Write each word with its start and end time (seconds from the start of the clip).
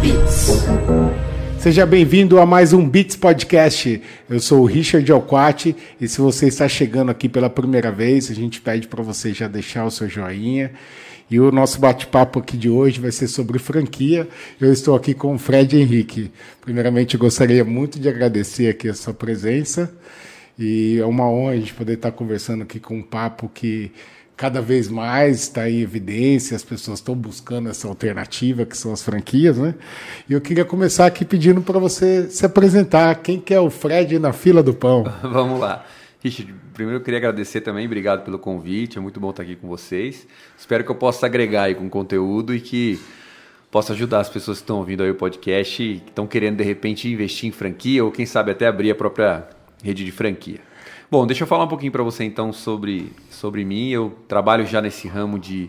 Beats. 0.00 0.46
Seja 1.58 1.84
bem-vindo 1.84 2.40
a 2.40 2.46
mais 2.46 2.72
um 2.72 2.88
Beats 2.88 3.16
Podcast. 3.16 4.00
Eu 4.30 4.40
sou 4.40 4.62
o 4.62 4.64
Richard 4.64 5.12
Alquati 5.12 5.76
e 6.00 6.08
se 6.08 6.22
você 6.22 6.48
está 6.48 6.66
chegando 6.66 7.10
aqui 7.10 7.28
pela 7.28 7.50
primeira 7.50 7.92
vez, 7.92 8.30
a 8.30 8.34
gente 8.34 8.62
pede 8.62 8.88
para 8.88 9.02
você 9.02 9.34
já 9.34 9.46
deixar 9.46 9.84
o 9.84 9.90
seu 9.90 10.08
joinha. 10.08 10.72
E 11.30 11.38
o 11.38 11.52
nosso 11.52 11.78
bate-papo 11.78 12.38
aqui 12.38 12.56
de 12.56 12.70
hoje 12.70 12.98
vai 12.98 13.12
ser 13.12 13.28
sobre 13.28 13.58
franquia. 13.58 14.26
Eu 14.58 14.72
estou 14.72 14.96
aqui 14.96 15.12
com 15.12 15.34
o 15.34 15.38
Fred 15.38 15.76
Henrique. 15.76 16.30
Primeiramente, 16.62 17.18
gostaria 17.18 17.62
muito 17.62 18.00
de 18.00 18.08
agradecer 18.08 18.70
aqui 18.70 18.88
a 18.88 18.94
sua 18.94 19.12
presença. 19.12 19.92
E 20.58 20.98
é 20.98 21.04
uma 21.04 21.28
honra 21.30 21.52
a 21.52 21.56
gente 21.56 21.74
poder 21.74 21.94
estar 21.94 22.12
conversando 22.12 22.62
aqui 22.62 22.80
com 22.80 22.96
um 22.96 23.02
papo 23.02 23.50
que 23.52 23.92
cada 24.40 24.62
vez 24.62 24.88
mais 24.88 25.42
está 25.42 25.68
em 25.68 25.82
evidência, 25.82 26.56
as 26.56 26.64
pessoas 26.64 26.98
estão 26.98 27.14
buscando 27.14 27.68
essa 27.68 27.86
alternativa, 27.86 28.64
que 28.64 28.74
são 28.74 28.90
as 28.90 29.02
franquias, 29.02 29.58
né? 29.58 29.74
E 30.26 30.32
eu 30.32 30.40
queria 30.40 30.64
começar 30.64 31.04
aqui 31.04 31.26
pedindo 31.26 31.60
para 31.60 31.78
você 31.78 32.26
se 32.30 32.46
apresentar. 32.46 33.14
Quem 33.16 33.38
que 33.38 33.52
é 33.52 33.60
o 33.60 33.68
Fred 33.68 34.18
na 34.18 34.32
fila 34.32 34.62
do 34.62 34.72
pão? 34.72 35.04
Vamos 35.22 35.60
lá. 35.60 35.84
Richard, 36.24 36.54
primeiro 36.72 37.00
eu 37.00 37.04
queria 37.04 37.18
agradecer 37.18 37.60
também, 37.60 37.84
obrigado 37.84 38.24
pelo 38.24 38.38
convite, 38.38 38.96
é 38.96 39.00
muito 39.02 39.20
bom 39.20 39.28
estar 39.28 39.42
aqui 39.42 39.56
com 39.56 39.68
vocês. 39.68 40.26
Espero 40.58 40.84
que 40.84 40.90
eu 40.90 40.94
possa 40.94 41.26
agregar 41.26 41.64
aí 41.64 41.74
com 41.74 41.86
conteúdo 41.90 42.54
e 42.54 42.62
que 42.62 42.98
possa 43.70 43.92
ajudar 43.92 44.20
as 44.20 44.30
pessoas 44.30 44.56
que 44.56 44.62
estão 44.62 44.78
ouvindo 44.78 45.02
aí 45.02 45.10
o 45.10 45.14
podcast 45.16 45.82
e 45.82 45.98
que 45.98 46.08
estão 46.08 46.26
querendo 46.26 46.56
de 46.56 46.64
repente 46.64 47.12
investir 47.12 47.46
em 47.46 47.52
franquia 47.52 48.02
ou 48.02 48.10
quem 48.10 48.24
sabe 48.24 48.52
até 48.52 48.66
abrir 48.66 48.90
a 48.90 48.94
própria 48.94 49.46
rede 49.84 50.02
de 50.02 50.10
franquia. 50.10 50.69
Bom, 51.10 51.26
deixa 51.26 51.42
eu 51.42 51.48
falar 51.48 51.64
um 51.64 51.68
pouquinho 51.68 51.90
para 51.90 52.04
você 52.04 52.22
então 52.22 52.52
sobre, 52.52 53.10
sobre 53.32 53.64
mim. 53.64 53.88
Eu 53.88 54.16
trabalho 54.28 54.64
já 54.64 54.80
nesse 54.80 55.08
ramo 55.08 55.40
de 55.40 55.68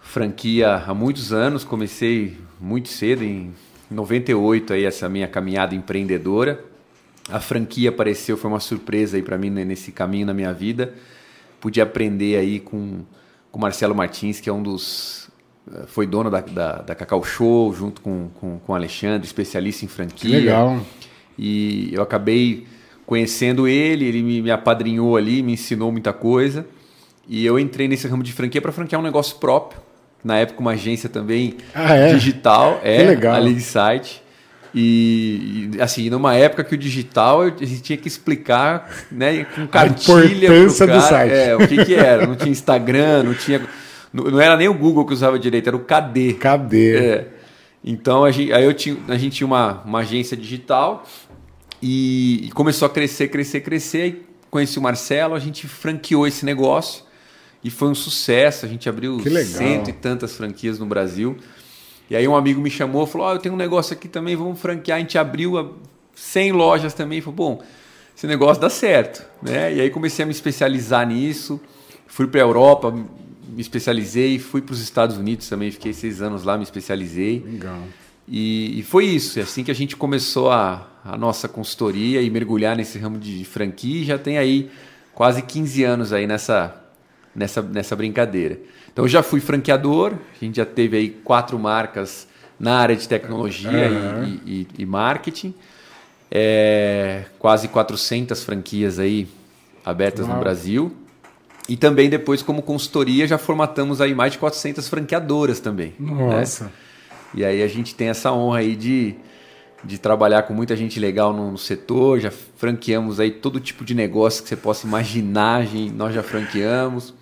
franquia 0.00 0.82
há 0.84 0.92
muitos 0.92 1.32
anos. 1.32 1.62
Comecei 1.62 2.36
muito 2.60 2.88
cedo, 2.88 3.22
em 3.22 3.54
98, 3.88 4.72
aí, 4.72 4.84
essa 4.84 5.08
minha 5.08 5.28
caminhada 5.28 5.76
empreendedora. 5.76 6.64
A 7.28 7.38
franquia 7.38 7.90
apareceu, 7.90 8.36
foi 8.36 8.50
uma 8.50 8.58
surpresa 8.58 9.16
aí 9.16 9.22
para 9.22 9.38
mim 9.38 9.48
né, 9.48 9.64
nesse 9.64 9.92
caminho 9.92 10.26
na 10.26 10.34
minha 10.34 10.52
vida. 10.52 10.92
Pude 11.60 11.80
aprender 11.80 12.36
aí 12.36 12.58
com 12.58 13.04
o 13.52 13.58
Marcelo 13.60 13.94
Martins, 13.94 14.40
que 14.40 14.50
é 14.50 14.52
um 14.52 14.60
dos 14.60 15.30
eh, 15.72 15.84
foi 15.86 16.04
dono 16.04 16.28
da, 16.28 16.40
da, 16.40 16.82
da 16.82 16.94
Cacau 16.96 17.22
Show, 17.22 17.72
junto 17.72 18.00
com, 18.00 18.28
com, 18.40 18.58
com 18.58 18.74
Alexandre, 18.74 19.24
especialista 19.24 19.84
em 19.84 19.88
franquia. 19.88 20.30
Que 20.30 20.36
legal. 20.36 20.84
E 21.38 21.90
eu 21.94 22.02
acabei 22.02 22.66
conhecendo 23.06 23.66
ele, 23.68 24.04
ele 24.04 24.22
me, 24.22 24.42
me 24.42 24.50
apadrinhou 24.50 25.16
ali, 25.16 25.42
me 25.42 25.52
ensinou 25.52 25.90
muita 25.92 26.12
coisa. 26.12 26.66
E 27.28 27.44
eu 27.44 27.58
entrei 27.58 27.88
nesse 27.88 28.06
ramo 28.08 28.22
de 28.22 28.32
franquia 28.32 28.60
para 28.60 28.72
franquear 28.72 29.00
um 29.00 29.04
negócio 29.04 29.36
próprio. 29.36 29.80
Na 30.24 30.38
época, 30.38 30.60
uma 30.60 30.72
agência 30.72 31.08
também 31.08 31.56
Ah, 31.74 31.94
é? 31.94 32.14
digital, 32.14 32.80
é, 32.82 32.96
Que 32.98 33.02
legal. 33.04 33.34
a 33.34 33.38
Lead 33.38 33.60
Site. 33.60 34.22
E, 34.74 35.70
e, 35.74 35.80
assim, 35.82 36.08
numa 36.08 36.34
época 36.34 36.64
que 36.64 36.74
o 36.74 36.78
digital 36.78 37.42
a 37.42 37.46
gente 37.48 37.82
tinha 37.82 37.98
que 37.98 38.08
explicar 38.08 38.90
né, 39.10 39.44
com 39.44 39.66
cartilha 39.66 40.48
pro 40.48 40.56
importância 40.56 40.86
do 40.86 40.92
cara, 40.92 41.02
site. 41.02 41.32
É, 41.34 41.56
o 41.56 41.68
que, 41.68 41.84
que 41.84 41.94
era. 41.94 42.26
Não 42.26 42.34
tinha 42.34 42.50
Instagram, 42.50 43.22
não 43.24 43.34
tinha. 43.34 43.60
Não, 44.12 44.24
não 44.24 44.40
era 44.40 44.56
nem 44.56 44.68
o 44.68 44.74
Google 44.74 45.04
que 45.04 45.12
usava 45.12 45.38
direito, 45.38 45.66
era 45.66 45.76
o 45.76 45.80
KD. 45.80 46.34
Cadê? 46.34 46.96
É. 46.96 47.28
Então 47.84 48.24
a 48.24 48.30
gente, 48.30 48.52
aí 48.52 48.64
eu 48.64 48.72
tinha, 48.72 48.96
a 49.08 49.18
gente 49.18 49.36
tinha 49.36 49.46
uma, 49.46 49.82
uma 49.84 49.98
agência 50.00 50.36
digital 50.36 51.04
e, 51.82 52.46
e 52.46 52.50
começou 52.52 52.86
a 52.86 52.88
crescer, 52.88 53.28
crescer, 53.28 53.60
crescer. 53.60 54.28
Conheci 54.50 54.78
o 54.78 54.82
Marcelo, 54.82 55.34
a 55.34 55.38
gente 55.38 55.66
franqueou 55.66 56.26
esse 56.26 56.44
negócio 56.44 57.04
e 57.64 57.70
foi 57.70 57.88
um 57.88 57.94
sucesso. 57.94 58.64
A 58.64 58.68
gente 58.68 58.88
abriu 58.88 59.18
cento 59.44 59.90
e 59.90 59.92
tantas 59.92 60.36
franquias 60.36 60.78
no 60.78 60.86
Brasil. 60.86 61.36
E 62.08 62.14
aí 62.14 62.28
um 62.28 62.36
amigo 62.36 62.60
me 62.60 62.70
chamou, 62.70 63.06
falou: 63.06 63.26
"Ah, 63.28 63.32
eu 63.32 63.38
tenho 63.38 63.54
um 63.54 63.58
negócio 63.58 63.94
aqui 63.94 64.06
também, 64.06 64.36
vamos 64.36 64.60
franquear". 64.60 64.98
A 64.98 65.00
gente 65.00 65.18
abriu 65.18 65.58
a 65.58 65.68
100 66.14 66.52
lojas 66.52 66.94
também, 66.94 67.20
falou: 67.20 67.34
"Bom, 67.34 67.62
esse 68.16 68.26
negócio 68.26 68.60
dá 68.60 68.70
certo", 68.70 69.24
né? 69.42 69.74
E 69.74 69.80
aí 69.80 69.90
comecei 69.90 70.22
a 70.22 70.26
me 70.26 70.32
especializar 70.32 71.06
nisso. 71.06 71.60
Fui 72.06 72.26
para 72.26 72.40
a 72.40 72.44
Europa, 72.44 72.90
me 72.90 73.60
especializei, 73.60 74.38
fui 74.38 74.60
para 74.60 74.74
os 74.74 74.80
Estados 74.80 75.16
Unidos 75.16 75.48
também, 75.48 75.70
fiquei 75.70 75.94
seis 75.94 76.20
anos 76.20 76.44
lá, 76.44 76.58
me 76.58 76.62
especializei. 76.62 77.42
Legal. 77.44 77.82
E, 78.28 78.78
e 78.78 78.82
foi 78.82 79.06
isso, 79.06 79.38
é 79.38 79.42
assim 79.42 79.64
que 79.64 79.70
a 79.70 79.74
gente 79.74 79.96
começou 79.96 80.50
a, 80.50 80.91
a 81.04 81.16
nossa 81.16 81.48
consultoria 81.48 82.20
e 82.22 82.30
mergulhar 82.30 82.76
nesse 82.76 82.98
ramo 82.98 83.18
de 83.18 83.44
franquia 83.44 84.02
e 84.02 84.04
já 84.04 84.18
tem 84.18 84.38
aí 84.38 84.70
quase 85.14 85.42
15 85.42 85.82
anos 85.84 86.12
aí 86.12 86.26
nessa, 86.26 86.74
nessa, 87.34 87.60
nessa 87.62 87.96
brincadeira. 87.96 88.58
Então 88.92 89.04
eu 89.04 89.08
já 89.08 89.22
fui 89.22 89.40
franqueador, 89.40 90.12
a 90.40 90.44
gente 90.44 90.56
já 90.56 90.66
teve 90.66 90.96
aí 90.96 91.10
quatro 91.10 91.58
marcas 91.58 92.26
na 92.60 92.76
área 92.78 92.94
de 92.94 93.08
tecnologia 93.08 93.88
Aham. 93.88 94.24
e, 94.46 94.50
e- 94.52 94.66
e 94.78 94.86
marketing, 94.86 95.54
É, 96.34 97.24
quase 97.38 97.68
400 97.68 98.42
franquias 98.42 98.98
aí 98.98 99.28
abertas 99.84 100.26
Uau. 100.26 100.34
no 100.36 100.40
Brasil. 100.40 100.92
E 101.68 101.76
também 101.76 102.08
depois 102.08 102.42
como 102.42 102.62
consultoria 102.62 103.26
já 103.26 103.36
formatamos 103.38 104.00
aí 104.00 104.14
mais 104.14 104.32
de 104.32 104.38
400 104.38 104.88
franqueadoras 104.88 105.60
também. 105.60 105.92
né? 105.98 106.10
Nossa. 106.12 106.72
E 107.34 107.44
aí 107.44 107.62
a 107.62 107.68
gente 107.68 107.94
tem 107.94 108.08
essa 108.08 108.32
honra 108.32 108.58
aí 108.60 108.74
de, 108.74 109.14
de 109.84 109.98
trabalhar 109.98 110.42
com 110.44 110.54
muita 110.54 110.76
gente 110.76 111.00
legal 111.00 111.32
no, 111.32 111.50
no 111.50 111.58
setor, 111.58 112.20
já 112.20 112.30
franqueamos 112.30 113.18
aí 113.18 113.30
todo 113.30 113.58
tipo 113.58 113.84
de 113.84 113.94
negócio 113.94 114.42
que 114.42 114.48
você 114.48 114.56
possa 114.56 114.86
imaginar, 114.86 115.66
nós 115.94 116.14
já 116.14 116.22
franqueamos. 116.22 117.12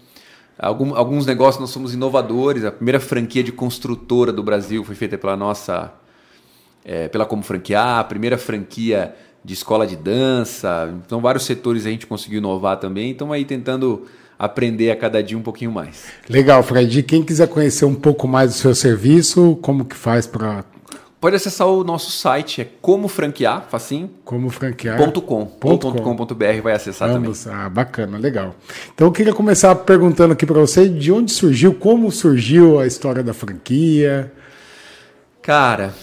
Algum- 0.58 0.94
alguns 0.94 1.24
negócios 1.24 1.58
nós 1.60 1.70
somos 1.70 1.94
inovadores, 1.94 2.64
a 2.64 2.70
primeira 2.70 3.00
franquia 3.00 3.42
de 3.42 3.50
construtora 3.50 4.30
do 4.30 4.42
Brasil 4.42 4.84
foi 4.84 4.94
feita 4.94 5.16
pela 5.16 5.34
nossa, 5.36 5.90
é, 6.84 7.08
pela 7.08 7.24
Como 7.24 7.42
Franquear, 7.42 7.98
a 7.98 8.04
primeira 8.04 8.36
franquia 8.36 9.14
de 9.42 9.54
escola 9.54 9.86
de 9.86 9.96
dança, 9.96 10.92
então 11.06 11.18
vários 11.20 11.44
setores 11.44 11.86
a 11.86 11.90
gente 11.90 12.06
conseguiu 12.06 12.38
inovar 12.38 12.76
também, 12.78 13.10
então 13.10 13.32
aí 13.32 13.42
tentando 13.46 14.06
aprender 14.38 14.90
a 14.90 14.96
cada 14.96 15.22
dia 15.22 15.36
um 15.36 15.42
pouquinho 15.42 15.72
mais. 15.72 16.04
Legal, 16.28 16.62
Fred. 16.62 16.98
E 16.98 17.02
quem 17.02 17.22
quiser 17.22 17.48
conhecer 17.48 17.86
um 17.86 17.94
pouco 17.94 18.28
mais 18.28 18.52
do 18.52 18.56
seu 18.58 18.74
serviço, 18.74 19.58
como 19.62 19.84
que 19.84 19.96
faz 19.96 20.26
para 20.26 20.62
Pode 21.20 21.36
acessar 21.36 21.66
o 21.66 21.84
nosso 21.84 22.10
site, 22.10 22.62
é 22.62 22.68
como 22.80 23.06
franquear, 23.06 23.66
facinho, 23.68 24.10
como 24.24 24.48
franquear? 24.48 24.96
Ponto 24.96 25.20
.com, 25.20 25.44
Ponto 25.44 25.86
ou 25.88 25.92
com. 25.92 26.16
ponto 26.16 26.34
.com.br 26.34 26.62
vai 26.62 26.72
acessar 26.72 27.10
Ambos. 27.10 27.46
Ah, 27.46 27.68
bacana, 27.68 28.16
legal. 28.16 28.56
Então 28.94 29.06
eu 29.06 29.12
queria 29.12 29.34
começar 29.34 29.74
perguntando 29.74 30.32
aqui 30.32 30.46
para 30.46 30.58
você 30.58 30.88
de 30.88 31.12
onde 31.12 31.30
surgiu, 31.30 31.74
como 31.74 32.10
surgiu 32.10 32.80
a 32.80 32.86
história 32.86 33.22
da 33.22 33.34
franquia. 33.34 34.32
também. 34.32 34.40
Cara, 35.42 35.94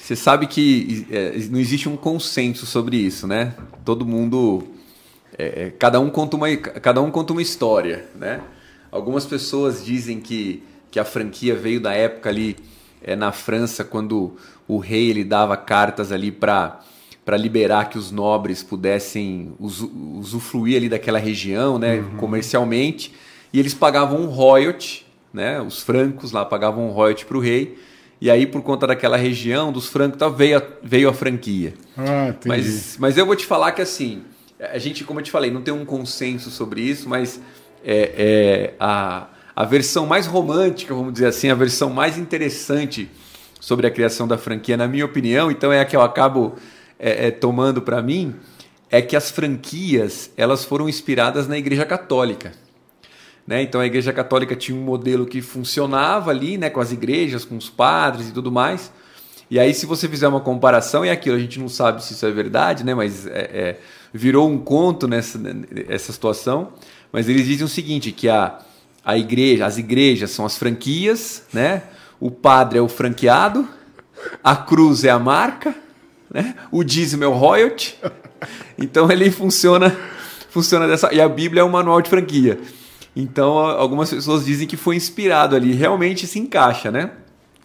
você 0.00 0.16
sabe 0.16 0.46
que 0.46 1.06
é, 1.10 1.36
não 1.50 1.58
existe 1.58 1.88
um 1.88 1.96
consenso 1.96 2.64
sobre 2.64 2.96
isso, 2.96 3.26
né? 3.26 3.54
Todo 3.84 4.06
mundo, 4.06 4.64
é, 5.38 5.64
é, 5.64 5.70
cada 5.70 6.00
um 6.00 6.08
conta 6.08 6.36
uma, 6.36 6.56
cada 6.56 7.02
um 7.02 7.10
conta 7.10 7.34
uma 7.34 7.42
história, 7.42 8.06
né? 8.14 8.40
Algumas 8.90 9.26
pessoas 9.26 9.84
dizem 9.84 10.18
que, 10.18 10.62
que 10.90 10.98
a 10.98 11.04
franquia 11.04 11.54
veio 11.54 11.80
da 11.80 11.92
época 11.92 12.30
ali 12.30 12.56
é, 13.02 13.16
na 13.16 13.32
França 13.32 13.84
quando 13.84 14.36
o 14.68 14.78
rei 14.78 15.10
ele 15.10 15.24
dava 15.24 15.56
cartas 15.56 16.12
ali 16.12 16.30
para 16.30 16.80
para 17.24 17.36
liberar 17.36 17.88
que 17.88 17.96
os 17.96 18.10
nobres 18.10 18.64
pudessem 18.64 19.52
usu- 19.60 19.92
usufruir 20.18 20.76
ali 20.76 20.88
daquela 20.88 21.20
região, 21.20 21.78
né, 21.78 22.04
comercialmente, 22.16 23.14
e 23.52 23.60
eles 23.60 23.74
pagavam 23.74 24.20
um 24.22 24.26
royalty, 24.26 25.06
né, 25.32 25.60
os 25.60 25.80
francos 25.82 26.32
lá 26.32 26.44
pagavam 26.44 26.88
um 26.88 26.90
royalty 26.90 27.24
para 27.24 27.36
o 27.36 27.40
rei, 27.40 27.78
e 28.20 28.28
aí 28.28 28.44
por 28.44 28.60
conta 28.62 28.88
daquela 28.88 29.16
região 29.16 29.70
dos 29.70 29.88
francos 29.88 30.18
tá, 30.18 30.28
veio, 30.28 30.58
a, 30.58 30.62
veio 30.82 31.08
a 31.08 31.12
franquia. 31.12 31.74
Ah, 31.96 32.28
entendi. 32.30 32.48
Mas, 32.48 32.96
mas 32.98 33.16
eu 33.16 33.24
vou 33.24 33.36
te 33.36 33.46
falar 33.46 33.70
que 33.70 33.82
assim, 33.82 34.22
a 34.58 34.78
gente, 34.78 35.04
como 35.04 35.20
eu 35.20 35.24
te 35.24 35.30
falei, 35.30 35.50
não 35.50 35.62
tem 35.62 35.72
um 35.72 35.84
consenso 35.84 36.50
sobre 36.50 36.80
isso, 36.80 37.08
mas 37.08 37.40
é, 37.84 38.14
é 38.16 38.74
a, 38.80 39.28
a 39.54 39.64
versão 39.64 40.06
mais 40.06 40.26
romântica, 40.26 40.92
vamos 40.92 41.12
dizer 41.12 41.26
assim, 41.26 41.50
a 41.50 41.54
versão 41.54 41.90
mais 41.90 42.18
interessante 42.18 43.08
sobre 43.62 43.86
a 43.86 43.90
criação 43.92 44.26
da 44.26 44.36
franquia, 44.36 44.76
na 44.76 44.88
minha 44.88 45.04
opinião, 45.04 45.48
então 45.48 45.72
é 45.72 45.78
a 45.78 45.84
que 45.84 45.94
eu 45.94 46.02
acabo 46.02 46.56
é, 46.98 47.28
é, 47.28 47.30
tomando 47.30 47.80
para 47.80 48.02
mim, 48.02 48.34
é 48.90 49.00
que 49.00 49.14
as 49.14 49.30
franquias 49.30 50.32
elas 50.36 50.64
foram 50.64 50.88
inspiradas 50.88 51.46
na 51.46 51.56
Igreja 51.56 51.86
Católica. 51.86 52.50
Né? 53.46 53.62
Então 53.62 53.80
a 53.80 53.86
Igreja 53.86 54.12
Católica 54.12 54.56
tinha 54.56 54.76
um 54.76 54.82
modelo 54.82 55.24
que 55.24 55.40
funcionava 55.40 56.32
ali, 56.32 56.58
né, 56.58 56.70
com 56.70 56.80
as 56.80 56.90
igrejas, 56.90 57.44
com 57.44 57.56
os 57.56 57.70
padres 57.70 58.30
e 58.30 58.32
tudo 58.32 58.50
mais. 58.50 58.92
E 59.48 59.60
aí, 59.60 59.72
se 59.72 59.86
você 59.86 60.08
fizer 60.08 60.26
uma 60.26 60.40
comparação, 60.40 61.06
e 61.06 61.10
aquilo 61.10 61.36
a 61.36 61.38
gente 61.38 61.60
não 61.60 61.68
sabe 61.68 62.02
se 62.02 62.14
isso 62.14 62.26
é 62.26 62.32
verdade, 62.32 62.82
né, 62.82 62.96
mas 62.96 63.28
é, 63.28 63.30
é, 63.30 63.80
virou 64.12 64.50
um 64.50 64.58
conto 64.58 65.06
nessa 65.06 65.38
essa 65.88 66.12
situação. 66.12 66.72
Mas 67.12 67.28
eles 67.28 67.46
dizem 67.46 67.64
o 67.64 67.68
seguinte: 67.68 68.10
que 68.10 68.28
a, 68.28 68.58
a 69.04 69.16
igreja, 69.16 69.66
as 69.66 69.78
igrejas 69.78 70.32
são 70.32 70.44
as 70.44 70.58
franquias, 70.58 71.44
né? 71.52 71.84
O 72.22 72.30
padre 72.30 72.78
é 72.78 72.80
o 72.80 72.86
franqueado, 72.86 73.68
a 74.44 74.54
cruz 74.54 75.02
é 75.02 75.10
a 75.10 75.18
marca, 75.18 75.74
né? 76.32 76.54
O 76.70 76.84
dízimo 76.84 77.24
é 77.24 77.26
o 77.26 77.32
royalty. 77.32 77.98
Então 78.78 79.10
ele 79.10 79.28
funciona, 79.28 79.96
funciona 80.48 80.86
dessa. 80.86 81.12
E 81.12 81.20
a 81.20 81.28
Bíblia 81.28 81.62
é 81.62 81.64
um 81.64 81.68
manual 81.68 82.00
de 82.00 82.08
franquia. 82.08 82.60
Então 83.16 83.58
algumas 83.58 84.08
pessoas 84.08 84.44
dizem 84.44 84.68
que 84.68 84.76
foi 84.76 84.94
inspirado 84.94 85.56
ali. 85.56 85.72
Realmente 85.72 86.28
se 86.28 86.38
encaixa, 86.38 86.92
né? 86.92 87.10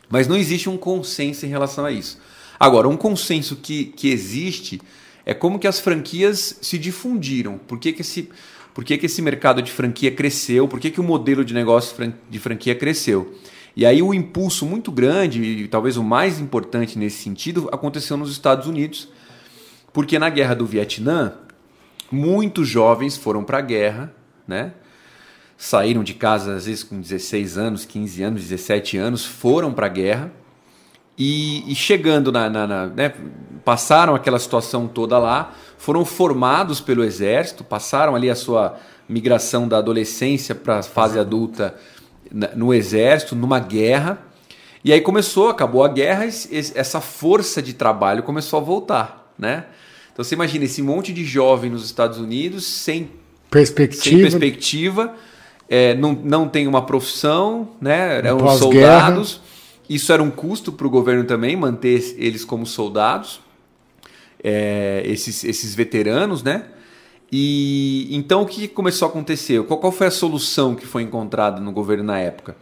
Mas 0.10 0.28
não 0.28 0.36
existe 0.36 0.68
um 0.68 0.76
consenso 0.76 1.46
em 1.46 1.50
relação 1.50 1.86
a 1.86 1.92
isso. 1.92 2.20
Agora, 2.60 2.88
um 2.88 2.98
consenso 2.98 3.58
que, 3.58 3.86
que 3.86 4.10
existe 4.10 4.82
é 5.24 5.36
como 5.36 5.60
que 5.60 5.68
as 5.68 5.80
franquias 5.80 6.58
se 6.64 6.80
difundiram. 6.80 7.60
Por 7.60 7.78
que, 7.78 7.94
que, 7.94 8.02
esse, 8.02 8.28
por 8.74 8.84
que, 8.84 8.98
que 8.98 9.06
esse 9.06 9.22
mercado 9.22 9.62
de 9.62 9.72
franquia 9.72 10.10
cresceu? 10.10 10.68
Por 10.68 10.80
que, 10.80 10.90
que 10.90 11.00
o 11.00 11.04
modelo 11.04 11.46
de 11.46 11.54
negócio 11.54 12.12
de 12.28 12.40
franquia 12.40 12.74
cresceu? 12.74 13.36
E 13.78 13.86
aí 13.86 14.02
o 14.02 14.12
impulso 14.12 14.66
muito 14.66 14.92
grande, 14.92 15.40
e 15.40 15.68
talvez 15.68 15.98
o 15.98 16.04
mais 16.04 16.40
importante 16.40 16.98
nesse 16.98 17.22
sentido, 17.22 17.70
aconteceu 17.72 18.18
nos 18.18 18.32
Estados 18.32 18.66
Unidos, 18.66 19.08
porque 19.94 20.18
na 20.18 20.32
guerra 20.32 20.56
do 20.56 20.66
Vietnã, 20.66 21.36
muitos 22.12 22.68
jovens 22.68 23.16
foram 23.16 23.44
para 23.44 23.60
a 23.60 23.62
guerra, 23.62 24.12
né? 24.48 24.74
saíram 25.56 26.04
de 26.04 26.16
casa 26.16 26.56
às 26.56 26.66
vezes 26.66 26.84
com 26.84 27.00
16 27.00 27.56
anos, 27.56 27.86
15 27.86 28.24
anos, 28.24 28.42
17 28.42 28.98
anos, 28.98 29.24
foram 29.24 29.72
para 29.72 29.86
a 29.86 29.90
guerra 29.90 30.32
e, 31.16 31.72
e, 31.72 31.76
chegando 31.76 32.32
na, 32.32 32.50
na, 32.50 32.66
na 32.66 32.88
né, 32.88 33.14
passaram 33.64 34.16
aquela 34.16 34.40
situação 34.40 34.88
toda 34.88 35.20
lá, 35.20 35.54
foram 35.78 36.04
formados 36.04 36.82
pelo 36.82 37.04
exército, 37.04 37.64
passaram 37.64 38.16
ali 38.16 38.28
a 38.28 38.36
sua 38.36 38.76
migração 39.08 39.68
da 39.68 39.78
adolescência 39.78 40.56
para 40.56 40.80
a 40.80 40.84
fase 40.84 41.20
adulta 41.20 41.76
no 42.32 42.74
exército, 42.74 43.36
numa 43.36 43.60
guerra. 43.60 44.22
E 44.84 44.94
aí 44.94 45.02
começou, 45.02 45.50
acabou 45.50 45.84
a 45.84 45.88
guerra, 45.88 46.26
essa 46.26 47.02
força 47.02 47.62
de 47.62 47.74
trabalho 47.74 48.24
começou 48.24 48.60
a 48.60 48.62
voltar, 48.62 49.34
né? 49.38 49.66
Então 50.14 50.24
você 50.24 50.36
imagina 50.36 50.66
esse 50.66 50.82
monte 50.82 51.14
de 51.14 51.24
jovem 51.24 51.70
nos 51.70 51.86
Estados 51.86 52.18
Unidos 52.18 52.66
sem 52.66 53.12
perspectiva, 53.50 54.04
sem 54.04 54.22
perspectiva 54.22 55.16
é, 55.70 55.94
não, 55.96 56.14
não 56.14 56.48
tem 56.48 56.68
uma 56.68 56.86
profissão, 56.86 57.70
né? 57.82 58.18
Eram 58.18 58.40
soldados. 58.58 59.42
Isso 59.90 60.12
era 60.12 60.22
um 60.22 60.32
custo 60.32 60.72
para 60.72 60.88
o 60.88 60.90
governo 60.90 61.24
também, 61.24 61.56
manter 61.56 62.16
eles 62.18 62.44
como 62.44 62.66
soldados, 62.66 63.40
é, 64.44 65.02
esses, 65.06 65.44
esses 65.44 65.74
veteranos, 65.74 66.44
né? 66.44 66.66
E 67.32 68.08
então 68.12 68.42
o 68.42 68.46
que 68.46 68.68
começou 68.68 69.08
a 69.08 69.10
acontecer? 69.10 69.62
Qual, 69.64 69.80
qual 69.80 69.92
foi 69.92 70.08
a 70.08 70.12
solução 70.12 70.76
que 70.76 70.86
foi 70.86 71.04
encontrada 71.04 71.60
no 71.60 71.72
governo 71.72 72.04
na 72.04 72.20
época? 72.20 72.56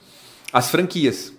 As 0.52 0.70
franquias. 0.70 1.34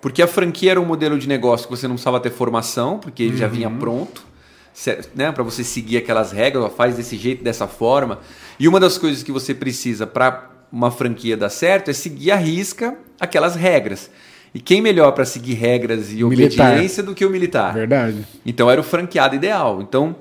Porque 0.00 0.22
a 0.22 0.28
franquia 0.28 0.72
era 0.72 0.80
um 0.80 0.84
modelo 0.84 1.18
de 1.18 1.26
negócio 1.28 1.66
que 1.66 1.76
você 1.76 1.88
não 1.88 1.96
precisava 1.96 2.20
ter 2.20 2.30
formação, 2.30 2.98
porque 2.98 3.22
ele 3.22 3.32
uhum. 3.32 3.38
já 3.38 3.48
vinha 3.48 3.68
pronto, 3.68 4.24
né, 5.12 5.32
para 5.32 5.42
você 5.42 5.64
seguir 5.64 5.96
aquelas 5.96 6.30
regras, 6.30 6.72
faz 6.76 6.96
desse 6.96 7.16
jeito, 7.16 7.42
dessa 7.42 7.66
forma. 7.66 8.20
E 8.60 8.68
uma 8.68 8.78
das 8.78 8.96
coisas 8.96 9.24
que 9.24 9.32
você 9.32 9.52
precisa 9.52 10.06
para 10.06 10.50
uma 10.70 10.90
franquia 10.90 11.36
dar 11.36 11.48
certo 11.48 11.90
é 11.90 11.92
seguir 11.92 12.30
a 12.30 12.36
risca 12.36 12.96
aquelas 13.18 13.56
regras. 13.56 14.08
E 14.54 14.60
quem 14.60 14.80
melhor 14.80 15.12
para 15.12 15.24
seguir 15.24 15.54
regras 15.54 16.12
e 16.12 16.22
militar. 16.24 16.70
obediência 16.70 17.02
do 17.02 17.14
que 17.14 17.24
o 17.24 17.30
militar? 17.30 17.74
Verdade. 17.74 18.26
Então 18.46 18.70
era 18.70 18.80
o 18.80 18.84
franqueado 18.84 19.34
ideal. 19.34 19.82
Então 19.82 20.16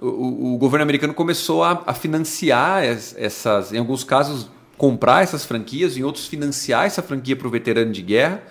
o, 0.00 0.54
o 0.54 0.58
governo 0.58 0.82
americano 0.82 1.12
começou 1.12 1.64
a, 1.64 1.82
a, 1.86 1.92
financiar 1.92 2.84
essas, 2.84 3.72
em 3.72 3.78
alguns 3.78 4.04
casos, 4.04 4.48
comprar 4.76 5.22
essas 5.22 5.44
franquias, 5.44 5.96
em 5.96 6.04
outros 6.04 6.26
financiar 6.26 6.86
essa 6.86 7.02
franquia 7.02 7.34
para 7.34 7.48
o 7.48 7.50
veterano 7.50 7.92
de 7.92 8.02
guerra. 8.02 8.42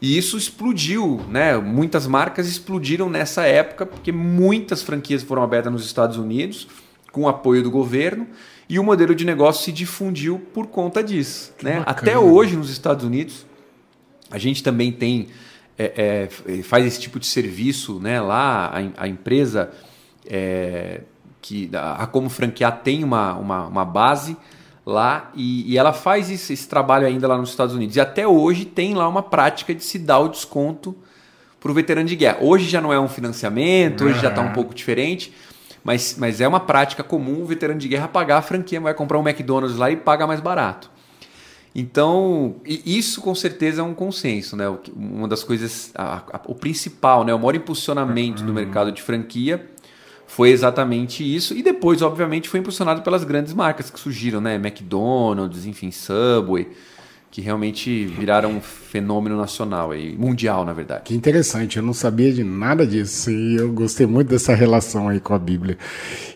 E 0.00 0.16
isso 0.16 0.36
explodiu, 0.36 1.20
né? 1.28 1.56
Muitas 1.56 2.06
marcas 2.06 2.46
explodiram 2.46 3.10
nessa 3.10 3.42
época, 3.46 3.84
porque 3.84 4.12
muitas 4.12 4.82
franquias 4.82 5.22
foram 5.22 5.42
abertas 5.42 5.72
nos 5.72 5.84
Estados 5.84 6.16
Unidos, 6.16 6.68
com 7.10 7.22
o 7.22 7.28
apoio 7.28 7.62
do 7.62 7.70
governo, 7.70 8.26
e 8.68 8.78
o 8.78 8.84
modelo 8.84 9.14
de 9.14 9.24
negócio 9.24 9.64
se 9.64 9.72
difundiu 9.72 10.38
por 10.52 10.66
conta 10.66 11.02
disso. 11.02 11.52
Né? 11.62 11.82
Até 11.86 12.16
hoje, 12.16 12.54
nos 12.54 12.70
Estados 12.70 13.04
Unidos, 13.04 13.44
a 14.30 14.38
gente 14.38 14.62
também 14.62 14.92
tem 14.92 15.28
é, 15.78 16.28
é, 16.46 16.62
faz 16.62 16.84
esse 16.84 17.00
tipo 17.00 17.18
de 17.18 17.26
serviço 17.26 17.98
né? 17.98 18.20
lá, 18.20 18.66
a, 18.66 19.04
a 19.04 19.08
empresa 19.08 19.72
é, 20.28 21.00
que 21.40 21.70
a, 21.72 22.06
como 22.06 22.28
franquear 22.28 22.80
tem 22.82 23.02
uma, 23.02 23.34
uma, 23.34 23.66
uma 23.66 23.84
base 23.84 24.36
lá 24.84 25.30
e, 25.34 25.72
e 25.72 25.78
ela 25.78 25.92
faz 25.92 26.30
esse, 26.30 26.52
esse, 26.52 26.68
trabalho 26.68 27.06
ainda 27.06 27.26
lá 27.26 27.36
nos 27.36 27.50
Estados 27.50 27.74
Unidos. 27.74 27.96
E 27.96 28.00
até 28.00 28.26
hoje 28.26 28.64
tem 28.64 28.94
lá 28.94 29.08
uma 29.08 29.22
prática 29.22 29.74
de 29.74 29.82
se 29.82 29.98
dar 29.98 30.18
o 30.18 30.28
desconto 30.28 30.94
para 31.58 31.70
o 31.70 31.74
veterano 31.74 32.06
de 32.08 32.16
guerra. 32.16 32.38
Hoje 32.40 32.68
já 32.68 32.80
não 32.80 32.92
é 32.92 33.00
um 33.00 33.08
financiamento, 33.08 34.04
hoje 34.04 34.20
já 34.20 34.28
está 34.28 34.40
um 34.40 34.52
pouco 34.52 34.74
diferente, 34.74 35.32
mas, 35.82 36.16
mas 36.18 36.40
é 36.40 36.46
uma 36.46 36.60
prática 36.60 37.02
comum 37.02 37.42
o 37.42 37.46
veterano 37.46 37.80
de 37.80 37.88
guerra 37.88 38.08
pagar 38.08 38.38
a 38.38 38.42
franquia, 38.42 38.80
vai 38.80 38.94
comprar 38.94 39.18
um 39.18 39.26
McDonald's 39.26 39.76
lá 39.76 39.90
e 39.90 39.96
paga 39.96 40.26
mais 40.26 40.40
barato. 40.40 40.90
Então, 41.74 42.56
isso 42.64 43.20
com 43.20 43.34
certeza 43.34 43.82
é 43.82 43.84
um 43.84 43.94
consenso, 43.94 44.56
né? 44.56 44.64
Uma 44.96 45.28
das 45.28 45.44
coisas, 45.44 45.92
a, 45.94 46.22
a, 46.32 46.40
o 46.46 46.54
principal, 46.54 47.24
né? 47.24 47.32
O 47.32 47.38
maior 47.38 47.54
impulsionamento 47.54 48.42
do 48.42 48.48
uhum. 48.48 48.54
mercado 48.54 48.90
de 48.90 49.02
franquia 49.02 49.68
foi 50.28 50.50
exatamente 50.50 51.24
isso. 51.24 51.54
E 51.54 51.62
depois, 51.62 52.02
obviamente, 52.02 52.48
foi 52.48 52.60
impulsionado 52.60 53.02
pelas 53.02 53.24
grandes 53.24 53.54
marcas 53.54 53.90
que 53.90 53.98
surgiram, 53.98 54.40
né? 54.40 54.54
McDonald's, 54.54 55.66
enfim, 55.66 55.90
Subway 55.90 56.68
que 57.30 57.42
realmente 57.42 58.06
viraram 58.06 58.52
um 58.52 58.60
fenômeno 58.60 59.36
nacional 59.36 59.94
e 59.94 60.16
mundial, 60.16 60.64
na 60.64 60.72
verdade. 60.72 61.02
Que 61.04 61.14
interessante, 61.14 61.76
eu 61.76 61.82
não 61.82 61.92
sabia 61.92 62.32
de 62.32 62.42
nada 62.42 62.86
disso 62.86 63.30
e 63.30 63.56
eu 63.56 63.70
gostei 63.70 64.06
muito 64.06 64.28
dessa 64.28 64.54
relação 64.54 65.08
aí 65.08 65.20
com 65.20 65.34
a 65.34 65.38
Bíblia. 65.38 65.76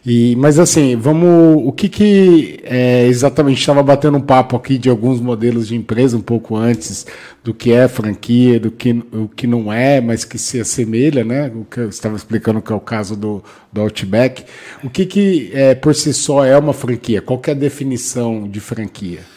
E, 0.04 0.36
mas 0.36 0.58
assim, 0.58 0.94
vamos, 0.94 1.62
o 1.66 1.72
que 1.72 1.88
que 1.88 2.60
é, 2.62 3.06
exatamente 3.06 3.58
estava 3.58 3.82
batendo 3.82 4.18
um 4.18 4.20
papo 4.20 4.54
aqui 4.54 4.76
de 4.76 4.90
alguns 4.90 5.18
modelos 5.18 5.68
de 5.68 5.74
empresa 5.74 6.16
um 6.16 6.20
pouco 6.20 6.56
antes 6.56 7.06
do 7.42 7.54
que 7.54 7.72
é 7.72 7.88
franquia, 7.88 8.60
do 8.60 8.70
que 8.70 9.02
o 9.12 9.28
que 9.28 9.46
não 9.46 9.72
é, 9.72 9.98
mas 9.98 10.26
que 10.26 10.38
se 10.38 10.60
assemelha, 10.60 11.24
né? 11.24 11.50
O 11.54 11.64
que 11.64 11.80
eu 11.80 11.88
estava 11.88 12.16
explicando 12.16 12.60
que 12.60 12.70
é 12.70 12.76
o 12.76 12.80
caso 12.80 13.16
do, 13.16 13.42
do 13.72 13.80
Outback. 13.80 14.44
O 14.84 14.90
que 14.90 15.06
que 15.06 15.50
é, 15.54 15.74
por 15.74 15.94
si 15.94 16.12
só 16.12 16.44
é 16.44 16.56
uma 16.56 16.74
franquia? 16.74 17.22
Qual 17.22 17.40
é 17.46 17.50
a 17.50 17.54
definição 17.54 18.46
de 18.46 18.60
franquia? 18.60 19.31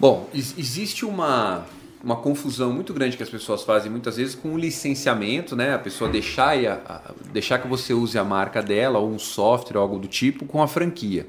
Bom, 0.00 0.28
existe 0.32 1.04
uma, 1.04 1.66
uma 2.02 2.16
confusão 2.16 2.72
muito 2.72 2.94
grande 2.94 3.16
que 3.16 3.22
as 3.22 3.28
pessoas 3.28 3.62
fazem 3.64 3.90
muitas 3.90 4.16
vezes 4.16 4.34
com 4.34 4.54
o 4.54 4.58
licenciamento, 4.58 5.56
né? 5.56 5.74
A 5.74 5.78
pessoa 5.78 6.08
deixar, 6.08 6.56
a, 6.56 7.12
deixar 7.32 7.58
que 7.58 7.66
você 7.66 7.92
use 7.92 8.16
a 8.16 8.24
marca 8.24 8.62
dela 8.62 8.98
ou 8.98 9.10
um 9.10 9.18
software 9.18 9.76
ou 9.76 9.82
algo 9.82 9.98
do 9.98 10.06
tipo 10.06 10.46
com 10.46 10.62
a 10.62 10.68
franquia. 10.68 11.26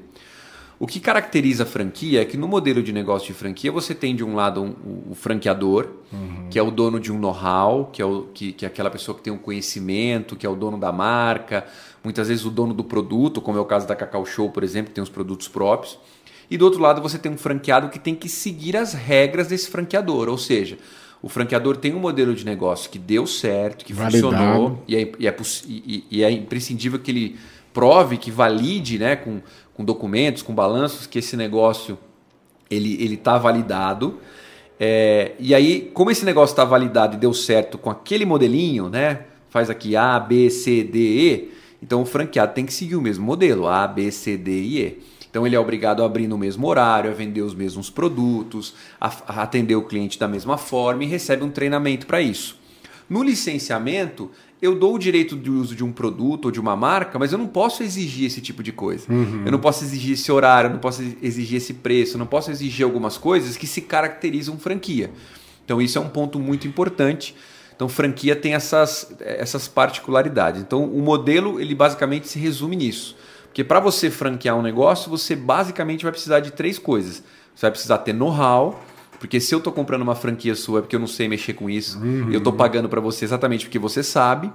O 0.78 0.86
que 0.86 0.98
caracteriza 0.98 1.64
a 1.64 1.66
franquia 1.66 2.22
é 2.22 2.24
que 2.24 2.38
no 2.38 2.48
modelo 2.48 2.82
de 2.82 2.90
negócio 2.90 3.26
de 3.26 3.34
franquia 3.34 3.70
você 3.70 3.94
tem 3.94 4.16
de 4.16 4.24
um 4.24 4.34
lado 4.34 4.62
um, 4.62 5.10
o 5.10 5.14
franqueador, 5.14 5.88
uhum. 6.10 6.46
que 6.48 6.58
é 6.58 6.62
o 6.62 6.70
dono 6.70 6.98
de 6.98 7.12
um 7.12 7.18
know-how, 7.18 7.90
que, 7.92 8.00
é 8.00 8.04
o, 8.04 8.28
que, 8.32 8.52
que 8.52 8.64
é 8.64 8.68
aquela 8.68 8.88
pessoa 8.88 9.14
que 9.14 9.22
tem 9.22 9.30
um 9.30 9.38
conhecimento, 9.38 10.36
que 10.36 10.46
é 10.46 10.48
o 10.48 10.54
dono 10.54 10.78
da 10.78 10.90
marca, 10.90 11.66
muitas 12.02 12.28
vezes 12.28 12.46
o 12.46 12.50
dono 12.50 12.72
do 12.72 12.82
produto, 12.82 13.42
como 13.42 13.58
é 13.58 13.60
o 13.60 13.66
caso 13.66 13.86
da 13.86 13.94
Cacau 13.94 14.24
Show, 14.24 14.48
por 14.48 14.62
exemplo, 14.62 14.88
que 14.88 14.94
tem 14.94 15.04
os 15.04 15.10
produtos 15.10 15.48
próprios. 15.48 15.98
E 16.50 16.58
do 16.58 16.64
outro 16.64 16.80
lado 16.80 17.00
você 17.00 17.16
tem 17.16 17.30
um 17.30 17.38
franqueado 17.38 17.88
que 17.88 17.98
tem 17.98 18.14
que 18.14 18.28
seguir 18.28 18.76
as 18.76 18.92
regras 18.92 19.46
desse 19.46 19.70
franqueador, 19.70 20.28
ou 20.28 20.36
seja, 20.36 20.76
o 21.22 21.28
franqueador 21.28 21.76
tem 21.76 21.94
um 21.94 22.00
modelo 22.00 22.34
de 22.34 22.44
negócio 22.44 22.90
que 22.90 22.98
deu 22.98 23.26
certo, 23.26 23.84
que 23.84 23.92
Validado. 23.92 24.30
funcionou 24.30 24.82
e 24.88 24.96
é, 24.96 25.12
e, 25.18 25.28
é, 25.28 25.36
e, 25.68 26.04
e 26.10 26.24
é, 26.24 26.30
imprescindível 26.30 26.98
que 26.98 27.10
ele 27.10 27.38
prove, 27.72 28.16
que 28.16 28.30
valide, 28.30 28.98
né, 28.98 29.14
com, 29.16 29.40
com 29.74 29.84
documentos, 29.84 30.42
com 30.42 30.54
balanços, 30.54 31.06
que 31.06 31.18
esse 31.18 31.36
negócio 31.36 31.98
ele 32.68 33.02
ele 33.02 33.14
está 33.14 33.38
validado. 33.38 34.18
É, 34.78 35.32
e 35.38 35.54
aí, 35.54 35.90
como 35.92 36.10
esse 36.10 36.24
negócio 36.24 36.54
está 36.54 36.64
validado 36.64 37.16
e 37.16 37.20
deu 37.20 37.34
certo 37.34 37.76
com 37.76 37.90
aquele 37.90 38.24
modelinho, 38.24 38.88
né, 38.88 39.24
faz 39.50 39.68
aqui 39.68 39.94
A, 39.94 40.18
B, 40.18 40.48
C, 40.48 40.82
D, 40.82 40.98
E, 40.98 41.52
então 41.82 42.02
o 42.02 42.06
franqueado 42.06 42.54
tem 42.54 42.64
que 42.64 42.72
seguir 42.72 42.96
o 42.96 43.00
mesmo 43.00 43.24
modelo, 43.24 43.68
A, 43.68 43.86
B, 43.86 44.10
C, 44.10 44.36
D 44.36 44.50
e 44.50 44.80
E. 44.80 44.98
Então 45.30 45.46
ele 45.46 45.54
é 45.54 45.60
obrigado 45.60 46.02
a 46.02 46.06
abrir 46.06 46.26
no 46.26 46.36
mesmo 46.36 46.66
horário, 46.66 47.10
a 47.10 47.14
vender 47.14 47.42
os 47.42 47.54
mesmos 47.54 47.88
produtos, 47.88 48.74
a, 49.00 49.42
atender 49.42 49.76
o 49.76 49.82
cliente 49.82 50.18
da 50.18 50.26
mesma 50.26 50.58
forma 50.58 51.04
e 51.04 51.06
recebe 51.06 51.44
um 51.44 51.50
treinamento 51.50 52.06
para 52.06 52.20
isso. 52.20 52.58
No 53.08 53.22
licenciamento, 53.22 54.30
eu 54.60 54.74
dou 54.74 54.94
o 54.94 54.98
direito 54.98 55.36
de 55.36 55.50
uso 55.50 55.74
de 55.74 55.82
um 55.82 55.90
produto 55.90 56.46
ou 56.46 56.50
de 56.50 56.60
uma 56.60 56.76
marca, 56.76 57.18
mas 57.18 57.32
eu 57.32 57.38
não 57.38 57.46
posso 57.46 57.82
exigir 57.82 58.26
esse 58.26 58.40
tipo 58.40 58.62
de 58.62 58.72
coisa. 58.72 59.10
Uhum. 59.10 59.42
Eu 59.46 59.52
não 59.52 59.58
posso 59.58 59.82
exigir 59.84 60.14
esse 60.14 60.30
horário, 60.30 60.68
eu 60.68 60.72
não 60.72 60.80
posso 60.80 61.02
exigir 61.22 61.56
esse 61.56 61.74
preço, 61.74 62.14
eu 62.14 62.18
não 62.18 62.26
posso 62.26 62.50
exigir 62.50 62.84
algumas 62.84 63.16
coisas 63.16 63.56
que 63.56 63.66
se 63.66 63.80
caracterizam 63.80 64.58
franquia. 64.58 65.10
Então 65.64 65.80
isso 65.80 65.96
é 65.96 66.00
um 66.00 66.08
ponto 66.08 66.38
muito 66.38 66.66
importante. 66.66 67.34
Então 67.74 67.88
franquia 67.88 68.36
tem 68.36 68.54
essas, 68.54 69.10
essas 69.20 69.66
particularidades. 69.66 70.60
Então 70.60 70.84
o 70.84 71.00
modelo 71.00 71.60
ele 71.60 71.74
basicamente 71.74 72.28
se 72.28 72.38
resume 72.38 72.76
nisso. 72.76 73.16
Porque 73.50 73.64
para 73.64 73.80
você 73.80 74.10
franquear 74.10 74.56
um 74.56 74.62
negócio, 74.62 75.10
você 75.10 75.34
basicamente 75.34 76.04
vai 76.04 76.12
precisar 76.12 76.38
de 76.38 76.52
três 76.52 76.78
coisas. 76.78 77.22
Você 77.54 77.62
vai 77.62 77.72
precisar 77.72 77.98
ter 77.98 78.12
know-how, 78.12 78.80
porque 79.18 79.40
se 79.40 79.52
eu 79.52 79.58
estou 79.58 79.72
comprando 79.72 80.02
uma 80.02 80.14
franquia 80.14 80.54
sua 80.54 80.78
é 80.78 80.82
porque 80.82 80.94
eu 80.94 81.00
não 81.00 81.08
sei 81.08 81.28
mexer 81.28 81.54
com 81.54 81.68
isso, 81.68 81.98
uhum. 81.98 82.30
eu 82.30 82.38
estou 82.38 82.52
pagando 82.52 82.88
para 82.88 83.00
você 83.00 83.24
exatamente 83.24 83.66
porque 83.66 83.78
você 83.78 84.02
sabe. 84.02 84.50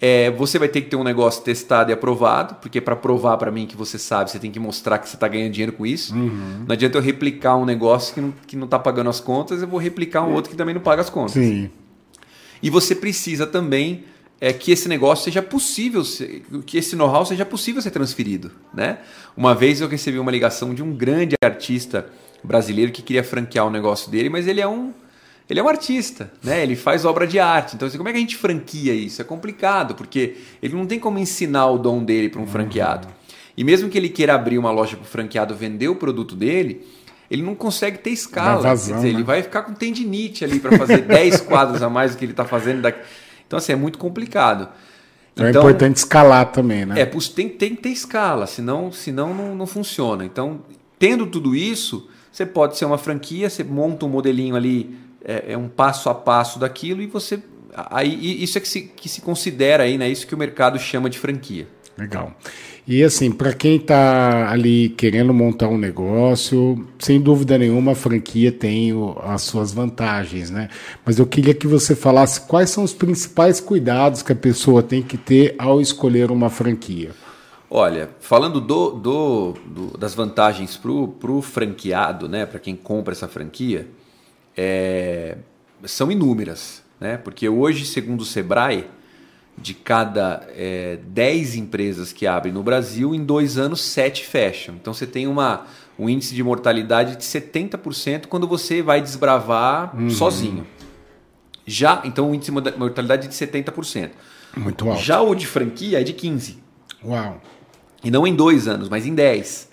É, 0.00 0.30
você 0.30 0.60
vai 0.60 0.68
ter 0.68 0.82
que 0.82 0.90
ter 0.90 0.94
um 0.94 1.02
negócio 1.02 1.42
testado 1.42 1.90
e 1.90 1.92
aprovado, 1.92 2.54
porque 2.56 2.80
para 2.80 2.94
provar 2.94 3.36
para 3.36 3.50
mim 3.50 3.66
que 3.66 3.76
você 3.76 3.98
sabe, 3.98 4.30
você 4.30 4.38
tem 4.38 4.50
que 4.50 4.60
mostrar 4.60 4.98
que 4.98 5.08
você 5.08 5.16
está 5.16 5.26
ganhando 5.26 5.50
dinheiro 5.50 5.72
com 5.72 5.84
isso. 5.84 6.14
Uhum. 6.14 6.64
Não 6.68 6.72
adianta 6.72 6.98
eu 6.98 7.02
replicar 7.02 7.56
um 7.56 7.64
negócio 7.64 8.14
que 8.14 8.20
não, 8.20 8.32
que 8.46 8.56
não 8.56 8.66
está 8.66 8.78
pagando 8.78 9.10
as 9.10 9.18
contas, 9.18 9.62
eu 9.62 9.66
vou 9.66 9.80
replicar 9.80 10.22
um 10.22 10.34
outro 10.34 10.50
que 10.50 10.56
também 10.56 10.74
não 10.74 10.82
paga 10.82 11.00
as 11.00 11.10
contas. 11.10 11.32
Sim. 11.32 11.70
E 12.62 12.70
você 12.70 12.94
precisa 12.94 13.46
também 13.46 14.04
é 14.40 14.52
que 14.52 14.70
esse 14.70 14.88
negócio 14.88 15.24
seja 15.24 15.42
possível, 15.42 16.02
que 16.64 16.78
esse 16.78 16.94
know-how 16.94 17.26
seja 17.26 17.44
possível 17.44 17.82
ser 17.82 17.90
transferido. 17.90 18.52
Né? 18.72 18.98
Uma 19.36 19.54
vez 19.54 19.80
eu 19.80 19.88
recebi 19.88 20.18
uma 20.18 20.30
ligação 20.30 20.74
de 20.74 20.82
um 20.82 20.92
grande 20.92 21.34
artista 21.42 22.06
brasileiro 22.42 22.92
que 22.92 23.02
queria 23.02 23.24
franquear 23.24 23.66
o 23.66 23.70
negócio 23.70 24.10
dele, 24.10 24.28
mas 24.28 24.46
ele 24.46 24.60
é 24.60 24.68
um 24.68 24.92
ele 25.50 25.60
é 25.60 25.62
um 25.62 25.68
artista, 25.68 26.30
né? 26.44 26.62
Ele 26.62 26.76
faz 26.76 27.06
obra 27.06 27.26
de 27.26 27.38
arte. 27.38 27.74
Então, 27.74 27.88
assim, 27.88 27.96
como 27.96 28.10
é 28.10 28.12
que 28.12 28.18
a 28.18 28.20
gente 28.20 28.36
franquia 28.36 28.92
isso? 28.92 29.22
É 29.22 29.24
complicado, 29.24 29.94
porque 29.94 30.36
ele 30.62 30.74
não 30.74 30.84
tem 30.84 31.00
como 31.00 31.18
ensinar 31.18 31.68
o 31.68 31.78
dom 31.78 32.04
dele 32.04 32.28
para 32.28 32.42
um 32.42 32.46
franqueado. 32.46 33.08
E 33.56 33.64
mesmo 33.64 33.88
que 33.88 33.96
ele 33.96 34.10
queira 34.10 34.34
abrir 34.34 34.58
uma 34.58 34.70
loja 34.70 34.94
para 34.94 35.04
o 35.04 35.08
franqueado 35.08 35.54
vender 35.54 35.88
o 35.88 35.96
produto 35.96 36.36
dele, 36.36 36.86
ele 37.30 37.40
não 37.40 37.54
consegue 37.54 37.96
ter 37.96 38.10
escala. 38.10 38.60
Vazão, 38.60 38.96
Quer 38.96 39.00
dizer, 39.00 39.08
né? 39.08 39.14
ele 39.14 39.22
vai 39.22 39.42
ficar 39.42 39.62
com 39.62 39.72
tendinite 39.72 40.44
ali 40.44 40.60
para 40.60 40.76
fazer 40.76 40.98
10 41.08 41.40
quadros 41.40 41.82
a 41.82 41.88
mais 41.88 42.12
do 42.12 42.18
que 42.18 42.26
ele 42.26 42.32
está 42.32 42.44
fazendo. 42.44 42.82
Daqui. 42.82 43.00
Então, 43.48 43.56
assim, 43.56 43.72
é 43.72 43.76
muito 43.76 43.98
complicado. 43.98 44.68
Então, 45.32 45.46
é 45.46 45.50
então, 45.50 45.62
é 45.62 45.64
importante 45.64 45.96
escalar 45.96 46.52
também, 46.52 46.84
né? 46.84 47.00
É, 47.00 47.06
tem, 47.06 47.48
tem 47.48 47.74
que 47.74 47.82
ter 47.82 47.88
escala, 47.88 48.46
senão, 48.46 48.92
senão 48.92 49.34
não, 49.34 49.54
não 49.54 49.66
funciona. 49.66 50.24
Então, 50.24 50.60
tendo 50.98 51.26
tudo 51.26 51.56
isso, 51.56 52.08
você 52.30 52.44
pode 52.44 52.76
ser 52.76 52.84
uma 52.84 52.98
franquia, 52.98 53.48
você 53.48 53.64
monta 53.64 54.04
um 54.04 54.08
modelinho 54.08 54.54
ali, 54.54 54.96
é, 55.24 55.52
é 55.52 55.56
um 55.56 55.68
passo 55.68 56.10
a 56.10 56.14
passo 56.14 56.58
daquilo, 56.58 57.00
e 57.00 57.06
você. 57.06 57.42
Aí, 57.74 58.42
isso 58.42 58.58
é 58.58 58.60
que 58.60 58.68
se, 58.68 58.82
que 58.82 59.08
se 59.08 59.22
considera 59.22 59.84
aí, 59.84 59.96
né? 59.96 60.08
Isso 60.08 60.26
que 60.26 60.34
o 60.34 60.38
mercado 60.38 60.78
chama 60.78 61.08
de 61.08 61.18
franquia. 61.18 61.66
Legal. 61.96 62.32
E 62.90 63.04
assim, 63.04 63.30
para 63.30 63.52
quem 63.52 63.76
está 63.76 64.50
ali 64.50 64.88
querendo 64.88 65.34
montar 65.34 65.68
um 65.68 65.76
negócio, 65.76 66.88
sem 66.98 67.20
dúvida 67.20 67.58
nenhuma 67.58 67.92
a 67.92 67.94
franquia 67.94 68.50
tem 68.50 68.94
as 69.24 69.42
suas 69.42 69.74
vantagens, 69.74 70.48
né? 70.48 70.70
Mas 71.04 71.18
eu 71.18 71.26
queria 71.26 71.52
que 71.52 71.66
você 71.66 71.94
falasse 71.94 72.40
quais 72.40 72.70
são 72.70 72.82
os 72.82 72.94
principais 72.94 73.60
cuidados 73.60 74.22
que 74.22 74.32
a 74.32 74.34
pessoa 74.34 74.82
tem 74.82 75.02
que 75.02 75.18
ter 75.18 75.54
ao 75.58 75.82
escolher 75.82 76.30
uma 76.30 76.48
franquia. 76.48 77.10
Olha, 77.70 78.08
falando 78.20 78.58
do, 78.58 78.92
do, 78.92 79.54
do 79.66 79.98
das 79.98 80.14
vantagens 80.14 80.74
para 80.78 80.90
o 80.90 81.42
franqueado, 81.42 82.26
né, 82.26 82.46
para 82.46 82.58
quem 82.58 82.74
compra 82.74 83.12
essa 83.12 83.28
franquia, 83.28 83.86
é, 84.56 85.36
são 85.84 86.10
inúmeras, 86.10 86.82
né? 86.98 87.18
Porque 87.18 87.46
hoje, 87.50 87.84
segundo 87.84 88.22
o 88.22 88.24
Sebrae, 88.24 88.86
de 89.60 89.74
cada 89.74 90.46
é, 90.54 90.98
10 91.06 91.56
empresas 91.56 92.12
que 92.12 92.26
abrem 92.26 92.52
no 92.52 92.62
Brasil, 92.62 93.14
em 93.14 93.24
dois 93.24 93.58
anos, 93.58 93.80
7 93.82 94.24
fecham. 94.24 94.74
Então 94.74 94.94
você 94.94 95.06
tem 95.06 95.26
uma, 95.26 95.66
um 95.98 96.08
índice 96.08 96.34
de 96.34 96.42
mortalidade 96.42 97.16
de 97.16 97.24
70% 97.24 98.26
quando 98.26 98.46
você 98.46 98.82
vai 98.82 99.00
desbravar 99.00 99.94
uhum. 99.96 100.10
sozinho. 100.10 100.66
Já, 101.66 102.00
então 102.04 102.30
o 102.30 102.34
índice 102.34 102.50
de 102.50 102.78
mortalidade 102.78 103.26
é 103.26 103.28
de 103.28 103.34
70%. 103.34 104.10
Muito 104.56 104.88
alto. 104.88 105.02
Já 105.02 105.20
o 105.20 105.34
de 105.34 105.46
franquia 105.46 106.00
é 106.00 106.04
de 106.04 106.14
15%. 106.14 106.56
Uau. 107.04 107.40
E 108.02 108.10
não 108.10 108.26
em 108.26 108.34
dois 108.34 108.66
anos, 108.66 108.88
mas 108.88 109.06
em 109.06 109.14
10. 109.14 109.68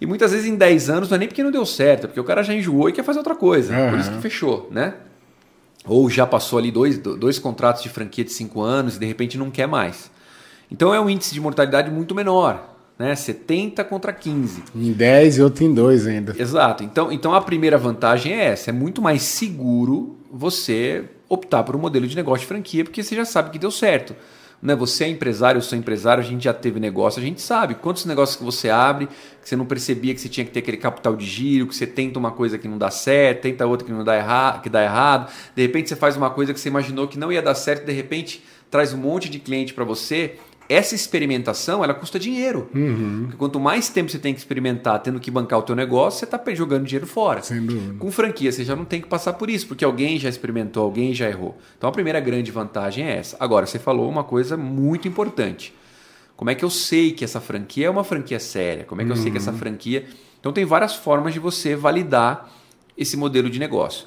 E 0.00 0.06
muitas 0.06 0.32
vezes 0.32 0.46
em 0.46 0.56
10 0.56 0.90
anos 0.90 1.08
não 1.08 1.16
é 1.16 1.18
nem 1.18 1.28
porque 1.28 1.42
não 1.42 1.50
deu 1.50 1.64
certo, 1.66 2.04
é 2.04 2.06
porque 2.06 2.20
o 2.20 2.24
cara 2.24 2.42
já 2.42 2.54
enjoou 2.54 2.88
e 2.88 2.92
quer 2.92 3.04
fazer 3.04 3.18
outra 3.18 3.34
coisa. 3.34 3.76
Uhum. 3.76 3.90
Por 3.90 3.98
isso 3.98 4.10
que 4.10 4.20
fechou, 4.20 4.68
né? 4.70 4.94
Ou 5.86 6.08
já 6.10 6.26
passou 6.26 6.58
ali 6.58 6.70
dois, 6.70 6.98
dois 6.98 7.38
contratos 7.38 7.82
de 7.82 7.88
franquia 7.88 8.24
de 8.24 8.32
cinco 8.32 8.60
anos 8.60 8.96
e 8.96 9.00
de 9.00 9.06
repente 9.06 9.38
não 9.38 9.50
quer 9.50 9.66
mais. 9.66 10.10
Então 10.70 10.94
é 10.94 11.00
um 11.00 11.10
índice 11.10 11.34
de 11.34 11.40
mortalidade 11.40 11.90
muito 11.90 12.14
menor, 12.14 12.76
né? 12.98 13.14
70 13.14 13.82
contra 13.84 14.12
15. 14.12 14.62
Em 14.74 14.92
10 14.92 15.38
e 15.38 15.42
outro 15.42 15.64
em 15.64 15.74
2 15.74 16.06
ainda. 16.06 16.34
Exato. 16.38 16.84
Então, 16.84 17.10
então 17.10 17.34
a 17.34 17.40
primeira 17.40 17.76
vantagem 17.76 18.32
é 18.32 18.46
essa: 18.46 18.70
é 18.70 18.72
muito 18.72 19.02
mais 19.02 19.22
seguro 19.22 20.16
você 20.30 21.04
optar 21.28 21.62
por 21.64 21.74
um 21.74 21.78
modelo 21.78 22.06
de 22.06 22.14
negócio 22.14 22.40
de 22.40 22.46
franquia, 22.46 22.84
porque 22.84 23.02
você 23.02 23.16
já 23.16 23.24
sabe 23.24 23.50
que 23.50 23.58
deu 23.58 23.70
certo 23.70 24.14
né? 24.62 24.74
Você 24.74 25.04
é 25.04 25.08
empresário, 25.08 25.58
eu 25.58 25.62
sou 25.62 25.78
empresário, 25.78 26.22
a 26.22 26.26
gente 26.26 26.44
já 26.44 26.52
teve 26.52 26.78
negócio, 26.78 27.20
a 27.20 27.24
gente 27.24 27.40
sabe 27.40 27.74
quantos 27.74 28.04
negócios 28.04 28.36
que 28.36 28.44
você 28.44 28.68
abre, 28.68 29.06
que 29.06 29.48
você 29.48 29.56
não 29.56 29.64
percebia 29.64 30.14
que 30.14 30.20
você 30.20 30.28
tinha 30.28 30.44
que 30.44 30.52
ter 30.52 30.60
aquele 30.60 30.76
capital 30.76 31.16
de 31.16 31.24
giro, 31.24 31.66
que 31.66 31.74
você 31.74 31.86
tenta 31.86 32.18
uma 32.18 32.30
coisa 32.30 32.58
que 32.58 32.68
não 32.68 32.78
dá 32.78 32.90
certo, 32.90 33.42
tenta 33.42 33.66
outra 33.66 33.86
que 33.86 33.92
não 33.92 34.04
dá 34.04 34.16
errado, 34.16 34.62
que 34.62 34.68
dá 34.68 34.82
errado, 34.82 35.32
de 35.54 35.62
repente 35.62 35.88
você 35.88 35.96
faz 35.96 36.16
uma 36.16 36.30
coisa 36.30 36.52
que 36.52 36.60
você 36.60 36.68
imaginou 36.68 37.08
que 37.08 37.18
não 37.18 37.32
ia 37.32 37.42
dar 37.42 37.54
certo, 37.54 37.86
de 37.86 37.92
repente 37.92 38.42
traz 38.70 38.92
um 38.92 38.98
monte 38.98 39.28
de 39.28 39.38
cliente 39.38 39.74
para 39.74 39.84
você 39.84 40.38
essa 40.70 40.94
experimentação 40.94 41.82
ela 41.82 41.92
custa 41.92 42.16
dinheiro. 42.16 42.70
Uhum. 42.72 43.22
Porque 43.22 43.36
quanto 43.36 43.58
mais 43.58 43.88
tempo 43.88 44.08
você 44.08 44.20
tem 44.20 44.32
que 44.32 44.38
experimentar, 44.38 45.02
tendo 45.02 45.18
que 45.18 45.28
bancar 45.28 45.58
o 45.58 45.62
teu 45.62 45.74
negócio, 45.74 46.20
você 46.20 46.24
está 46.24 46.40
jogando 46.54 46.84
dinheiro 46.84 47.08
fora. 47.08 47.42
Sem 47.42 47.66
dúvida. 47.66 47.94
Com 47.98 48.10
franquia, 48.12 48.52
você 48.52 48.64
já 48.64 48.76
não 48.76 48.84
tem 48.84 49.00
que 49.00 49.08
passar 49.08 49.32
por 49.32 49.50
isso, 49.50 49.66
porque 49.66 49.84
alguém 49.84 50.16
já 50.16 50.28
experimentou, 50.28 50.84
alguém 50.84 51.12
já 51.12 51.28
errou. 51.28 51.58
Então 51.76 51.90
a 51.90 51.92
primeira 51.92 52.20
grande 52.20 52.52
vantagem 52.52 53.04
é 53.04 53.16
essa. 53.16 53.36
Agora, 53.40 53.66
você 53.66 53.80
falou 53.80 54.08
uma 54.08 54.22
coisa 54.22 54.56
muito 54.56 55.08
importante. 55.08 55.74
Como 56.36 56.48
é 56.48 56.54
que 56.54 56.64
eu 56.64 56.70
sei 56.70 57.10
que 57.10 57.24
essa 57.24 57.40
franquia 57.40 57.88
é 57.88 57.90
uma 57.90 58.04
franquia 58.04 58.38
séria? 58.38 58.84
Como 58.84 59.02
é 59.02 59.04
que 59.04 59.10
eu 59.10 59.16
sei 59.16 59.32
que 59.32 59.38
essa 59.38 59.50
uhum. 59.50 59.58
franquia. 59.58 60.06
Então 60.38 60.52
tem 60.52 60.64
várias 60.64 60.94
formas 60.94 61.34
de 61.34 61.40
você 61.40 61.74
validar 61.74 62.48
esse 62.96 63.16
modelo 63.16 63.50
de 63.50 63.58
negócio. 63.58 64.06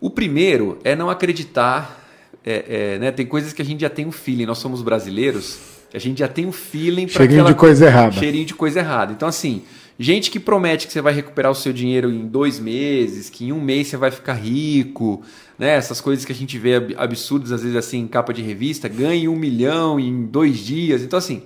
O 0.00 0.08
primeiro 0.08 0.78
é 0.82 0.96
não 0.96 1.10
acreditar 1.10 1.99
é, 2.44 2.94
é, 2.94 2.98
né, 2.98 3.12
tem 3.12 3.26
coisas 3.26 3.52
que 3.52 3.60
a 3.60 3.64
gente 3.64 3.80
já 3.80 3.90
tem 3.90 4.06
um 4.06 4.12
feeling, 4.12 4.46
nós 4.46 4.58
somos 4.58 4.82
brasileiros, 4.82 5.58
a 5.92 5.98
gente 5.98 6.18
já 6.18 6.28
tem 6.28 6.46
um 6.46 6.52
feeling 6.52 7.06
para 7.06 7.16
Cheirinho 7.16 7.40
aquela... 7.40 7.54
de 7.54 7.58
coisa 7.58 7.86
errada. 7.86 8.12
Cheirinho 8.12 8.44
de 8.44 8.54
coisa 8.54 8.78
errada. 8.78 9.12
Então, 9.12 9.28
assim, 9.28 9.62
gente 9.98 10.30
que 10.30 10.38
promete 10.38 10.86
que 10.86 10.92
você 10.92 11.00
vai 11.00 11.12
recuperar 11.12 11.50
o 11.50 11.54
seu 11.54 11.72
dinheiro 11.72 12.10
em 12.10 12.26
dois 12.26 12.60
meses, 12.60 13.28
que 13.28 13.46
em 13.46 13.52
um 13.52 13.60
mês 13.60 13.88
você 13.88 13.96
vai 13.96 14.10
ficar 14.10 14.34
rico, 14.34 15.22
né? 15.58 15.70
Essas 15.74 16.00
coisas 16.00 16.24
que 16.24 16.30
a 16.30 16.34
gente 16.34 16.56
vê 16.58 16.94
absurdas, 16.96 17.50
às 17.50 17.62
vezes, 17.62 17.76
assim, 17.76 17.98
em 17.98 18.06
capa 18.06 18.32
de 18.32 18.40
revista, 18.40 18.88
ganhe 18.88 19.28
um 19.28 19.36
milhão 19.36 19.98
em 19.98 20.26
dois 20.26 20.58
dias. 20.58 21.02
Então, 21.02 21.18
assim, 21.18 21.42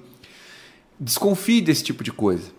desconfie 1.01 1.63
desse 1.63 1.83
tipo 1.83 2.05
de 2.05 2.13
coisa. 2.13 2.53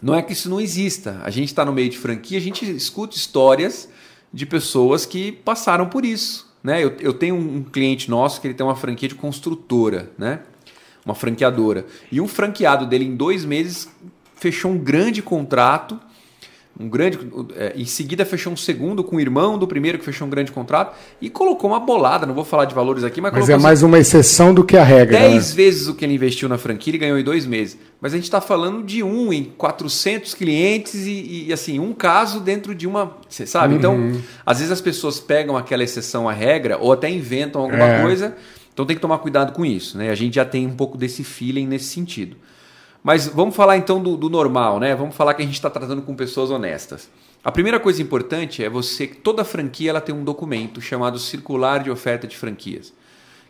Não 0.00 0.14
é 0.14 0.22
que 0.22 0.32
isso 0.32 0.48
não 0.48 0.60
exista. 0.60 1.20
A 1.22 1.30
gente 1.30 1.48
está 1.48 1.62
no 1.62 1.74
meio 1.74 1.90
de 1.90 1.98
franquia, 1.98 2.38
a 2.38 2.40
gente 2.40 2.64
escuta 2.64 3.16
histórias 3.16 3.86
de 4.32 4.46
pessoas 4.46 5.04
que 5.04 5.30
passaram 5.30 5.88
por 5.88 6.06
isso 6.06 6.47
né? 6.68 6.84
Eu, 6.84 6.94
eu 7.00 7.14
tenho 7.14 7.34
um 7.34 7.62
cliente 7.62 8.10
nosso 8.10 8.42
que 8.42 8.46
ele 8.46 8.52
tem 8.52 8.64
uma 8.64 8.76
franquia 8.76 9.08
de 9.08 9.14
construtora, 9.14 10.10
né? 10.18 10.40
uma 11.02 11.14
franqueadora. 11.14 11.86
E 12.12 12.20
um 12.20 12.28
franqueado 12.28 12.84
dele, 12.84 13.06
em 13.06 13.16
dois 13.16 13.42
meses, 13.42 13.90
fechou 14.36 14.72
um 14.72 14.76
grande 14.76 15.22
contrato 15.22 15.98
um 16.78 16.88
grande. 16.88 17.18
É, 17.56 17.72
em 17.76 17.84
seguida 17.84 18.24
fechou 18.24 18.52
um 18.52 18.56
segundo 18.56 19.02
com 19.02 19.16
o 19.16 19.20
irmão 19.20 19.58
do 19.58 19.66
primeiro 19.66 19.98
que 19.98 20.04
fechou 20.04 20.26
um 20.26 20.30
grande 20.30 20.52
contrato 20.52 20.96
e 21.20 21.28
colocou 21.28 21.70
uma 21.70 21.80
bolada. 21.80 22.24
Não 22.24 22.34
vou 22.34 22.44
falar 22.44 22.66
de 22.66 22.74
valores 22.74 23.02
aqui, 23.02 23.20
mas, 23.20 23.32
mas 23.32 23.50
é 23.50 23.56
mais 23.56 23.82
uma 23.82 23.98
exceção 23.98 24.54
do 24.54 24.64
que 24.64 24.76
a 24.76 24.84
regra. 24.84 25.18
Dez 25.18 25.50
né? 25.50 25.56
vezes 25.56 25.88
o 25.88 25.94
que 25.94 26.04
ele 26.04 26.14
investiu 26.14 26.48
na 26.48 26.56
franquia 26.56 26.94
e 26.94 26.98
ganhou 26.98 27.18
em 27.18 27.24
dois 27.24 27.44
meses. 27.44 27.76
Mas 28.00 28.12
a 28.12 28.16
gente 28.16 28.24
está 28.24 28.40
falando 28.40 28.84
de 28.84 29.02
um 29.02 29.32
em 29.32 29.44
400 29.44 30.34
clientes 30.34 30.94
e, 30.94 31.46
e, 31.48 31.52
assim 31.52 31.80
um 31.80 31.92
caso 31.92 32.38
dentro 32.38 32.74
de 32.74 32.86
uma, 32.86 33.16
você 33.28 33.44
sabe? 33.44 33.74
Então, 33.74 33.96
uhum. 33.96 34.10
Então, 34.10 34.22
às 34.46 34.58
vezes 34.58 34.72
as 34.72 34.80
pessoas 34.80 35.18
pegam 35.18 35.56
aquela 35.56 35.82
exceção 35.82 36.28
à 36.28 36.32
regra 36.32 36.78
ou 36.78 36.92
até 36.92 37.10
inventam 37.10 37.62
alguma 37.62 37.84
é. 37.84 38.02
coisa. 38.02 38.36
Então 38.72 38.86
tem 38.86 38.94
que 38.94 39.02
tomar 39.02 39.18
cuidado 39.18 39.52
com 39.52 39.66
isso, 39.66 39.98
né? 39.98 40.08
A 40.08 40.14
gente 40.14 40.36
já 40.36 40.44
tem 40.44 40.64
um 40.64 40.76
pouco 40.76 40.96
desse 40.96 41.24
feeling 41.24 41.66
nesse 41.66 41.86
sentido. 41.86 42.36
Mas 43.02 43.26
vamos 43.26 43.54
falar 43.54 43.76
então 43.76 44.02
do, 44.02 44.16
do 44.16 44.28
normal, 44.28 44.80
né? 44.80 44.94
Vamos 44.94 45.14
falar 45.14 45.34
que 45.34 45.42
a 45.42 45.44
gente 45.44 45.54
está 45.54 45.70
tratando 45.70 46.02
com 46.02 46.14
pessoas 46.14 46.50
honestas. 46.50 47.08
A 47.42 47.52
primeira 47.52 47.78
coisa 47.78 48.02
importante 48.02 48.62
é 48.62 48.68
você 48.68 49.06
toda 49.06 49.44
franquia 49.44 49.90
ela 49.90 50.00
tem 50.00 50.14
um 50.14 50.24
documento 50.24 50.80
chamado 50.80 51.18
Circular 51.18 51.82
de 51.82 51.90
Oferta 51.90 52.26
de 52.26 52.36
Franquias, 52.36 52.92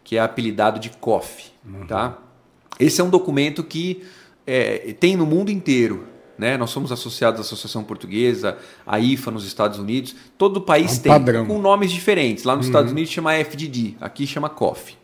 que 0.05 0.17
é 0.17 0.21
apelidado 0.21 0.79
de 0.79 0.91
COF, 0.91 1.51
uhum. 1.65 1.87
tá? 1.87 2.19
Esse 2.79 3.01
é 3.01 3.05
um 3.05 3.11
documento 3.11 3.65
que 3.65 4.05
é, 4.47 4.95
tem 5.01 5.17
no 5.17 5.27
mundo 5.27 5.51
inteiro. 5.51 6.05
Né? 6.39 6.57
Nós 6.57 6.71
somos 6.71 6.93
associados 6.93 7.41
à 7.41 7.43
Associação 7.43 7.83
Portuguesa, 7.83 8.57
à 8.87 9.01
IFA 9.01 9.33
nos 9.33 9.45
Estados 9.45 9.79
Unidos. 9.79 10.15
Todo 10.39 10.59
o 10.59 10.61
país 10.61 10.93
é 10.93 10.95
um 10.95 11.03
tem 11.03 11.13
padrão. 11.13 11.47
com 11.47 11.59
nomes 11.59 11.91
diferentes. 11.91 12.45
Lá 12.45 12.55
nos 12.55 12.67
uhum. 12.67 12.71
Estados 12.71 12.93
Unidos 12.93 13.11
chama 13.11 13.35
FDD, 13.35 13.97
aqui 14.01 14.27
chama 14.27 14.49
COF. 14.49 14.97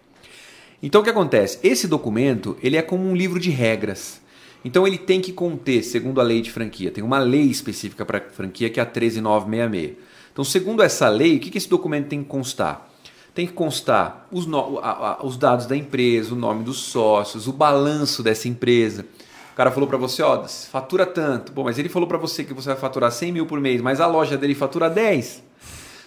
Então 0.81 1.01
o 1.01 1.05
que 1.05 1.11
acontece? 1.11 1.59
Esse 1.63 1.89
documento 1.89 2.57
ele 2.63 2.77
é 2.77 2.83
como 2.83 3.05
um 3.09 3.17
livro 3.17 3.41
de 3.41 3.51
regras. 3.51 4.23
Então 4.65 4.87
ele 4.87 4.97
tem 4.97 5.21
que 5.21 5.33
conter, 5.33 5.83
segundo 5.83 6.21
a 6.21 6.25
lei 6.25 6.41
de 6.41 6.51
franquia, 6.51 6.91
tem 6.91 7.05
uma 7.05 7.19
lei 7.19 7.45
específica 7.45 8.05
para 8.05 8.21
franquia 8.21 8.71
que 8.71 8.81
é 8.81 8.83
a 8.83 8.87
13966. 8.87 10.15
Então, 10.33 10.45
segundo 10.45 10.83
essa 10.83 11.09
lei, 11.09 11.37
o 11.37 11.41
que, 11.41 11.57
esse 11.57 11.69
documento 11.69 12.09
tem 12.09 12.21
que 12.21 12.29
constar? 12.29 12.91
Tem 13.33 13.47
que 13.47 13.53
constar 13.53 14.27
os, 14.33 14.47
no, 14.47 14.81
os 15.23 15.37
dados 15.37 15.67
da 15.67 15.77
empresa, 15.77 16.35
o 16.35 16.37
nome 16.37 16.65
dos 16.65 16.79
sócios, 16.79 17.47
o 17.47 17.53
balanço 17.53 18.21
dessa 18.21 18.49
empresa. 18.49 19.07
O 19.53 19.57
cara 19.57 19.71
falou 19.71 19.89
para 19.89 19.97
você, 19.97 20.23
ó, 20.23 20.45
fatura 20.49 21.07
tanto. 21.07 21.53
Bom, 21.53 21.63
mas 21.63 21.79
ele 21.79 21.89
falou 21.89 22.09
para 22.09 22.19
você 22.19 22.43
que 22.43 22.53
você 22.53 22.71
vai 22.71 22.77
faturar 22.77 23.13
100 23.13 23.31
mil 23.31 23.47
por 23.47 23.61
mês, 23.61 23.81
mas 23.81 24.01
a 24.01 24.09
loja 24.09 24.37
dele 24.37 24.57
fatura 24.57 24.91
10. 24.91 25.45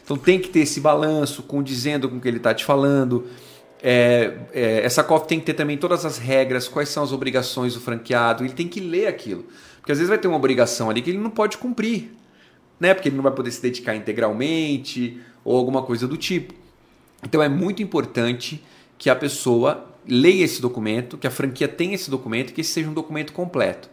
Então 0.03 0.17
tem 0.17 0.39
que 0.39 0.49
ter 0.49 0.59
esse 0.59 0.81
balanço 0.81 1.43
condizendo 1.43 2.09
com 2.09 2.17
o 2.17 2.19
que 2.19 2.27
ele 2.27 2.37
está 2.37 2.53
te 2.53 2.65
falando. 2.65 3.27
É, 3.81 4.34
é, 4.53 4.81
essa 4.84 5.03
COF 5.03 5.27
tem 5.27 5.39
que 5.39 5.46
ter 5.46 5.53
também 5.53 5.77
todas 5.77 6.05
as 6.05 6.17
regras, 6.17 6.67
quais 6.67 6.89
são 6.89 7.03
as 7.03 7.12
obrigações 7.12 7.74
do 7.74 7.79
franqueado, 7.79 8.43
ele 8.43 8.53
tem 8.53 8.67
que 8.67 8.79
ler 8.79 9.07
aquilo. 9.07 9.46
Porque 9.79 9.91
às 9.91 9.98
vezes 9.98 10.10
vai 10.10 10.17
ter 10.17 10.27
uma 10.27 10.38
obrigação 10.38 10.89
ali 10.89 11.01
que 11.01 11.10
ele 11.10 11.19
não 11.19 11.29
pode 11.29 11.57
cumprir, 11.57 12.12
né? 12.79 12.93
porque 12.93 13.10
ele 13.10 13.15
não 13.15 13.24
vai 13.24 13.31
poder 13.31 13.51
se 13.51 13.62
dedicar 13.62 13.96
integralmente 13.96 15.22
ou 15.43 15.55
alguma 15.55 15.84
coisa 15.84 16.07
do 16.07 16.17
tipo. 16.17 16.53
Então 17.24 17.41
é 17.41 17.50
muito 17.50 17.81
importante 17.81 18.63
que 18.98 19.10
a 19.10 19.15
pessoa 19.15 19.86
leia 20.07 20.43
esse 20.43 20.62
documento, 20.62 21.17
que 21.17 21.27
a 21.27 21.31
franquia 21.31 21.67
tenha 21.67 21.96
esse 21.96 22.10
documento, 22.10 22.53
que 22.53 22.62
esse 22.62 22.72
seja 22.72 22.89
um 22.89 22.93
documento 22.93 23.34
completo. 23.34 23.89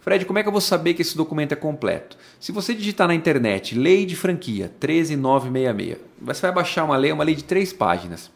Fred, 0.00 0.26
como 0.26 0.38
é 0.38 0.42
que 0.42 0.48
eu 0.48 0.52
vou 0.52 0.60
saber 0.60 0.92
que 0.92 1.00
esse 1.00 1.16
documento 1.16 1.52
é 1.52 1.56
completo? 1.56 2.18
Se 2.38 2.52
você 2.52 2.74
digitar 2.74 3.08
na 3.08 3.14
internet 3.14 3.74
lei 3.74 4.04
de 4.04 4.14
franquia 4.14 4.70
13966, 4.78 5.98
você 6.20 6.42
vai 6.42 6.52
baixar 6.52 6.84
uma 6.84 6.96
lei, 6.96 7.10
uma 7.10 7.24
lei 7.24 7.34
de 7.34 7.42
três 7.42 7.72
páginas. 7.72 8.30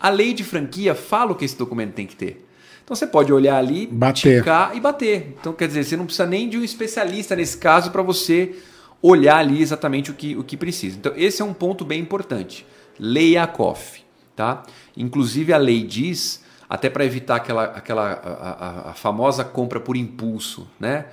A 0.00 0.08
lei 0.08 0.32
de 0.32 0.44
franquia 0.44 0.94
fala 0.94 1.32
o 1.32 1.34
que 1.34 1.44
esse 1.44 1.56
documento 1.56 1.94
tem 1.94 2.06
que 2.06 2.16
ter. 2.16 2.46
Então 2.84 2.96
você 2.96 3.06
pode 3.06 3.32
olhar 3.32 3.56
ali, 3.56 3.86
bater. 3.86 4.38
ticar 4.38 4.74
e 4.76 4.80
bater. 4.80 5.34
Então 5.38 5.52
quer 5.52 5.68
dizer, 5.68 5.84
você 5.84 5.96
não 5.96 6.06
precisa 6.06 6.26
nem 6.26 6.48
de 6.48 6.56
um 6.56 6.64
especialista 6.64 7.36
nesse 7.36 7.58
caso 7.58 7.90
para 7.90 8.02
você 8.02 8.56
olhar 9.02 9.36
ali 9.36 9.60
exatamente 9.60 10.10
o 10.10 10.14
que, 10.14 10.36
o 10.36 10.42
que 10.42 10.56
precisa. 10.56 10.96
Então 10.96 11.12
esse 11.16 11.42
é 11.42 11.44
um 11.44 11.52
ponto 11.52 11.84
bem 11.84 12.00
importante. 12.00 12.66
Leia 12.98 13.42
a 13.42 13.46
COF. 13.46 14.02
Tá? 14.34 14.62
Inclusive 14.96 15.52
a 15.52 15.58
lei 15.58 15.82
diz 15.82 16.44
até 16.68 16.88
para 16.88 17.04
evitar 17.04 17.36
aquela, 17.36 17.64
aquela 17.64 18.12
a, 18.12 18.88
a, 18.88 18.90
a, 18.90 18.94
famosa 18.94 19.44
compra 19.44 19.80
por 19.80 19.96
impulso, 19.96 20.68
né? 20.78 21.06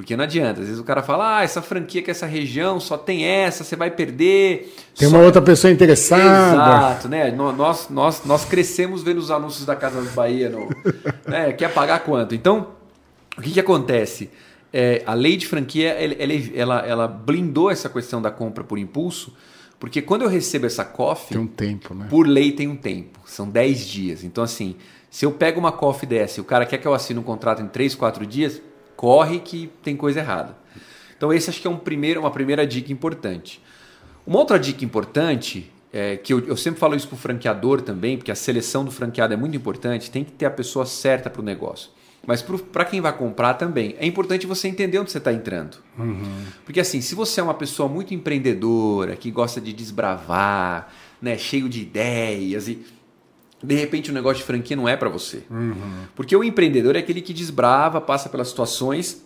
Porque 0.00 0.16
não 0.16 0.24
adianta, 0.24 0.62
às 0.62 0.66
vezes 0.66 0.80
o 0.80 0.82
cara 0.82 1.02
fala, 1.02 1.36
ah, 1.36 1.42
essa 1.42 1.60
franquia 1.60 2.00
que 2.00 2.10
essa 2.10 2.24
região 2.24 2.80
só 2.80 2.96
tem 2.96 3.22
essa, 3.22 3.62
você 3.62 3.76
vai 3.76 3.90
perder. 3.90 4.74
Tem 4.96 5.06
só... 5.06 5.14
uma 5.14 5.22
outra 5.22 5.42
pessoa 5.42 5.70
interessada. 5.70 6.54
Exato, 6.54 7.06
né? 7.06 7.30
Nós, 7.30 7.90
nós, 7.90 8.24
nós 8.24 8.46
crescemos 8.46 9.02
vendo 9.02 9.18
os 9.18 9.30
anúncios 9.30 9.66
da 9.66 9.76
Casa 9.76 10.00
do 10.00 10.08
Bahia, 10.12 10.48
no... 10.48 10.70
né? 11.30 11.52
quer 11.52 11.70
pagar 11.74 11.98
quanto? 11.98 12.34
Então, 12.34 12.68
o 13.36 13.42
que, 13.42 13.50
que 13.50 13.60
acontece? 13.60 14.30
É, 14.72 15.02
a 15.04 15.12
lei 15.12 15.36
de 15.36 15.46
franquia, 15.46 15.90
ela, 16.54 16.78
ela, 16.78 17.06
blindou 17.06 17.70
essa 17.70 17.90
questão 17.90 18.22
da 18.22 18.30
compra 18.30 18.64
por 18.64 18.78
impulso, 18.78 19.36
porque 19.78 20.00
quando 20.00 20.22
eu 20.22 20.28
recebo 20.28 20.64
essa 20.64 20.82
COF, 20.82 21.28
tem 21.28 21.38
um 21.42 21.46
tempo, 21.46 21.92
né? 21.92 22.06
Por 22.08 22.26
lei 22.26 22.52
tem 22.52 22.66
um 22.66 22.76
tempo, 22.76 23.20
são 23.26 23.46
10 23.46 23.86
dias. 23.86 24.24
Então, 24.24 24.42
assim, 24.42 24.76
se 25.10 25.26
eu 25.26 25.32
pego 25.32 25.60
uma 25.60 25.72
COF 25.72 26.06
dessa 26.06 26.40
e 26.40 26.42
o 26.42 26.44
cara 26.44 26.64
quer 26.64 26.78
que 26.78 26.88
eu 26.88 26.94
assine 26.94 27.20
um 27.20 27.22
contrato 27.22 27.60
em 27.60 27.68
3, 27.68 27.94
4 27.94 28.24
dias, 28.24 28.62
corre 29.00 29.38
que 29.38 29.70
tem 29.82 29.96
coisa 29.96 30.20
errada. 30.20 30.54
Então, 31.16 31.32
esse 31.32 31.48
acho 31.48 31.58
que 31.58 31.66
é 31.66 31.70
um 31.70 31.78
primeiro, 31.78 32.20
uma 32.20 32.30
primeira 32.30 32.66
dica 32.66 32.92
importante. 32.92 33.58
Uma 34.26 34.38
outra 34.38 34.58
dica 34.58 34.84
importante, 34.84 35.72
é, 35.90 36.18
que 36.18 36.34
eu, 36.34 36.40
eu 36.40 36.54
sempre 36.54 36.78
falo 36.78 36.94
isso 36.94 37.08
para 37.08 37.14
o 37.14 37.18
franqueador 37.18 37.80
também, 37.80 38.18
porque 38.18 38.30
a 38.30 38.34
seleção 38.34 38.84
do 38.84 38.90
franqueado 38.90 39.32
é 39.32 39.38
muito 39.38 39.56
importante, 39.56 40.10
tem 40.10 40.22
que 40.22 40.32
ter 40.32 40.44
a 40.44 40.50
pessoa 40.50 40.84
certa 40.84 41.30
para 41.30 41.40
o 41.40 41.42
negócio. 41.42 41.90
Mas 42.26 42.42
para 42.42 42.84
quem 42.84 43.00
vai 43.00 43.16
comprar 43.16 43.54
também, 43.54 43.96
é 43.98 44.04
importante 44.04 44.46
você 44.46 44.68
entender 44.68 44.98
onde 44.98 45.10
você 45.10 45.16
está 45.16 45.32
entrando. 45.32 45.78
Uhum. 45.98 46.44
Porque 46.66 46.78
assim, 46.78 47.00
se 47.00 47.14
você 47.14 47.40
é 47.40 47.42
uma 47.42 47.54
pessoa 47.54 47.88
muito 47.88 48.12
empreendedora, 48.12 49.16
que 49.16 49.30
gosta 49.30 49.62
de 49.62 49.72
desbravar, 49.72 50.92
né, 51.22 51.38
cheio 51.38 51.70
de 51.70 51.80
ideias 51.80 52.68
e 52.68 52.84
de 53.62 53.74
repente 53.74 54.10
o 54.10 54.14
negócio 54.14 54.38
de 54.38 54.44
franquia 54.44 54.76
não 54.76 54.88
é 54.88 54.96
para 54.96 55.08
você. 55.08 55.42
Uhum. 55.50 55.74
Porque 56.14 56.34
o 56.34 56.42
empreendedor 56.42 56.96
é 56.96 57.00
aquele 57.00 57.20
que 57.20 57.32
desbrava, 57.32 58.00
passa 58.00 58.28
pelas 58.28 58.48
situações 58.48 59.22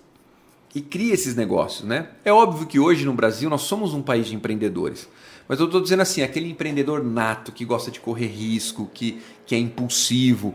e 0.74 0.80
cria 0.80 1.14
esses 1.14 1.36
negócios, 1.36 1.86
né? 1.86 2.08
É 2.24 2.32
óbvio 2.32 2.66
que 2.66 2.78
hoje 2.80 3.04
no 3.04 3.12
Brasil 3.12 3.48
nós 3.48 3.62
somos 3.62 3.94
um 3.94 4.02
país 4.02 4.26
de 4.26 4.34
empreendedores. 4.34 5.08
Mas 5.46 5.60
eu 5.60 5.66
estou 5.66 5.80
dizendo 5.80 6.00
assim, 6.00 6.22
aquele 6.22 6.50
empreendedor 6.50 7.04
nato 7.04 7.52
que 7.52 7.64
gosta 7.64 7.90
de 7.90 8.00
correr 8.00 8.26
risco, 8.26 8.90
que, 8.92 9.20
que 9.46 9.54
é 9.54 9.58
impulsivo. 9.58 10.54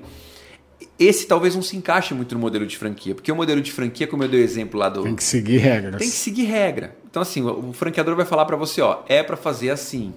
Esse 0.97 1.25
talvez 1.25 1.55
não 1.55 1.61
se 1.61 1.77
encaixe 1.77 2.13
muito 2.13 2.35
no 2.35 2.41
modelo 2.41 2.65
de 2.65 2.77
franquia, 2.77 3.15
porque 3.15 3.31
o 3.31 3.35
modelo 3.35 3.61
de 3.61 3.71
franquia, 3.71 4.07
como 4.07 4.23
eu 4.23 4.27
dei 4.27 4.41
o 4.41 4.43
exemplo 4.43 4.77
lá 4.77 4.89
do. 4.89 5.03
Tem 5.03 5.15
que 5.15 5.23
seguir 5.23 5.57
regras. 5.57 5.97
Tem 5.97 6.09
que 6.09 6.15
seguir 6.15 6.43
regra. 6.43 6.97
Então, 7.09 7.21
assim, 7.21 7.41
o 7.43 7.71
franqueador 7.71 8.15
vai 8.15 8.25
falar 8.25 8.45
para 8.45 8.57
você: 8.57 8.81
ó, 8.81 9.03
é 9.07 9.23
para 9.23 9.37
fazer 9.37 9.69
assim. 9.69 10.13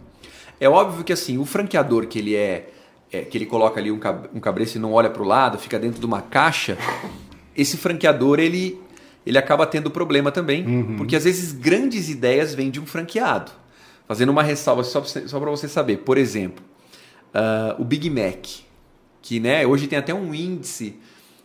É 0.58 0.68
óbvio 0.68 1.04
que, 1.04 1.12
assim, 1.12 1.38
o 1.38 1.44
franqueador 1.44 2.06
que 2.06 2.18
ele 2.18 2.34
é 2.34 2.70
é, 3.12 3.20
que 3.20 3.36
ele 3.36 3.46
coloca 3.46 3.78
ali 3.78 3.92
um, 3.92 4.00
um 4.34 4.40
cabresto 4.40 4.78
e 4.78 4.80
não 4.80 4.92
olha 4.92 5.10
para 5.10 5.22
o 5.22 5.26
lado, 5.26 5.58
fica 5.58 5.78
dentro 5.78 6.00
de 6.00 6.06
uma 6.06 6.22
caixa, 6.22 6.78
esse 7.54 7.76
franqueador 7.76 8.40
ele, 8.40 8.80
ele 9.26 9.36
acaba 9.36 9.66
tendo 9.66 9.90
problema 9.90 10.32
também, 10.32 10.66
uhum. 10.66 10.96
porque 10.96 11.14
às 11.14 11.24
vezes 11.24 11.52
grandes 11.52 12.08
ideias 12.08 12.54
vêm 12.54 12.70
de 12.70 12.80
um 12.80 12.86
franqueado. 12.86 13.52
Fazendo 14.08 14.30
uma 14.30 14.42
ressalva 14.42 14.82
só 14.82 15.00
para 15.00 15.50
você 15.50 15.68
saber, 15.68 15.98
por 15.98 16.18
exemplo, 16.18 16.64
uh, 17.34 17.80
o 17.80 17.84
Big 17.84 18.10
Mac, 18.10 18.46
que 19.20 19.38
né, 19.38 19.66
hoje 19.66 19.86
tem 19.86 19.98
até 19.98 20.12
um 20.12 20.34
índice 20.34 20.96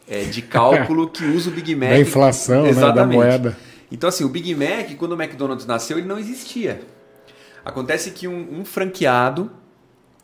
é, 0.08 0.24
de 0.24 0.42
cálculo 0.44 1.10
que 1.10 1.24
usa 1.24 1.50
o 1.50 1.54
Big 1.54 1.76
Mac. 1.76 1.90
Da 1.90 2.00
inflação, 2.00 2.64
né, 2.64 2.92
da 2.92 3.06
moeda. 3.06 3.58
Então, 3.92 4.10
assim, 4.10 4.24
o 4.24 4.30
Big 4.30 4.54
Mac, 4.56 4.96
quando 4.98 5.14
o 5.14 5.22
McDonald's 5.22 5.66
nasceu, 5.66 5.98
ele 5.98 6.08
não 6.08 6.18
existia. 6.18 6.82
Acontece 7.64 8.12
que 8.12 8.28
um, 8.28 8.60
um 8.60 8.66
franqueado 8.66 9.52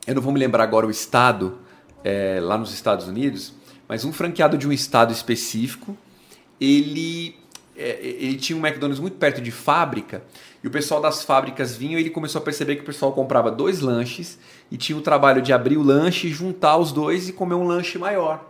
eu 0.07 0.15
não 0.15 0.21
vou 0.21 0.33
me 0.33 0.39
lembrar 0.39 0.63
agora 0.63 0.85
o 0.85 0.91
estado, 0.91 1.57
é, 2.03 2.39
lá 2.41 2.57
nos 2.57 2.73
Estados 2.73 3.07
Unidos, 3.07 3.53
mas 3.87 4.03
um 4.03 4.11
franqueado 4.11 4.57
de 4.57 4.67
um 4.67 4.71
estado 4.71 5.11
específico, 5.13 5.97
ele, 6.59 7.35
é, 7.77 7.99
ele 8.01 8.35
tinha 8.35 8.57
um 8.57 8.65
McDonald's 8.65 8.99
muito 8.99 9.17
perto 9.17 9.41
de 9.41 9.51
fábrica, 9.51 10.23
e 10.63 10.67
o 10.67 10.71
pessoal 10.71 11.01
das 11.01 11.23
fábricas 11.23 11.75
vinha 11.75 11.97
e 11.97 12.01
ele 12.01 12.09
começou 12.09 12.39
a 12.39 12.43
perceber 12.43 12.77
que 12.77 12.83
o 12.83 12.85
pessoal 12.85 13.11
comprava 13.11 13.51
dois 13.51 13.81
lanches 13.81 14.39
e 14.71 14.77
tinha 14.77 14.97
o 14.97 15.01
trabalho 15.01 15.41
de 15.41 15.51
abrir 15.51 15.77
o 15.77 15.83
lanche, 15.83 16.29
juntar 16.29 16.77
os 16.77 16.93
dois 16.93 17.27
e 17.27 17.33
comer 17.33 17.55
um 17.55 17.67
lanche 17.67 17.97
maior. 17.97 18.49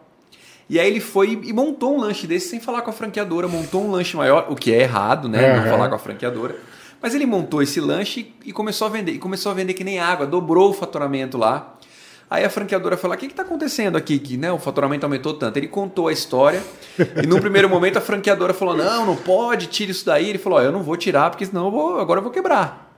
E 0.70 0.80
aí 0.80 0.88
ele 0.88 1.00
foi 1.00 1.42
e 1.44 1.52
montou 1.52 1.96
um 1.96 2.00
lanche 2.00 2.28
desse 2.28 2.50
sem 2.50 2.60
falar 2.60 2.84
com 2.84 2.92
a 2.92 2.94
franqueadora, 2.94 3.48
montou 3.48 3.84
um 3.84 3.92
lanche 3.92 4.16
maior, 4.16 4.46
o 4.50 4.56
que 4.56 4.72
é 4.72 4.82
errado, 4.82 5.28
né? 5.28 5.54
Uhum. 5.54 5.62
Não 5.62 5.70
falar 5.70 5.90
com 5.90 5.96
a 5.96 6.00
franqueadora. 6.00 6.56
Mas 7.04 7.14
ele 7.14 7.26
montou 7.26 7.62
esse 7.62 7.82
lanche 7.82 8.34
e 8.46 8.54
começou 8.54 8.88
a 8.88 8.90
vender. 8.90 9.12
E 9.12 9.20
começou 9.20 9.52
a 9.52 9.56
vender 9.56 9.74
que 9.74 9.84
nem 9.84 10.00
água, 10.00 10.26
dobrou 10.26 10.70
o 10.70 10.74
faturamento 10.74 11.38
lá. 11.38 11.76
Aí 12.30 12.46
a 12.46 12.50
franqueadora 12.50 12.96
falou: 12.96 13.18
o 13.18 13.20
que 13.20 13.26
está 13.26 13.44
acontecendo 13.44 13.98
aqui? 13.98 14.18
Que 14.18 14.38
né, 14.38 14.50
o 14.54 14.58
faturamento 14.58 15.06
aumentou 15.06 15.34
tanto. 15.34 15.58
Ele 15.58 15.68
contou 15.68 16.08
a 16.08 16.14
história. 16.14 16.64
e 17.22 17.28
num 17.28 17.42
primeiro 17.42 17.68
momento 17.68 17.98
a 17.98 18.02
franqueadora 18.02 18.54
falou: 18.54 18.78
não, 18.78 19.06
não 19.06 19.18
pode, 19.18 19.68
tira 19.68 19.92
isso 19.92 20.06
daí. 20.06 20.30
Ele 20.30 20.38
falou: 20.38 20.60
oh, 20.60 20.62
eu 20.62 20.72
não 20.72 20.82
vou 20.82 20.96
tirar, 20.96 21.30
porque 21.30 21.46
senão 21.46 21.66
eu 21.66 21.72
vou, 21.72 22.00
agora 22.00 22.20
eu 22.20 22.24
vou 22.24 22.32
quebrar. 22.32 22.98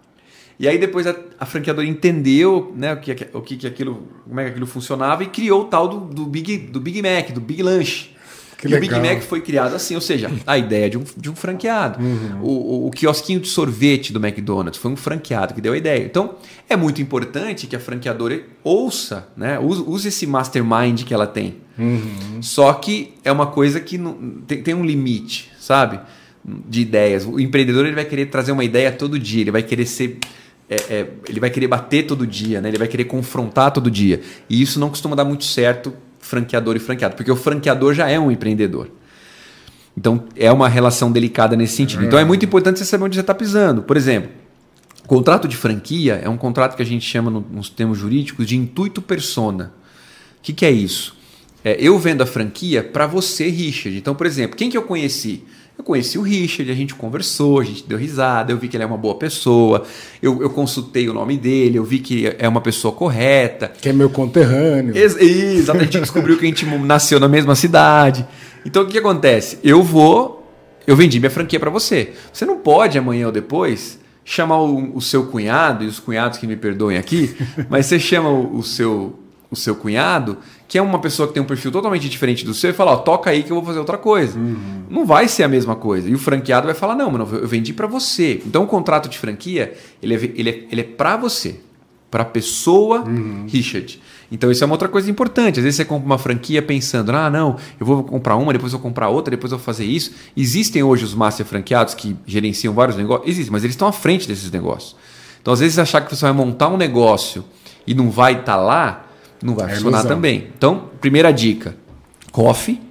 E 0.60 0.68
aí 0.68 0.78
depois 0.78 1.08
a, 1.08 1.16
a 1.40 1.46
franqueadora 1.48 1.88
entendeu 1.88 2.72
né, 2.76 2.94
o, 2.94 2.98
que, 2.98 3.12
o 3.34 3.42
que, 3.42 3.58
que 3.58 3.68
aquilo, 3.68 4.08
como 4.24 4.40
é 4.40 4.46
que 4.46 4.52
aquilo 4.52 4.68
funcionava 4.68 5.24
e 5.24 5.28
criou 5.28 5.64
o 5.64 5.66
tal 5.66 5.88
do, 5.88 6.00
do, 6.00 6.26
Big, 6.28 6.58
do 6.58 6.80
Big 6.80 7.02
Mac, 7.02 7.32
do 7.32 7.42
Big 7.42 7.64
Lanche. 7.64 8.15
Que 8.58 8.68
e 8.68 8.72
legal. 8.72 9.00
o 9.00 9.02
Big 9.02 9.14
Mac 9.14 9.24
foi 9.24 9.42
criado 9.42 9.76
assim, 9.76 9.96
ou 9.96 10.02
seja, 10.02 10.32
a 10.46 10.58
ideia 10.58 10.90
de 10.90 10.98
um, 10.98 11.04
de 11.18 11.30
um 11.30 11.36
franqueado. 11.36 12.02
Uhum. 12.02 12.42
O, 12.42 12.88
o, 12.88 12.92
quiosquinho 12.92 13.40
de 13.40 13.48
sorvete 13.48 14.14
do 14.14 14.26
McDonald's 14.26 14.80
foi 14.80 14.92
um 14.92 14.96
franqueado 14.96 15.54
que 15.54 15.62
deu 15.62 15.74
a 15.74 15.78
ideia. 15.78 16.04
Então, 16.04 16.36
é 16.70 16.76
muito 16.76 17.02
importante 17.02 17.68
que 17.68 17.76
a 17.76 17.80
franqueadora 17.80 18.42
ouça, 18.64 19.28
né? 19.36 19.60
use, 19.60 19.84
use 19.86 20.08
esse 20.08 20.26
mastermind 20.26 21.04
que 21.04 21.14
ela 21.14 21.28
tem. 21.28 21.56
Uhum. 21.78 22.42
Só 22.42 22.74
que 22.74 23.14
é 23.24 23.32
uma 23.32 23.48
coisa 23.48 23.80
que 23.80 23.98
não, 23.98 24.14
tem, 24.48 24.62
tem 24.62 24.74
um 24.74 24.86
limite, 24.86 25.52
sabe? 25.60 26.00
De 26.44 26.82
ideias. 26.82 27.26
O 27.26 27.40
empreendedor 27.40 27.86
ele 27.86 27.96
vai 27.96 28.06
querer 28.06 28.28
trazer 28.28 28.52
uma 28.52 28.64
ideia 28.64 28.92
todo 28.92 29.20
dia, 29.20 29.42
ele 29.42 29.52
vai 29.52 29.64
querer 29.64 29.86
ser. 29.86 30.20
É, 30.68 30.76
é, 30.90 31.08
ele 31.30 31.40
vai 31.40 31.52
querer 31.52 31.68
bater 31.68 32.08
todo 32.08 32.26
dia, 32.26 32.60
né? 32.60 32.70
ele 32.70 32.80
vai 32.80 32.88
querer 32.88 33.04
confrontar 33.06 33.72
todo 33.72 33.92
dia. 33.92 34.22
E 34.50 34.60
isso 34.60 34.80
não 34.80 34.90
costuma 34.90 35.16
dar 35.16 35.24
muito 35.24 35.44
certo 35.44 35.94
franqueador 36.26 36.76
e 36.76 36.80
franqueado, 36.80 37.16
porque 37.16 37.32
o 37.32 37.36
franqueador 37.36 37.94
já 37.94 38.10
é 38.10 38.20
um 38.20 38.32
empreendedor. 38.32 38.90
Então 39.98 40.26
é 40.36 40.52
uma 40.52 40.68
relação 40.68 41.12
delicada 41.12 41.56
nesse 41.56 41.76
sentido. 41.76 42.04
Então 42.04 42.20
é 42.20 42.26
muito 42.26 42.44
importante 42.44 42.80
você 42.80 42.86
saber 42.86 43.06
onde 43.06 43.16
você 43.16 43.22
está 43.22 43.34
pisando. 43.34 43.84
Por 43.84 43.96
exemplo, 43.96 44.30
contrato 45.08 45.48
de 45.48 45.56
franquia 45.56 46.20
é 46.22 46.28
um 46.28 46.38
contrato 46.38 46.76
que 46.76 46.82
a 46.82 46.86
gente 46.86 47.06
chama 47.06 47.30
nos 47.32 47.70
termos 47.70 47.98
jurídicos 47.98 48.46
de 48.46 48.58
intuito 48.58 49.02
persona. 49.02 49.72
O 50.40 50.42
que, 50.42 50.52
que 50.52 50.66
é 50.66 50.72
isso? 50.72 51.16
É, 51.64 51.78
eu 51.80 51.98
vendo 51.98 52.22
a 52.22 52.26
franquia 52.26 52.84
para 52.84 53.08
você, 53.08 53.50
Richard. 53.50 53.98
Então, 53.98 54.14
por 54.14 54.26
exemplo, 54.28 54.58
quem 54.58 54.70
que 54.70 54.78
eu 54.78 54.84
conheci? 54.84 55.44
Eu 55.78 55.84
conheci 55.84 56.18
o 56.18 56.22
Richard, 56.22 56.72
a 56.72 56.76
gente 56.76 56.96
conversou, 56.96 57.60
a 57.60 57.64
gente 57.64 57.86
deu 57.86 57.98
risada, 57.98 58.52
eu 58.52 58.58
vi 58.58 58.70
que 58.70 58.78
ele 58.78 58.84
é 58.84 58.88
uma 58.88 58.98
boa 58.98 59.16
pessoa, 59.16 59.84
eu, 60.22 60.42
eu 60.42 60.50
consultei 60.50 61.10
o 61.10 61.14
nome 61.14 61.38
dele, 61.38 61.78
eu 61.78 61.84
vi 61.84 62.00
que 62.00 62.34
é 62.40 62.48
uma 62.48 62.62
pessoa 62.62 62.94
correta. 62.94 63.68
Que 63.68 63.90
é 63.90 63.94
meu 63.94 64.10
conterrâneo. 64.10 64.96
Ex 64.96 65.18
exato, 65.18 65.80
a 65.80 65.84
gente 65.84 66.00
descobriu 66.00 66.38
que 66.38 66.46
a 66.46 66.48
gente 66.48 66.66
nasceu 66.80 67.20
na 67.20 67.28
mesma 67.28 67.56
cidade. 67.56 68.26
Então 68.66 68.84
o 68.84 68.86
que, 68.86 68.94
que 68.94 69.00
acontece? 69.00 69.60
Eu 69.64 69.84
vou, 69.84 70.50
eu 70.88 70.96
vendi 70.96 71.20
minha 71.20 71.30
franquia 71.30 71.60
para 71.60 71.70
você. 71.70 72.14
Você 72.32 72.46
não 72.46 72.58
pode 72.58 72.98
amanhã 72.98 73.28
ou 73.28 73.32
depois 73.32 74.00
chamar 74.24 74.62
o, 74.62 74.96
o, 74.96 75.02
seu 75.02 75.28
cunhado, 75.28 75.84
e 75.84 75.88
os 75.88 76.00
cunhados 76.00 76.40
que 76.40 76.48
me 76.48 76.56
perdoem 76.56 76.98
aqui, 76.98 77.36
mas 77.70 77.86
você 77.86 78.00
chama 78.00 78.30
o, 78.30 78.58
o 78.58 78.64
seu 78.64 79.20
o 79.50 79.56
seu 79.56 79.76
cunhado, 79.76 80.38
que 80.68 80.78
é 80.78 80.82
uma 80.82 81.00
pessoa 81.00 81.28
que 81.28 81.34
tem 81.34 81.44
um 81.44 81.46
perfil 81.46 81.72
totalmente 81.72 82.10
diferente 82.10 82.44
do 82.44 82.54
seu, 82.54 82.72
e 82.72 82.74
fala, 82.74 82.92
ó, 82.92 82.98
toca 82.98 83.30
aí 83.30 83.44
que 83.44 83.52
eu 83.52 83.56
vou 83.56 83.66
fazer 83.66 83.80
outra 83.80 83.98
coisa. 83.98 84.38
Uhum. 84.38 84.84
Não 84.90 85.06
vai 85.06 85.28
ser 85.28 85.44
a 85.44 85.48
mesma 85.48 85.76
coisa. 85.76 86.10
E 86.10 86.14
o 86.14 86.20
franqueado 86.20 86.66
vai 86.66 86.76
falar, 86.76 86.96
não, 86.96 87.12
mano, 87.12 87.28
eu 87.34 87.48
vendi 87.48 87.74
para 87.74 87.88
você. 87.88 88.42
Então 88.46 88.64
o 88.64 88.68
contrato 88.68 89.08
de 89.08 89.18
franquia, 89.18 89.74
ele 90.02 90.16
é, 90.16 90.32
ele 90.36 90.50
é, 90.50 90.64
ele 90.72 90.82
é 90.82 90.84
para 90.84 91.18
você, 91.18 91.60
para 92.10 92.26
pessoa 92.26 93.02
uhum. 93.02 93.46
Richard. 93.48 94.02
Então 94.32 94.50
isso 94.52 94.64
é 94.64 94.66
uma 94.66 94.74
outra 94.74 94.88
coisa 94.88 95.10
importante. 95.10 95.60
Às 95.60 95.64
vezes 95.64 95.78
você 95.78 95.86
compra 95.86 96.06
uma 96.06 96.18
franquia 96.18 96.62
pensando, 96.62 97.12
ah, 97.12 97.30
não, 97.30 97.58
eu 97.80 97.86
vou 97.86 98.04
comprar 98.04 98.36
uma, 98.36 98.52
depois 98.52 98.74
eu 98.74 98.80
vou 98.80 98.90
comprar 98.90 99.10
outra, 99.10 99.32
depois 99.32 99.52
eu 99.52 99.58
vou 99.58 99.66
fazer 99.66 99.86
isso. 99.86 100.12
Existem 100.36 100.82
hoje 100.82 101.06
os 101.06 101.14
master 101.14 101.46
franqueados 101.46 101.94
que 101.94 102.16
gerenciam 102.26 102.74
vários 102.74 102.98
negócios? 102.98 103.30
Existem, 103.30 103.52
mas 103.52 103.64
eles 103.64 103.76
estão 103.76 103.88
à 103.88 103.92
frente 103.92 104.28
desses 104.28 104.50
negócios. 104.50 104.96
Então 105.42 105.54
às 105.54 105.60
vezes 105.60 105.78
achar 105.78 106.02
que 106.02 106.14
você 106.14 106.24
vai 106.24 106.34
montar 106.34 106.70
um 106.70 106.78
negócio 106.78 107.46
e 107.86 107.94
não 107.94 108.10
vai 108.10 108.34
estar 108.34 108.44
tá 108.44 108.56
lá, 108.56 109.05
não 109.46 109.56
vai 109.56 109.66
é 109.66 109.76
funcionar 109.76 110.00
ilusão. 110.00 110.16
também. 110.16 110.48
Então, 110.58 110.90
primeira 111.00 111.32
dica, 111.32 111.76
coffee. 112.32 112.82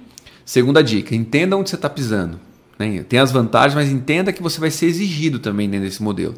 Segunda 0.45 0.83
dica, 0.83 1.15
entenda 1.15 1.57
onde 1.57 1.69
você 1.69 1.75
está 1.75 1.89
pisando. 1.89 2.39
Né? 2.77 3.03
Tem 3.03 3.19
as 3.19 3.31
vantagens, 3.31 3.73
mas 3.73 3.89
entenda 3.91 4.31
que 4.31 4.41
você 4.41 4.59
vai 4.59 4.69
ser 4.69 4.85
exigido 4.85 5.39
também 5.39 5.69
dentro 5.69 5.87
desse 5.87 6.03
modelo. 6.03 6.35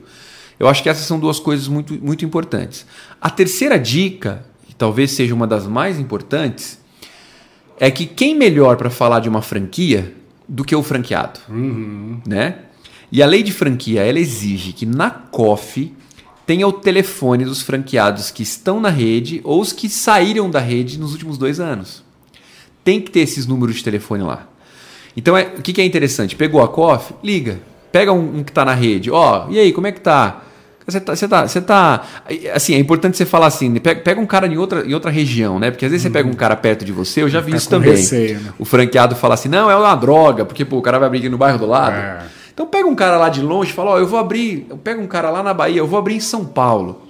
Eu 0.59 0.67
acho 0.67 0.81
que 0.81 0.89
essas 0.89 1.05
são 1.05 1.19
duas 1.19 1.39
coisas 1.39 1.67
muito, 1.67 1.93
muito 2.01 2.25
importantes. 2.25 2.85
A 3.21 3.29
terceira 3.29 3.77
dica, 3.77 4.45
que 4.65 4.73
talvez 4.73 5.11
seja 5.11 5.33
uma 5.33 5.45
das 5.45 5.67
mais 5.67 5.99
importantes, 5.99 6.79
é 7.79 7.91
que 7.91 8.05
quem 8.05 8.35
melhor 8.35 8.75
para 8.77 8.89
falar 8.89 9.19
de 9.19 9.29
uma 9.29 9.41
franquia 9.41 10.15
do 10.47 10.63
que 10.63 10.75
o 10.75 10.81
franqueado, 10.81 11.39
uhum. 11.49 12.19
né? 12.25 12.59
E 13.11 13.21
a 13.21 13.25
lei 13.25 13.43
de 13.43 13.51
franquia 13.51 14.01
ela 14.03 14.19
exige 14.19 14.73
que 14.73 14.85
na 14.85 15.09
COF 15.09 15.93
tenha 16.47 16.65
o 16.65 16.71
telefone 16.71 17.43
dos 17.43 17.61
franqueados 17.61 18.31
que 18.31 18.41
estão 18.41 18.79
na 18.79 18.89
rede 18.89 19.41
ou 19.43 19.59
os 19.59 19.73
que 19.73 19.89
saíram 19.89 20.49
da 20.49 20.59
rede 20.59 20.97
nos 20.97 21.11
últimos 21.11 21.37
dois 21.37 21.59
anos. 21.59 22.01
Tem 22.85 23.01
que 23.01 23.11
ter 23.11 23.19
esses 23.19 23.45
números 23.45 23.75
de 23.75 23.83
telefone 23.83 24.23
lá. 24.23 24.47
Então, 25.15 25.35
é, 25.35 25.51
o 25.57 25.61
que, 25.61 25.73
que 25.73 25.81
é 25.81 25.85
interessante? 25.85 26.37
Pegou 26.37 26.63
a 26.63 26.69
COF? 26.69 27.13
Liga. 27.21 27.59
Pega 27.91 28.13
um, 28.13 28.37
um 28.37 28.43
que 28.45 28.51
está 28.51 28.63
na 28.63 28.73
rede. 28.73 29.11
Ó, 29.11 29.45
oh, 29.45 29.51
e 29.51 29.59
aí, 29.59 29.73
como 29.73 29.87
é 29.87 29.91
que 29.91 29.99
tá? 29.99 30.43
Você 30.87 31.01
tá, 31.01 31.13
você 31.13 31.27
tá, 31.27 31.47
você 31.47 31.59
tá. 31.59 32.07
Assim, 32.53 32.75
é 32.75 32.77
importante 32.77 33.17
você 33.17 33.25
falar 33.25 33.47
assim, 33.47 33.73
pega, 33.75 33.99
pega 33.99 34.21
um 34.21 34.25
cara 34.25 34.47
em 34.47 34.57
outra, 34.57 34.87
em 34.87 34.93
outra 34.93 35.11
região, 35.11 35.59
né? 35.59 35.69
Porque 35.69 35.83
às 35.83 35.91
vezes 35.91 36.03
você 36.03 36.09
pega 36.09 36.29
um 36.29 36.33
cara 36.33 36.55
perto 36.55 36.85
de 36.85 36.93
você, 36.93 37.23
eu 37.23 37.29
já 37.29 37.41
vi 37.41 37.51
tá 37.51 37.57
isso 37.57 37.69
também. 37.69 37.91
Receio, 37.91 38.39
né? 38.39 38.53
O 38.57 38.63
franqueado 38.63 39.13
fala 39.13 39.33
assim: 39.33 39.49
não, 39.49 39.69
é 39.69 39.75
uma 39.75 39.95
droga, 39.95 40.45
porque 40.45 40.63
pô, 40.63 40.77
o 40.77 40.81
cara 40.81 40.97
vai 40.97 41.07
abrir 41.07 41.27
no 41.27 41.37
bairro 41.37 41.59
do 41.59 41.65
lado. 41.65 41.97
É. 41.97 42.19
Então 42.57 42.65
pega 42.65 42.87
um 42.87 42.95
cara 42.95 43.17
lá 43.17 43.29
de 43.29 43.39
longe 43.39 43.69
e 43.69 43.73
fala: 43.75 43.91
ó, 43.91 43.93
oh, 43.93 43.99
eu 43.99 44.07
vou 44.07 44.17
abrir. 44.17 44.65
Pega 44.83 44.99
um 44.99 45.05
cara 45.05 45.29
lá 45.29 45.43
na 45.43 45.53
Bahia, 45.53 45.77
eu 45.77 45.85
vou 45.85 45.99
abrir 45.99 46.15
em 46.15 46.19
São 46.19 46.43
Paulo. 46.43 47.03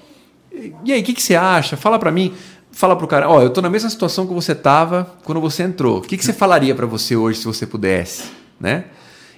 E 0.84 0.92
aí, 0.92 1.00
o 1.00 1.04
que, 1.06 1.14
que 1.14 1.24
você 1.24 1.36
acha? 1.36 1.78
Fala 1.78 1.98
para 1.98 2.12
mim. 2.12 2.34
Fala 2.70 2.98
pro 2.98 3.08
cara: 3.08 3.30
ó, 3.30 3.38
oh, 3.38 3.42
eu 3.42 3.50
tô 3.50 3.62
na 3.62 3.70
mesma 3.70 3.90
situação 3.90 4.28
que 4.28 4.34
você 4.34 4.54
tava 4.54 5.10
quando 5.24 5.40
você 5.40 5.64
entrou. 5.64 6.00
O 6.00 6.02
que, 6.02 6.18
que 6.18 6.26
você 6.26 6.34
falaria 6.34 6.76
para 6.76 6.86
você 6.86 7.16
hoje 7.16 7.40
se 7.40 7.46
você 7.46 7.66
pudesse, 7.66 8.24
né? 8.60 8.88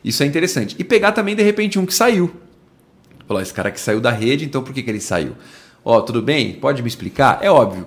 Isso 0.04 0.24
é 0.24 0.26
interessante. 0.26 0.76
E 0.80 0.84
pegar 0.84 1.12
também, 1.12 1.36
de 1.36 1.44
repente, 1.44 1.78
um 1.78 1.86
que 1.86 1.94
saiu. 1.94 2.32
Falou, 3.28 3.44
esse 3.44 3.54
cara 3.54 3.70
que 3.70 3.80
saiu 3.80 4.02
da 4.02 4.10
rede, 4.10 4.46
então 4.46 4.64
por 4.64 4.74
que, 4.74 4.82
que 4.82 4.90
ele 4.90 5.00
saiu? 5.00 5.34
Ó, 5.86 5.96
oh, 5.96 6.02
tudo 6.02 6.24
bem? 6.24 6.54
Pode 6.54 6.82
me 6.82 6.88
explicar? 6.88 7.38
É 7.40 7.52
óbvio. 7.52 7.86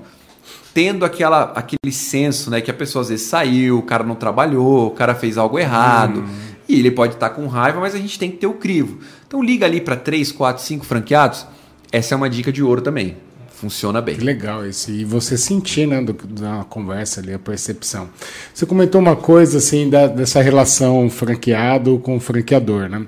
Tendo 0.72 1.04
aquela, 1.04 1.52
aquele 1.56 1.92
senso, 1.92 2.50
né, 2.50 2.60
que 2.60 2.70
a 2.70 2.74
pessoa 2.74 3.02
às 3.02 3.08
vezes 3.08 3.26
saiu, 3.26 3.78
o 3.78 3.82
cara 3.82 4.04
não 4.04 4.14
trabalhou, 4.14 4.86
o 4.86 4.90
cara 4.92 5.12
fez 5.12 5.36
algo 5.36 5.58
errado. 5.58 6.20
Hum. 6.20 6.51
E 6.72 6.78
ele 6.78 6.90
pode 6.90 7.12
estar 7.12 7.28
tá 7.28 7.34
com 7.34 7.46
raiva, 7.46 7.80
mas 7.80 7.94
a 7.94 7.98
gente 7.98 8.18
tem 8.18 8.30
que 8.30 8.38
ter 8.38 8.46
o 8.46 8.54
crivo. 8.54 8.98
Então 9.28 9.42
liga 9.42 9.66
ali 9.66 9.78
para 9.78 9.94
3, 9.94 10.32
4, 10.32 10.62
5 10.62 10.86
franqueados. 10.86 11.46
Essa 11.92 12.14
é 12.14 12.16
uma 12.16 12.30
dica 12.30 12.50
de 12.50 12.62
ouro 12.62 12.80
também. 12.80 13.18
Funciona 13.50 14.00
bem. 14.00 14.16
Que 14.16 14.24
legal 14.24 14.64
esse. 14.64 14.90
E 14.90 15.04
você 15.04 15.36
sentir, 15.36 15.86
né, 15.86 16.00
do, 16.00 16.14
da 16.14 16.64
conversa 16.64 17.20
ali, 17.20 17.34
a 17.34 17.38
percepção. 17.38 18.08
Você 18.54 18.64
comentou 18.64 19.02
uma 19.02 19.14
coisa, 19.14 19.58
assim, 19.58 19.90
da, 19.90 20.06
dessa 20.06 20.40
relação 20.40 21.10
franqueado 21.10 21.98
com 21.98 22.18
franqueador, 22.18 22.88
né? 22.88 23.06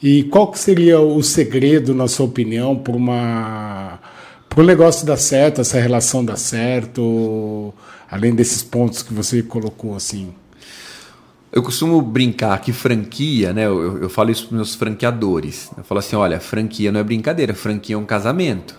E 0.00 0.22
qual 0.22 0.48
que 0.48 0.58
seria 0.60 1.00
o 1.00 1.20
segredo, 1.24 1.92
na 1.92 2.06
sua 2.06 2.26
opinião, 2.26 2.76
para 2.76 2.94
uma 2.94 3.98
para 4.48 4.60
o 4.62 4.64
negócio 4.64 5.04
dar 5.04 5.16
certo, 5.16 5.60
essa 5.60 5.80
relação 5.80 6.24
dar 6.24 6.36
certo, 6.36 7.74
além 8.10 8.34
desses 8.34 8.62
pontos 8.62 9.02
que 9.02 9.12
você 9.12 9.42
colocou 9.42 9.96
assim? 9.96 10.32
Eu 11.52 11.62
costumo 11.64 12.00
brincar 12.00 12.60
que 12.60 12.72
franquia, 12.72 13.52
né? 13.52 13.66
Eu, 13.66 14.02
eu 14.02 14.08
falo 14.08 14.30
isso 14.30 14.46
para 14.46 14.56
meus 14.56 14.74
franqueadores. 14.74 15.70
Eu 15.76 15.82
falo 15.82 15.98
assim, 15.98 16.14
olha, 16.14 16.38
franquia 16.38 16.92
não 16.92 17.00
é 17.00 17.02
brincadeira, 17.02 17.52
franquia 17.54 17.96
é 17.96 17.98
um 17.98 18.04
casamento, 18.04 18.76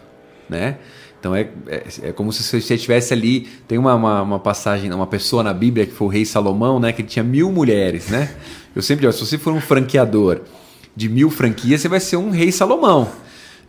né? 0.49 0.77
Então 1.19 1.35
é, 1.35 1.49
é, 1.67 1.83
é 2.03 2.11
como 2.13 2.31
se 2.31 2.43
você 2.43 2.75
estivesse 2.75 3.13
ali. 3.13 3.41
Tem 3.67 3.77
uma, 3.77 3.93
uma, 3.93 4.21
uma, 4.21 4.39
passagem, 4.39 4.91
uma 4.91 5.05
pessoa 5.05 5.43
na 5.43 5.53
Bíblia 5.53 5.85
que 5.85 5.91
foi 5.91 6.07
o 6.07 6.09
rei 6.09 6.25
Salomão, 6.25 6.79
né? 6.79 6.93
Que 6.93 7.01
ele 7.01 7.09
tinha 7.09 7.23
mil 7.23 7.51
mulheres, 7.51 8.07
né? 8.07 8.33
Eu 8.73 8.81
sempre 8.81 9.01
digo, 9.01 9.11
se 9.11 9.19
você 9.19 9.37
for 9.37 9.53
um 9.53 9.59
franqueador 9.59 10.41
de 10.95 11.09
mil 11.09 11.29
franquias, 11.29 11.81
você 11.81 11.89
vai 11.89 11.99
ser 11.99 12.15
um 12.15 12.31
rei 12.31 12.53
Salomão. 12.53 13.09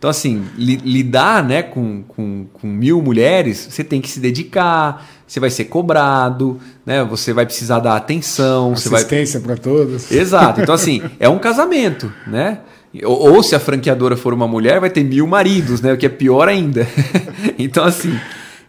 Então, 0.03 0.11
assim, 0.11 0.45
li, 0.59 0.79
lidar 0.79 1.45
né, 1.45 1.63
com, 1.63 2.03
com, 2.03 2.47
com, 2.53 2.67
mil 2.67 3.01
mulheres, 3.01 3.69
você 3.71 3.85
tem 3.85 4.01
que 4.01 4.09
se 4.09 4.19
dedicar, 4.19 5.09
você 5.25 5.39
vai 5.39 5.49
ser 5.49 5.67
cobrado, 5.67 6.59
né, 6.85 7.05
você 7.05 7.33
vai 7.33 7.47
precisar 7.47 7.79
dar 7.79 7.95
atenção. 7.95 8.73
Assistência 8.73 9.39
vai... 9.39 9.55
para 9.55 9.63
todos. 9.63 10.11
Exato. 10.11 10.61
Então, 10.61 10.75
assim, 10.75 11.03
é 11.21 11.29
um 11.29 11.39
casamento, 11.39 12.13
né? 12.27 12.59
Ou, 13.05 13.35
ou, 13.35 13.43
se 13.45 13.55
a 13.55 13.61
franqueadora 13.61 14.17
for 14.17 14.35
uma 14.35 14.49
mulher, 14.49 14.81
vai 14.81 14.91
ter 14.91 15.05
mil 15.05 15.25
maridos, 15.25 15.81
né? 15.81 15.93
O 15.93 15.97
que 15.97 16.07
é 16.07 16.09
pior 16.09 16.49
ainda. 16.49 16.85
então, 17.57 17.85
assim, 17.85 18.19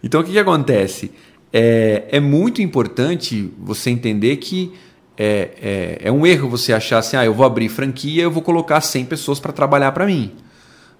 então 0.04 0.20
o 0.20 0.24
que, 0.24 0.30
que 0.30 0.38
acontece? 0.38 1.10
É, 1.52 2.04
é 2.12 2.20
muito 2.20 2.62
importante 2.62 3.52
você 3.58 3.90
entender 3.90 4.36
que 4.36 4.72
é, 5.18 5.50
é, 5.60 5.98
é, 6.04 6.12
um 6.12 6.24
erro 6.24 6.48
você 6.48 6.72
achar 6.72 6.98
assim, 6.98 7.16
ah, 7.16 7.24
eu 7.24 7.34
vou 7.34 7.44
abrir 7.44 7.68
franquia, 7.68 8.22
eu 8.22 8.30
vou 8.30 8.40
colocar 8.40 8.80
100 8.80 9.06
pessoas 9.06 9.40
para 9.40 9.52
trabalhar 9.52 9.90
para 9.90 10.06
mim. 10.06 10.30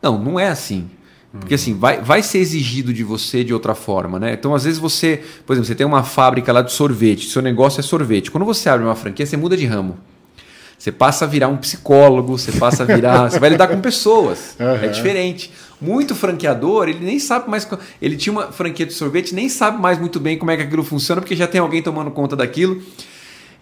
Não, 0.04 0.18
não 0.18 0.38
é 0.38 0.48
assim. 0.48 0.88
Porque 1.32 1.54
assim, 1.54 1.74
vai, 1.74 2.00
vai 2.00 2.22
ser 2.22 2.38
exigido 2.38 2.92
de 2.92 3.02
você 3.02 3.42
de 3.42 3.52
outra 3.52 3.74
forma, 3.74 4.20
né? 4.20 4.34
Então, 4.34 4.54
às 4.54 4.64
vezes 4.64 4.78
você, 4.78 5.20
por 5.44 5.54
exemplo, 5.54 5.66
você 5.66 5.74
tem 5.74 5.86
uma 5.86 6.04
fábrica 6.04 6.52
lá 6.52 6.62
de 6.62 6.70
sorvete, 6.70 7.26
seu 7.26 7.42
negócio 7.42 7.80
é 7.80 7.82
sorvete. 7.82 8.30
Quando 8.30 8.44
você 8.44 8.68
abre 8.68 8.86
uma 8.86 8.94
franquia, 8.94 9.26
você 9.26 9.36
muda 9.36 9.56
de 9.56 9.66
ramo. 9.66 9.98
Você 10.78 10.92
passa 10.92 11.24
a 11.24 11.28
virar 11.28 11.48
um 11.48 11.56
psicólogo, 11.56 12.38
você 12.38 12.52
passa 12.52 12.82
a 12.84 12.86
virar. 12.86 13.30
você 13.30 13.38
vai 13.40 13.50
lidar 13.50 13.66
com 13.66 13.80
pessoas. 13.80 14.54
Uhum. 14.60 14.84
É 14.84 14.88
diferente. 14.88 15.50
Muito 15.80 16.14
franqueador, 16.14 16.88
ele 16.88 17.04
nem 17.04 17.18
sabe 17.18 17.50
mais. 17.50 17.66
Ele 18.00 18.16
tinha 18.16 18.32
uma 18.32 18.52
franquia 18.52 18.86
de 18.86 18.92
sorvete, 18.92 19.34
nem 19.34 19.48
sabe 19.48 19.80
mais 19.80 19.98
muito 19.98 20.20
bem 20.20 20.38
como 20.38 20.50
é 20.50 20.56
que 20.56 20.62
aquilo 20.62 20.84
funciona, 20.84 21.20
porque 21.20 21.34
já 21.34 21.46
tem 21.46 21.60
alguém 21.60 21.82
tomando 21.82 22.10
conta 22.10 22.36
daquilo. 22.36 22.80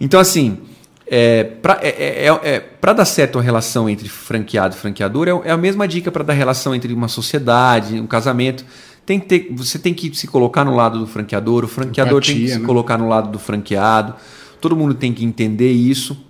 Então, 0.01 0.21
assim, 0.21 0.59
é, 1.07 1.45
para 1.45 1.79
é, 1.83 1.89
é, 1.89 2.27
é, 2.27 2.55
é 2.55 2.95
dar 2.95 3.05
certo 3.05 3.39
a 3.39 3.43
relação 3.43 3.89
entre 3.89 4.09
franqueado 4.09 4.75
e 4.75 4.79
franqueador, 4.79 5.29
é, 5.29 5.49
é 5.49 5.51
a 5.51 5.57
mesma 5.57 5.87
dica 5.87 6.11
para 6.11 6.25
dar 6.25 6.33
relação 6.33 6.75
entre 6.75 6.93
uma 6.93 7.09
sociedade, 7.09 8.01
um 8.01 8.07
casamento. 8.07 8.65
Tem 9.05 9.19
que 9.19 9.27
ter, 9.27 9.49
você 9.53 9.79
tem 9.79 9.93
que 9.93 10.15
se 10.15 10.27
colocar 10.27 10.65
no 10.65 10.75
lado 10.75 10.99
do 10.99 11.07
franqueador, 11.07 11.65
o 11.65 11.69
franqueador 11.69 12.19
Empatia, 12.19 12.35
tem 12.35 12.45
que 12.45 12.53
se 12.53 12.59
né? 12.59 12.67
colocar 12.67 12.97
no 12.97 13.09
lado 13.09 13.31
do 13.31 13.39
franqueado. 13.39 14.15
Todo 14.61 14.77
mundo 14.77 14.95
tem 14.95 15.13
que 15.13 15.25
entender 15.25 15.73
isso 15.73 16.25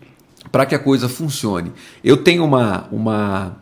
para 0.51 0.65
que 0.65 0.75
a 0.75 0.79
coisa 0.79 1.09
funcione. 1.09 1.71
Eu 2.03 2.17
tenho 2.17 2.45
uma, 2.45 2.89
uma, 2.91 3.57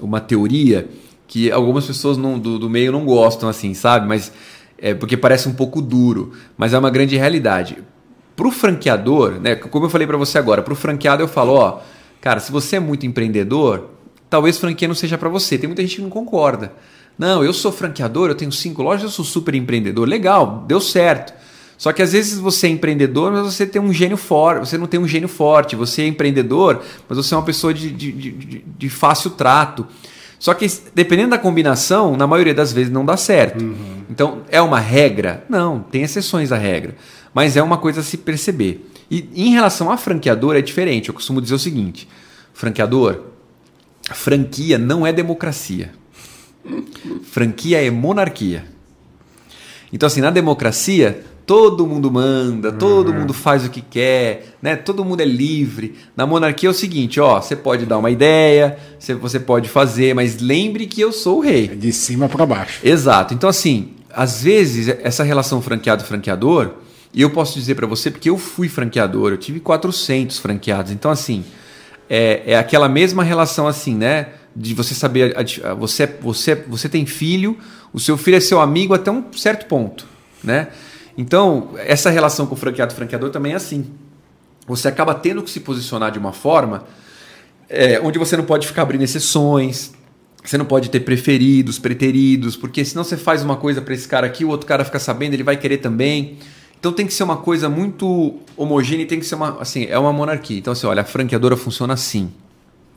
uma 0.00 0.20
teoria 0.20 0.88
que 1.26 1.50
algumas 1.50 1.86
pessoas 1.86 2.18
não, 2.18 2.38
do, 2.38 2.58
do 2.58 2.68
meio 2.68 2.92
não 2.92 3.04
gostam, 3.04 3.48
assim, 3.48 3.72
sabe? 3.72 4.06
Mas 4.06 4.32
é 4.76 4.94
porque 4.94 5.16
parece 5.16 5.48
um 5.48 5.54
pouco 5.54 5.80
duro, 5.80 6.32
mas 6.56 6.72
é 6.74 6.78
uma 6.78 6.90
grande 6.90 7.16
realidade. 7.16 7.78
Para 8.36 8.48
o 8.48 8.50
franqueador, 8.50 9.40
né, 9.40 9.54
como 9.54 9.86
eu 9.86 9.90
falei 9.90 10.06
para 10.06 10.16
você 10.16 10.38
agora, 10.38 10.62
para 10.62 10.72
o 10.72 10.76
franqueado 10.76 11.22
eu 11.22 11.28
falo, 11.28 11.52
ó, 11.52 11.80
cara, 12.20 12.40
se 12.40 12.50
você 12.50 12.76
é 12.76 12.80
muito 12.80 13.04
empreendedor, 13.04 13.90
talvez 14.30 14.56
franquia 14.58 14.88
não 14.88 14.94
seja 14.94 15.18
para 15.18 15.28
você. 15.28 15.58
Tem 15.58 15.68
muita 15.68 15.82
gente 15.82 15.96
que 15.96 16.02
não 16.02 16.10
concorda. 16.10 16.72
Não, 17.18 17.44
eu 17.44 17.52
sou 17.52 17.70
franqueador, 17.70 18.30
eu 18.30 18.34
tenho 18.34 18.52
cinco 18.52 18.82
lojas, 18.82 19.02
eu 19.02 19.10
sou 19.10 19.24
super 19.24 19.54
empreendedor. 19.54 20.08
Legal, 20.08 20.64
deu 20.66 20.80
certo. 20.80 21.34
Só 21.76 21.92
que 21.92 22.02
às 22.02 22.12
vezes 22.12 22.38
você 22.38 22.66
é 22.66 22.70
empreendedor, 22.70 23.32
mas 23.32 23.42
você 23.42 23.66
tem 23.66 23.80
um 23.80 23.92
gênio 23.92 24.16
forte, 24.16 24.68
você 24.68 24.78
não 24.78 24.86
tem 24.86 25.00
um 25.00 25.08
gênio 25.08 25.28
forte. 25.28 25.74
Você 25.76 26.02
é 26.02 26.06
empreendedor, 26.06 26.82
mas 27.08 27.16
você 27.16 27.34
é 27.34 27.36
uma 27.36 27.42
pessoa 27.42 27.74
de, 27.74 27.90
de, 27.90 28.12
de, 28.12 28.64
de 28.78 28.88
fácil 28.90 29.30
trato. 29.30 29.86
Só 30.38 30.54
que 30.54 30.66
dependendo 30.94 31.30
da 31.30 31.38
combinação, 31.38 32.16
na 32.16 32.26
maioria 32.26 32.54
das 32.54 32.72
vezes 32.72 32.92
não 32.92 33.04
dá 33.04 33.16
certo. 33.16 33.62
Uhum. 33.62 34.02
Então, 34.08 34.42
é 34.50 34.60
uma 34.60 34.80
regra? 34.80 35.44
Não, 35.48 35.80
tem 35.80 36.02
exceções 36.02 36.52
à 36.52 36.56
regra. 36.56 36.96
Mas 37.32 37.56
é 37.56 37.62
uma 37.62 37.78
coisa 37.78 38.00
a 38.00 38.04
se 38.04 38.16
perceber. 38.18 38.90
E 39.10 39.28
em 39.34 39.50
relação 39.50 39.90
a 39.90 39.96
franqueador 39.96 40.56
é 40.56 40.60
diferente. 40.60 41.08
Eu 41.08 41.14
costumo 41.14 41.40
dizer 41.40 41.54
o 41.54 41.58
seguinte: 41.58 42.08
franqueador, 42.52 43.22
franquia 44.12 44.78
não 44.78 45.06
é 45.06 45.12
democracia. 45.12 45.92
Franquia 47.22 47.84
é 47.84 47.90
monarquia. 47.90 48.64
Então, 49.92 50.06
assim, 50.06 50.20
na 50.20 50.30
democracia, 50.30 51.24
todo 51.50 51.84
mundo 51.84 52.12
manda, 52.12 52.70
todo 52.70 53.08
uhum. 53.08 53.20
mundo 53.20 53.34
faz 53.34 53.64
o 53.64 53.70
que 53.70 53.80
quer, 53.80 54.54
né? 54.62 54.76
Todo 54.76 55.04
mundo 55.04 55.20
é 55.20 55.24
livre. 55.24 55.96
Na 56.16 56.24
monarquia 56.24 56.68
é 56.68 56.70
o 56.70 56.74
seguinte, 56.74 57.18
ó, 57.18 57.40
você 57.40 57.56
pode 57.56 57.86
dar 57.86 57.98
uma 57.98 58.08
ideia, 58.08 58.78
você 59.00 59.40
pode 59.40 59.68
fazer, 59.68 60.14
mas 60.14 60.40
lembre 60.40 60.86
que 60.86 61.00
eu 61.00 61.10
sou 61.10 61.38
o 61.38 61.40
rei. 61.40 61.66
De 61.66 61.92
cima 61.92 62.28
para 62.28 62.46
baixo. 62.46 62.86
Exato. 62.86 63.34
Então 63.34 63.50
assim, 63.50 63.94
às 64.12 64.44
vezes 64.44 64.88
essa 65.02 65.24
relação 65.24 65.60
franqueado-franqueador, 65.60 66.74
e 67.12 67.22
eu 67.22 67.30
posso 67.30 67.58
dizer 67.58 67.74
para 67.74 67.86
você 67.86 68.10
porque 68.10 68.30
eu 68.30 68.38
fui 68.38 68.68
franqueador, 68.68 69.32
eu 69.32 69.38
tive 69.38 69.60
400 69.60 70.38
franqueados. 70.38 70.92
Então 70.92 71.10
assim, 71.10 71.44
é, 72.08 72.42
é 72.46 72.58
aquela 72.58 72.88
mesma 72.88 73.22
relação 73.22 73.66
assim, 73.66 73.94
né? 73.94 74.28
De 74.54 74.74
você 74.74 74.94
saber, 74.94 75.34
você, 75.78 76.06
você, 76.06 76.54
você 76.54 76.88
tem 76.88 77.06
filho, 77.06 77.56
o 77.92 78.00
seu 78.00 78.16
filho 78.16 78.36
é 78.36 78.40
seu 78.40 78.60
amigo 78.60 78.92
até 78.92 79.10
um 79.10 79.32
certo 79.32 79.66
ponto, 79.66 80.06
né? 80.42 80.68
Então, 81.16 81.70
essa 81.76 82.10
relação 82.10 82.46
com 82.46 82.54
o 82.54 82.56
franqueado 82.56 82.92
e 82.92 82.96
franqueador 82.96 83.30
também 83.30 83.52
é 83.52 83.56
assim. 83.56 83.86
Você 84.66 84.88
acaba 84.88 85.14
tendo 85.14 85.42
que 85.42 85.50
se 85.50 85.60
posicionar 85.60 86.10
de 86.10 86.18
uma 86.18 86.32
forma 86.32 86.84
é, 87.70 88.00
onde 88.00 88.18
você 88.18 88.36
não 88.36 88.44
pode 88.44 88.66
ficar 88.66 88.82
abrindo 88.82 89.02
exceções, 89.02 89.92
Você 90.42 90.56
não 90.56 90.64
pode 90.64 90.90
ter 90.90 91.00
preferidos, 91.00 91.78
preteridos, 91.78 92.56
porque 92.56 92.84
senão 92.84 93.04
você 93.04 93.16
faz 93.16 93.42
uma 93.44 93.56
coisa 93.56 93.82
para 93.82 93.92
esse 93.92 94.08
cara 94.08 94.26
aqui, 94.26 94.44
o 94.44 94.48
outro 94.48 94.66
cara 94.66 94.84
fica 94.84 94.98
sabendo, 94.98 95.34
ele 95.34 95.42
vai 95.42 95.56
querer 95.56 95.78
também. 95.78 96.38
Então 96.80 96.92
tem 96.92 97.06
que 97.06 97.12
ser 97.12 97.22
uma 97.22 97.36
coisa 97.36 97.68
muito 97.68 98.36
homogênea 98.56 99.02
e 99.02 99.06
tem 99.06 99.20
que 99.20 99.26
ser 99.26 99.34
uma. 99.34 99.60
Assim, 99.60 99.84
é 99.84 99.98
uma 99.98 100.12
monarquia. 100.12 100.58
Então, 100.58 100.72
assim, 100.72 100.86
olha, 100.86 101.02
a 101.02 101.04
franqueadora 101.04 101.56
funciona 101.56 101.92
assim. 101.92 102.32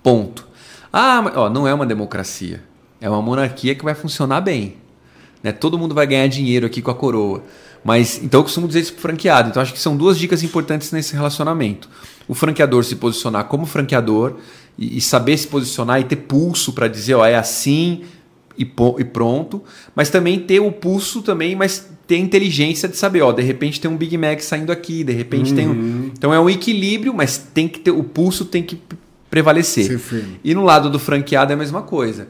Ponto. 0.02 0.48
Ah, 0.92 1.22
mas, 1.22 1.36
ó, 1.36 1.50
não 1.50 1.68
é 1.68 1.74
uma 1.74 1.86
democracia. 1.86 2.64
É 3.02 3.10
uma 3.10 3.22
monarquia 3.22 3.76
que 3.76 3.84
vai 3.84 3.94
funcionar 3.94 4.40
bem. 4.40 4.78
Né? 5.44 5.52
Todo 5.52 5.78
mundo 5.78 5.94
vai 5.94 6.08
ganhar 6.08 6.28
dinheiro 6.28 6.66
aqui 6.66 6.82
com 6.82 6.90
a 6.90 6.96
coroa. 6.96 7.44
Mas 7.84 8.24
então 8.24 8.40
eu 8.40 8.44
costumo 8.46 8.66
dizer 8.66 8.80
isso 8.80 8.94
para 8.94 9.02
franqueado. 9.02 9.50
Então 9.50 9.62
acho 9.62 9.74
que 9.74 9.80
são 9.80 9.98
duas 9.98 10.18
dicas 10.18 10.42
importantes 10.42 10.92
nesse 10.94 11.14
relacionamento. 11.14 11.90
O 12.28 12.34
franqueador 12.34 12.86
se 12.86 12.96
posicionar 12.96 13.44
como 13.46 13.66
franqueador 13.66 14.38
e, 14.78 14.98
e 14.98 15.02
saber 15.02 15.38
se 15.38 15.48
posicionar 15.48 16.00
e 16.00 16.06
ter 16.06 16.16
pulso 16.16 16.72
para 16.72 16.88
dizer, 16.88 17.16
ó, 17.16 17.26
é 17.26 17.36
assim 17.36 18.04
e, 18.58 18.64
e, 18.64 19.04
pronto. 19.04 19.62
Mas 19.94 20.10
também 20.10 20.40
ter 20.40 20.62
o 20.62 20.72
pulso 20.72 21.22
também, 21.22 21.56
mas 21.56 21.90
ter 22.14 22.18
inteligência 22.20 22.88
de 22.88 22.96
saber, 22.96 23.24
ó, 23.24 23.32
de 23.32 23.42
repente 23.42 23.82
tem 23.82 23.90
um 23.90 23.98
Big 23.98 24.16
Mac 24.20 24.40
saindo 24.40 24.72
aqui, 24.72 25.04
de 25.04 25.12
repente 25.12 25.50
uhum. 25.50 25.56
tem 25.56 25.68
um... 25.68 25.72
Uhum. 25.72 26.12
Então 26.16 26.32
é 26.32 26.40
um 26.40 26.48
equilíbrio, 26.48 27.12
mas 27.12 27.40
tem 27.40 27.68
que 27.68 27.80
ter 27.80 27.90
o 27.90 28.04
pulso 28.04 28.46
tem 28.46 28.62
que 28.62 28.80
prevalecer. 29.32 30.00
E 30.44 30.54
no 30.54 30.64
lado 30.64 30.92
do 30.92 31.00
franqueado 31.00 31.52
é 31.52 31.56
a 31.56 31.58
mesma 31.58 31.82
coisa. 31.82 32.28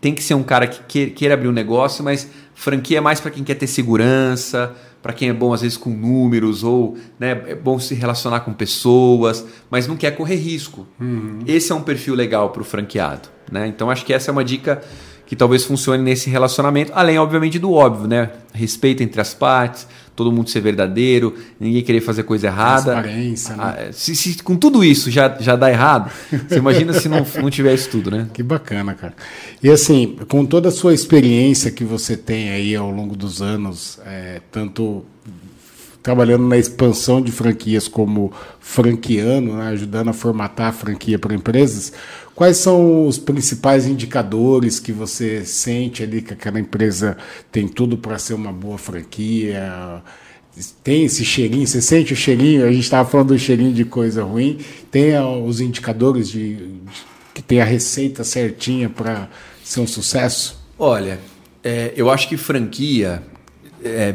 Tem 0.00 0.14
que 0.14 0.22
ser 0.22 0.34
um 0.34 0.44
cara 0.44 0.68
que 0.68 1.10
queira 1.10 1.34
abrir 1.34 1.48
um 1.48 1.52
negócio, 1.52 2.04
mas 2.04 2.30
franquia 2.54 2.98
é 2.98 3.00
mais 3.00 3.18
para 3.18 3.32
quem 3.32 3.42
quer 3.42 3.54
ter 3.54 3.66
segurança, 3.66 4.72
para 5.02 5.12
quem 5.12 5.30
é 5.30 5.32
bom 5.32 5.52
às 5.52 5.62
vezes 5.62 5.76
com 5.76 5.90
números 5.90 6.62
ou 6.62 6.96
né, 7.18 7.42
é 7.48 7.56
bom 7.56 7.80
se 7.80 7.92
relacionar 7.92 8.40
com 8.40 8.52
pessoas, 8.52 9.44
mas 9.68 9.88
não 9.88 9.96
quer 9.96 10.12
correr 10.12 10.36
risco. 10.36 10.86
Uhum. 11.00 11.40
Esse 11.44 11.72
é 11.72 11.74
um 11.74 11.82
perfil 11.82 12.14
legal 12.14 12.50
para 12.50 12.62
o 12.62 12.64
franqueado. 12.64 13.28
Né? 13.50 13.66
Então 13.66 13.90
acho 13.90 14.04
que 14.04 14.12
essa 14.12 14.30
é 14.30 14.32
uma 14.32 14.44
dica 14.44 14.80
que 15.26 15.34
talvez 15.34 15.64
funcione 15.64 16.02
nesse 16.02 16.28
relacionamento, 16.28 16.92
além 16.94 17.18
obviamente 17.18 17.58
do 17.58 17.72
óbvio, 17.72 18.06
né? 18.06 18.30
Respeito 18.52 19.02
entre 19.02 19.20
as 19.20 19.34
partes, 19.34 19.86
todo 20.14 20.30
mundo 20.30 20.48
ser 20.50 20.60
verdadeiro, 20.60 21.34
ninguém 21.58 21.82
querer 21.82 22.00
fazer 22.00 22.22
coisa 22.22 22.46
errada. 22.46 22.92
Transparência, 22.92 23.56
né? 23.56 23.62
Ah, 23.88 23.92
se, 23.92 24.14
se, 24.14 24.42
com 24.42 24.56
tudo 24.56 24.84
isso 24.84 25.10
já, 25.10 25.36
já 25.40 25.56
dá 25.56 25.70
errado, 25.70 26.10
você 26.48 26.56
imagina 26.56 26.92
se 26.92 27.08
não, 27.08 27.26
não 27.42 27.50
tiver 27.50 27.74
isso 27.74 27.90
tudo, 27.90 28.10
né? 28.10 28.28
Que 28.34 28.42
bacana, 28.42 28.94
cara. 28.94 29.14
E 29.62 29.70
assim, 29.70 30.16
com 30.28 30.44
toda 30.44 30.68
a 30.68 30.72
sua 30.72 30.92
experiência 30.92 31.70
que 31.70 31.84
você 31.84 32.16
tem 32.16 32.50
aí 32.50 32.74
ao 32.74 32.90
longo 32.90 33.16
dos 33.16 33.40
anos, 33.40 33.98
é, 34.04 34.40
tanto 34.50 35.04
trabalhando 36.04 36.46
na 36.46 36.58
expansão 36.58 37.22
de 37.22 37.32
franquias 37.32 37.88
como 37.88 38.30
franqueando, 38.60 39.54
né, 39.54 39.68
ajudando 39.68 40.08
a 40.08 40.12
formatar 40.12 40.68
a 40.68 40.72
franquia 40.72 41.18
para 41.18 41.34
empresas, 41.34 41.94
quais 42.34 42.56
são 42.56 43.06
os 43.06 43.18
principais 43.18 43.86
indicadores 43.86 44.80
que 44.80 44.92
você 44.92 45.44
sente 45.44 46.02
ali 46.02 46.22
que 46.22 46.32
aquela 46.32 46.58
empresa 46.58 47.16
tem 47.50 47.68
tudo 47.68 47.96
para 47.96 48.18
ser 48.18 48.34
uma 48.34 48.52
boa 48.52 48.78
franquia? 48.78 50.02
Tem 50.82 51.04
esse 51.04 51.24
cheirinho, 51.24 51.66
você 51.66 51.82
sente 51.82 52.12
o 52.12 52.16
cheirinho? 52.16 52.64
A 52.64 52.72
gente 52.72 52.84
estava 52.84 53.08
falando 53.08 53.28
do 53.28 53.38
cheirinho 53.38 53.72
de 53.72 53.84
coisa 53.84 54.22
ruim. 54.22 54.58
Tem 54.90 55.18
os 55.18 55.60
indicadores 55.60 56.28
de, 56.28 56.56
de 56.56 57.14
que 57.34 57.42
tem 57.42 57.60
a 57.60 57.64
receita 57.64 58.22
certinha 58.22 58.88
para 58.88 59.28
ser 59.62 59.80
um 59.80 59.86
sucesso? 59.86 60.62
Olha, 60.78 61.18
é, 61.62 61.92
eu 61.96 62.08
acho 62.08 62.28
que 62.28 62.36
franquia 62.36 63.22
é, 63.82 64.14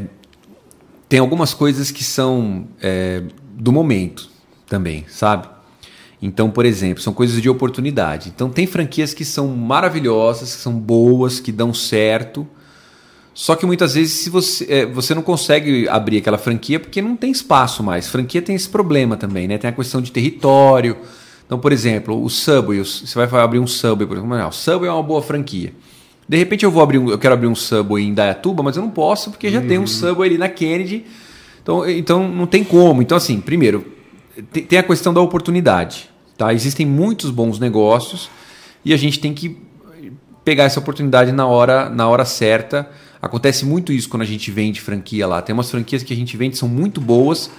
tem 1.10 1.20
algumas 1.20 1.54
coisas 1.54 1.92
que 1.92 2.04
são 2.04 2.68
é, 2.82 3.24
do 3.54 3.72
momento 3.72 4.30
também, 4.66 5.06
sabe? 5.10 5.48
Então, 6.22 6.50
por 6.50 6.66
exemplo, 6.66 7.02
são 7.02 7.14
coisas 7.14 7.42
de 7.42 7.50
oportunidade. 7.50 8.30
Então, 8.34 8.50
tem 8.50 8.68
franquias 8.68 9.14
que 9.14 9.24
são 9.24 9.48
maravilhosas, 9.48 10.56
que 10.56 10.62
são 10.62 10.74
boas, 10.74 11.40
que 11.40 11.52
dão 11.52 11.74
certo. 11.74 12.46
Só 13.34 13.56
que 13.56 13.66
muitas 13.66 13.94
vezes 13.94 14.14
se 14.14 14.30
você, 14.30 14.66
é, 14.70 14.86
você 14.86 15.16
não 15.16 15.22
consegue 15.22 15.88
abrir 15.88 16.18
aquela 16.18 16.38
franquia 16.38 16.78
porque 16.78 17.02
não 17.02 17.16
tem 17.16 17.32
espaço 17.32 17.82
mais. 17.82 18.10
Franquia 18.10 18.42
tem 18.42 18.54
esse 18.54 18.68
problema 18.68 19.16
também, 19.16 19.48
né? 19.48 19.58
Tem 19.58 19.70
a 19.70 19.74
questão 19.74 20.02
de 20.02 20.12
território. 20.12 20.98
Então, 21.46 21.58
por 21.58 21.72
exemplo, 21.72 22.22
o 22.22 22.30
Subway, 22.30 22.80
você 22.80 23.26
vai 23.26 23.42
abrir 23.42 23.60
um 23.60 23.66
Subway, 23.66 24.06
por 24.06 24.18
exemplo, 24.18 24.38
não, 24.38 24.50
o 24.50 24.52
Subway 24.52 24.90
é 24.90 24.94
uma 24.94 25.02
boa 25.02 25.22
franquia. 25.22 25.74
De 26.28 26.38
repente 26.38 26.64
eu 26.64 26.70
vou 26.70 26.84
abrir 26.84 27.00
um, 27.00 27.10
eu 27.10 27.18
quero 27.18 27.34
abrir 27.34 27.48
um 27.48 27.56
Subway 27.56 28.04
em 28.06 28.14
Dayatuba, 28.14 28.62
mas 28.62 28.76
eu 28.76 28.84
não 28.84 28.92
posso 28.92 29.32
porque 29.32 29.50
já 29.50 29.60
uhum. 29.60 29.68
tem 29.68 29.80
um 29.80 29.88
Subway 29.88 30.30
ali 30.30 30.38
na 30.38 30.50
Kennedy. 30.50 31.06
Então, 31.64 31.90
então 31.90 32.28
não 32.28 32.46
tem 32.46 32.64
como. 32.64 33.02
Então 33.02 33.18
assim, 33.18 33.40
primeiro, 33.40 33.86
tem 34.42 34.80
a 34.80 34.84
questão 34.84 35.14
da 35.14 35.22
oportunidade, 35.22 36.10
tá? 36.38 36.54
Existem 36.54 36.86
muitos 36.86 37.30
bons 37.32 37.60
negócios 37.60 38.30
e 38.84 38.94
a 38.94 38.98
gente 38.98 39.20
tem 39.20 39.34
que 39.34 39.58
pegar 40.44 40.64
essa 40.64 40.80
oportunidade 40.80 41.32
na 41.32 41.46
hora, 41.46 41.90
na 41.90 42.08
hora 42.08 42.26
certa. 42.26 42.90
Acontece 43.22 43.66
muito 43.66 43.92
isso 43.92 44.10
quando 44.10 44.24
a 44.24 44.26
gente 44.26 44.50
vende 44.52 44.80
franquia 44.82 45.28
lá. 45.28 45.42
Tem 45.42 45.54
umas 45.54 45.70
franquias 45.70 46.04
que 46.04 46.14
a 46.14 46.16
gente 46.16 46.36
vende 46.38 46.58
são 46.58 46.68
muito 46.68 47.02
boas, 47.02 47.50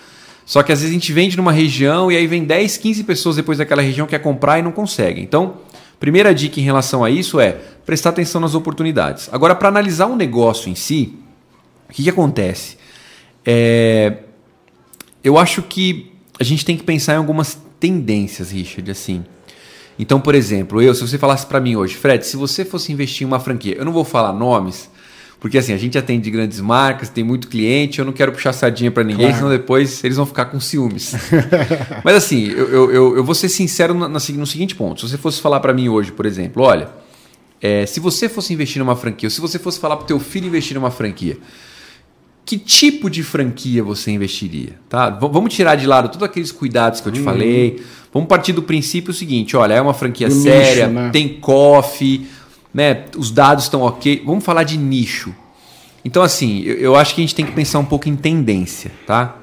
só 0.47 0.62
que 0.62 0.73
às 0.73 0.81
vezes 0.81 0.90
a 0.90 0.99
gente 0.99 1.12
vende 1.12 1.37
numa 1.37 1.53
região 1.53 2.11
e 2.11 2.16
aí 2.16 2.27
vem 2.27 2.45
10, 2.45 2.77
15 2.79 3.05
pessoas 3.05 3.37
depois 3.37 3.59
daquela 3.59 3.83
região 3.83 4.07
que 4.07 4.11
quer 4.11 4.23
comprar 4.23 4.59
e 4.59 4.62
não 4.62 4.73
consegue. 4.73 5.21
Então, 5.21 5.59
Primeira 6.01 6.35
dica 6.35 6.59
em 6.59 6.62
relação 6.62 7.05
a 7.05 7.11
isso 7.11 7.38
é 7.38 7.53
prestar 7.85 8.09
atenção 8.09 8.40
nas 8.40 8.55
oportunidades. 8.55 9.29
Agora, 9.31 9.55
para 9.55 9.69
analisar 9.69 10.07
um 10.07 10.16
negócio 10.16 10.71
em 10.71 10.75
si, 10.75 11.14
o 11.90 11.93
que, 11.93 12.03
que 12.03 12.09
acontece? 12.09 12.79
É, 13.45 14.16
eu 15.23 15.37
acho 15.37 15.61
que 15.61 16.10
a 16.40 16.44
gente 16.44 16.64
tem 16.64 16.74
que 16.74 16.83
pensar 16.83 17.14
em 17.14 17.16
algumas 17.18 17.59
tendências, 17.79 18.50
Richard, 18.50 18.90
assim. 18.90 19.22
Então, 19.98 20.18
por 20.18 20.35
exemplo, 20.35 20.81
eu, 20.81 20.94
se 20.94 21.03
você 21.03 21.18
falasse 21.18 21.44
para 21.44 21.61
mim 21.61 21.76
hoje, 21.76 21.94
Fred, 21.94 22.26
se 22.26 22.35
você 22.35 22.64
fosse 22.64 22.90
investir 22.90 23.26
em 23.26 23.26
uma 23.26 23.38
franquia, 23.38 23.76
eu 23.76 23.85
não 23.85 23.92
vou 23.92 24.03
falar 24.03 24.33
nomes, 24.33 24.90
porque 25.38 25.59
assim, 25.59 25.74
a 25.74 25.76
gente 25.76 25.98
atende 25.98 26.31
grandes 26.31 26.59
marcas, 26.59 27.11
tem 27.11 27.22
muito 27.22 27.46
cliente, 27.48 27.98
eu 27.98 28.07
não 28.07 28.12
quero 28.12 28.33
puxar 28.33 28.55
sardinha 28.55 28.90
para 28.90 29.05
ninguém, 29.05 29.26
claro. 29.26 29.37
senão 29.37 29.50
depois 29.50 30.03
eles 30.03 30.16
vão 30.16 30.24
ficar 30.24 30.46
com 30.46 30.59
ciúmes. 30.59 31.14
Mas 32.03 32.16
assim, 32.16 32.48
eu, 32.48 32.90
eu, 32.90 33.16
eu, 33.18 33.24
vou 33.24 33.35
ser 33.35 33.50
sincero 33.50 33.92
no, 33.92 34.09
no 34.09 34.18
seguinte 34.46 34.74
ponto. 34.74 35.03
Se 35.03 35.11
você 35.11 35.18
fosse 35.18 35.42
falar 35.42 35.61
para 35.61 35.74
mim 35.74 35.90
hoje, 35.90 36.11
por 36.11 36.24
exemplo, 36.24 36.62
olha, 36.62 36.88
é, 37.61 37.85
se 37.85 38.00
você 38.00 38.31
fosse 38.31 38.55
investir 38.55 38.79
numa 38.79 38.96
franquia, 38.96 39.26
ou 39.26 39.31
se 39.31 39.40
você 39.40 39.59
fosse 39.59 39.79
falar 39.79 39.96
para 39.96 40.05
o 40.05 40.07
teu 40.07 40.18
filho 40.18 40.46
investir 40.46 40.74
numa 40.74 40.90
franquia, 40.90 41.37
que 42.51 42.59
tipo 42.59 43.09
de 43.09 43.23
franquia 43.23 43.83
você 43.83 44.11
investiria? 44.11 44.75
Tá? 44.89 45.09
V 45.11 45.29
vamos 45.31 45.55
tirar 45.55 45.77
de 45.77 45.87
lado 45.87 46.09
todos 46.09 46.25
aqueles 46.25 46.51
cuidados 46.51 47.01
que 47.01 47.09
eu 47.09 47.13
te 47.13 47.21
hum. 47.21 47.25
falei. 47.25 47.83
Vamos 48.13 48.29
partir 48.29 48.53
do 48.53 48.63
princípio 48.63 49.13
seguinte: 49.13 49.57
olha, 49.57 49.75
é 49.75 49.81
uma 49.81 49.95
franquia 49.95 50.29
do 50.29 50.35
séria, 50.35 50.89
nicho, 50.89 51.01
né? 51.01 51.11
tem 51.11 51.29
coffee 51.41 52.27
né? 52.73 53.05
Os 53.17 53.31
dados 53.31 53.65
estão 53.65 53.83
ok. 53.83 54.23
Vamos 54.25 54.45
falar 54.45 54.65
de 54.65 54.79
nicho. 54.79 55.35
Então, 56.05 56.23
assim, 56.23 56.61
eu, 56.63 56.77
eu, 56.77 56.97
acho 56.97 57.15
que 57.15 57.21
a 57.21 57.25
gente 57.25 57.35
tem 57.35 57.45
que 57.45 57.53
pensar 57.53 57.79
um 57.79 57.85
pouco 57.85 58.09
em 58.09 58.17
tendência, 58.17 58.91
tá? 59.07 59.37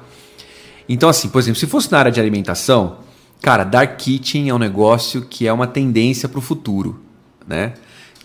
Então, 0.88 1.08
assim, 1.08 1.28
por 1.28 1.38
exemplo, 1.38 1.60
se 1.60 1.66
fosse 1.66 1.92
na 1.92 1.98
área 1.98 2.10
de 2.10 2.18
alimentação, 2.18 2.98
cara, 3.40 3.64
Dark 3.64 3.96
Kitchen 3.98 4.48
é 4.48 4.54
um 4.54 4.58
negócio 4.58 5.22
que 5.22 5.46
é 5.46 5.52
uma 5.52 5.66
tendência 5.66 6.28
para 6.28 6.38
o 6.38 6.42
futuro, 6.42 7.00
né? 7.46 7.74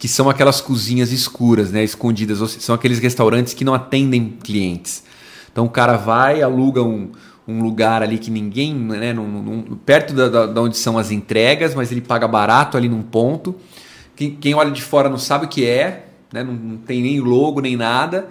Que 0.03 0.07
são 0.09 0.29
aquelas 0.29 0.59
cozinhas 0.59 1.13
escuras, 1.13 1.71
né? 1.71 1.81
Escondidas, 1.81 2.39
são 2.59 2.75
aqueles 2.75 2.99
restaurantes 2.99 3.53
que 3.53 3.63
não 3.63 3.73
atendem 3.73 4.37
clientes. 4.43 5.03
Então, 5.49 5.65
o 5.65 5.69
cara 5.69 5.95
vai, 5.95 6.41
aluga 6.41 6.83
um, 6.83 7.11
um 7.47 7.61
lugar 7.61 8.03
ali 8.03 8.17
que 8.17 8.29
ninguém, 8.29 8.75
né? 8.75 9.13
Num, 9.13 9.27
num, 9.27 9.61
perto 9.77 10.13
da, 10.13 10.47
da 10.47 10.61
onde 10.61 10.77
são 10.77 10.97
as 10.97 11.09
entregas, 11.09 11.73
mas 11.73 11.89
ele 11.89 12.01
paga 12.01 12.27
barato 12.27 12.75
ali 12.75 12.89
num 12.89 13.01
ponto 13.01 13.55
quem, 14.15 14.35
quem 14.35 14.53
olha 14.53 14.71
de 14.71 14.81
fora 14.81 15.09
não 15.09 15.17
sabe 15.17 15.45
o 15.45 15.49
que 15.49 15.65
é, 15.65 16.05
né? 16.31 16.43
não, 16.43 16.53
não 16.53 16.77
tem 16.77 17.01
nem 17.01 17.19
logo 17.19 17.61
nem 17.61 17.75
nada, 17.75 18.27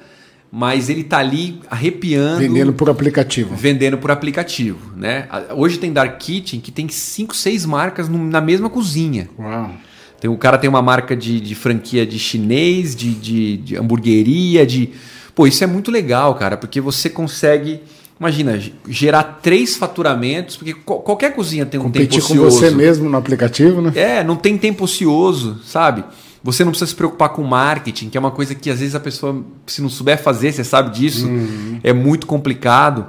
mas 0.50 0.88
ele 0.88 1.00
está 1.00 1.18
ali 1.18 1.60
arrepiando. 1.70 2.38
Vendendo 2.38 2.72
por 2.72 2.90
aplicativo. 2.90 3.54
Vendendo 3.54 3.98
por 3.98 4.10
aplicativo. 4.10 4.92
Né? 4.96 5.26
Hoje 5.56 5.78
tem 5.78 5.92
Dark 5.92 6.18
Kitchen 6.18 6.60
que 6.60 6.70
tem 6.70 6.88
cinco, 6.88 7.34
seis 7.34 7.64
marcas 7.64 8.08
na 8.08 8.40
mesma 8.40 8.68
cozinha. 8.68 9.28
Uau. 9.38 9.70
Tem, 10.22 10.30
o 10.30 10.36
cara 10.36 10.56
tem 10.56 10.70
uma 10.70 10.80
marca 10.80 11.16
de, 11.16 11.40
de 11.40 11.52
franquia 11.56 12.06
de 12.06 12.16
chinês, 12.16 12.94
de, 12.94 13.12
de, 13.12 13.56
de 13.56 13.76
hamburgueria, 13.76 14.64
de. 14.64 14.90
Pô, 15.34 15.48
isso 15.48 15.64
é 15.64 15.66
muito 15.66 15.90
legal, 15.90 16.36
cara, 16.36 16.56
porque 16.56 16.80
você 16.80 17.10
consegue 17.10 17.80
Imagina, 18.20 18.56
gerar 18.88 19.40
três 19.42 19.74
faturamentos, 19.74 20.56
porque 20.56 20.74
qualquer 20.74 21.34
cozinha 21.34 21.66
tem 21.66 21.80
um 21.80 21.84
Competir 21.84 22.08
tempo 22.08 22.24
ocioso. 22.24 22.56
com 22.56 22.66
você 22.66 22.70
mesmo 22.70 23.10
no 23.10 23.16
aplicativo, 23.16 23.82
né? 23.82 23.90
É, 23.96 24.22
não 24.22 24.36
tem 24.36 24.56
tempo 24.56 24.84
ocioso, 24.84 25.58
sabe? 25.64 26.04
Você 26.44 26.62
não 26.62 26.70
precisa 26.70 26.88
se 26.88 26.94
preocupar 26.94 27.30
com 27.30 27.42
marketing, 27.42 28.08
que 28.08 28.16
é 28.16 28.20
uma 28.20 28.30
coisa 28.30 28.54
que 28.54 28.70
às 28.70 28.78
vezes 28.78 28.94
a 28.94 29.00
pessoa, 29.00 29.44
se 29.66 29.82
não 29.82 29.88
souber 29.88 30.22
fazer, 30.22 30.52
você 30.52 30.62
sabe 30.62 30.96
disso, 30.96 31.26
uhum. 31.26 31.80
é 31.82 31.92
muito 31.92 32.28
complicado. 32.28 33.06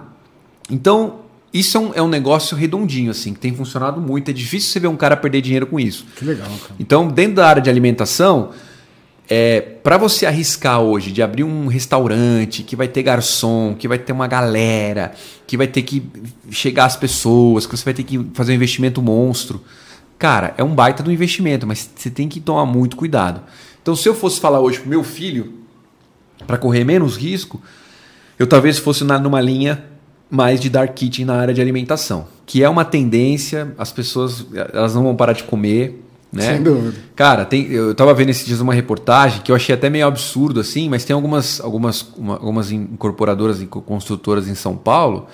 Então, 0.67 1.19
isso 1.53 1.77
é 1.77 1.79
um, 1.79 1.93
é 1.93 2.01
um, 2.01 2.07
negócio 2.07 2.57
redondinho, 2.57 3.11
assim, 3.11 3.33
que 3.33 3.39
tem 3.39 3.53
funcionado 3.53 4.01
muito. 4.01 4.29
É 4.29 4.33
difícil 4.33 4.71
você 4.71 4.79
ver 4.79 4.87
um 4.87 4.97
cara 4.97 5.15
perder 5.15 5.41
dinheiro 5.41 5.67
com 5.67 5.79
isso. 5.79 6.05
Que 6.15 6.25
legal, 6.25 6.47
cara. 6.47 6.75
Então, 6.79 7.07
dentro 7.07 7.35
da 7.35 7.47
área 7.47 7.61
de 7.61 7.69
alimentação, 7.69 8.49
é, 9.29 9.61
para 9.61 9.97
você 9.97 10.25
arriscar 10.25 10.81
hoje 10.81 11.11
de 11.11 11.21
abrir 11.21 11.43
um 11.43 11.67
restaurante 11.67 12.63
que 12.63 12.75
vai 12.75 12.87
ter 12.87 13.03
garçom, 13.03 13.75
que 13.77 13.87
vai 13.87 13.99
ter 13.99 14.11
uma 14.11 14.27
galera, 14.27 15.13
que 15.45 15.55
vai 15.55 15.67
ter 15.67 15.83
que 15.83 16.03
chegar 16.49 16.85
às 16.85 16.95
pessoas, 16.95 17.67
que 17.67 17.77
você 17.77 17.85
vai 17.85 17.93
ter 17.93 18.03
que 18.03 18.25
fazer 18.33 18.51
um 18.51 18.55
investimento 18.55 18.99
monstro, 18.99 19.63
cara, 20.17 20.55
é 20.57 20.63
um 20.63 20.73
baita 20.73 21.03
do 21.03 21.11
investimento, 21.11 21.67
mas 21.67 21.89
você 21.95 22.09
tem 22.09 22.27
que 22.27 22.39
tomar 22.39 22.65
muito 22.65 22.97
cuidado. 22.97 23.41
Então, 23.81 23.95
se 23.95 24.09
eu 24.09 24.15
fosse 24.15 24.39
falar 24.39 24.59
hoje 24.59 24.79
pro 24.79 24.89
meu 24.89 25.03
filho, 25.03 25.53
para 26.47 26.57
correr 26.57 26.83
menos 26.83 27.15
risco, 27.15 27.61
eu 28.39 28.47
talvez 28.47 28.79
fosse 28.79 29.03
na, 29.03 29.19
numa 29.19 29.39
linha 29.39 29.92
mais 30.33 30.59
de 30.59 30.67
dark 30.67 30.95
kitchen 30.95 31.25
na 31.25 31.35
área 31.35 31.53
de 31.53 31.61
alimentação, 31.61 32.25
que 32.43 32.63
é 32.63 32.67
uma 32.67 32.83
tendência, 32.83 33.71
as 33.77 33.91
pessoas 33.91 34.43
elas 34.73 34.95
não 34.95 35.03
vão 35.03 35.15
parar 35.15 35.33
de 35.33 35.43
comer, 35.43 36.03
né? 36.31 36.53
Sem 36.53 36.63
dúvida. 36.63 36.97
Cara, 37.15 37.45
tem, 37.45 37.67
eu 37.67 37.93
tava 37.93 38.11
vendo 38.15 38.29
esses 38.29 38.43
dias 38.43 38.59
uma 38.59 38.73
reportagem 38.73 39.41
que 39.43 39.51
eu 39.51 39.55
achei 39.55 39.75
até 39.75 39.91
meio 39.91 40.07
absurdo 40.07 40.59
assim, 40.59 40.89
mas 40.89 41.05
tem 41.05 41.13
algumas 41.13 41.61
algumas 41.61 42.01
uma, 42.17 42.33
algumas 42.33 42.71
incorporadoras 42.71 43.61
e 43.61 43.67
construtoras 43.67 44.47
em 44.47 44.55
São 44.55 44.75
Paulo 44.75 45.27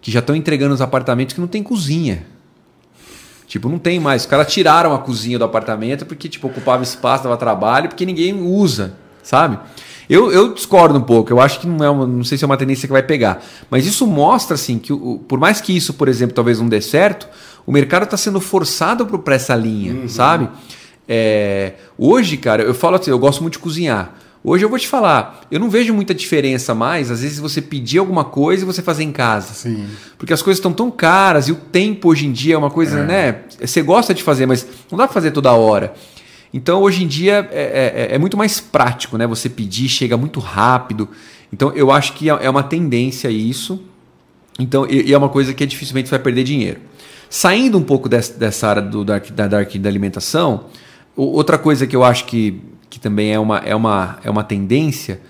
que 0.00 0.10
já 0.10 0.20
estão 0.20 0.34
entregando 0.34 0.72
os 0.72 0.80
apartamentos 0.80 1.34
que 1.34 1.40
não 1.40 1.48
tem 1.48 1.62
cozinha. 1.62 2.24
Tipo, 3.46 3.68
não 3.68 3.78
tem 3.78 4.00
mais. 4.00 4.22
Os 4.22 4.26
caras 4.26 4.50
tiraram 4.50 4.94
a 4.94 4.98
cozinha 4.98 5.38
do 5.38 5.44
apartamento 5.44 6.06
porque 6.06 6.30
tipo 6.30 6.46
ocupava 6.46 6.82
espaço, 6.82 7.24
dava 7.24 7.36
trabalho, 7.36 7.90
porque 7.90 8.06
ninguém 8.06 8.32
usa, 8.40 8.94
sabe? 9.22 9.58
Eu, 10.08 10.30
eu 10.30 10.54
discordo 10.54 10.98
um 10.98 11.02
pouco, 11.02 11.32
eu 11.32 11.40
acho 11.40 11.60
que 11.60 11.66
não 11.66 11.84
é 11.84 11.90
uma, 11.90 12.06
não 12.06 12.24
sei 12.24 12.38
se 12.38 12.44
é 12.44 12.46
uma 12.46 12.56
tendência 12.56 12.86
que 12.86 12.92
vai 12.92 13.02
pegar. 13.02 13.42
Mas 13.70 13.86
isso 13.86 14.06
mostra 14.06 14.54
assim 14.54 14.78
que 14.78 14.92
o, 14.92 15.18
por 15.26 15.38
mais 15.38 15.60
que 15.60 15.76
isso, 15.76 15.94
por 15.94 16.08
exemplo, 16.08 16.34
talvez 16.34 16.60
não 16.60 16.68
dê 16.68 16.80
certo, 16.80 17.28
o 17.66 17.72
mercado 17.72 18.04
está 18.04 18.16
sendo 18.16 18.40
forçado 18.40 19.06
para 19.06 19.34
essa 19.34 19.54
linha, 19.54 19.94
uhum. 19.94 20.08
sabe? 20.08 20.48
É, 21.08 21.74
hoje, 21.98 22.36
cara, 22.36 22.62
eu 22.62 22.74
falo 22.74 22.96
assim, 22.96 23.10
eu 23.10 23.18
gosto 23.18 23.42
muito 23.42 23.54
de 23.54 23.58
cozinhar. 23.58 24.14
Hoje 24.48 24.64
eu 24.64 24.68
vou 24.68 24.78
te 24.78 24.86
falar, 24.86 25.40
eu 25.50 25.58
não 25.58 25.68
vejo 25.68 25.92
muita 25.92 26.14
diferença 26.14 26.72
mais, 26.72 27.10
às 27.10 27.20
vezes 27.20 27.40
você 27.40 27.60
pedir 27.60 27.98
alguma 27.98 28.22
coisa 28.22 28.62
e 28.62 28.64
você 28.64 28.80
fazer 28.80 29.02
em 29.02 29.10
casa. 29.10 29.52
Sim. 29.52 29.86
Porque 30.16 30.32
as 30.32 30.40
coisas 30.40 30.58
estão 30.58 30.72
tão 30.72 30.88
caras 30.88 31.48
e 31.48 31.52
o 31.52 31.56
tempo 31.56 32.08
hoje 32.08 32.28
em 32.28 32.32
dia 32.32 32.54
é 32.54 32.58
uma 32.58 32.70
coisa, 32.70 33.00
é. 33.00 33.04
né? 33.04 33.40
Você 33.60 33.82
gosta 33.82 34.14
de 34.14 34.22
fazer, 34.22 34.46
mas 34.46 34.64
não 34.88 34.96
dá 34.96 35.08
para 35.08 35.14
fazer 35.14 35.32
toda 35.32 35.50
hora. 35.50 35.94
Então, 36.56 36.80
hoje 36.80 37.04
em 37.04 37.06
dia, 37.06 37.46
é, 37.52 38.08
é, 38.08 38.14
é, 38.14 38.18
muito 38.18 38.34
mais 38.34 38.58
prático, 38.58 39.18
né? 39.18 39.26
Você 39.26 39.46
pedir, 39.46 39.90
chega 39.90 40.16
muito 40.16 40.40
rápido. 40.40 41.06
Então, 41.52 41.70
eu 41.74 41.90
acho 41.90 42.14
que 42.14 42.30
é, 42.30 42.38
é 42.40 42.48
uma 42.48 42.62
tendência 42.62 43.28
isso. 43.28 43.78
Então, 44.58 44.86
e, 44.88 45.12
é 45.12 45.18
uma 45.18 45.28
coisa 45.28 45.52
que 45.52 45.66
dificilmente 45.66 46.08
vai 46.08 46.18
perder 46.18 46.44
dinheiro. 46.44 46.80
Saindo 47.28 47.76
um 47.76 47.82
pouco 47.82 48.08
dessa, 48.08 48.32
dessa 48.38 48.68
área 48.68 48.80
do 48.80 49.04
dark, 49.04 49.30
da 49.32 49.46
dark 49.46 49.76
da 49.76 49.86
alimentação, 49.90 50.64
outra 51.14 51.58
coisa 51.58 51.86
que 51.86 51.94
eu 51.94 52.02
acho 52.02 52.24
que, 52.24 52.58
que 52.88 52.98
também 52.98 53.34
é 53.34 53.38
uma, 53.38 53.58
é 53.58 53.74
uma, 53.74 54.18
é 54.24 54.30
uma 54.30 54.42
tendência 54.42 55.20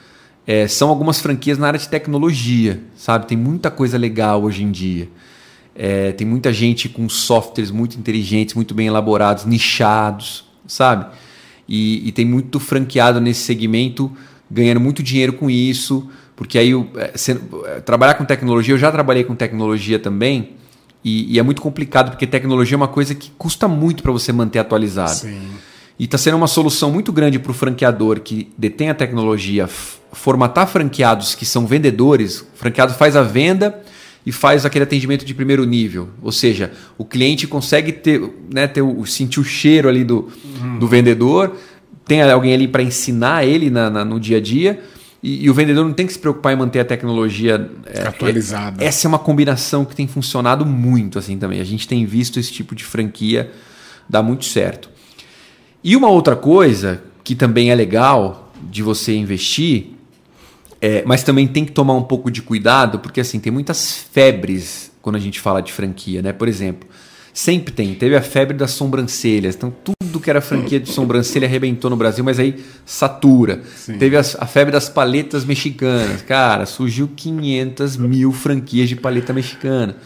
é, 0.46 0.68
são 0.68 0.88
algumas 0.88 1.18
franquias 1.18 1.58
na 1.58 1.66
área 1.66 1.80
de 1.80 1.88
tecnologia, 1.88 2.80
sabe? 2.96 3.26
Tem 3.26 3.36
muita 3.36 3.68
coisa 3.68 3.98
legal 3.98 4.44
hoje 4.44 4.62
em 4.62 4.70
dia. 4.70 5.08
É, 5.74 6.12
tem 6.12 6.24
muita 6.24 6.52
gente 6.52 6.88
com 6.88 7.08
softwares 7.08 7.72
muito 7.72 7.98
inteligentes, 7.98 8.54
muito 8.54 8.76
bem 8.76 8.86
elaborados, 8.86 9.44
nichados 9.44 10.45
sabe? 10.66 11.06
E, 11.68 12.08
e, 12.08 12.12
tem 12.12 12.24
muito 12.24 12.60
franqueado 12.60 13.20
nesse 13.20 13.40
segmento, 13.40 14.10
ganhando 14.50 14.80
muito 14.80 15.02
dinheiro 15.02 15.32
com 15.32 15.50
isso, 15.50 16.08
porque 16.36 16.58
aí 16.58 16.72
é, 16.96 17.12
é, 17.14 17.80
trabalhar 17.80 18.14
com 18.14 18.24
tecnologia, 18.24 18.74
eu 18.74 18.78
já 18.78 18.92
trabalhei 18.92 19.24
com 19.24 19.34
tecnologia 19.34 19.98
também, 19.98 20.50
e, 21.04 21.34
e 21.34 21.38
é 21.38 21.42
muito 21.42 21.60
complicado, 21.60 22.10
porque 22.10 22.26
tecnologia 22.26 22.74
é 22.74 22.78
uma 22.78 22.88
coisa 22.88 23.14
que 23.14 23.30
custa 23.38 23.66
muito 23.66 24.02
para 24.02 24.12
você 24.12 24.32
manter 24.32 24.58
atualizado. 24.58 25.10
Sim. 25.10 25.40
E 25.98 26.04
está 26.04 26.18
sendo 26.18 26.36
uma 26.36 26.46
solução 26.46 26.90
muito 26.90 27.12
grande 27.12 27.38
para 27.38 27.50
o 27.50 27.54
franqueador 27.54 28.20
que 28.20 28.52
detém 28.58 28.90
a 28.90 28.94
tecnologia 28.94 29.66
formatar 30.12 30.66
franqueados 30.66 31.34
que 31.34 31.46
são 31.46 31.66
vendedores. 31.66 32.40
O 32.40 32.46
franqueado 32.54 32.92
faz 32.94 33.16
a 33.16 33.22
venda 33.22 33.82
e 34.26 34.32
faz 34.32 34.66
aquele 34.66 34.82
atendimento 34.82 35.24
de 35.24 35.32
primeiro 35.32 35.64
nível. 35.64 36.08
Ou 36.20 36.32
seja, 36.32 36.72
o 36.98 37.04
cliente 37.04 37.46
consegue 37.46 37.92
ter, 37.92 38.20
né, 38.52 38.66
ter 38.66 38.82
o, 38.82 39.06
sentir 39.06 39.38
o 39.38 39.44
cheiro 39.44 39.88
ali 39.88 40.02
do, 40.02 40.28
uhum. 40.60 40.80
do 40.80 40.88
vendedor, 40.88 41.56
tem 42.04 42.20
alguém 42.20 42.52
ali 42.52 42.66
para 42.66 42.82
ensinar 42.82 43.44
ele 43.44 43.70
na, 43.70 43.88
na, 43.88 44.04
no 44.04 44.18
dia 44.18 44.38
a 44.38 44.40
dia. 44.40 44.82
E, 45.22 45.44
e, 45.44 45.50
o 45.50 45.54
vendedor 45.54 45.84
não 45.84 45.92
tem 45.92 46.06
que 46.06 46.12
se 46.12 46.18
preocupar 46.18 46.52
em 46.52 46.56
manter 46.56 46.80
a 46.80 46.84
tecnologia 46.84 47.70
é, 47.86 48.02
atualizada. 48.02 48.82
É, 48.82 48.88
essa 48.88 49.06
é 49.06 49.08
uma 49.08 49.18
combinação 49.18 49.84
que 49.84 49.94
tem 49.94 50.06
funcionado 50.06 50.66
muito 50.66 51.18
assim 51.18 51.38
também. 51.38 51.60
A 51.60 51.64
gente 51.64 51.86
tem 51.86 52.04
visto 52.04 52.38
esse 52.38 52.52
tipo 52.52 52.74
de 52.74 52.84
franquia 52.84 53.50
dar 54.08 54.22
muito 54.22 54.44
certo. 54.44 54.90
E 55.82 55.96
uma 55.96 56.08
outra 56.08 56.34
coisa 56.36 57.02
que 57.24 57.34
também 57.34 57.70
é 57.70 57.74
legal 57.74 58.52
de 58.70 58.82
você 58.82 59.14
investir 59.16 59.95
é, 60.80 61.02
mas 61.06 61.22
também 61.22 61.46
tem 61.46 61.64
que 61.64 61.72
tomar 61.72 61.94
um 61.94 62.02
pouco 62.02 62.30
de 62.30 62.42
cuidado, 62.42 62.98
porque 62.98 63.20
assim, 63.20 63.40
tem 63.40 63.52
muitas 63.52 64.06
febres 64.12 64.90
quando 65.00 65.16
a 65.16 65.20
gente 65.20 65.40
fala 65.40 65.62
de 65.62 65.72
franquia, 65.72 66.20
né? 66.20 66.32
Por 66.32 66.48
exemplo, 66.48 66.88
sempre 67.32 67.72
tem. 67.72 67.94
Teve 67.94 68.16
a 68.16 68.22
febre 68.22 68.56
das 68.56 68.72
sobrancelhas. 68.72 69.54
Então, 69.54 69.72
tudo 69.84 70.18
que 70.18 70.30
era 70.30 70.40
franquia 70.40 70.80
de 70.80 70.90
sobrancelha 70.90 71.46
arrebentou 71.46 71.90
no 71.90 71.96
Brasil, 71.96 72.24
mas 72.24 72.38
aí 72.38 72.64
satura. 72.84 73.62
Sim. 73.76 73.98
Teve 73.98 74.16
a, 74.16 74.20
a, 74.20 74.46
febre 74.46 74.72
das 74.72 74.88
paletas 74.88 75.44
mexicanas. 75.44 76.22
Cara, 76.22 76.66
surgiu 76.66 77.08
500 77.14 77.96
mil 77.98 78.32
franquias 78.32 78.88
de 78.88 78.96
paleta 78.96 79.32
mexicana. 79.32 79.96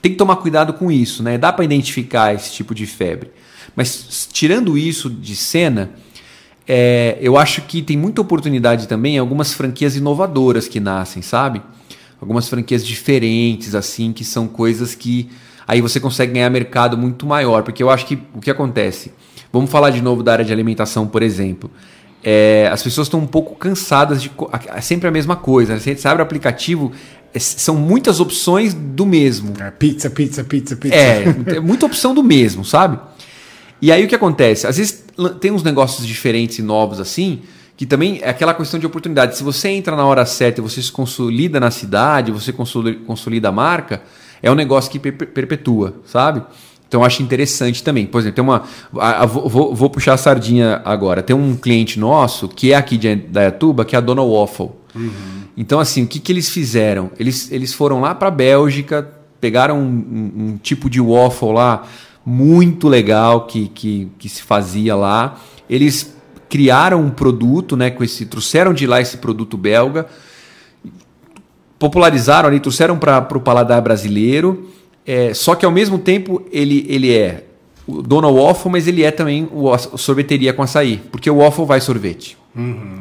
Tem 0.00 0.12
que 0.12 0.18
tomar 0.18 0.36
cuidado 0.36 0.72
com 0.72 0.90
isso, 0.90 1.22
né? 1.22 1.36
Dá 1.36 1.52
para 1.52 1.64
identificar 1.64 2.32
esse 2.34 2.52
tipo 2.52 2.74
de 2.74 2.86
febre. 2.86 3.30
Mas 3.74 4.28
tirando 4.32 4.78
isso 4.78 5.10
de 5.10 5.34
cena, 5.34 5.90
é, 6.68 7.16
eu 7.20 7.36
acho 7.36 7.62
que 7.62 7.80
tem 7.80 7.96
muita 7.96 8.20
oportunidade 8.20 8.88
também 8.88 9.16
em 9.16 9.18
algumas 9.18 9.52
franquias 9.52 9.96
inovadoras 9.96 10.66
que 10.66 10.80
nascem, 10.80 11.22
sabe? 11.22 11.62
Algumas 12.20 12.48
franquias 12.48 12.84
diferentes, 12.84 13.74
assim, 13.74 14.12
que 14.12 14.24
são 14.24 14.48
coisas 14.48 14.94
que 14.94 15.28
aí 15.66 15.80
você 15.80 16.00
consegue 16.00 16.32
ganhar 16.32 16.50
mercado 16.50 16.98
muito 16.98 17.26
maior. 17.26 17.62
Porque 17.62 17.82
eu 17.82 17.90
acho 17.90 18.06
que 18.06 18.18
o 18.34 18.40
que 18.40 18.50
acontece? 18.50 19.12
Vamos 19.52 19.70
falar 19.70 19.90
de 19.90 20.02
novo 20.02 20.22
da 20.22 20.32
área 20.32 20.44
de 20.44 20.52
alimentação, 20.52 21.06
por 21.06 21.22
exemplo. 21.22 21.70
É, 22.24 22.68
as 22.72 22.82
pessoas 22.82 23.06
estão 23.06 23.20
um 23.20 23.26
pouco 23.26 23.54
cansadas 23.54 24.20
de. 24.20 24.32
É 24.74 24.80
sempre 24.80 25.06
a 25.06 25.12
mesma 25.12 25.36
coisa. 25.36 25.74
Né? 25.74 25.78
Você 25.78 26.08
abre 26.08 26.22
o 26.22 26.24
aplicativo, 26.24 26.90
é, 27.32 27.38
são 27.38 27.76
muitas 27.76 28.18
opções 28.18 28.74
do 28.74 29.06
mesmo. 29.06 29.52
É, 29.60 29.70
pizza, 29.70 30.10
pizza, 30.10 30.42
pizza, 30.42 30.74
pizza. 30.74 30.96
É, 30.96 31.24
é 31.56 31.60
muita 31.60 31.86
opção 31.86 32.12
do 32.12 32.24
mesmo, 32.24 32.64
sabe? 32.64 32.98
E 33.86 33.92
aí 33.92 34.04
o 34.04 34.08
que 34.08 34.16
acontece? 34.16 34.66
Às 34.66 34.78
vezes 34.78 35.04
tem 35.40 35.52
uns 35.52 35.62
negócios 35.62 36.04
diferentes 36.04 36.58
e 36.58 36.62
novos 36.62 36.98
assim, 36.98 37.42
que 37.76 37.86
também 37.86 38.18
é 38.20 38.30
aquela 38.30 38.52
questão 38.52 38.80
de 38.80 38.84
oportunidade. 38.84 39.36
Se 39.36 39.44
você 39.44 39.68
entra 39.68 39.94
na 39.94 40.04
hora 40.04 40.26
certa 40.26 40.60
e 40.60 40.62
você 40.62 40.82
se 40.82 40.90
consolida 40.90 41.60
na 41.60 41.70
cidade, 41.70 42.32
você 42.32 42.52
consolida 42.52 43.48
a 43.48 43.52
marca, 43.52 44.02
é 44.42 44.50
um 44.50 44.56
negócio 44.56 44.90
que 44.90 44.98
perpetua, 44.98 45.94
sabe? 46.04 46.42
Então 46.88 47.02
eu 47.02 47.04
acho 47.06 47.22
interessante 47.22 47.80
também. 47.80 48.06
Por 48.06 48.18
exemplo, 48.18 48.34
tem 48.34 48.42
uma. 48.42 48.64
A, 48.98 49.22
a, 49.22 49.26
vou, 49.26 49.72
vou, 49.72 49.88
puxar 49.88 50.14
a 50.14 50.16
sardinha 50.16 50.82
agora. 50.84 51.22
Tem 51.22 51.36
um 51.36 51.54
cliente 51.54 51.96
nosso, 51.96 52.48
que 52.48 52.72
é 52.72 52.74
aqui 52.74 52.96
de 52.96 53.14
Dayatuba, 53.14 53.84
que 53.84 53.94
é 53.94 53.98
a 53.98 54.02
Dona 54.02 54.22
Waffle. 54.22 54.70
Uhum. 54.96 55.10
Então, 55.56 55.78
assim, 55.78 56.02
o 56.02 56.08
que, 56.08 56.18
que 56.18 56.32
eles 56.32 56.48
fizeram? 56.48 57.12
Eles, 57.20 57.52
eles 57.52 57.72
foram 57.72 58.00
lá 58.00 58.16
para 58.16 58.26
a 58.26 58.32
Bélgica, 58.32 59.08
pegaram 59.40 59.78
um, 59.78 59.84
um, 59.84 60.44
um, 60.44 60.56
tipo 60.56 60.90
de 60.90 61.00
waffle 61.00 61.52
lá 61.52 61.86
muito 62.26 62.88
legal 62.88 63.46
que, 63.46 63.68
que, 63.68 64.08
que 64.18 64.28
se 64.28 64.42
fazia 64.42 64.96
lá. 64.96 65.38
Eles 65.70 66.16
criaram 66.48 67.00
um 67.00 67.10
produto, 67.10 67.76
né, 67.76 67.88
com 67.90 68.02
esse, 68.02 68.26
trouxeram 68.26 68.74
de 68.74 68.84
lá 68.84 69.00
esse 69.00 69.18
produto 69.18 69.56
belga, 69.56 70.06
popularizaram 71.78 72.48
ali, 72.48 72.58
trouxeram 72.58 72.98
para 72.98 73.26
o 73.36 73.40
paladar 73.40 73.80
brasileiro. 73.80 74.68
É, 75.06 75.32
só 75.32 75.54
que 75.54 75.64
ao 75.64 75.70
mesmo 75.70 75.98
tempo 76.00 76.42
ele, 76.50 76.84
ele 76.88 77.14
é 77.14 77.44
o 77.86 78.02
dono 78.02 78.32
waffle, 78.34 78.72
mas 78.72 78.88
ele 78.88 79.04
é 79.04 79.12
também 79.12 79.48
o, 79.52 79.76
sorveteria 79.96 80.52
com 80.52 80.62
açaí, 80.62 81.00
porque 81.12 81.30
o 81.30 81.36
waffle 81.36 81.64
vai 81.64 81.80
sorvete. 81.80 82.36
Uhum. 82.56 82.98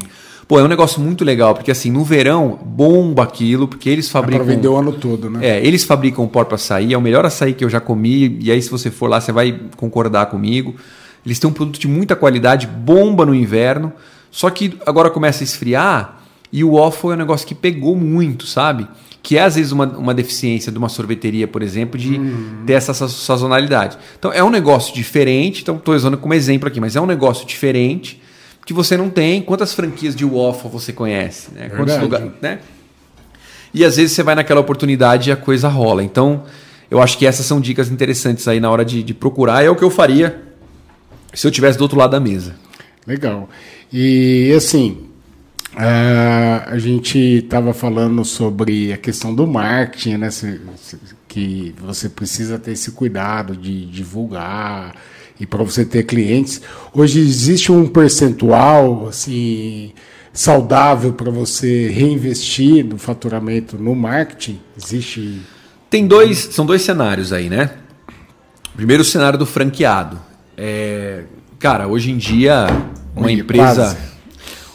Pô, 0.48 0.60
é 0.60 0.64
um 0.64 0.68
negócio 0.68 1.02
muito 1.02 1.26
legal, 1.26 1.56
porque 1.56 1.72
assim, 1.72 1.90
no 1.90 2.04
verão, 2.04 2.60
bomba 2.64 3.24
aquilo, 3.24 3.68
porque 3.68 3.90
eles 3.90 4.10
fabricam. 4.10 4.42
É 4.42 4.46
pra 4.46 4.54
vender 4.54 4.68
o 4.68 4.76
ano 4.76 4.94
todo, 4.94 5.28
né? 5.28 5.40
É, 5.42 5.66
eles 5.66 5.84
fabricam 5.84 6.24
o 6.24 6.28
próprio 6.28 6.56
açaí, 6.56 6.94
é 6.94 6.98
o 6.98 7.02
melhor 7.02 7.26
açaí 7.26 7.54
que 7.54 7.66
eu 7.66 7.70
já 7.70 7.80
comi, 7.80 8.38
e 8.40 8.52
aí 8.52 8.62
se 8.62 8.70
você 8.70 8.92
for 8.92 9.10
lá, 9.10 9.20
você 9.20 9.32
vai 9.32 9.60
concordar 9.76 10.28
comigo. 10.28 10.76
Eles 11.26 11.40
têm 11.40 11.50
um 11.50 11.54
produto 11.54 11.80
de 11.80 11.88
muita 11.88 12.16
qualidade, 12.16 12.68
bomba 12.68 13.26
no 13.26 13.34
inverno, 13.34 13.92
só 14.30 14.50
que 14.52 14.78
agora 14.86 15.10
começa 15.10 15.42
a 15.42 15.46
esfriar 15.46 16.22
e 16.54 16.64
o 16.64 16.74
waffle 16.74 17.10
é 17.10 17.14
um 17.14 17.18
negócio 17.18 17.48
que 17.48 17.56
pegou 17.56 17.96
muito, 17.96 18.46
sabe? 18.46 18.88
Que 19.24 19.40
é 19.40 19.44
às 19.44 19.56
vezes 19.56 19.72
uma, 19.72 19.88
uma 19.88 20.14
deficiência 20.14 20.72
de 20.72 20.78
uma 20.78 20.90
sorveteria, 20.90 21.48
por 21.48 21.64
exemplo, 21.64 22.00
de 22.00 22.20
uhum. 22.20 22.64
ter 22.68 22.74
essa 22.74 22.94
sazonalidade. 22.94 23.98
Então 24.20 24.32
é 24.32 24.44
um 24.44 24.52
negócio 24.52 24.94
diferente, 24.94 25.64
então 25.64 25.78
estou 25.78 25.96
usando 25.96 26.20
como 26.20 26.36
exemplo 26.36 26.68
aqui, 26.68 26.80
mas 26.80 26.96
é 26.96 27.02
um 27.02 27.08
negócio 27.08 27.48
diferente 27.48 28.22
que 28.66 28.74
você 28.74 28.98
não 28.98 29.10
tem. 29.10 29.42
Quantas 29.42 29.74
franquias 29.74 30.16
de 30.16 30.26
waffle 30.26 30.70
você 30.70 30.92
conhece? 30.92 31.52
Né? 31.54 31.70
Quantos 31.70 31.98
lugares, 31.98 32.32
né? 32.42 32.60
E 33.74 33.86
às 33.86 33.98
vezes 33.98 34.14
você 34.14 34.24
vai 34.24 34.36
naquela 34.36 34.62
oportunidade 34.62 35.30
e 35.30 35.34
a 35.34 35.36
coisa 35.36 35.68
rola. 35.68 36.04
Então, 36.04 36.44
eu 36.90 37.02
acho 37.02 37.18
que 37.18 37.26
essas 37.26 37.46
são 37.46 37.60
dicas 37.62 37.90
interessantes 37.90 38.48
aí 38.48 38.60
na 38.60 38.70
hora 38.70 38.84
de, 38.84 39.04
de 39.04 39.14
procurar. 39.14 39.64
É 39.64 39.70
o 39.70 39.76
que 39.76 39.84
eu 39.84 39.92
faria 39.92 40.42
se 41.34 41.46
eu 41.46 41.52
tivesse 41.52 41.78
do 41.78 41.82
outro 41.82 41.98
lado 41.98 42.12
da 42.12 42.20
mesa. 42.20 42.56
Legal. 43.06 43.50
E 43.92 44.52
assim, 44.56 45.10
uh, 45.74 46.68
a 46.68 46.78
gente 46.80 47.18
estava 47.18 47.74
falando 47.74 48.26
sobre 48.26 48.92
a 48.94 48.98
questão 48.98 49.36
do 49.36 49.46
marketing, 49.46 50.18
né? 50.18 50.30
Que 51.28 51.76
você 51.78 52.10
precisa 52.10 52.58
ter 52.58 52.72
esse 52.72 52.92
cuidado 52.92 53.56
de 53.56 53.86
divulgar 53.86 54.96
e 55.40 55.46
para 55.46 55.64
você 55.64 55.84
ter 55.86 56.04
clientes. 56.04 56.62
Hoje 56.94 57.20
existe 57.20 57.72
um 57.72 57.88
percentual 57.88 59.08
assim 59.08 59.92
saudável 60.34 61.14
para 61.14 61.32
você 61.32 61.88
reinvestir 61.90 62.84
no 62.86 62.98
faturamento 62.98 63.78
no 63.78 63.96
marketing? 63.96 64.60
Existe 64.78 65.42
Tem 65.90 66.06
dois, 66.06 66.38
são 66.52 66.66
dois 66.66 66.82
cenários 66.82 67.32
aí, 67.32 67.50
né? 67.50 67.72
Primeiro 68.76 69.02
o 69.02 69.06
cenário 69.06 69.40
do 69.40 69.46
franqueado. 69.46 70.20
É, 70.58 71.24
cara, 71.60 71.88
hoje 71.88 72.12
em 72.12 72.18
dia 72.18 72.68
uma 73.16 73.28
Ui, 73.28 73.34
empresa 73.34 73.76
quase. 73.76 73.98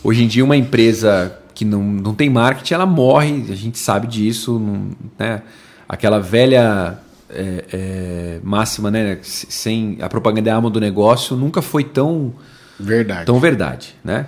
hoje 0.02 0.24
em 0.24 0.26
dia 0.28 0.44
uma 0.44 0.56
empresa 0.56 1.36
que 1.54 1.64
não, 1.64 1.82
não 1.82 2.14
tem 2.14 2.30
marketing, 2.30 2.72
ela 2.74 2.86
morre, 2.86 3.44
a 3.50 3.54
gente 3.54 3.78
sabe 3.78 4.06
disso, 4.06 4.58
não- 4.58 4.90
né? 5.18 5.42
Aquela 5.86 6.18
velha 6.20 6.98
é, 7.32 7.64
é, 7.72 8.40
máxima, 8.42 8.90
né? 8.90 9.18
Sem 9.22 9.98
a 10.00 10.08
propaganda 10.08 10.50
é 10.50 10.52
a 10.52 10.56
alma 10.56 10.70
do 10.70 10.80
negócio, 10.80 11.36
nunca 11.36 11.62
foi 11.62 11.84
tão 11.84 12.34
verdade. 12.78 13.26
tão 13.26 13.38
verdade, 13.38 13.94
né? 14.04 14.26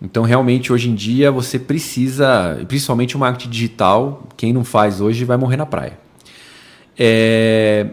Então, 0.00 0.24
realmente, 0.24 0.72
hoje 0.72 0.90
em 0.90 0.94
dia, 0.94 1.30
você 1.30 1.58
precisa, 1.58 2.60
principalmente 2.66 3.16
o 3.16 3.20
marketing 3.20 3.50
digital, 3.50 4.26
quem 4.36 4.52
não 4.52 4.64
faz 4.64 5.00
hoje 5.00 5.24
vai 5.24 5.36
morrer 5.36 5.56
na 5.56 5.64
praia. 5.64 5.96
É, 6.98 7.86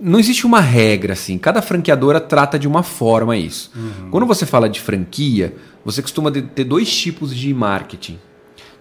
não 0.00 0.18
existe 0.18 0.46
uma 0.46 0.60
regra 0.60 1.12
assim, 1.12 1.38
cada 1.38 1.62
franqueadora 1.62 2.20
trata 2.20 2.58
de 2.58 2.66
uma 2.66 2.82
forma 2.82 3.36
isso. 3.36 3.70
Quando 4.10 4.26
você 4.26 4.44
fala 4.46 4.68
de 4.68 4.80
franquia, 4.80 5.54
você 5.84 6.02
costuma 6.02 6.30
ter 6.30 6.64
dois 6.64 6.94
tipos 6.94 7.34
de 7.34 7.52
marketing. 7.52 8.18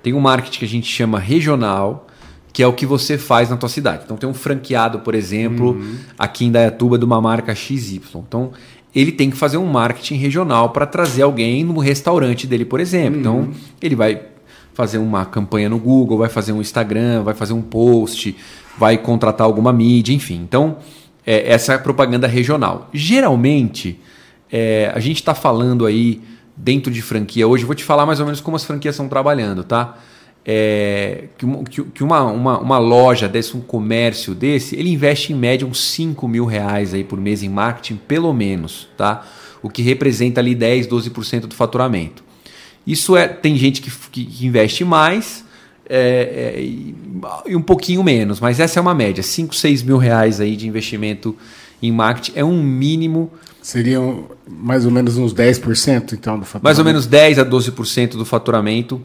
Tem 0.02 0.14
um 0.14 0.20
marketing 0.20 0.60
que 0.60 0.66
a 0.66 0.70
gente 0.70 0.88
chama 0.88 1.20
regional, 1.20 2.08
que 2.54 2.62
é 2.62 2.68
o 2.68 2.72
que 2.72 2.86
você 2.86 3.18
faz 3.18 3.50
na 3.50 3.58
tua 3.58 3.68
cidade. 3.68 4.04
Então 4.06 4.16
tem 4.16 4.30
um 4.30 4.34
franqueado, 4.34 5.00
por 5.00 5.16
exemplo, 5.16 5.82
aqui 6.18 6.46
em 6.46 6.52
Dayatuba 6.52 7.00
de 7.00 7.04
uma 7.04 7.20
marca 7.20 7.56
XY. 7.56 8.00
Então 8.16 8.52
ele 8.94 9.12
tem 9.12 9.32
que 9.32 9.36
fazer 9.36 9.58
um 9.58 9.66
marketing 9.66 10.16
regional 10.16 10.70
para 10.70 10.86
trazer 10.86 11.24
alguém 11.24 11.64
no 11.64 11.80
restaurante 11.80 12.46
dele, 12.46 12.64
por 12.64 12.80
exemplo. 12.80 13.20
Então 13.20 13.50
ele 13.82 13.96
vai 13.96 14.22
fazer 14.76 15.00
uma 15.00 15.26
campanha 15.26 15.68
no 15.68 15.80
Google, 15.80 16.20
vai 16.20 16.30
fazer 16.30 16.52
um 16.52 16.62
Instagram, 16.62 17.24
vai 17.24 17.34
fazer 17.34 17.54
um 17.54 17.62
post, 17.62 18.36
vai 18.78 19.00
contratar 19.00 19.46
alguma 19.46 19.74
mídia, 19.74 20.14
enfim. 20.14 20.36
Então 20.36 20.78
é, 21.26 21.52
essa 21.52 21.74
é 21.74 21.76
a 21.76 21.80
propaganda 21.80 22.28
regional. 22.28 22.88
Geralmente 22.94 24.00
é, 24.52 24.92
a 24.94 25.00
gente 25.00 25.18
está 25.18 25.34
falando 25.34 25.88
aí 25.88 26.22
dentro 26.56 26.92
de 26.92 27.02
franquia 27.02 27.48
hoje, 27.48 27.64
eu 27.64 27.68
vou 27.68 27.76
te 27.76 27.84
falar 27.84 28.06
mais 28.06 28.20
ou 28.20 28.28
menos 28.28 28.40
como 28.40 28.56
as 28.56 28.64
franquias 28.64 28.94
estão 28.94 29.10
trabalhando, 29.10 29.64
tá? 29.64 29.98
É, 30.46 31.26
que 31.38 31.46
uma, 31.46 31.64
que- 31.64 32.04
uma, 32.04 32.24
uma, 32.24 32.60
uma 32.60 32.78
loja 32.78 33.30
desse, 33.30 33.56
um 33.56 33.62
comércio 33.62 34.36
desse, 34.36 34.76
ele 34.76 34.90
investe 34.92 35.32
em 35.32 35.36
média 35.36 35.66
uns 35.66 35.80
5 35.92 36.28
mil 36.28 36.46
reais 36.46 36.94
aí 36.94 37.04
por 37.04 37.20
mês 37.20 37.42
em 37.44 37.50
marketing, 37.50 37.96
pelo 38.08 38.34
menos, 38.34 38.90
tá? 38.98 39.26
O 39.62 39.70
que 39.70 39.82
representa 39.82 40.42
ali 40.42 40.54
10, 40.54 40.88
12% 40.88 41.42
do 41.48 41.56
faturamento. 41.56 42.22
Isso 42.86 43.16
é. 43.16 43.28
Tem 43.30 43.56
gente 43.56 43.82
que, 43.82 43.90
que- 43.90 44.46
investe 44.46 44.84
mais 44.84 45.46
é, 45.90 46.54
é, 46.58 46.62
e, 46.62 46.94
e 47.48 47.56
um 47.56 47.62
pouquinho 47.62 48.04
menos, 48.04 48.42
mas 48.42 48.60
essa 48.60 48.80
é 48.80 48.82
uma 48.82 48.94
média. 48.94 49.24
5, 49.24 49.56
6 49.56 49.82
mil 49.84 49.98
reais 49.98 50.42
aí 50.42 50.58
de 50.58 50.68
investimento 50.68 51.36
em 51.82 51.92
marketing 51.92 52.34
é 52.38 52.44
um 52.44 52.62
mínimo 52.62 53.32
Seriam 53.62 54.26
mais 54.46 54.86
ou 54.86 54.92
menos 54.92 55.16
uns 55.18 55.34
10% 55.34 56.12
então 56.14 56.38
do 56.38 56.44
faturamento. 56.44 56.64
mais 56.64 56.80
ou 56.80 56.84
menos 56.84 57.06
10 57.08 57.40
a 57.40 57.46
12% 57.46 58.18
do 58.18 58.26
faturamento 58.26 59.02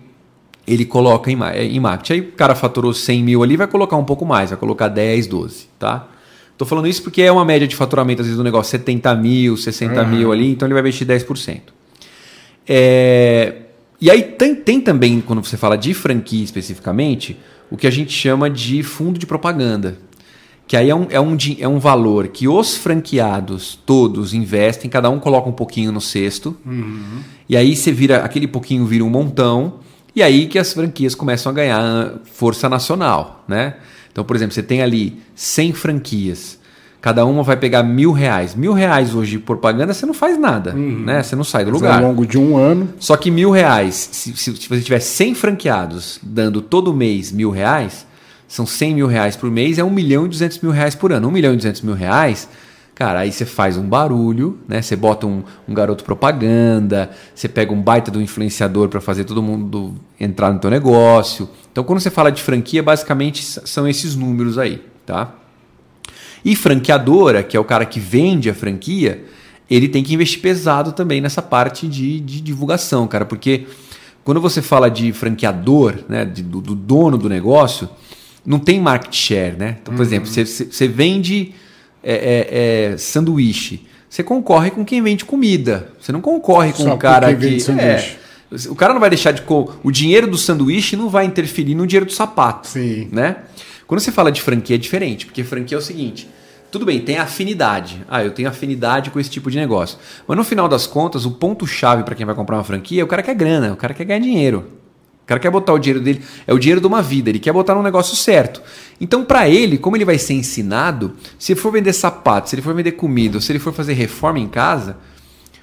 ele 0.73 0.85
coloca 0.85 1.31
em, 1.31 1.37
ma- 1.37 1.57
em 1.57 1.81
marketing. 1.81 2.13
Aí 2.13 2.21
o 2.21 2.33
cara 2.33 2.55
faturou 2.55 2.93
100 2.95 3.23
mil 3.23 3.43
ali, 3.43 3.57
vai 3.57 3.67
colocar 3.67 3.97
um 3.97 4.05
pouco 4.05 4.25
mais, 4.27 4.51
vai 4.51 4.59
colocar 4.59 4.89
10, 4.89 5.27
12, 5.27 5.67
tá? 5.79 6.07
Tô 6.57 6.65
falando 6.67 6.89
isso 6.89 7.03
porque 7.03 7.23
é 7.23 7.31
uma 7.33 7.45
média 7.45 7.67
de 7.69 7.77
faturamento, 7.77 8.21
às 8.23 8.27
vezes, 8.27 8.37
do 8.37 8.43
negócio 8.45 8.71
70 8.73 9.15
mil, 9.15 9.57
60 9.57 10.03
mil 10.05 10.33
ali, 10.33 10.51
então 10.51 10.67
ele 10.67 10.75
vai 10.75 10.83
investir 10.83 11.07
10%. 11.07 11.61
É, 12.67 13.55
E 14.01 14.11
aí 14.11 14.23
tem, 14.23 14.55
tem 14.55 14.81
também, 14.81 15.21
quando 15.21 15.43
você 15.45 15.57
fala 15.57 15.77
de 15.77 15.93
franquia 15.95 16.45
especificamente, 16.45 17.37
o 17.71 17.77
que 17.77 17.87
a 17.87 17.91
gente 17.91 18.13
chama 18.13 18.49
de 18.49 18.83
fundo 18.83 19.19
de 19.19 19.27
propaganda. 19.27 19.99
Que 20.67 20.77
aí 20.77 20.91
é 20.91 20.95
um, 20.95 21.07
é, 21.11 21.19
um, 21.21 21.37
é 21.59 21.67
um 21.67 21.79
valor 21.79 22.29
que 22.29 22.47
os 22.47 22.77
franqueados 22.77 23.79
todos 23.87 24.35
investem, 24.35 24.91
cada 24.91 25.09
um 25.09 25.19
coloca 25.19 25.49
um 25.49 25.53
pouquinho 25.53 25.91
no 25.91 26.01
cesto, 26.01 26.57
e 27.49 27.57
aí 27.57 27.75
você 27.75 27.91
vira, 27.91 28.19
aquele 28.19 28.47
pouquinho 28.47 28.85
vira 28.85 29.03
um 29.03 29.09
montão, 29.09 29.81
e 30.19 30.23
aí 30.23 30.47
que 30.47 30.59
as 30.59 30.73
franquias 30.73 31.15
começam 31.15 31.51
a 31.51 31.55
ganhar 31.55 32.13
força 32.25 32.69
nacional, 32.69 33.45
né? 33.47 33.75
Então, 34.11 34.25
por 34.25 34.35
exemplo, 34.35 34.53
você 34.53 34.63
tem 34.63 34.83
ali 34.83 35.21
100 35.37 35.73
franquias, 35.75 36.59
cada 37.01 37.25
uma 37.25 37.45
vai 37.45 37.57
pegar 37.57 37.85
mil 37.85 38.11
reais. 38.11 38.55
Mil 38.57 38.73
reais 38.73 39.15
hoje 39.15 39.33
de 39.33 39.39
propaganda, 39.39 39.95
você 39.95 40.05
não 40.05 40.15
faz 40.15 40.37
nada, 40.37 40.73
né? 40.73 41.23
Você 41.23 41.37
não 41.37 41.45
sai 41.45 41.65
do 41.65 41.71
Mas 41.71 41.81
lugar. 41.81 42.03
Ao 42.03 42.09
longo 42.09 42.27
de 42.27 42.37
um 42.37 42.57
ano, 42.57 42.89
Só 42.99 43.17
que 43.17 43.31
mil 43.31 43.51
reais, 43.51 44.09
se, 44.11 44.37
se, 44.37 44.57
se 44.57 44.69
você 44.69 44.81
tiver 44.81 44.99
100 44.99 45.37
franqueados 45.37 46.19
dando 46.21 46.61
todo 46.61 46.93
mês 46.93 47.31
mil 47.31 47.51
reais, 47.51 48.05
são 48.49 48.67
100 48.67 48.95
mil 48.97 49.07
reais 49.07 49.37
por 49.37 49.49
mês, 49.51 49.79
é 49.79 49.85
1 49.85 49.91
milhão 49.91 50.27
e 50.27 50.29
200 50.29 50.59
mil 50.61 50.73
reais 50.73 50.97
por 50.97 51.13
ano. 51.13 51.29
1 51.29 51.31
milhão 51.31 51.53
e 51.53 51.57
200 51.57 51.83
mil 51.83 51.95
reais, 51.95 52.49
cara, 52.99 53.21
aí 53.21 53.31
você 53.31 53.47
faz 53.47 53.77
um 53.77 53.89
barulho, 53.89 54.59
né? 54.67 54.83
Você 54.83 54.97
bota 54.97 55.25
um, 55.25 55.45
um 55.69 55.73
garoto 55.73 56.03
propaganda, 56.03 57.09
você 57.33 57.49
pega 57.49 57.73
um 57.73 57.81
baita 57.81 58.11
do 58.11 58.21
influenciador 58.21 58.89
para 58.89 59.01
fazer 59.01 59.23
todo 59.23 59.41
mundo 59.41 59.95
entrar 60.19 60.53
no 60.53 60.59
teu 60.59 60.69
negócio. 60.69 61.49
Então, 61.71 61.85
quando 61.85 62.01
você 62.01 62.11
fala 62.11 62.33
de 62.33 62.43
franquia, 62.43 62.83
basicamente 62.83 63.45
são 63.45 63.87
esses 63.87 64.17
números 64.17 64.59
aí, 64.59 64.83
tá? 65.07 65.33
E 66.45 66.57
franqueadora, 66.57 67.45
que 67.45 67.57
é 67.57 67.61
o 67.61 67.65
cara 67.65 67.87
que 67.87 68.01
vende 68.01 68.51
a 68.51 68.55
franquia, 68.55 69.25
ele 69.71 69.89
tem 69.89 70.03
que 70.03 70.13
investir 70.13 70.41
pesado 70.41 70.91
também 70.91 71.21
nessa 71.21 71.41
parte 71.41 71.87
de, 71.87 72.19
de 72.19 72.41
divulgação, 72.41 73.07
cara, 73.07 73.25
porque 73.25 73.67
quando 74.25 74.41
você 74.41 74.61
fala 74.61 74.91
de 74.91 75.13
franqueador, 75.13 75.95
né, 76.09 76.25
de- 76.25 76.43
do, 76.43 76.61
do 76.61 76.75
dono 76.75 77.17
do 77.17 77.29
negócio, 77.29 77.89
não 78.45 78.59
tem 78.59 78.81
market 78.81 79.15
share, 79.15 79.57
né? 79.57 79.77
Então, 79.81 79.95
por 79.95 80.03
exemplo, 80.03 80.29
você, 80.29 80.45
você- 80.45 80.65
você 80.65 80.89
vende 80.89 81.53
é, 82.03 82.15
é, 82.15 82.93
é, 82.93 82.97
sanduíche, 82.97 83.87
você 84.09 84.23
concorre 84.23 84.71
com 84.71 84.85
quem 84.85 85.03
vende 85.03 85.25
comida, 85.25 85.89
você 86.01 86.13
não 86.13 86.21
concorre 86.21 86.73
com 86.73 86.85
o 86.91 86.97
cara 86.99 87.29
porque 87.29 87.47
vende 87.47 87.65
que 87.65 87.71
é, 87.73 88.17
o 88.71 88.75
cara 88.75 88.95
não 88.95 89.01
vai 89.01 89.11
deixar 89.11 89.33
de 89.33 89.43
co- 89.43 89.75
o 89.83 89.91
dinheiro 89.91 90.27
do 90.27 90.39
sanduíche 90.39 90.97
não 90.97 91.09
vai 91.09 91.27
interferir 91.27 91.75
no 91.75 91.87
dinheiro 91.87 92.07
do 92.07 92.13
sapato 92.13 92.69
Sim. 92.69 93.09
né? 93.13 93.37
Quando 93.87 94.01
você 94.01 94.11
fala 94.13 94.31
de 94.33 94.41
franquia 94.41 94.77
é 94.77 94.79
diferente, 94.79 95.27
porque 95.27 95.43
franquia 95.45 95.77
é 95.77 95.81
o 95.81 95.83
seguinte: 95.83 96.29
tudo 96.71 96.85
bem, 96.85 97.01
tem 97.01 97.19
afinidade. 97.19 98.03
Ah, 98.09 98.23
eu 98.23 98.31
tenho 98.31 98.49
afinidade 98.49 99.11
com 99.11 99.19
esse 99.19 99.31
tipo 99.31 99.51
de 99.51 99.57
negócio. 99.59 99.99
Mas 100.27 100.37
no 100.37 100.45
final 100.45 100.69
das 100.69 100.87
contas, 100.87 101.25
o 101.25 101.31
ponto-chave 101.33 102.03
para 102.03 102.15
quem 102.15 102.27
vai 102.27 102.35
comprar 102.35 102.57
uma 102.57 102.65
franquia 102.65 103.01
é 103.01 103.05
o 103.05 103.07
cara 103.07 103.23
quer 103.23 103.35
grana, 103.35 103.73
o 103.73 103.77
cara 103.77 103.95
quer 103.95 104.05
ganhar 104.05 104.21
dinheiro. 104.21 104.67
O 105.29 105.35
cara 105.37 105.39
quer 105.41 105.51
botar 105.51 105.75
o 105.75 105.79
dinheiro 105.79 106.03
dele, 106.03 106.23
é 106.47 106.55
o 106.55 106.59
dinheiro 106.59 106.81
de 106.81 106.87
uma 106.87 107.03
vida, 107.03 107.29
ele 107.29 107.39
quer 107.39 107.53
botar 107.53 107.75
no 107.75 107.83
negócio 107.83 108.17
certo. 108.17 108.63
Então, 108.99 109.23
para 109.27 109.47
ele, 109.47 109.77
como 109.77 109.95
ele 109.95 110.05
vai 110.07 110.17
ser 110.17 110.33
ensinado, 110.33 111.13
se 111.39 111.53
ele 111.53 111.61
for 111.61 111.71
vender 111.71 111.93
sapato, 111.93 112.49
se 112.49 112.55
ele 112.55 112.63
for 112.63 112.75
vender 112.75 112.93
comida, 112.93 113.37
ou 113.37 113.41
se 113.43 113.53
ele 113.53 113.59
for 113.59 113.75
fazer 113.75 113.93
reforma 113.93 114.39
em 114.39 114.49
casa, 114.49 114.97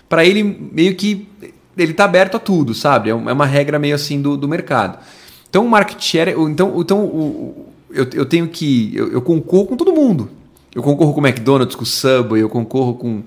para 0.08 0.24
ele 0.24 0.44
meio 0.44 0.94
que 0.96 1.28
ele 1.76 1.96
tá 1.96 2.06
aberto 2.06 2.36
a 2.38 2.40
tudo, 2.40 2.76
sabe? 2.76 3.10
É 3.10 3.14
é 3.14 3.16
uma 3.16 3.48
regra 3.48 3.80
meio 3.80 3.96
assim 3.96 4.22
do, 4.22 4.38
do 4.38 4.48
mercado. 4.48 5.00
Então 5.50 5.66
o 5.66 5.70
market 5.70 6.00
share, 6.00 6.36
então, 6.38 6.80
então 6.80 7.00
o- 7.04 7.66
eu, 7.90 8.06
eu 8.14 8.26
tenho 8.28 8.48
que 8.48 8.92
eu, 8.96 9.12
eu 9.14 9.22
concorro 9.24 9.66
com 9.66 9.76
todo 9.76 9.92
mundo. 9.92 10.30
Eu 10.76 10.84
concorro 10.84 11.12
com 11.12 11.22
o 11.22 11.26
McDonald's, 11.28 11.76
com 11.76 11.82
o 11.82 11.88
Subway, 11.88 12.40
eu 12.44 12.50
concorro 12.50 12.94
com 12.94 13.24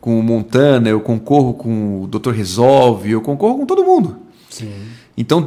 com 0.00 0.18
o 0.18 0.22
Montana, 0.22 0.88
eu 0.88 1.00
concorro 1.00 1.52
com 1.54 2.02
o 2.02 2.06
Dr. 2.06 2.30
Resolve, 2.30 3.10
eu 3.10 3.20
concorro 3.20 3.58
com 3.58 3.66
todo 3.66 3.84
mundo. 3.84 4.16
sim. 4.48 4.70
Então 5.16 5.46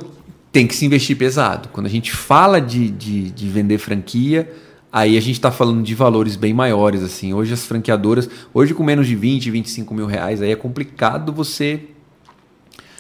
tem 0.52 0.66
que 0.66 0.76
se 0.76 0.86
investir 0.86 1.18
pesado. 1.18 1.70
Quando 1.70 1.86
a 1.88 1.90
gente 1.90 2.12
fala 2.12 2.60
de, 2.60 2.90
de, 2.90 3.32
de 3.32 3.50
vender 3.50 3.78
franquia, 3.78 4.52
aí 4.92 5.18
a 5.18 5.22
gente 5.22 5.36
está 5.36 5.52
falando 5.52 5.84
de 5.84 5.94
valores 5.94 6.36
bem 6.36 6.54
maiores. 6.54 7.04
assim. 7.04 7.34
Hoje 7.34 7.54
as 7.54 7.66
franqueadoras, 7.66 8.30
hoje 8.54 8.74
com 8.74 8.84
menos 8.84 9.08
de 9.08 9.16
20, 9.16 9.52
25 9.52 9.94
mil 9.94 10.06
reais, 10.06 10.42
aí 10.42 10.52
é 10.52 10.56
complicado 10.56 11.32
você 11.32 11.82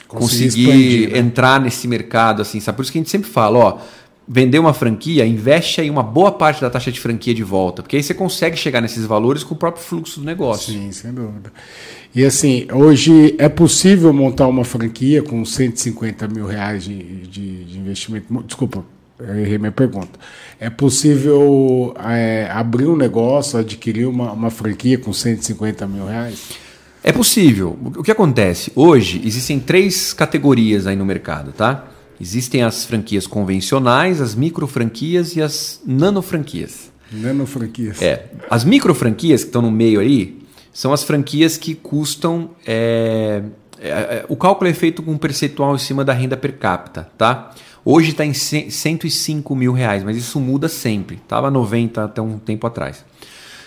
conseguir 0.07 0.47
expandir, 0.47 1.11
né? 1.11 1.19
entrar 1.19 1.59
nesse 1.59 1.87
mercado. 1.87 2.41
assim, 2.41 2.59
sabe? 2.59 2.75
Por 2.75 2.83
isso 2.83 2.91
que 2.91 2.97
a 2.97 3.01
gente 3.01 3.09
sempre 3.09 3.29
fala, 3.29 3.57
ó, 3.57 3.77
vender 4.27 4.59
uma 4.59 4.73
franquia, 4.73 5.25
investe 5.25 5.79
aí 5.79 5.89
uma 5.89 6.03
boa 6.03 6.31
parte 6.31 6.59
da 6.59 6.69
taxa 6.69 6.91
de 6.91 6.99
franquia 6.99 7.33
de 7.33 7.43
volta, 7.43 7.81
porque 7.81 7.95
aí 7.95 8.03
você 8.03 8.13
consegue 8.13 8.57
chegar 8.57 8.81
nesses 8.81 9.05
valores 9.05 9.43
com 9.43 9.55
o 9.55 9.57
próprio 9.57 9.83
fluxo 9.83 10.19
do 10.19 10.25
negócio. 10.25 10.73
Sim, 10.73 10.91
sem 10.91 11.13
dúvida. 11.13 11.51
E 12.13 12.25
assim, 12.25 12.67
hoje 12.73 13.35
é 13.37 13.47
possível 13.47 14.11
montar 14.11 14.47
uma 14.47 14.65
franquia 14.65 15.23
com 15.23 15.45
150 15.45 16.27
mil 16.27 16.45
reais 16.45 16.83
de, 16.83 17.27
de, 17.27 17.63
de 17.63 17.79
investimento. 17.79 18.43
Desculpa, 18.43 18.83
errei 19.21 19.57
minha 19.57 19.71
pergunta. 19.71 20.19
É 20.59 20.69
possível 20.69 21.95
é, 22.03 22.49
abrir 22.51 22.87
um 22.87 22.95
negócio, 22.95 23.59
adquirir 23.59 24.07
uma, 24.07 24.31
uma 24.33 24.49
franquia 24.49 24.97
com 24.97 25.13
150 25.13 25.87
mil 25.87 26.05
reais? 26.05 26.49
É 27.03 27.11
possível. 27.11 27.77
O 27.95 28.03
que 28.03 28.11
acontece? 28.11 28.71
Hoje 28.75 29.21
existem 29.23 29.59
três 29.59 30.11
categorias 30.11 30.87
aí 30.87 30.95
no 30.95 31.05
mercado, 31.05 31.53
tá? 31.53 31.87
Existem 32.19 32.63
as 32.63 32.85
franquias 32.85 33.27
convencionais, 33.27 34.19
as 34.21 34.33
micro 34.33 34.67
franquias 34.67 35.35
e 35.35 35.41
as 35.41 35.81
nano 35.85 36.21
franquias. 36.21 36.91
Nano 37.11 37.45
franquias. 37.45 38.01
É, 38.01 38.25
as 38.49 38.63
micro 38.63 38.93
franquias 38.93 39.41
que 39.41 39.49
estão 39.49 39.61
no 39.61 39.71
meio 39.71 39.99
aí 39.99 40.39
são 40.73 40.91
as 40.91 41.03
franquias 41.03 41.57
que 41.57 41.75
custam. 41.75 42.51
É, 42.65 43.43
é, 43.79 43.89
é, 43.89 44.25
o 44.27 44.35
cálculo 44.35 44.69
é 44.69 44.73
feito 44.73 45.03
com 45.03 45.11
um 45.11 45.17
percentual 45.17 45.75
em 45.75 45.79
cima 45.79 46.03
da 46.03 46.13
renda 46.13 46.35
per 46.35 46.57
capita, 46.57 47.09
tá? 47.17 47.53
Hoje 47.85 48.11
está 48.11 48.25
em 48.25 48.33
105 48.33 49.55
mil 49.55 49.71
reais, 49.71 50.03
mas 50.03 50.17
isso 50.17 50.39
muda 50.39 50.67
sempre. 50.67 51.15
Estava 51.15 51.49
90 51.49 52.03
até 52.03 52.21
um 52.21 52.37
tempo 52.37 52.67
atrás. 52.67 53.05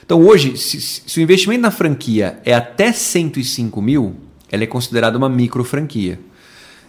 Então 0.05 0.20
hoje, 0.20 0.57
se, 0.57 0.80
se, 0.80 1.18
o 1.18 1.22
investimento 1.22 1.62
na 1.62 1.70
franquia 1.70 2.38
é 2.44 2.53
até 2.53 2.92
105 2.92 3.80
mil, 3.80 4.16
ela 4.51 4.64
é 4.64 4.66
considerada 4.66 5.16
uma 5.16 5.28
micro 5.28 5.64
franquia. 5.64 6.18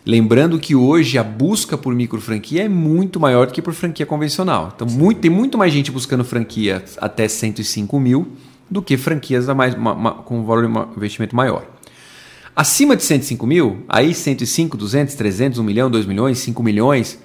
Lembrando 0.06 0.60
que 0.60 0.74
hoje 0.74 1.18
a 1.20 1.24
busca 1.24 1.78
por 1.78 1.94
micro 1.94 2.20
franquia 2.20 2.64
é 2.64 2.70
muito 2.70 3.20
maior 3.20 3.46
do 3.46 3.54
que 3.54 3.62
por 3.62 3.74
franquia 3.74 4.06
convencional. 4.06 4.72
Então 4.76 4.88
muito, 4.88 5.22
tem 5.22 5.30
muito 5.30 5.58
mais 5.58 5.72
gente 5.72 5.92
buscando 5.92 6.24
franquia 6.24 6.84
até 6.98 7.28
105 7.28 8.00
mil 8.00 8.28
do 8.70 8.82
que 8.82 8.98
franquias 8.98 9.46
mais, 9.48 9.76
uma, 9.76 9.94
uma, 9.94 10.12
com 10.12 10.44
valor 10.44 10.68
de 10.68 10.98
investimento 10.98 11.36
maior. 11.36 11.66
Acima 12.56 12.96
de 12.96 13.04
105 13.04 13.46
mil, 13.46 13.86
aí 13.88 14.14
105, 14.14 14.76
200, 14.76 15.14
300, 15.14 15.60
1 15.60 15.64
milhão, 15.64 15.90
2 15.90 16.06
milhões, 16.06 16.40
5 16.40 16.64
milhões, 16.64 17.20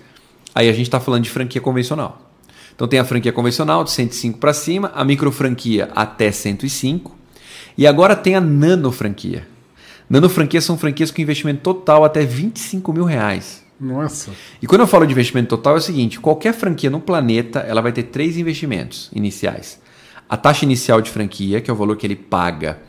aí 0.54 0.68
a 0.68 0.72
gente 0.72 0.86
está 0.86 1.00
falando 1.00 1.24
de 1.24 1.30
franquia 1.30 1.60
convencional. 1.60 2.30
Então 2.74 2.86
tem 2.86 2.98
a 2.98 3.04
franquia 3.04 3.32
convencional 3.32 3.84
de 3.84 3.90
105 3.90 4.38
para 4.38 4.52
cima, 4.52 4.92
a 4.94 5.02
micro 5.02 5.32
franquia 5.32 5.90
até 5.94 6.30
105 6.30 7.16
e 7.78 7.86
agora 7.86 8.14
tem 8.14 8.34
a 8.34 8.40
nano 8.40 8.92
franquia. 8.92 9.55
Nano 10.08 10.28
franquia 10.28 10.60
são 10.60 10.78
franquias 10.78 11.10
com 11.10 11.20
investimento 11.20 11.60
total 11.60 12.04
até 12.04 12.24
25 12.24 12.92
mil 12.92 13.04
reais. 13.04 13.64
Nossa. 13.78 14.30
E 14.62 14.66
quando 14.66 14.82
eu 14.82 14.86
falo 14.86 15.06
de 15.06 15.12
investimento 15.12 15.48
total 15.48 15.74
é 15.74 15.78
o 15.78 15.82
seguinte: 15.82 16.18
qualquer 16.20 16.54
franquia 16.54 16.88
no 16.88 17.00
planeta 17.00 17.60
ela 17.60 17.82
vai 17.82 17.92
ter 17.92 18.04
três 18.04 18.36
investimentos 18.36 19.10
iniciais 19.14 19.78
a 20.28 20.36
taxa 20.36 20.64
inicial 20.64 21.00
de 21.00 21.10
franquia, 21.10 21.60
que 21.60 21.70
é 21.70 21.74
o 21.74 21.76
valor 21.76 21.96
que 21.96 22.06
ele 22.06 22.16
paga 22.16 22.80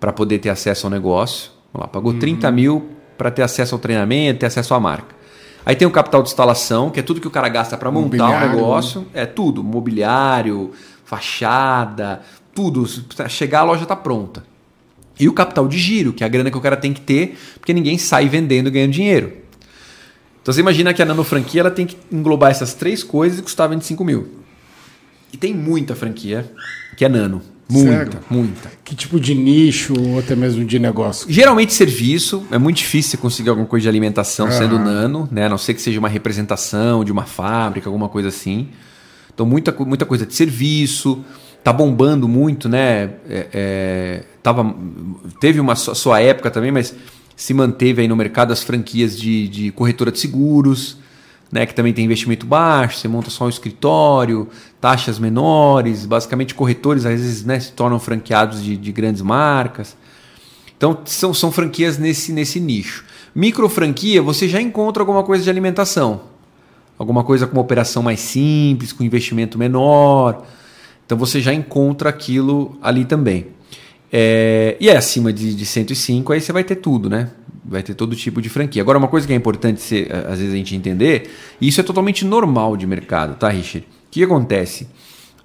para 0.00 0.12
poder 0.12 0.38
ter 0.38 0.48
acesso 0.48 0.86
ao 0.86 0.90
negócio. 0.90 1.50
Vamos 1.72 1.86
lá, 1.86 1.88
pagou 1.88 2.12
uhum. 2.12 2.18
30 2.18 2.50
mil 2.50 2.88
para 3.16 3.30
ter 3.30 3.42
acesso 3.42 3.74
ao 3.74 3.78
treinamento, 3.78 4.40
ter 4.40 4.46
acesso 4.46 4.74
à 4.74 4.80
marca. 4.80 5.16
Aí 5.66 5.76
tem 5.76 5.86
o 5.86 5.90
capital 5.90 6.22
de 6.22 6.28
instalação, 6.28 6.88
que 6.88 7.00
é 7.00 7.02
tudo 7.02 7.20
que 7.20 7.26
o 7.26 7.30
cara 7.30 7.48
gasta 7.48 7.76
para 7.76 7.90
montar 7.90 8.28
o 8.28 8.48
negócio. 8.48 9.06
É 9.12 9.26
tudo, 9.26 9.62
mobiliário, 9.62 10.72
fachada, 11.04 12.22
tudo. 12.54 12.86
Chegar 13.28 13.60
a 13.60 13.64
loja 13.64 13.82
está 13.82 13.94
pronta. 13.94 14.44
E 15.18 15.28
o 15.28 15.32
capital 15.32 15.66
de 15.66 15.78
giro, 15.78 16.12
que 16.12 16.22
é 16.22 16.26
a 16.26 16.28
grana 16.28 16.50
que 16.50 16.56
o 16.56 16.60
cara 16.60 16.76
tem 16.76 16.92
que 16.92 17.00
ter, 17.00 17.36
porque 17.58 17.72
ninguém 17.72 17.98
sai 17.98 18.28
vendendo 18.28 18.68
e 18.68 18.70
ganhando 18.70 18.92
dinheiro. 18.92 19.32
Então 20.40 20.52
você 20.52 20.60
imagina 20.60 20.94
que 20.94 21.02
a 21.02 21.04
nano 21.04 21.24
franquia 21.24 21.60
ela 21.60 21.70
tem 21.70 21.86
que 21.86 21.96
englobar 22.10 22.50
essas 22.50 22.74
três 22.74 23.02
coisas 23.02 23.38
e 23.38 23.42
custar 23.42 23.68
25 23.68 24.04
mil. 24.04 24.28
E 25.32 25.36
tem 25.36 25.52
muita 25.52 25.94
franquia 25.94 26.50
que 26.96 27.04
é 27.04 27.08
nano. 27.08 27.42
Muita, 27.70 27.90
Sério? 27.90 28.18
muita. 28.30 28.72
Que 28.82 28.96
tipo 28.96 29.20
de 29.20 29.34
nicho 29.34 29.92
ou 29.98 30.18
até 30.18 30.34
mesmo 30.34 30.64
de 30.64 30.78
negócio? 30.78 31.30
Geralmente 31.30 31.74
serviço. 31.74 32.46
É 32.50 32.56
muito 32.56 32.78
difícil 32.78 33.18
conseguir 33.18 33.50
alguma 33.50 33.66
coisa 33.66 33.82
de 33.82 33.88
alimentação 33.90 34.50
sendo 34.50 34.78
nano, 34.78 35.28
né? 35.30 35.44
A 35.44 35.48
não 35.50 35.58
ser 35.58 35.74
que 35.74 35.82
seja 35.82 35.98
uma 35.98 36.08
representação 36.08 37.04
de 37.04 37.12
uma 37.12 37.24
fábrica, 37.24 37.86
alguma 37.86 38.08
coisa 38.08 38.28
assim. 38.28 38.68
Então, 39.34 39.44
muita, 39.44 39.70
muita 39.84 40.06
coisa 40.06 40.24
de 40.24 40.34
serviço. 40.34 41.22
Tá 41.62 41.72
bombando 41.72 42.28
muito, 42.28 42.68
né? 42.68 43.10
É, 43.28 43.46
é, 43.52 44.24
tava, 44.42 44.74
teve 45.40 45.60
uma 45.60 45.76
sua 45.76 46.20
época 46.20 46.50
também, 46.50 46.70
mas 46.70 46.94
se 47.36 47.52
manteve 47.52 48.02
aí 48.02 48.08
no 48.08 48.16
mercado 48.16 48.52
as 48.52 48.62
franquias 48.62 49.18
de, 49.18 49.48
de 49.48 49.70
corretora 49.72 50.10
de 50.10 50.18
seguros 50.18 50.98
né, 51.50 51.64
que 51.64 51.74
também 51.74 51.92
tem 51.92 52.04
investimento 52.04 52.46
baixo, 52.46 52.98
você 52.98 53.08
monta 53.08 53.30
só 53.30 53.46
um 53.46 53.48
escritório, 53.48 54.48
taxas 54.80 55.18
menores, 55.18 56.04
basicamente 56.04 56.54
corretores 56.54 57.06
às 57.06 57.12
vezes 57.12 57.44
né, 57.44 57.58
se 57.58 57.72
tornam 57.72 57.98
franqueados 57.98 58.62
de, 58.62 58.76
de 58.76 58.92
grandes 58.92 59.22
marcas. 59.22 59.96
Então 60.76 60.98
são, 61.04 61.32
são 61.34 61.50
franquias 61.50 61.98
nesse, 61.98 62.32
nesse 62.32 62.60
nicho. 62.60 63.04
Micro 63.34 63.68
franquia, 63.68 64.22
você 64.22 64.48
já 64.48 64.60
encontra 64.60 65.02
alguma 65.02 65.22
coisa 65.22 65.42
de 65.42 65.50
alimentação. 65.50 66.22
Alguma 66.98 67.24
coisa 67.24 67.46
com 67.46 67.56
uma 67.56 67.62
operação 67.62 68.02
mais 68.02 68.20
simples, 68.20 68.92
com 68.92 69.02
investimento 69.02 69.56
menor. 69.56 70.44
Então 71.08 71.16
você 71.16 71.40
já 71.40 71.54
encontra 71.54 72.10
aquilo 72.10 72.76
ali 72.82 73.06
também. 73.06 73.46
É, 74.12 74.76
e 74.78 74.90
é 74.90 74.96
acima 74.98 75.32
de, 75.32 75.54
de 75.54 75.64
105, 75.64 76.34
aí 76.34 76.40
você 76.42 76.52
vai 76.52 76.62
ter 76.62 76.76
tudo, 76.76 77.08
né? 77.08 77.30
vai 77.64 77.82
ter 77.82 77.94
todo 77.94 78.14
tipo 78.14 78.42
de 78.42 78.50
franquia. 78.50 78.82
Agora, 78.82 78.98
uma 78.98 79.08
coisa 79.08 79.26
que 79.26 79.32
é 79.32 79.36
importante 79.36 79.80
ser, 79.80 80.12
às 80.12 80.38
vezes 80.38 80.52
a 80.52 80.56
gente 80.56 80.76
entender, 80.76 81.30
e 81.58 81.66
isso 81.68 81.80
é 81.80 81.84
totalmente 81.84 82.26
normal 82.26 82.76
de 82.76 82.86
mercado, 82.86 83.36
tá, 83.36 83.48
Richard? 83.48 83.86
O 84.06 84.10
que 84.10 84.22
acontece? 84.22 84.86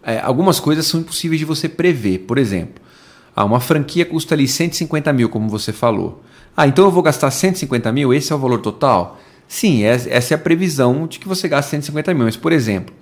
É, 0.03 0.19
algumas 0.19 0.59
coisas 0.59 0.85
são 0.85 0.99
impossíveis 0.99 1.39
de 1.39 1.45
você 1.45 1.69
prever. 1.69 2.19
Por 2.19 2.37
exemplo, 2.37 2.81
ah, 3.33 3.45
uma 3.45 3.61
franquia 3.61 4.05
custa 4.05 4.35
ali 4.35 4.49
150 4.49 5.13
mil, 5.13 5.29
como 5.29 5.47
você 5.47 5.71
falou. 5.71 6.21
Ah, 6.57 6.67
então 6.67 6.83
eu 6.83 6.91
vou 6.91 7.01
gastar 7.01 7.31
150 7.31 7.89
mil, 7.93 8.13
esse 8.13 8.33
é 8.33 8.35
o 8.35 8.39
valor 8.39 8.59
total? 8.59 9.17
Sim, 9.47 9.83
essa 9.83 10.33
é 10.33 10.35
a 10.35 10.37
previsão 10.37 11.07
de 11.07 11.19
que 11.19 11.27
você 11.27 11.47
gasta 11.47 11.71
150 11.71 12.13
mil. 12.13 12.25
Mas, 12.25 12.35
por 12.35 12.51
exemplo, 12.51 12.93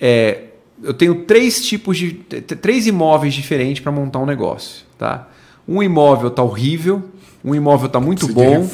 é, 0.00 0.49
eu 0.82 0.94
tenho 0.94 1.24
três 1.24 1.64
tipos 1.64 1.98
de. 1.98 2.12
três 2.12 2.86
imóveis 2.86 3.34
diferentes 3.34 3.82
para 3.82 3.92
montar 3.92 4.18
um 4.18 4.26
negócio. 4.26 4.84
Tá? 4.98 5.28
Um 5.66 5.82
imóvel 5.82 6.28
está 6.28 6.42
horrível, 6.42 7.02
um 7.44 7.54
imóvel 7.54 7.86
está 7.86 8.00
muito 8.00 8.26
Se 8.26 8.32
bom 8.32 8.68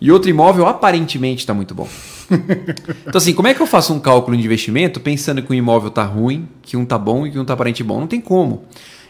e 0.00 0.10
outro 0.10 0.30
imóvel 0.30 0.66
aparentemente 0.66 1.40
está 1.40 1.54
muito 1.54 1.74
bom. 1.74 1.88
então, 3.06 3.18
assim, 3.18 3.34
como 3.34 3.48
é 3.48 3.54
que 3.54 3.60
eu 3.60 3.66
faço 3.66 3.92
um 3.92 4.00
cálculo 4.00 4.36
de 4.36 4.44
investimento 4.44 5.00
pensando 5.00 5.42
que 5.42 5.50
um 5.50 5.54
imóvel 5.54 5.88
está 5.88 6.04
ruim, 6.04 6.48
que 6.62 6.76
um 6.76 6.82
está 6.82 6.98
bom 6.98 7.26
e 7.26 7.30
que 7.30 7.38
um 7.38 7.42
está 7.42 7.54
aparente 7.54 7.82
bom? 7.82 8.00
Não 8.00 8.06
tem 8.06 8.20
como. 8.20 8.64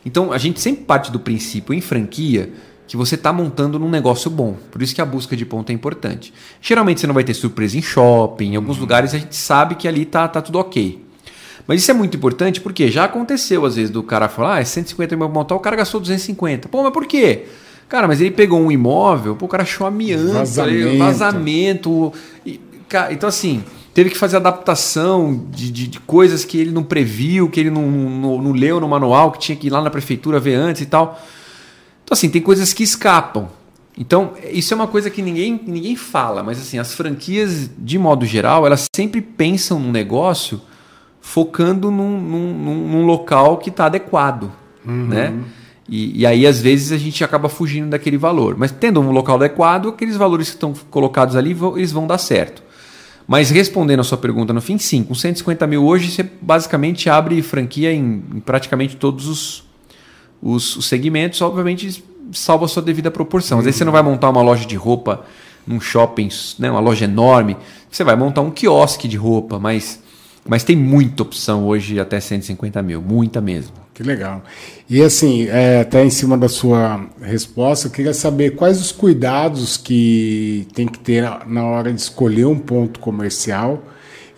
Então, 0.05 0.33
a 0.33 0.39
gente 0.39 0.61
sempre 0.61 0.85
parte 0.85 1.13
do 1.13 1.21
princípio 1.21 1.73
em 1.73 1.81
franquia 1.81 2.53
que 2.87 2.97
você 2.97 3.15
está 3.15 3.33
montando 3.33 3.79
num 3.79 3.89
negócio 3.89 4.31
bom. 4.31 4.57
Por 4.71 4.83
isso 4.83 4.95
que 4.95 5.01
a 5.01 5.07
busca 5.07 5.37
de 5.37 5.47
ponto 5.47 5.71
é 5.71 5.73
importante. 5.73 6.35
Geralmente 6.61 7.01
você 7.01 7.07
não 7.07 7.15
vai 7.15 7.25
ter 7.25 7.33
surpresa 7.33 7.79
em 7.79 7.83
shopping, 7.83 8.53
em 8.53 8.57
alguns 8.57 8.77
uhum. 8.77 8.83
lugares 8.83 9.15
a 9.15 9.19
gente 9.19 9.35
sabe 9.35 9.77
que 9.77 9.89
ali 9.89 10.05
tá, 10.05 10.29
tá 10.29 10.43
tudo 10.43 10.59
ok. 10.59 11.03
Mas 11.67 11.81
isso 11.81 11.91
é 11.91 11.95
muito 11.95 12.17
importante 12.17 12.61
porque 12.61 12.91
já 12.91 13.05
aconteceu 13.05 13.65
às 13.65 13.77
vezes 13.77 13.91
do 13.91 14.03
cara 14.03 14.29
falar, 14.29 14.57
ah, 14.57 14.61
é 14.61 14.65
150 14.65 15.17
mil 15.17 15.29
montar, 15.29 15.55
o 15.55 15.61
cara 15.61 15.77
gastou 15.77 16.01
250. 16.01 16.69
Pô, 16.69 16.83
mas 16.83 16.93
por 16.93 17.07
quê? 17.07 17.47
Cara, 17.89 18.09
mas 18.09 18.21
ele 18.21 18.31
pegou 18.31 18.61
um 18.61 18.73
imóvel, 18.73 19.37
pô, 19.37 19.47
o 19.47 19.49
cara 19.49 19.63
achou 19.63 19.87
amianto, 19.87 20.33
vazamento. 20.33 20.99
vazamento 20.99 22.13
e, 22.45 22.61
cara, 22.89 23.13
então, 23.13 23.29
assim, 23.29 23.63
teve 23.95 24.11
que 24.11 24.19
fazer 24.19 24.37
adaptação 24.37 25.47
de, 25.51 25.71
de, 25.71 25.87
de, 25.87 26.01
coisas 26.01 26.45
que 26.45 26.59
ele 26.59 26.71
não 26.71 26.83
previu, 26.83 27.49
que 27.49 27.61
ele 27.61 27.71
não, 27.71 27.91
não, 27.91 28.43
não, 28.43 28.53
leu 28.53 28.81
no 28.81 28.89
manual, 28.89 29.33
que 29.33 29.39
tinha 29.39 29.57
que 29.57 29.67
ir 29.67 29.71
lá 29.71 29.83
na 29.83 29.91
prefeitura 29.91 30.41
ver 30.41 30.55
antes 30.55 30.83
e 30.83 30.87
tal. 30.87 31.21
Então, 32.05 32.15
assim, 32.15 32.29
tem 32.29 32.41
coisas 32.41 32.73
que 32.73 32.83
escapam. 32.83 33.49
Então, 33.97 34.33
isso 34.51 34.73
é 34.73 34.75
uma 34.75 34.87
coisa 34.87 35.11
que 35.11 35.21
ninguém, 35.21 35.61
ninguém 35.67 35.97
fala, 35.97 36.43
mas 36.43 36.59
assim, 36.59 36.79
as 36.79 36.95
franquias, 36.95 37.71
de 37.77 37.99
modo 37.99 38.25
geral, 38.25 38.65
elas 38.67 38.87
sempre 38.95 39.21
pensam 39.21 39.79
no 39.79 39.93
negócio 39.93 40.61
focando 41.23 41.91
num, 41.91 42.21
num, 42.21 42.89
num 42.89 43.07
local 43.07 43.57
que 43.57 43.71
está 43.71 43.87
adequado, 43.87 44.53
uhum. 44.85 45.07
né? 45.07 45.33
E, 45.89 46.21
e, 46.21 46.27
aí, 46.27 46.47
às 46.47 46.61
vezes, 46.61 46.93
a 46.93 46.99
gente 46.99 47.23
acaba 47.23 47.49
fugindo 47.49 47.91
daquele 47.91 48.17
valor. 48.17 48.57
Mas 48.57 48.71
tendo 48.71 49.01
um 49.01 49.11
local 49.11 49.37
adequado, 49.37 49.89
aqueles 49.89 50.17
valores 50.17 50.49
que 50.49 50.57
estão 50.57 50.75
colocados 50.91 51.37
ali, 51.37 51.57
eles 51.77 51.93
vão 51.93 52.07
dar 52.07 52.19
certo. 52.19 52.63
Mas 53.27 53.51
respondendo 53.51 54.01
a 54.01 54.05
sua 54.05 54.19
pergunta 54.19 54.53
no 54.53 54.61
fim, 54.61 54.79
sim, 54.79 55.03
com 55.05 55.15
150 55.15 55.67
mil 55.67 55.85
hoje, 55.85 56.11
você 56.11 56.23
basicamente 56.41 57.09
abre 57.09 57.41
franquia 57.41 57.93
em, 57.93 58.23
em 58.35 58.41
praticamente 58.41 58.97
todos 58.97 59.29
os, 59.29 59.65
os, 60.43 60.77
os, 60.77 60.87
segmentos, 60.87 61.41
obviamente 61.41 62.03
salva 62.33 62.65
a 62.65 62.69
sua 62.69 62.83
devida 62.83 63.11
proporção. 63.11 63.59
Às 63.59 63.65
vezes 63.65 63.79
você 63.79 63.85
não 63.85 63.93
vai 63.93 64.03
montar 64.03 64.29
uma 64.31 64.43
loja 64.43 64.67
de 64.67 64.77
roupa 64.77 65.25
num 65.67 65.81
shopping, 65.81 66.29
né, 66.59 66.71
uma 66.71 66.81
loja 66.81 67.05
enorme, 67.05 67.57
você 67.91 68.03
vai 68.03 68.17
montar 68.17 68.41
um 68.41 68.51
quiosque 68.51 69.07
de 69.07 69.17
roupa, 69.17 69.59
mas 69.59 70.02
mas 70.49 70.65
tem 70.65 70.77
muita 70.77 71.23
opção 71.23 71.67
hoje 71.67 72.01
até 72.01 72.19
150 72.19 72.83
mil, 72.83 73.01
muita 73.01 73.41
mesmo. 73.41 73.73
Que 73.95 74.03
legal. 74.03 74.43
E 74.89 75.03
assim, 75.03 75.47
é, 75.49 75.81
até 75.81 76.05
em 76.05 76.11
cima 76.11 76.37
da 76.37 76.49
sua 76.49 77.07
resposta, 77.21 77.87
eu 77.87 77.91
queria 77.91 78.15
saber 78.15 78.57
quais 78.57 78.81
os 78.81 78.91
cuidados 78.91 79.77
que 79.77 80.67
tem 80.75 80.87
que 80.87 80.99
ter 80.99 81.23
na 81.47 81.65
hora 81.65 81.93
de 81.93 82.01
escolher 82.01 82.47
um 82.47 82.59
ponto 82.59 82.99
comercial 83.01 83.83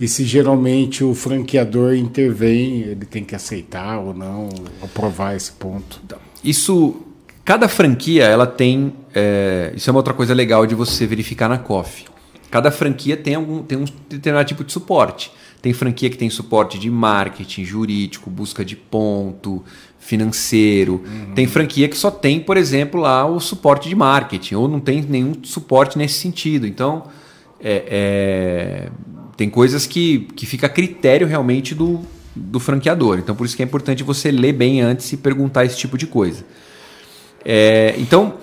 e 0.01 0.09
se 0.09 0.25
geralmente 0.25 1.05
o 1.05 1.15
franqueador 1.15 1.95
intervém, 1.95 2.81
ele 2.83 3.07
tem 3.07 3.25
que 3.25 3.35
aceitar 3.35 3.99
ou 3.99 4.13
não, 4.13 4.49
aprovar 4.83 5.37
esse 5.37 5.53
ponto. 5.53 6.01
Então, 6.05 6.19
isso, 6.43 6.97
cada 7.45 7.69
franquia, 7.69 8.25
ela 8.25 8.47
tem, 8.47 8.93
é, 9.15 9.73
isso 9.75 9.89
é 9.89 9.91
uma 9.93 10.01
outra 10.01 10.13
coisa 10.13 10.35
legal 10.35 10.67
de 10.67 10.75
você 10.75 11.07
verificar 11.07 11.49
na 11.49 11.59
COF. 11.59 12.05
Cada 12.55 12.71
franquia 12.71 13.17
tem, 13.17 13.35
algum, 13.35 13.65
tem 13.65 13.77
um 13.77 13.85
determinado 14.09 14.47
tipo 14.47 14.63
de 14.63 14.73
suporte. 14.73 15.33
Tem 15.61 15.73
franquia 15.73 16.09
que 16.09 16.17
tem 16.17 16.31
suporte 16.31 16.79
de 16.79 16.89
marketing, 16.89 17.65
jurídico, 17.65 18.31
busca 18.31 18.65
de 18.65 18.77
ponto, 18.77 19.65
financeiro. 19.99 21.03
Uhum. 21.05 21.35
Tem 21.35 21.49
franquia 21.49 21.89
que 21.89 21.99
só 21.99 22.13
tem, 22.13 22.39
por 22.39 22.57
exemplo, 22.57 23.01
lá 23.01 23.27
o 23.27 23.41
suporte 23.41 23.89
de 23.89 23.97
marketing, 23.97 24.55
ou 24.55 24.69
não 24.69 24.79
tem 24.79 25.03
nenhum 25.03 25.33
suporte 25.43 25.99
nesse 25.99 26.15
sentido. 26.21 26.65
Então, 26.65 27.09
é, 27.61 27.83
é, 27.89 28.89
tem 29.37 29.51
coisas 29.51 29.85
que, 29.85 30.29
que 30.37 30.47
fica 30.47 30.69
a 30.69 30.71
critério 30.71 31.27
realmente 31.27 31.75
do, 31.75 32.03
do 32.37 32.61
franqueador. 32.61 33.19
Então, 33.19 33.35
por 33.35 33.47
isso 33.47 33.57
que 33.57 33.65
é 33.65 33.67
importante 33.67 34.05
você 34.05 34.31
ler 34.31 34.53
bem 34.53 34.81
antes 34.81 35.13
e 35.13 35.17
perguntar 35.17 35.65
esse 35.65 35.77
tipo 35.77 35.99
de 35.99 36.07
coisa. 36.07 36.47
É, 37.45 37.97
então, 37.99 38.35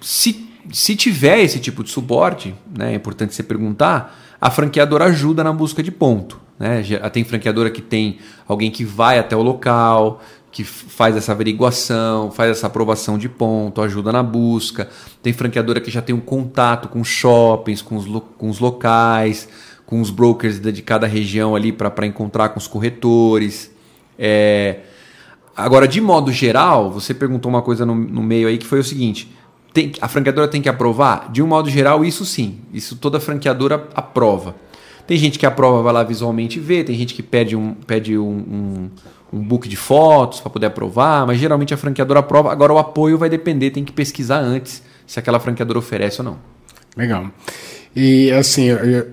se, 0.00 0.51
se 0.70 0.94
tiver 0.94 1.40
esse 1.40 1.58
tipo 1.58 1.82
de 1.82 1.90
suporte, 1.90 2.54
né, 2.76 2.92
é 2.92 2.94
importante 2.94 3.34
você 3.34 3.42
perguntar, 3.42 4.18
a 4.40 4.50
franqueadora 4.50 5.06
ajuda 5.06 5.42
na 5.42 5.52
busca 5.52 5.82
de 5.82 5.90
ponto. 5.90 6.40
Né? 6.58 6.82
Tem 7.12 7.24
franqueadora 7.24 7.70
que 7.70 7.82
tem 7.82 8.18
alguém 8.46 8.70
que 8.70 8.84
vai 8.84 9.18
até 9.18 9.36
o 9.36 9.42
local, 9.42 10.20
que 10.52 10.62
faz 10.64 11.16
essa 11.16 11.32
averiguação, 11.32 12.30
faz 12.30 12.50
essa 12.50 12.66
aprovação 12.66 13.16
de 13.16 13.28
ponto, 13.28 13.80
ajuda 13.80 14.12
na 14.12 14.22
busca. 14.22 14.88
Tem 15.22 15.32
franqueadora 15.32 15.80
que 15.80 15.90
já 15.90 16.02
tem 16.02 16.14
um 16.14 16.20
contato 16.20 16.88
com 16.88 17.02
shoppings, 17.02 17.80
com 17.80 17.96
os, 17.96 18.22
com 18.36 18.50
os 18.50 18.58
locais, 18.58 19.48
com 19.86 20.00
os 20.00 20.10
brokers 20.10 20.60
de 20.60 20.82
cada 20.82 21.06
região 21.06 21.56
ali 21.56 21.72
para 21.72 22.06
encontrar 22.06 22.50
com 22.50 22.58
os 22.58 22.66
corretores. 22.66 23.70
É... 24.18 24.80
Agora, 25.56 25.88
de 25.88 26.00
modo 26.00 26.30
geral, 26.30 26.90
você 26.90 27.12
perguntou 27.12 27.50
uma 27.50 27.62
coisa 27.62 27.84
no, 27.84 27.94
no 27.94 28.22
meio 28.22 28.48
aí 28.48 28.58
que 28.58 28.66
foi 28.66 28.78
o 28.78 28.84
seguinte: 28.84 29.32
tem, 29.72 29.92
a 30.00 30.08
franqueadora 30.08 30.48
tem 30.48 30.60
que 30.60 30.68
aprovar? 30.68 31.30
De 31.32 31.42
um 31.42 31.46
modo 31.46 31.70
geral, 31.70 32.04
isso 32.04 32.24
sim. 32.24 32.58
Isso 32.72 32.96
toda 32.96 33.18
franqueadora 33.18 33.88
aprova. 33.94 34.54
Tem 35.06 35.16
gente 35.16 35.38
que 35.38 35.46
aprova, 35.46 35.82
vai 35.82 35.92
lá 35.92 36.02
visualmente 36.04 36.60
ver, 36.60 36.84
tem 36.84 36.96
gente 36.96 37.14
que 37.14 37.22
pede 37.22 37.56
um, 37.56 37.74
pede 37.74 38.16
um, 38.16 38.30
um, 38.30 38.90
um 39.32 39.40
book 39.40 39.68
de 39.68 39.76
fotos 39.76 40.40
para 40.40 40.50
poder 40.50 40.66
aprovar, 40.66 41.26
mas 41.26 41.38
geralmente 41.38 41.74
a 41.74 41.76
franqueadora 41.76 42.20
aprova. 42.20 42.52
Agora 42.52 42.72
o 42.72 42.78
apoio 42.78 43.18
vai 43.18 43.28
depender, 43.28 43.70
tem 43.70 43.84
que 43.84 43.92
pesquisar 43.92 44.38
antes 44.38 44.82
se 45.06 45.18
aquela 45.18 45.40
franqueadora 45.40 45.78
oferece 45.78 46.20
ou 46.20 46.24
não. 46.24 46.38
Legal. 46.96 47.26
E 47.94 48.30
assim, 48.30 48.68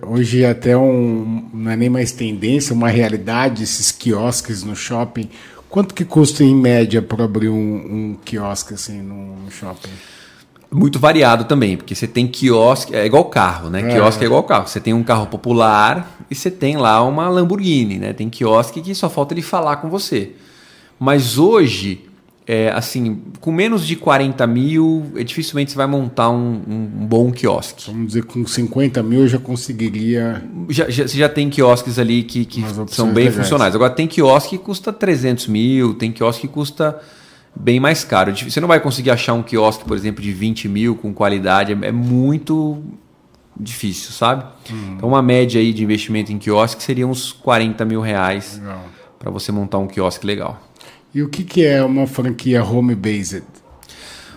hoje 0.05 0.45
até 0.45 0.77
um, 0.77 1.49
não 1.53 1.71
é 1.71 1.75
nem 1.75 1.89
mais 1.89 2.11
tendência, 2.11 2.73
uma 2.73 2.89
realidade, 2.89 3.63
esses 3.63 3.91
quiosques 3.91 4.63
no 4.63 4.75
shopping. 4.75 5.29
Quanto 5.69 5.93
que 5.93 6.05
custa 6.05 6.43
em 6.43 6.55
média 6.55 7.01
para 7.01 7.25
abrir 7.25 7.49
um, 7.49 7.55
um 7.55 8.17
quiosque 8.23 8.73
assim 8.73 9.01
no 9.01 9.49
shopping? 9.51 9.91
Muito 10.71 10.99
variado 10.99 11.45
também, 11.45 11.75
porque 11.75 11.95
você 11.95 12.07
tem 12.07 12.27
quiosque, 12.27 12.95
é 12.95 13.05
igual 13.05 13.25
carro, 13.25 13.69
né? 13.69 13.81
É. 13.81 13.93
Quiosque 13.93 14.23
é 14.23 14.27
igual 14.27 14.43
carro. 14.43 14.67
Você 14.67 14.79
tem 14.79 14.93
um 14.93 15.03
carro 15.03 15.25
popular 15.25 16.17
e 16.29 16.35
você 16.35 16.51
tem 16.51 16.77
lá 16.77 17.01
uma 17.03 17.27
Lamborghini, 17.27 17.97
né? 17.97 18.13
Tem 18.13 18.29
quiosque 18.29 18.81
que 18.81 18.93
só 18.93 19.09
falta 19.09 19.33
ele 19.33 19.41
falar 19.41 19.77
com 19.77 19.89
você. 19.89 20.33
Mas 20.99 21.37
hoje, 21.39 22.05
é, 22.45 22.71
assim, 22.71 23.21
com 23.39 23.51
menos 23.51 23.85
de 23.85 23.95
40 23.95 24.45
mil, 24.45 25.11
é, 25.15 25.23
dificilmente 25.23 25.71
você 25.71 25.77
vai 25.77 25.87
montar 25.87 26.29
um, 26.29 26.61
um, 26.67 26.85
bom 27.07 27.31
quiosque. 27.31 27.85
Vamos 27.87 28.07
dizer, 28.07 28.25
com 28.25 28.45
50 28.45 29.01
mil 29.01 29.21
eu 29.21 29.27
já 29.27 29.39
conseguiria. 29.39 30.43
Já, 30.69 30.87
já, 30.89 31.07
você 31.07 31.17
já 31.17 31.29
tem 31.29 31.49
quiosques 31.49 31.97
ali 31.97 32.21
que, 32.21 32.45
que 32.45 32.63
são 32.89 33.07
bem 33.07 33.25
legais. 33.25 33.37
funcionais. 33.37 33.73
Agora, 33.73 33.91
tem 33.91 34.07
quiosque 34.07 34.57
que 34.57 34.63
custa 34.63 34.93
300 34.93 35.47
mil, 35.47 35.95
tem 35.95 36.11
quiosque 36.11 36.47
que 36.47 36.53
custa 36.53 36.99
bem 37.55 37.79
mais 37.79 38.03
caro. 38.03 38.33
Você 38.35 38.59
não 38.59 38.67
vai 38.67 38.79
conseguir 38.79 39.11
achar 39.11 39.33
um 39.33 39.43
quiosque, 39.43 39.85
por 39.85 39.95
exemplo, 39.95 40.21
de 40.21 40.31
20 40.31 40.67
mil 40.67 40.95
com 40.95 41.13
qualidade, 41.13 41.73
é, 41.73 41.87
é 41.87 41.91
muito 41.91 42.83
difícil, 43.59 44.11
sabe? 44.11 44.45
Uhum. 44.69 44.93
Então, 44.95 45.09
uma 45.09 45.21
média 45.21 45.59
aí 45.59 45.73
de 45.73 45.83
investimento 45.83 46.31
em 46.31 46.37
quiosque 46.37 46.81
seria 46.81 47.05
uns 47.05 47.31
40 47.31 47.83
mil 47.85 48.01
reais 48.01 48.61
para 49.17 49.29
você 49.29 49.51
montar 49.51 49.77
um 49.79 49.87
quiosque 49.87 50.25
legal. 50.25 50.61
E 51.13 51.21
o 51.21 51.27
que, 51.27 51.43
que 51.43 51.65
é 51.65 51.83
uma 51.83 52.07
franquia 52.07 52.63
home-based? 52.63 53.43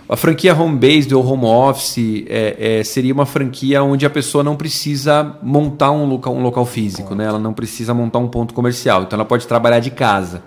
A 0.09 0.17
franquia 0.17 0.53
home-based 0.53 1.13
ou 1.15 1.25
home 1.25 1.45
office 1.45 2.25
é, 2.27 2.79
é, 2.79 2.83
seria 2.83 3.13
uma 3.13 3.25
franquia 3.25 3.81
onde 3.81 4.05
a 4.05 4.09
pessoa 4.09 4.43
não 4.43 4.55
precisa 4.55 5.37
montar 5.41 5.91
um 5.91 6.05
local, 6.05 6.35
um 6.35 6.41
local 6.41 6.65
físico, 6.65 7.15
né? 7.15 7.25
ela 7.25 7.39
não 7.39 7.53
precisa 7.53 7.93
montar 7.93 8.19
um 8.19 8.27
ponto 8.27 8.53
comercial, 8.53 9.03
então 9.03 9.15
ela 9.15 9.25
pode 9.25 9.47
trabalhar 9.47 9.79
de 9.79 9.91
casa. 9.91 10.43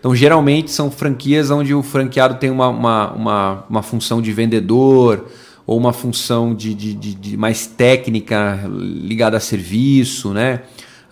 Então, 0.00 0.16
geralmente 0.16 0.70
são 0.70 0.90
franquias 0.90 1.50
onde 1.50 1.74
o 1.74 1.82
franqueado 1.82 2.36
tem 2.36 2.50
uma, 2.50 2.68
uma, 2.68 3.12
uma, 3.12 3.64
uma 3.68 3.82
função 3.82 4.22
de 4.22 4.32
vendedor 4.32 5.26
ou 5.66 5.78
uma 5.78 5.92
função 5.92 6.54
de, 6.54 6.74
de, 6.74 6.94
de, 6.94 7.14
de, 7.14 7.36
mais 7.36 7.66
técnica 7.66 8.58
ligada 8.66 9.36
a 9.36 9.40
serviço, 9.40 10.32
né? 10.32 10.62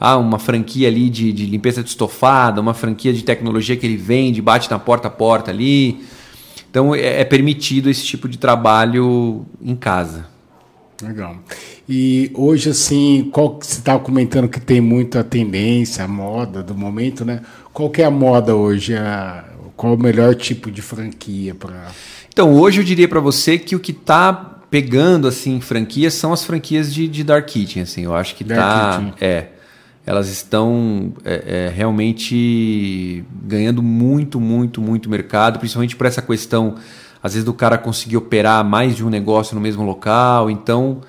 Ah, 0.01 0.16
uma 0.16 0.39
franquia 0.39 0.89
ali 0.89 1.11
de, 1.11 1.32
de 1.32 1.45
limpeza 1.45 1.82
de 1.82 1.91
estofada, 1.91 2.61
uma 2.61 2.72
franquia 2.72 3.12
de 3.12 3.22
tecnologia 3.22 3.76
que 3.76 3.84
ele 3.84 3.97
vende, 3.97 4.41
bate 4.41 4.70
na 4.70 4.78
porta 4.78 5.09
a 5.09 5.11
porta 5.11 5.51
ali. 5.51 6.03
Então 6.70 6.95
é, 6.95 7.20
é 7.20 7.24
permitido 7.24 7.91
esse 7.91 8.05
tipo 8.05 8.28
de 8.28 8.39
trabalho 8.39 9.45
em 9.61 9.76
casa. 9.76 10.26
Legal. 11.03 11.36
E 11.88 12.30
hoje, 12.34 12.70
assim, 12.70 13.28
qual 13.32 13.59
você 13.61 13.78
estava 13.78 14.01
comentando 14.01 14.49
que 14.49 14.61
tem 14.61 14.80
muita 14.80 15.22
tendência, 15.22 16.05
a 16.05 16.09
moda 16.09 16.62
do 16.62 16.74
momento, 16.74 17.24
né? 17.24 17.40
Qual 17.72 17.88
que 17.88 18.03
é 18.03 18.05
a 18.05 18.11
moda 18.11 18.55
hoje? 18.55 18.96
A, 18.96 19.44
qual 19.76 19.94
o 19.94 19.99
melhor 19.99 20.34
tipo 20.34 20.70
de 20.70 20.82
franquia 20.82 21.55
para? 21.55 21.86
Então, 22.28 22.53
hoje 22.53 22.80
eu 22.80 22.84
diria 22.84 23.09
para 23.09 23.20
você 23.20 23.59
que 23.59 23.76
o 23.76 23.80
que 23.80 23.92
está 23.92 24.59
pegando 24.70 25.26
assim 25.26 25.61
franquias 25.61 26.14
são 26.14 26.32
as 26.32 26.44
franquias 26.44 26.92
de, 26.92 27.07
de 27.09 27.24
Dark 27.24 27.46
Kitchen. 27.46 27.82
Assim, 27.82 28.05
eu 28.05 28.14
acho 28.14 28.34
que 28.34 28.44
Dark 28.44 28.61
tá, 28.61 28.99
Kitchen. 28.99 29.14
é, 29.20 29.46
elas 30.05 30.28
estão 30.28 31.12
é, 31.24 31.44
é, 31.46 31.72
realmente 31.74 33.24
ganhando 33.44 33.82
muito, 33.82 34.40
muito, 34.40 34.80
muito 34.80 35.09
mercado, 35.09 35.59
principalmente 35.59 35.94
por 35.94 36.07
essa 36.07 36.22
questão, 36.22 36.76
às 37.23 37.33
vezes 37.33 37.45
do 37.45 37.55
cara 37.55 37.79
conseguir 37.79 38.16
operar 38.16 38.64
mais 38.64 38.97
de 38.97 39.05
um 39.05 39.11
negócio 39.11 39.55
no 39.55 39.61
mesmo 39.61 39.85
local. 39.85 40.51
Então, 40.51 41.01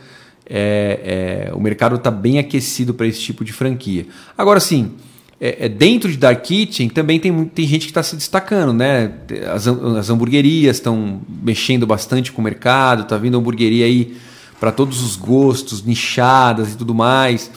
é, 0.49 1.49
é, 1.49 1.53
o 1.53 1.59
mercado 1.59 1.95
está 1.95 2.11
bem 2.11 2.39
aquecido 2.39 2.93
para 2.93 3.07
esse 3.07 3.19
tipo 3.21 3.43
de 3.43 3.53
franquia. 3.53 4.07
Agora, 4.37 4.59
sim 4.59 4.95
é, 5.41 5.65
é, 5.65 5.69
dentro 5.69 6.11
de 6.11 6.17
Dark 6.17 6.41
Kitchen 6.41 6.89
também 6.89 7.17
tem, 7.17 7.45
tem 7.45 7.65
gente 7.65 7.85
que 7.85 7.91
está 7.91 8.03
se 8.03 8.15
destacando, 8.15 8.73
né? 8.73 9.11
As, 9.53 9.65
as 9.67 10.09
hamburguerias 10.09 10.75
estão 10.75 11.21
mexendo 11.41 11.87
bastante 11.87 12.31
com 12.31 12.41
o 12.41 12.43
mercado, 12.43 13.05
tá 13.05 13.17
vindo 13.17 13.37
hamburgueria 13.37 13.85
aí 13.85 14.17
para 14.59 14.71
todos 14.71 15.01
os 15.01 15.15
gostos, 15.15 15.81
nichadas 15.83 16.73
e 16.73 16.77
tudo 16.77 16.93
mais. 16.93 17.49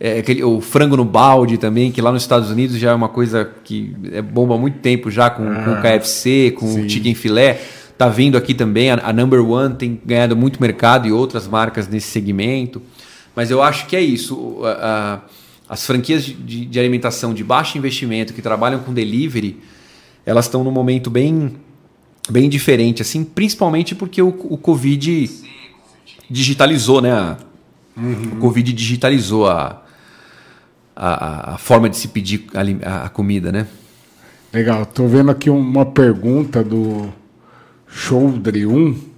É, 0.00 0.18
aquele, 0.18 0.42
o 0.42 0.60
frango 0.60 0.96
no 0.96 1.04
balde 1.04 1.58
também, 1.58 1.92
que 1.92 2.02
lá 2.02 2.10
nos 2.10 2.22
Estados 2.22 2.50
Unidos 2.50 2.76
já 2.76 2.90
é 2.90 2.94
uma 2.94 3.08
coisa 3.08 3.48
que 3.62 3.94
é 4.12 4.20
bomba 4.20 4.56
há 4.56 4.58
muito 4.58 4.78
tempo 4.78 5.08
já 5.08 5.30
com, 5.30 5.48
ah, 5.48 5.62
com 5.62 5.72
o 5.72 5.76
KFC, 5.80 6.52
com 6.58 6.66
sim. 6.66 6.84
o 6.84 6.90
chicken 6.90 7.14
filé. 7.14 7.60
Tá 7.98 8.08
vindo 8.08 8.38
aqui 8.38 8.54
também, 8.54 8.92
a, 8.92 9.08
a 9.08 9.12
Number 9.12 9.44
One 9.44 9.74
tem 9.74 10.00
ganhado 10.06 10.36
muito 10.36 10.62
mercado 10.62 11.08
e 11.08 11.12
outras 11.12 11.48
marcas 11.48 11.88
nesse 11.88 12.06
segmento. 12.06 12.80
Mas 13.34 13.50
eu 13.50 13.60
acho 13.60 13.88
que 13.88 13.96
é 13.96 14.00
isso. 14.00 14.60
A, 14.64 15.20
a, 15.68 15.74
as 15.74 15.84
franquias 15.84 16.24
de, 16.24 16.64
de, 16.64 16.78
alimentação 16.78 17.34
de 17.34 17.42
baixo 17.42 17.76
investimento 17.76 18.32
que 18.32 18.40
trabalham 18.40 18.78
com 18.80 18.94
delivery, 18.94 19.60
elas 20.24 20.44
estão 20.44 20.62
num 20.62 20.70
momento 20.70 21.10
bem, 21.10 21.56
bem 22.30 22.48
diferente, 22.48 23.02
assim, 23.02 23.24
principalmente 23.24 23.96
porque 23.96 24.22
o, 24.22 24.28
o 24.28 24.56
Covid 24.56 25.28
digitalizou, 26.30 27.02
né? 27.02 27.36
Uhum. 27.96 28.34
O 28.34 28.36
Covid 28.36 28.72
digitalizou 28.72 29.48
a, 29.48 29.82
a, 30.94 31.54
a, 31.54 31.58
forma 31.58 31.90
de 31.90 31.96
se 31.96 32.08
pedir 32.08 32.46
a, 32.54 33.06
a 33.06 33.08
comida, 33.08 33.50
né? 33.50 33.66
Legal. 34.52 34.84
Estou 34.84 35.08
vendo 35.08 35.32
aqui 35.32 35.50
uma 35.50 35.84
pergunta 35.84 36.62
do 36.62 37.12
Shoulder 37.90 38.68
1 38.68 39.08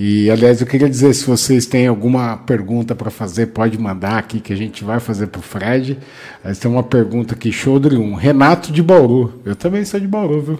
e, 0.00 0.30
aliás, 0.30 0.60
eu 0.60 0.66
queria 0.66 0.88
dizer, 0.88 1.12
se 1.12 1.26
vocês 1.26 1.66
têm 1.66 1.88
alguma 1.88 2.36
pergunta 2.36 2.94
para 2.94 3.10
fazer, 3.10 3.46
pode 3.46 3.76
mandar 3.76 4.16
aqui 4.16 4.38
que 4.38 4.52
a 4.52 4.56
gente 4.56 4.84
vai 4.84 5.00
fazer 5.00 5.26
para 5.26 5.40
o 5.40 5.42
Fred. 5.42 5.98
Mas 6.44 6.60
tem 6.60 6.70
uma 6.70 6.84
pergunta 6.84 7.34
aqui, 7.34 7.50
de 7.50 7.96
um. 7.96 8.14
Renato 8.14 8.70
de 8.70 8.80
Bauru. 8.80 9.40
Eu 9.44 9.56
também 9.56 9.84
sou 9.84 9.98
de 9.98 10.06
Bauru, 10.06 10.40
viu? 10.40 10.58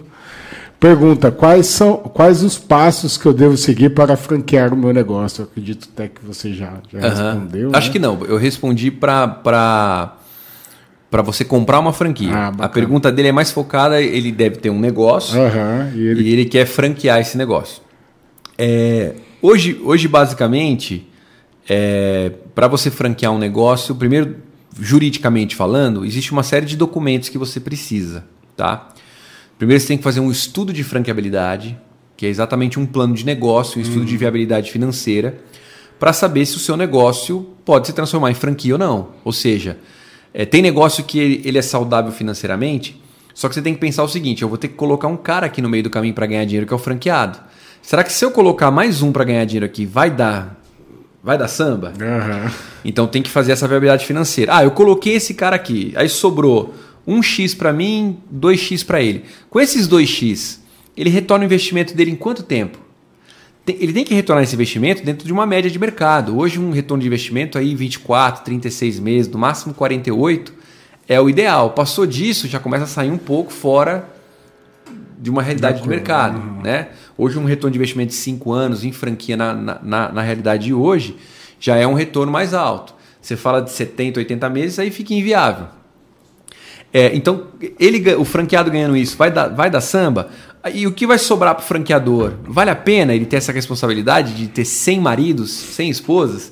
Pergunta, 0.77 1.31
quais 1.31 1.67
são 1.67 1.95
quais 1.97 2.43
os 2.43 2.57
passos 2.57 3.17
que 3.17 3.25
eu 3.25 3.33
devo 3.33 3.55
seguir 3.55 3.91
para 3.91 4.17
franquear 4.17 4.73
o 4.73 4.77
meu 4.77 4.93
negócio? 4.93 5.41
Eu 5.41 5.45
acredito 5.45 5.87
até 5.93 6.09
que 6.09 6.23
você 6.25 6.53
já, 6.53 6.73
já 6.91 6.99
uhum. 6.99 7.09
respondeu. 7.09 7.71
Acho 7.73 7.87
né? 7.87 7.93
que 7.93 7.99
não. 7.99 8.25
Eu 8.25 8.37
respondi 8.37 8.91
para 8.91 10.17
para 11.09 11.21
você 11.21 11.43
comprar 11.43 11.79
uma 11.79 11.93
franquia. 11.93 12.33
Ah, 12.33 12.53
a 12.59 12.69
pergunta 12.69 13.11
dele 13.11 13.29
é 13.29 13.31
mais 13.31 13.51
focada, 13.51 14.01
ele 14.01 14.31
deve 14.31 14.57
ter 14.57 14.69
um 14.69 14.79
negócio 14.79 15.39
uhum, 15.39 15.91
e, 15.95 16.07
ele... 16.07 16.23
e 16.23 16.33
ele 16.33 16.45
quer 16.45 16.65
franquear 16.65 17.19
esse 17.19 17.37
negócio. 17.37 17.81
É, 18.57 19.15
Hoje, 19.41 19.79
hoje 19.83 20.07
basicamente, 20.07 21.07
é, 21.67 22.31
para 22.53 22.67
você 22.67 22.91
franquear 22.91 23.31
um 23.31 23.37
negócio, 23.37 23.95
primeiro, 23.95 24.35
juridicamente 24.77 25.55
falando, 25.55 26.03
existe 26.03 26.33
uma 26.33 26.43
série 26.43 26.65
de 26.65 26.75
documentos 26.75 27.29
que 27.29 27.37
você 27.37 27.59
precisa. 27.59 28.25
Tá? 28.57 28.89
Primeiro, 29.57 29.79
você 29.79 29.87
tem 29.87 29.97
que 29.97 30.03
fazer 30.03 30.19
um 30.19 30.29
estudo 30.29 30.73
de 30.73 30.83
franqueabilidade, 30.83 31.77
que 32.17 32.25
é 32.25 32.29
exatamente 32.29 32.77
um 32.77 32.85
plano 32.85 33.13
de 33.13 33.25
negócio, 33.25 33.79
um 33.79 33.81
estudo 33.81 34.03
de 34.03 34.15
hum. 34.15 34.17
viabilidade 34.17 34.71
financeira, 34.71 35.39
para 35.97 36.11
saber 36.11 36.45
se 36.45 36.57
o 36.57 36.59
seu 36.59 36.75
negócio 36.75 37.47
pode 37.63 37.87
se 37.87 37.93
transformar 37.93 38.31
em 38.31 38.35
franquia 38.35 38.73
ou 38.73 38.79
não. 38.79 39.09
Ou 39.23 39.31
seja, 39.31 39.77
é, 40.33 40.45
tem 40.45 40.61
negócio 40.61 41.03
que 41.03 41.19
ele, 41.19 41.41
ele 41.45 41.57
é 41.57 41.61
saudável 41.61 42.11
financeiramente, 42.11 43.01
só 43.33 43.47
que 43.47 43.55
você 43.55 43.61
tem 43.61 43.73
que 43.73 43.79
pensar 43.79 44.03
o 44.03 44.07
seguinte: 44.07 44.41
eu 44.41 44.49
vou 44.49 44.57
ter 44.57 44.67
que 44.67 44.75
colocar 44.75 45.07
um 45.07 45.17
cara 45.17 45.45
aqui 45.45 45.61
no 45.61 45.69
meio 45.69 45.83
do 45.83 45.89
caminho 45.89 46.13
para 46.13 46.25
ganhar 46.25 46.45
dinheiro, 46.45 46.67
que 46.67 46.73
é 46.73 46.75
o 46.75 46.79
franqueado. 46.79 47.39
Será 47.81 48.03
que 48.03 48.11
se 48.11 48.23
eu 48.23 48.31
colocar 48.31 48.69
mais 48.69 49.01
um 49.01 49.11
para 49.11 49.23
ganhar 49.23 49.45
dinheiro 49.45 49.65
aqui, 49.65 49.85
vai 49.85 50.11
dar 50.11 50.59
vai 51.23 51.37
dar 51.37 51.47
samba? 51.47 51.93
Uhum. 51.99 52.51
Então 52.83 53.07
tem 53.07 53.21
que 53.21 53.29
fazer 53.29 53.51
essa 53.51 53.67
viabilidade 53.67 54.05
financeira. 54.05 54.57
Ah, 54.57 54.63
eu 54.63 54.71
coloquei 54.71 55.15
esse 55.15 55.33
cara 55.33 55.55
aqui, 55.55 55.93
aí 55.95 56.09
sobrou 56.09 56.73
um 57.07 57.23
x 57.23 57.55
para 57.55 57.73
mim, 57.73 58.17
2x 58.33 58.85
para 58.85 59.01
ele. 59.01 59.23
Com 59.49 59.59
esses 59.59 59.87
2x, 59.87 60.59
ele 60.95 61.09
retorna 61.09 61.43
o 61.43 61.45
investimento 61.45 61.95
dele 61.95 62.11
em 62.11 62.15
quanto 62.15 62.43
tempo? 62.43 62.77
Ele 63.67 63.93
tem 63.93 64.03
que 64.03 64.13
retornar 64.13 64.43
esse 64.43 64.55
investimento 64.55 65.03
dentro 65.03 65.25
de 65.25 65.33
uma 65.33 65.45
média 65.45 65.69
de 65.69 65.77
mercado. 65.77 66.37
Hoje, 66.37 66.59
um 66.59 66.71
retorno 66.71 67.01
de 67.01 67.07
investimento 67.07 67.57
aí 67.57 67.75
24, 67.75 68.43
36 68.43 68.99
meses, 68.99 69.31
no 69.31 69.37
máximo 69.37 69.73
48, 69.73 70.53
é 71.07 71.19
o 71.19 71.29
ideal. 71.29 71.71
Passou 71.71 72.05
disso, 72.05 72.47
já 72.47 72.59
começa 72.59 72.85
a 72.85 72.87
sair 72.87 73.11
um 73.11 73.17
pouco 73.17 73.51
fora 73.51 74.09
de 75.19 75.29
uma 75.29 75.43
realidade 75.43 75.81
de, 75.81 75.89
mercado. 75.89 76.37
Uhum. 76.37 76.61
Né? 76.61 76.89
Hoje, 77.17 77.37
um 77.37 77.43
retorno 77.43 77.73
de 77.73 77.77
investimento 77.77 78.09
de 78.09 78.15
5 78.15 78.51
anos 78.51 78.83
em 78.83 78.91
franquia 78.91 79.35
na, 79.35 79.53
na, 79.53 80.11
na, 80.11 80.21
realidade 80.21 80.65
de 80.65 80.73
hoje 80.73 81.17
já 81.59 81.75
é 81.75 81.85
um 81.85 81.93
retorno 81.93 82.31
mais 82.31 82.53
alto. 82.53 82.93
Você 83.21 83.35
fala 83.35 83.61
de 83.61 83.71
70, 83.71 84.19
80 84.19 84.49
meses, 84.49 84.79
aí 84.79 84.89
fica 84.89 85.13
inviável. 85.13 85.67
É, 86.93 87.15
então, 87.15 87.47
ele, 87.79 88.15
o 88.15 88.25
franqueado 88.25 88.71
ganhando 88.71 88.95
isso, 88.95 89.17
vai 89.17 89.29
dar, 89.29 89.49
vai 89.49 89.69
dar 89.69 89.81
samba? 89.81 90.29
E 90.73 90.85
o 90.85 90.91
que 90.91 91.07
vai 91.07 91.17
sobrar 91.17 91.55
para 91.55 91.63
o 91.63 91.65
franqueador? 91.65 92.33
Vale 92.43 92.69
a 92.69 92.75
pena 92.75 93.15
ele 93.15 93.25
ter 93.25 93.37
essa 93.37 93.51
responsabilidade 93.51 94.33
de 94.33 94.47
ter 94.47 94.65
100 94.65 94.99
maridos, 94.99 95.51
100 95.51 95.89
esposas? 95.89 96.51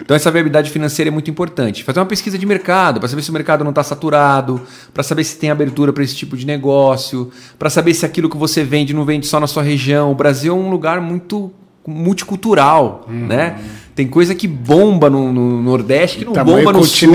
Então, 0.00 0.16
essa 0.16 0.30
viabilidade 0.30 0.70
financeira 0.70 1.10
é 1.10 1.12
muito 1.12 1.30
importante. 1.30 1.84
Fazer 1.84 2.00
uma 2.00 2.06
pesquisa 2.06 2.38
de 2.38 2.46
mercado, 2.46 3.00
para 3.00 3.08
saber 3.08 3.20
se 3.20 3.28
o 3.28 3.34
mercado 3.34 3.62
não 3.62 3.70
está 3.70 3.82
saturado, 3.82 4.62
para 4.94 5.02
saber 5.02 5.24
se 5.24 5.36
tem 5.36 5.50
abertura 5.50 5.92
para 5.92 6.02
esse 6.02 6.16
tipo 6.16 6.38
de 6.38 6.46
negócio, 6.46 7.30
para 7.58 7.68
saber 7.68 7.92
se 7.92 8.06
aquilo 8.06 8.30
que 8.30 8.36
você 8.36 8.64
vende 8.64 8.94
não 8.94 9.04
vende 9.04 9.26
só 9.26 9.38
na 9.38 9.46
sua 9.46 9.62
região. 9.62 10.10
O 10.10 10.14
Brasil 10.14 10.54
é 10.54 10.56
um 10.56 10.70
lugar 10.70 11.00
muito 11.02 11.52
multicultural, 11.86 13.04
uhum. 13.06 13.26
né? 13.26 13.60
Tem 13.94 14.08
coisa 14.08 14.34
que 14.34 14.48
bomba 14.48 15.08
no, 15.08 15.32
no 15.32 15.62
Nordeste 15.62 16.18
que 16.18 16.24
não 16.24 16.32
bomba 16.32 16.72
no 16.72 16.84
Sul. 16.84 17.12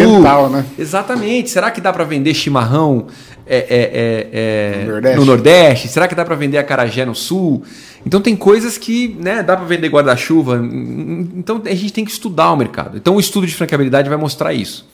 Né? 0.50 0.66
Exatamente. 0.78 1.50
Será 1.50 1.72
que 1.72 1.82
dá 1.82 1.92
para 1.92 2.06
vender 2.06 2.34
chimarrão 2.34 3.08
é, 3.50 3.58
é, 3.58 4.30
é, 4.32 4.82
é, 4.82 4.84
no, 4.86 4.92
Nordeste. 4.92 5.20
no, 5.20 5.26
Nordeste. 5.26 5.88
Será 5.88 6.08
que 6.08 6.14
dá 6.14 6.24
para 6.24 6.36
vender 6.36 6.60
acarajé 6.60 7.04
no 7.04 7.16
Sul? 7.16 7.64
Então 8.06 8.22
tem 8.22 8.36
coisas 8.36 8.78
que 8.78 9.18
né, 9.20 9.42
dá 9.42 9.58
para 9.58 9.66
vender 9.66 9.90
guarda-chuva. 9.90 10.62
Então 11.36 11.60
a 11.66 11.74
gente 11.74 11.92
tem 11.92 12.06
que 12.06 12.12
estudar 12.12 12.52
o 12.52 12.56
mercado. 12.56 12.96
Então 12.96 13.16
o 13.16 13.20
estudo 13.20 13.48
de 13.48 13.56
franqueabilidade 13.56 14.08
vai 14.08 14.18
mostrar 14.18 14.54
isso. 14.54 14.88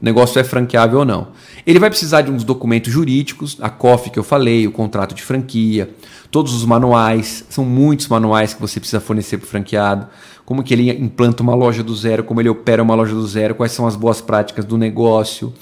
O 0.00 0.04
negócio 0.04 0.38
é 0.38 0.44
franqueável 0.44 1.00
ou 1.00 1.04
não. 1.04 1.28
Ele 1.66 1.78
vai 1.78 1.90
precisar 1.90 2.20
de 2.20 2.30
uns 2.30 2.44
documentos 2.44 2.92
jurídicos, 2.92 3.56
a 3.60 3.70
COF 3.70 4.10
que 4.10 4.18
eu 4.18 4.22
falei, 4.22 4.66
o 4.66 4.70
contrato 4.70 5.14
de 5.14 5.22
franquia, 5.22 5.90
todos 6.30 6.54
os 6.54 6.64
manuais, 6.64 7.44
são 7.48 7.64
muitos 7.64 8.06
manuais 8.06 8.52
que 8.52 8.60
você 8.60 8.78
precisa 8.78 9.00
fornecer 9.00 9.38
para 9.38 9.46
o 9.46 9.48
franqueado, 9.48 10.06
como 10.44 10.62
que 10.62 10.74
ele 10.74 10.90
implanta 10.90 11.42
uma 11.42 11.54
loja 11.54 11.82
do 11.82 11.96
zero, 11.96 12.22
como 12.22 12.40
ele 12.40 12.48
opera 12.48 12.82
uma 12.82 12.94
loja 12.94 13.14
do 13.14 13.26
zero, 13.26 13.54
quais 13.54 13.72
são 13.72 13.86
as 13.86 13.96
boas 13.96 14.20
práticas 14.20 14.64
do 14.64 14.76
negócio, 14.76 15.52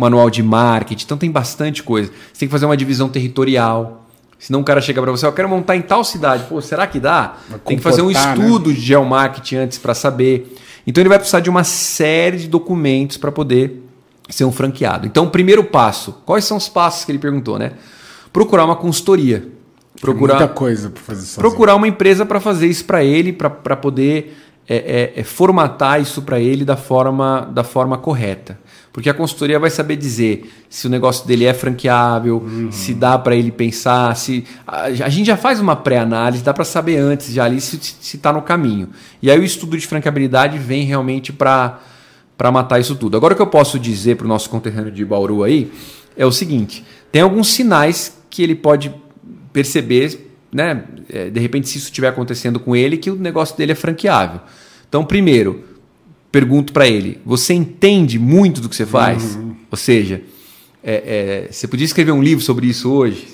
manual 0.00 0.30
de 0.30 0.42
marketing, 0.42 1.04
então 1.04 1.18
tem 1.18 1.30
bastante 1.30 1.82
coisa. 1.82 2.10
Você 2.32 2.40
tem 2.40 2.48
que 2.48 2.52
fazer 2.52 2.64
uma 2.64 2.76
divisão 2.76 3.08
territorial. 3.08 4.06
Senão 4.38 4.60
o 4.60 4.64
cara 4.64 4.80
chega 4.80 5.02
para 5.02 5.10
você, 5.10 5.26
eu 5.26 5.32
quero 5.32 5.48
montar 5.50 5.76
em 5.76 5.82
tal 5.82 6.02
cidade. 6.02 6.44
Pô, 6.48 6.62
será 6.62 6.86
que 6.86 6.98
dá? 6.98 7.36
tem 7.66 7.76
que 7.76 7.82
fazer 7.82 8.00
um 8.00 8.10
né? 8.10 8.12
estudo 8.14 8.70
né? 8.70 8.74
de 8.74 8.80
geomarketing 8.80 9.56
antes 9.56 9.76
para 9.76 9.92
saber. 9.92 10.56
Então 10.86 11.02
ele 11.02 11.10
vai 11.10 11.18
precisar 11.18 11.40
de 11.40 11.50
uma 11.50 11.62
série 11.62 12.38
de 12.38 12.48
documentos 12.48 13.18
para 13.18 13.30
poder 13.30 13.84
ser 14.30 14.44
um 14.44 14.52
franqueado. 14.52 15.06
Então, 15.06 15.26
o 15.26 15.30
primeiro 15.30 15.62
passo, 15.64 16.12
quais 16.24 16.46
são 16.46 16.56
os 16.56 16.68
passos 16.68 17.04
que 17.04 17.12
ele 17.12 17.18
perguntou, 17.18 17.58
né? 17.58 17.72
Procurar 18.32 18.64
uma 18.64 18.76
consultoria. 18.76 19.46
Procurar 20.00 20.38
muita 20.38 20.48
coisa 20.48 20.88
para 20.88 21.02
fazer 21.02 21.20
sozinho. 21.20 21.40
Procurar 21.40 21.74
uma 21.74 21.86
empresa 21.86 22.24
para 22.24 22.40
fazer 22.40 22.68
isso 22.68 22.86
para 22.86 23.04
ele, 23.04 23.34
para 23.34 23.76
poder 23.76 24.34
é, 24.66 24.76
é, 24.76 25.20
é, 25.20 25.24
formatar 25.24 26.00
isso 26.00 26.22
para 26.22 26.40
ele 26.40 26.64
da 26.64 26.76
forma, 26.76 27.50
da 27.52 27.64
forma 27.64 27.98
correta. 27.98 28.58
Porque 28.92 29.08
a 29.08 29.14
consultoria 29.14 29.58
vai 29.58 29.70
saber 29.70 29.96
dizer 29.96 30.52
se 30.68 30.86
o 30.86 30.90
negócio 30.90 31.26
dele 31.26 31.44
é 31.44 31.54
franqueável, 31.54 32.38
uhum. 32.38 32.72
se 32.72 32.92
dá 32.92 33.16
para 33.16 33.36
ele 33.36 33.52
pensar, 33.52 34.16
se 34.16 34.44
a, 34.66 34.82
a, 34.82 35.08
gente 35.08 35.26
já 35.26 35.36
faz 35.36 35.60
uma 35.60 35.76
pré-análise, 35.76 36.42
dá 36.42 36.52
para 36.52 36.64
saber 36.64 36.96
antes 36.96 37.32
já 37.32 37.44
ali 37.44 37.60
se 37.60 37.78
está 38.16 38.32
no 38.32 38.42
caminho. 38.42 38.88
E 39.22 39.30
aí 39.30 39.38
o 39.38 39.44
estudo 39.44 39.78
de 39.78 39.86
franqueabilidade 39.86 40.58
vem 40.58 40.84
realmente 40.84 41.32
para 41.32 41.80
para 42.36 42.50
matar 42.50 42.80
isso 42.80 42.96
tudo. 42.96 43.18
Agora 43.18 43.34
o 43.34 43.36
que 43.36 43.42
eu 43.42 43.46
posso 43.46 43.78
dizer 43.78 44.16
para 44.16 44.24
o 44.24 44.28
nosso 44.28 44.48
conterrâneo 44.48 44.90
de 44.90 45.04
Bauru 45.04 45.44
aí 45.44 45.70
é 46.16 46.24
o 46.24 46.32
seguinte: 46.32 46.82
tem 47.12 47.20
alguns 47.20 47.48
sinais 47.48 48.18
que 48.30 48.42
ele 48.42 48.54
pode 48.54 48.94
perceber, 49.52 50.32
né? 50.50 50.84
É, 51.08 51.28
de 51.28 51.38
repente, 51.38 51.68
se 51.68 51.76
isso 51.76 51.88
estiver 51.88 52.08
acontecendo 52.08 52.58
com 52.58 52.74
ele, 52.74 52.96
que 52.96 53.10
o 53.10 53.16
negócio 53.16 53.56
dele 53.56 53.72
é 53.72 53.74
franqueável. 53.74 54.40
Então, 54.88 55.04
primeiro, 55.04 55.64
pergunto 56.30 56.72
para 56.72 56.86
ele: 56.86 57.18
você 57.24 57.54
entende 57.54 58.18
muito 58.18 58.60
do 58.60 58.68
que 58.68 58.76
você 58.76 58.86
faz? 58.86 59.36
Uhum. 59.36 59.54
Ou 59.70 59.76
seja, 59.76 60.22
é, 60.82 61.46
é, 61.48 61.52
você 61.52 61.68
podia 61.68 61.84
escrever 61.84 62.12
um 62.12 62.22
livro 62.22 62.42
sobre 62.42 62.66
isso 62.66 62.90
hoje? 62.90 63.26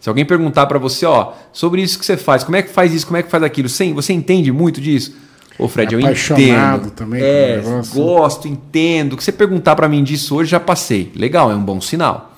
Se 0.00 0.08
alguém 0.08 0.24
perguntar 0.24 0.66
para 0.66 0.78
você, 0.78 1.06
ó, 1.06 1.32
sobre 1.52 1.82
isso 1.82 1.98
que 1.98 2.06
você 2.06 2.16
faz, 2.16 2.44
como 2.44 2.56
é 2.56 2.62
que 2.62 2.70
faz 2.70 2.94
isso, 2.94 3.06
como 3.06 3.16
é 3.16 3.22
que 3.22 3.30
faz 3.30 3.42
aquilo, 3.42 3.68
você, 3.68 3.92
você 3.92 4.12
entende 4.12 4.52
muito 4.52 4.80
disso? 4.80 5.16
Ô, 5.58 5.68
Fred, 5.68 5.94
é 5.94 5.96
eu 5.96 6.00
entendo. 6.00 6.90
também 6.90 7.22
é, 7.22 7.62
gosto, 7.94 8.46
entendo. 8.46 9.14
O 9.14 9.16
que 9.16 9.24
você 9.24 9.32
perguntar 9.32 9.74
para 9.74 9.88
mim 9.88 10.04
disso 10.04 10.36
hoje, 10.36 10.50
já 10.50 10.60
passei. 10.60 11.10
Legal, 11.14 11.50
é 11.50 11.54
um 11.54 11.64
bom 11.64 11.80
sinal. 11.80 12.36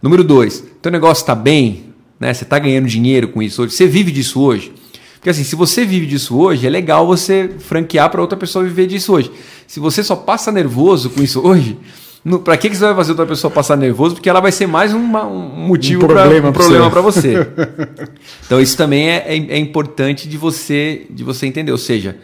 Número 0.00 0.24
dois, 0.24 0.64
teu 0.80 0.90
negócio 0.90 1.22
está 1.22 1.34
bem, 1.34 1.84
né? 2.18 2.32
Você 2.32 2.44
está 2.44 2.58
ganhando 2.58 2.86
dinheiro 2.86 3.28
com 3.28 3.42
isso 3.42 3.62
hoje, 3.62 3.74
você 3.74 3.86
vive 3.86 4.10
disso 4.10 4.40
hoje. 4.40 4.72
Porque 5.24 5.30
assim, 5.30 5.42
se 5.42 5.56
você 5.56 5.86
vive 5.86 6.04
disso 6.04 6.38
hoje, 6.38 6.66
é 6.66 6.68
legal 6.68 7.06
você 7.06 7.48
franquear 7.58 8.10
para 8.10 8.20
outra 8.20 8.36
pessoa 8.36 8.62
viver 8.62 8.86
disso 8.86 9.10
hoje. 9.10 9.32
Se 9.66 9.80
você 9.80 10.04
só 10.04 10.14
passa 10.14 10.52
nervoso 10.52 11.08
com 11.08 11.22
isso 11.22 11.40
hoje, 11.40 11.78
para 12.44 12.58
que, 12.58 12.68
que 12.68 12.76
você 12.76 12.84
vai 12.84 12.94
fazer 12.94 13.12
outra 13.12 13.24
pessoa 13.24 13.50
passar 13.50 13.74
nervoso? 13.74 14.16
Porque 14.16 14.28
ela 14.28 14.40
vai 14.40 14.52
ser 14.52 14.66
mais 14.66 14.92
uma, 14.92 15.24
um 15.24 15.66
motivo 15.66 16.04
um 16.04 16.08
problema 16.08 16.52
para 16.52 17.00
você. 17.00 17.42
você. 17.42 17.48
então 18.44 18.60
isso 18.60 18.76
também 18.76 19.08
é, 19.08 19.24
é, 19.26 19.36
é, 19.36 19.58
importante 19.58 20.28
de 20.28 20.36
você 20.36 21.06
de 21.08 21.24
você 21.24 21.46
entender. 21.46 21.72
Ou 21.72 21.78
seja, 21.78 22.18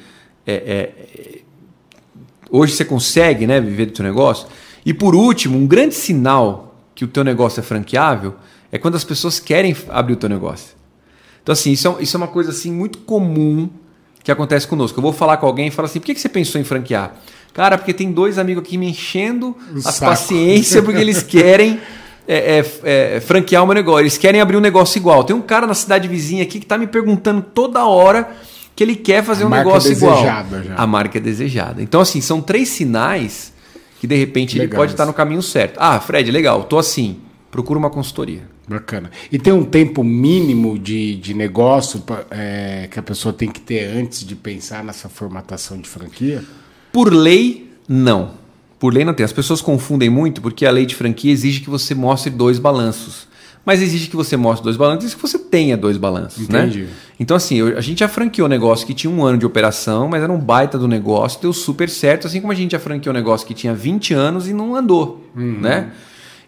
é, 0.47 0.53
é, 0.53 1.39
hoje 2.51 2.75
você 2.75 2.85
consegue 2.85 3.47
né, 3.47 3.63
viver 3.63 3.87
do 3.87 3.97
seu 3.97 4.05
negócio. 4.05 4.47
E 4.85 4.93
por 4.93 5.15
último, 5.15 5.57
um 5.57 5.67
grande 5.67 5.95
sinal 5.95 6.79
que 6.95 7.03
o 7.03 7.09
teu 7.09 7.25
negócio 7.25 7.61
é 7.61 7.63
franqueável 7.63 8.35
é 8.71 8.77
quando 8.77 8.97
as 8.97 9.05
pessoas 9.05 9.41
querem 9.41 9.75
abrir 9.89 10.13
o 10.13 10.17
teu 10.17 10.29
negócio. 10.29 10.80
Então, 11.51 11.55
assim, 11.55 11.73
isso 11.73 11.89
é, 11.89 12.03
isso 12.03 12.17
é 12.17 12.19
uma 12.19 12.29
coisa 12.29 12.53
assim 12.53 12.71
muito 12.71 12.99
comum 12.99 13.69
que 14.23 14.31
acontece 14.31 14.69
conosco. 14.69 14.97
Eu 14.97 15.03
vou 15.03 15.13
falar 15.13 15.37
com 15.39 15.47
alguém 15.47 15.67
e 15.67 15.71
falar 15.73 15.87
assim: 15.87 15.99
por 15.99 16.07
que, 16.07 16.15
que 16.15 16.21
você 16.21 16.29
pensou 16.29 16.61
em 16.61 16.65
franquear? 16.65 17.17
Cara, 17.53 17.77
porque 17.77 17.93
tem 17.93 18.13
dois 18.13 18.39
amigos 18.39 18.63
aqui 18.63 18.79
me 18.79 18.89
enchendo 18.89 19.57
o 19.75 19.79
as 19.79 19.97
saco. 19.97 20.13
paciências 20.13 20.85
porque 20.85 21.01
eles 21.01 21.25
querem 21.25 21.81
é, 22.29 22.61
é, 22.85 23.17
é, 23.17 23.21
franquear 23.21 23.65
o 23.65 23.67
meu 23.67 23.75
negócio. 23.75 24.03
Eles 24.03 24.17
querem 24.17 24.41
abrir 24.41 24.57
um 24.57 24.61
negócio 24.61 24.97
igual. 24.97 25.25
Tem 25.25 25.35
um 25.35 25.43
cara 25.43 25.67
na 25.67 25.75
cidade 25.75 26.07
vizinha 26.07 26.45
aqui 26.45 26.61
que 26.61 26.65
está 26.65 26.79
me 26.79 26.87
perguntando 26.87 27.43
toda 27.43 27.85
hora 27.85 28.31
que 28.77 28.85
ele 28.85 28.95
quer 28.95 29.25
fazer 29.25 29.43
a 29.43 29.49
um 29.49 29.51
negócio 29.51 29.91
igual. 29.91 30.23
Já. 30.23 30.47
A 30.77 30.87
marca 30.87 31.19
é 31.19 31.21
desejada. 31.21 31.83
Então, 31.83 32.01
assim, 32.01 32.21
são 32.21 32.41
três 32.41 32.69
sinais 32.69 33.53
que 33.99 34.07
de 34.07 34.15
repente 34.15 34.57
legal 34.57 34.69
ele 34.69 34.77
pode 34.77 34.93
estar 34.93 35.05
no 35.05 35.13
caminho 35.13 35.43
certo. 35.43 35.79
Ah, 35.81 35.99
Fred, 35.99 36.31
legal, 36.31 36.63
tô 36.63 36.79
assim. 36.79 37.19
Procura 37.51 37.77
uma 37.77 37.91
consultoria. 37.91 38.49
Bacana. 38.71 39.11
E 39.33 39.37
tem 39.37 39.53
um 39.53 39.65
tempo 39.65 40.05
mínimo 40.05 40.79
de, 40.79 41.17
de 41.17 41.35
negócio 41.35 42.05
é, 42.31 42.87
que 42.89 43.01
a 43.01 43.03
pessoa 43.03 43.33
tem 43.33 43.51
que 43.51 43.61
ter 43.61 43.85
antes 43.85 44.25
de 44.25 44.37
pensar 44.37 44.85
nessa 44.85 45.09
formatação 45.09 45.77
de 45.77 45.89
franquia? 45.89 46.45
Por 46.93 47.13
lei, 47.13 47.73
não. 47.89 48.35
Por 48.79 48.95
lei 48.95 49.05
não 49.05 49.13
tem. 49.13 49.25
As 49.25 49.33
pessoas 49.33 49.61
confundem 49.61 50.09
muito 50.09 50.41
porque 50.41 50.65
a 50.65 50.71
lei 50.71 50.87
de 50.87 50.95
franquia 50.95 51.33
exige 51.33 51.59
que 51.61 51.69
você 51.69 51.97
mostre 51.97 52.31
dois 52.31 52.61
balanços. 52.61 53.27
Mas 53.67 53.83
exige 53.83 54.09
que 54.09 54.15
você 54.15 54.37
mostre 54.37 54.63
dois 54.63 54.77
balanços 54.77 55.13
e 55.13 55.17
que 55.17 55.21
você 55.21 55.39
tenha 55.39 55.77
dois 55.77 55.97
balanços. 55.97 56.49
Né? 56.49 56.61
Entendi. 56.61 56.83
Né? 56.83 56.89
Então, 57.19 57.37
assim, 57.37 57.57
eu, 57.57 57.77
a 57.77 57.81
gente 57.81 57.99
já 57.99 58.09
franqueou 58.09 58.47
um 58.47 58.49
negócio 58.49 58.87
que 58.87 58.95
tinha 58.95 59.13
um 59.13 59.25
ano 59.25 59.37
de 59.37 59.45
operação, 59.45 60.07
mas 60.07 60.23
era 60.23 60.33
um 60.33 60.39
baita 60.39 60.79
do 60.79 60.87
negócio, 60.87 61.43
deu 61.43 61.53
super 61.53 61.91
certo, 61.91 62.29
assim 62.29 62.41
como 62.41 62.53
a 62.53 62.57
gente 62.57 62.71
já 62.71 62.79
franqueou 62.79 63.13
um 63.13 63.19
negócio 63.19 63.45
que 63.45 63.53
tinha 63.53 63.75
20 63.75 64.15
anos 64.15 64.49
e 64.49 64.53
não 64.53 64.77
andou. 64.77 65.29
Uhum. 65.35 65.59
Né? 65.61 65.91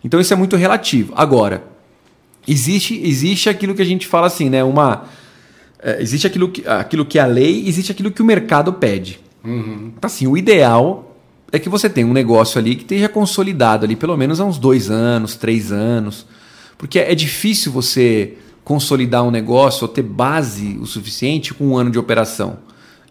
Então, 0.04 0.20
isso 0.20 0.32
é 0.32 0.36
muito 0.36 0.54
relativo. 0.54 1.12
Agora, 1.16 1.71
existe, 2.46 3.00
existe 3.04 3.48
aquilo 3.48 3.74
que 3.74 3.82
a 3.82 3.86
gente 3.86 4.06
fala 4.06 4.26
assim, 4.26 4.50
né? 4.50 4.62
Uma, 4.64 5.04
é, 5.82 6.00
existe 6.00 6.26
aquilo 6.26 6.48
que, 6.48 6.66
aquilo 6.66 7.04
que 7.04 7.18
é 7.18 7.22
a 7.22 7.26
lei, 7.26 7.66
existe 7.66 7.92
aquilo 7.92 8.10
que 8.10 8.22
o 8.22 8.24
mercado 8.24 8.72
pede. 8.72 9.20
Uhum. 9.44 9.92
Então, 9.96 10.06
assim, 10.06 10.26
o 10.26 10.36
ideal 10.36 11.16
é 11.50 11.58
que 11.58 11.68
você 11.68 11.90
tenha 11.90 12.06
um 12.06 12.12
negócio 12.12 12.58
ali 12.58 12.74
que 12.74 12.82
esteja 12.82 13.08
consolidado 13.08 13.84
ali 13.84 13.96
pelo 13.96 14.16
menos 14.16 14.40
há 14.40 14.44
uns 14.44 14.58
dois 14.58 14.90
anos, 14.90 15.36
três 15.36 15.70
anos. 15.70 16.26
Porque 16.78 16.98
é 16.98 17.14
difícil 17.14 17.70
você 17.70 18.34
consolidar 18.64 19.22
um 19.22 19.30
negócio 19.30 19.82
ou 19.82 19.88
ter 19.88 20.02
base 20.02 20.78
o 20.80 20.86
suficiente 20.86 21.52
com 21.52 21.68
um 21.68 21.76
ano 21.76 21.90
de 21.90 21.98
operação. 21.98 22.58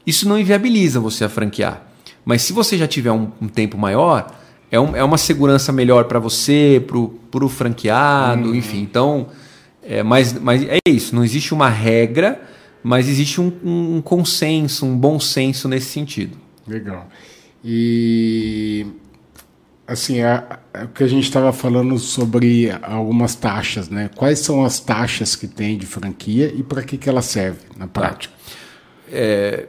Isso 0.06 0.28
não 0.28 0.40
inviabiliza 0.40 1.00
você 1.00 1.24
a 1.24 1.30
franquear. 1.30 1.86
Mas 2.26 2.42
se 2.42 2.54
você 2.54 2.78
já 2.78 2.88
tiver 2.88 3.12
um, 3.12 3.30
um 3.42 3.48
tempo 3.48 3.78
maior, 3.78 4.32
é, 4.72 4.80
um, 4.80 4.95
é 4.95 5.03
uma 5.03 5.17
segurança 5.17 5.72
melhor 5.72 6.05
para 6.05 6.17
você, 6.17 6.82
para 6.88 7.45
o 7.45 7.49
franqueado, 7.49 8.49
uhum. 8.49 8.55
enfim. 8.55 8.82
Então, 8.82 9.28
é, 9.84 10.01
mas, 10.01 10.34
mas 10.34 10.63
é 10.63 10.80
isso. 10.88 11.13
Não 11.13 11.24
existe 11.24 11.53
uma 11.53 11.69
regra, 11.69 12.41
mas 12.82 13.09
existe 13.09 13.41
um, 13.41 13.51
um 13.63 14.01
consenso, 14.01 14.86
um 14.86 14.97
bom 14.97 15.19
senso 15.19 15.67
nesse 15.67 15.88
sentido. 15.88 16.38
Legal. 16.65 17.07
E 17.63 18.88
assim, 19.86 20.22
é, 20.22 20.43
é 20.74 20.84
o 20.86 20.88
que 20.88 21.03
a 21.03 21.07
gente 21.07 21.26
estava 21.26 21.51
falando 21.51 21.99
sobre 21.99 22.72
algumas 22.82 23.36
taxas, 23.36 23.89
né? 23.89 24.09
Quais 24.15 24.39
são 24.39 24.63
as 24.63 24.80
taxas 24.80 25.36
que 25.36 25.47
tem 25.47 25.78
de 25.78 25.86
franquia 25.86 26.51
e 26.55 26.63
para 26.63 26.82
que, 26.82 26.97
que 26.97 27.09
ela 27.09 27.22
serve 27.22 27.59
na 27.78 27.88
prática? 27.88 28.34
É, 29.12 29.66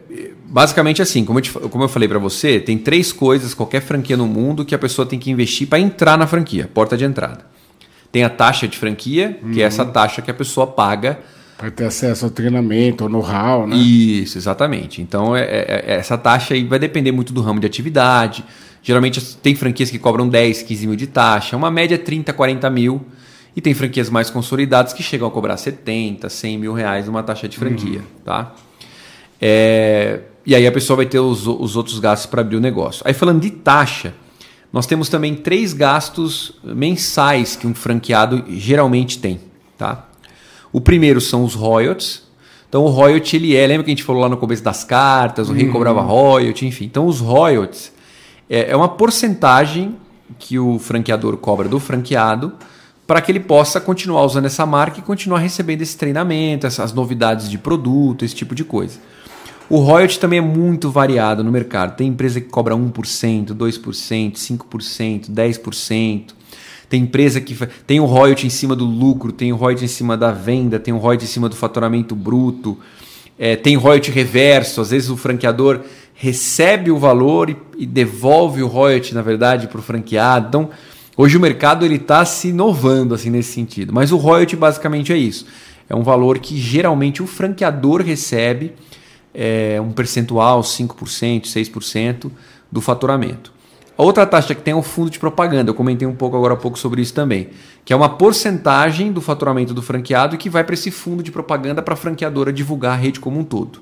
basicamente 0.47 1.03
assim, 1.03 1.25
como 1.25 1.39
eu, 1.39 1.43
te, 1.43 1.51
como 1.51 1.85
eu 1.85 1.89
falei 1.89 2.09
para 2.09 2.19
você, 2.19 2.61
tem 2.61 2.79
três 2.79 3.13
coisas, 3.13 3.55
qualquer 3.55 3.81
franquia 3.81 4.17
no 4.17 4.27
mundo, 4.27 4.65
que 4.65 4.75
a 4.75 4.79
pessoa 4.79 5.05
tem 5.05 5.19
que 5.19 5.31
investir 5.31 5.67
para 5.67 5.81
entrar 5.81 6.17
na 6.17 6.27
franquia, 6.27 6.71
porta 6.73 6.97
de 6.97 7.05
entrada. 7.05 7.45
Tem 8.13 8.23
a 8.25 8.29
taxa 8.31 8.69
de 8.69 8.77
franquia, 8.77 9.39
uhum. 9.43 9.53
que 9.53 9.63
é 9.63 9.65
essa 9.65 9.85
taxa 9.85 10.21
que 10.21 10.31
a 10.31 10.35
pessoa 10.35 10.67
paga. 10.67 11.19
Para 11.57 11.71
ter 11.71 11.85
acesso 11.85 12.27
ao 12.27 12.31
treinamento, 12.31 13.05
ao 13.05 13.11
know-how, 13.11 13.67
né? 13.67 13.75
Isso, 13.75 14.37
exatamente. 14.37 15.01
Então, 15.01 15.35
é, 15.35 15.43
é, 15.43 15.85
é, 15.87 15.95
essa 15.95 16.19
taxa 16.19 16.53
aí 16.53 16.63
vai 16.65 16.79
depender 16.79 17.11
muito 17.11 17.33
do 17.33 17.41
ramo 17.41 17.59
de 17.59 17.67
atividade. 17.67 18.45
Geralmente 18.83 19.37
tem 19.37 19.55
franquias 19.55 19.91
que 19.91 19.99
cobram 19.99 20.29
10, 20.29 20.63
15 20.63 20.87
mil 20.87 20.97
de 20.97 21.07
taxa, 21.07 21.57
uma 21.57 21.71
média 21.71 21.97
30, 21.97 22.33
40 22.33 22.69
mil. 22.69 23.01
E 23.57 23.61
tem 23.61 23.75
franquias 23.75 24.11
mais 24.11 24.29
consolidadas 24.29 24.93
que 24.93 25.03
chegam 25.03 25.29
a 25.29 25.31
cobrar 25.31 25.57
70, 25.57 26.29
100 26.29 26.59
mil 26.59 26.73
reais 26.73 27.07
uma 27.07 27.23
taxa 27.23 27.49
de 27.49 27.57
franquia. 27.57 27.99
Uhum. 28.01 28.23
Tá? 28.25 28.55
É, 29.45 30.21
e 30.47 30.55
aí 30.55 30.65
a 30.65 30.71
pessoa 30.71 30.99
vai 30.99 31.07
ter 31.07 31.19
os, 31.19 31.49
os 31.49 31.75
outros 31.75 31.99
gastos 31.99 32.27
para 32.27 32.43
abrir 32.43 32.57
o 32.57 32.61
negócio. 32.61 33.03
Aí 33.05 33.13
falando 33.13 33.41
de 33.41 33.51
taxa, 33.51 34.15
nós 34.73 34.87
temos 34.87 35.09
também 35.09 35.35
três 35.35 35.73
gastos 35.73 36.53
mensais 36.63 37.57
que 37.57 37.67
um 37.67 37.75
franqueado 37.75 38.45
geralmente 38.49 39.19
tem. 39.19 39.41
Tá? 39.77 40.09
O 40.73 40.81
primeiro 40.81 41.21
são 41.21 41.43
os 41.43 41.55
royalties. 41.55 42.23
Então 42.69 42.85
o 42.85 42.89
royalty 42.89 43.37
ele 43.37 43.57
é, 43.57 43.67
lembra 43.67 43.85
que 43.85 43.91
a 43.91 43.95
gente 43.95 44.05
falou 44.05 44.23
lá 44.23 44.29
no 44.29 44.37
começo 44.37 44.63
das 44.63 44.85
cartas, 44.85 45.51
o 45.51 45.53
rei 45.53 45.67
uhum. 45.67 45.73
cobrava 45.73 46.01
royalty, 46.01 46.65
enfim. 46.65 46.85
Então 46.85 47.07
os 47.07 47.19
royalties 47.19 47.93
é, 48.49 48.71
é 48.71 48.77
uma 48.77 48.89
porcentagem 48.89 49.97
que 50.39 50.59
o 50.59 50.79
franqueador 50.79 51.37
cobra 51.37 51.69
do 51.69 51.81
franqueado 51.81 52.53
para 53.07 53.21
que 53.21 53.31
ele 53.31 53.41
possa 53.41 53.81
continuar 53.81 54.25
usando 54.25 54.47
essa 54.47 54.65
marca 54.65 55.01
e 55.01 55.03
continuar 55.03 55.41
recebendo 55.41 55.83
esse 55.83 55.99
treinamento, 55.99 56.67
essas 56.67 56.93
novidades 56.93 57.51
de 57.51 57.59
produto, 57.59 58.25
esse 58.25 58.35
tipo 58.35 58.55
de 58.55 58.65
coisa. 58.65 58.99
O 59.69 59.79
royalty 59.79 60.19
também 60.19 60.39
é 60.39 60.43
muito 60.43 60.91
variado 60.91 61.43
no 61.43 61.51
mercado. 61.51 61.97
Tem 61.97 62.09
empresa 62.09 62.41
que 62.41 62.49
cobra 62.49 62.75
1%, 62.75 63.55
2%, 63.55 64.33
5%, 64.35 65.31
10%. 65.31 66.23
Tem 66.89 67.03
empresa 67.03 67.41
que 67.41 67.57
tem 67.87 68.01
o 68.01 68.05
royalty 68.05 68.47
em 68.47 68.51
cima 68.51 68.77
do 68.77 68.85
lucro, 68.85 69.33
tem 69.33 69.53
o 69.53 69.57
royalty 69.57 69.87
em 69.87 69.89
cima 69.89 70.17
da 70.17 70.31
venda, 70.31 70.79
tem 70.79 70.93
o 70.93 70.99
royalty 70.99 71.25
em 71.25 71.29
cima 71.29 71.49
do 71.49 71.57
faturamento 71.57 72.15
bruto, 72.15 72.79
é, 73.39 73.57
tem 73.57 73.77
royalty 73.77 74.11
reverso. 74.11 74.81
Às 74.81 74.91
vezes 74.91 75.09
o 75.09 75.17
franqueador 75.17 75.81
recebe 76.15 76.91
o 76.91 76.99
valor 76.99 77.49
e, 77.49 77.57
e 77.79 77.87
devolve 77.87 78.63
o 78.63 78.67
royalty, 78.67 79.15
na 79.15 79.23
verdade, 79.23 79.69
para 79.69 79.79
o 79.79 79.83
franqueado. 79.83 80.49
Então, 80.49 80.71
Hoje 81.15 81.37
o 81.37 81.41
mercado 81.41 81.85
ele 81.85 81.97
está 81.97 82.25
se 82.25 82.49
inovando 82.49 83.15
assim 83.15 83.29
nesse 83.29 83.53
sentido, 83.53 83.93
mas 83.93 84.13
o 84.13 84.17
royalty 84.17 84.57
basicamente 84.57 85.13
é 85.13 85.17
isso. 85.17 85.47
É 85.89 85.95
um 85.95 86.03
valor 86.03 86.39
que 86.39 86.59
geralmente 86.59 87.23
o 87.23 87.27
franqueador 87.27 88.01
recebe 88.01 88.73
é, 89.35 89.81
um 89.81 89.93
percentual, 89.93 90.61
5%, 90.61 91.43
6% 91.43 92.31
do 92.71 92.81
faturamento. 92.81 93.53
A 93.97 94.03
outra 94.03 94.27
taxa 94.27 94.55
que 94.55 94.63
tem 94.63 94.73
é 94.73 94.77
o 94.77 94.83
fundo 94.83 95.11
de 95.11 95.19
propaganda. 95.19 95.71
Eu 95.71 95.75
comentei 95.75 96.09
um 96.09 96.15
pouco 96.15 96.37
agora 96.37 96.55
há 96.55 96.57
pouco 96.57 96.79
sobre 96.79 97.03
isso 97.03 97.13
também, 97.13 97.51
que 97.85 97.93
é 97.93 97.97
uma 97.97 98.09
porcentagem 98.09 99.13
do 99.13 99.21
faturamento 99.21 99.75
do 99.75 99.83
franqueado 99.83 100.37
que 100.37 100.49
vai 100.49 100.65
para 100.65 100.75
esse 100.75 100.91
fundo 100.91 101.23
de 101.23 101.31
propaganda 101.31 101.83
para 101.83 101.95
a 101.95 101.97
franqueadora 101.97 102.53
divulgar 102.53 102.95
a 102.95 102.97
rede 102.97 103.21
como 103.21 103.39
um 103.39 103.45
todo. 103.45 103.81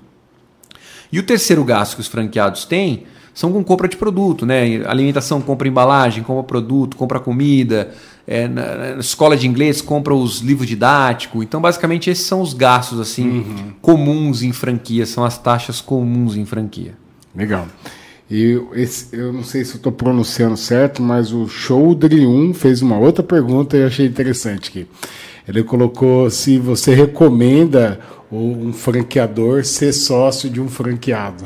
E 1.13 1.19
o 1.19 1.23
terceiro 1.23 1.65
gasto 1.65 1.95
que 1.95 2.01
os 2.01 2.07
franqueados 2.07 2.65
têm 2.65 3.05
são 3.35 3.53
com 3.53 3.63
compra 3.63 3.89
de 3.89 3.97
produto, 3.97 4.45
né? 4.45 4.83
Alimentação, 4.87 5.41
compra 5.41 5.69
embalagem, 5.69 6.23
compra 6.23 6.43
produto, 6.43 6.97
compra 6.97 7.21
comida. 7.21 7.93
É, 8.27 8.47
na, 8.47 8.77
na, 8.77 9.01
escola 9.01 9.37
de 9.37 9.49
inglês, 9.49 9.81
compra 9.81 10.15
os 10.15 10.41
livros 10.41 10.69
didáticos. 10.69 11.43
Então, 11.43 11.61
basicamente, 11.61 12.11
esses 12.11 12.27
são 12.27 12.41
os 12.41 12.53
gastos 12.53 13.01
assim 13.01 13.29
uhum. 13.29 13.73
comuns 13.81 14.43
em 14.43 14.53
franquia, 14.53 15.05
são 15.07 15.25
as 15.25 15.39
taxas 15.39 15.81
comuns 15.81 16.37
em 16.37 16.45
franquia. 16.45 16.95
Legal. 17.35 17.67
E 18.31 18.61
esse, 18.75 19.09
eu 19.17 19.33
não 19.33 19.43
sei 19.43 19.65
se 19.65 19.73
eu 19.73 19.77
estou 19.79 19.91
pronunciando 19.91 20.57
certo, 20.57 21.03
mas 21.03 21.33
o 21.33 21.49
Shoudri 21.49 22.25
1 22.25 22.55
fez 22.55 22.81
uma 22.81 22.97
outra 22.97 23.25
pergunta 23.25 23.77
e 23.77 23.81
eu 23.81 23.89
achei 23.89 24.07
interessante 24.07 24.69
aqui. 24.69 24.87
Ele 25.49 25.65
colocou 25.65 26.31
se 26.31 26.59
você 26.59 26.95
recomenda 26.95 27.99
um 28.31 28.73
franqueador 28.73 29.65
ser 29.65 29.93
sócio 29.93 30.49
de 30.49 30.61
um 30.61 30.69
franqueado. 30.69 31.45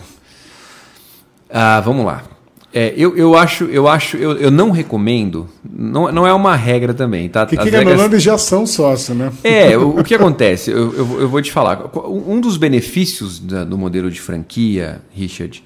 Ah, 1.57 1.81
vamos 1.81 2.05
lá. 2.05 2.25
É, 2.73 2.93
eu, 2.97 3.17
eu 3.17 3.37
acho, 3.37 3.67
eu 3.67 3.87
acho, 3.87 4.17
eu, 4.17 4.33
eu 4.33 4.51
não 4.51 4.73
recomendo, 4.73 5.49
não, 5.65 6.11
não 6.11 6.27
é 6.27 6.33
uma 6.33 6.57
regra 6.57 6.93
também, 6.93 7.29
tá? 7.29 7.47
Que 7.47 7.57
querendo 7.57 7.87
regras... 7.87 8.01
eles 8.07 8.21
já 8.21 8.37
são 8.37 8.67
sócios, 8.67 9.17
né? 9.17 9.33
É, 9.45 9.79
o, 9.79 10.01
o 10.01 10.03
que 10.03 10.17
acontece, 10.17 10.73
eu, 10.73 10.93
eu, 10.93 11.21
eu, 11.21 11.29
vou 11.29 11.41
te 11.41 11.53
falar, 11.53 11.89
um 12.09 12.41
dos 12.41 12.57
benefícios 12.57 13.39
da, 13.39 13.63
do 13.63 13.79
modelo 13.79 14.11
de 14.11 14.21
franquia, 14.21 15.01
Richard, 15.13 15.63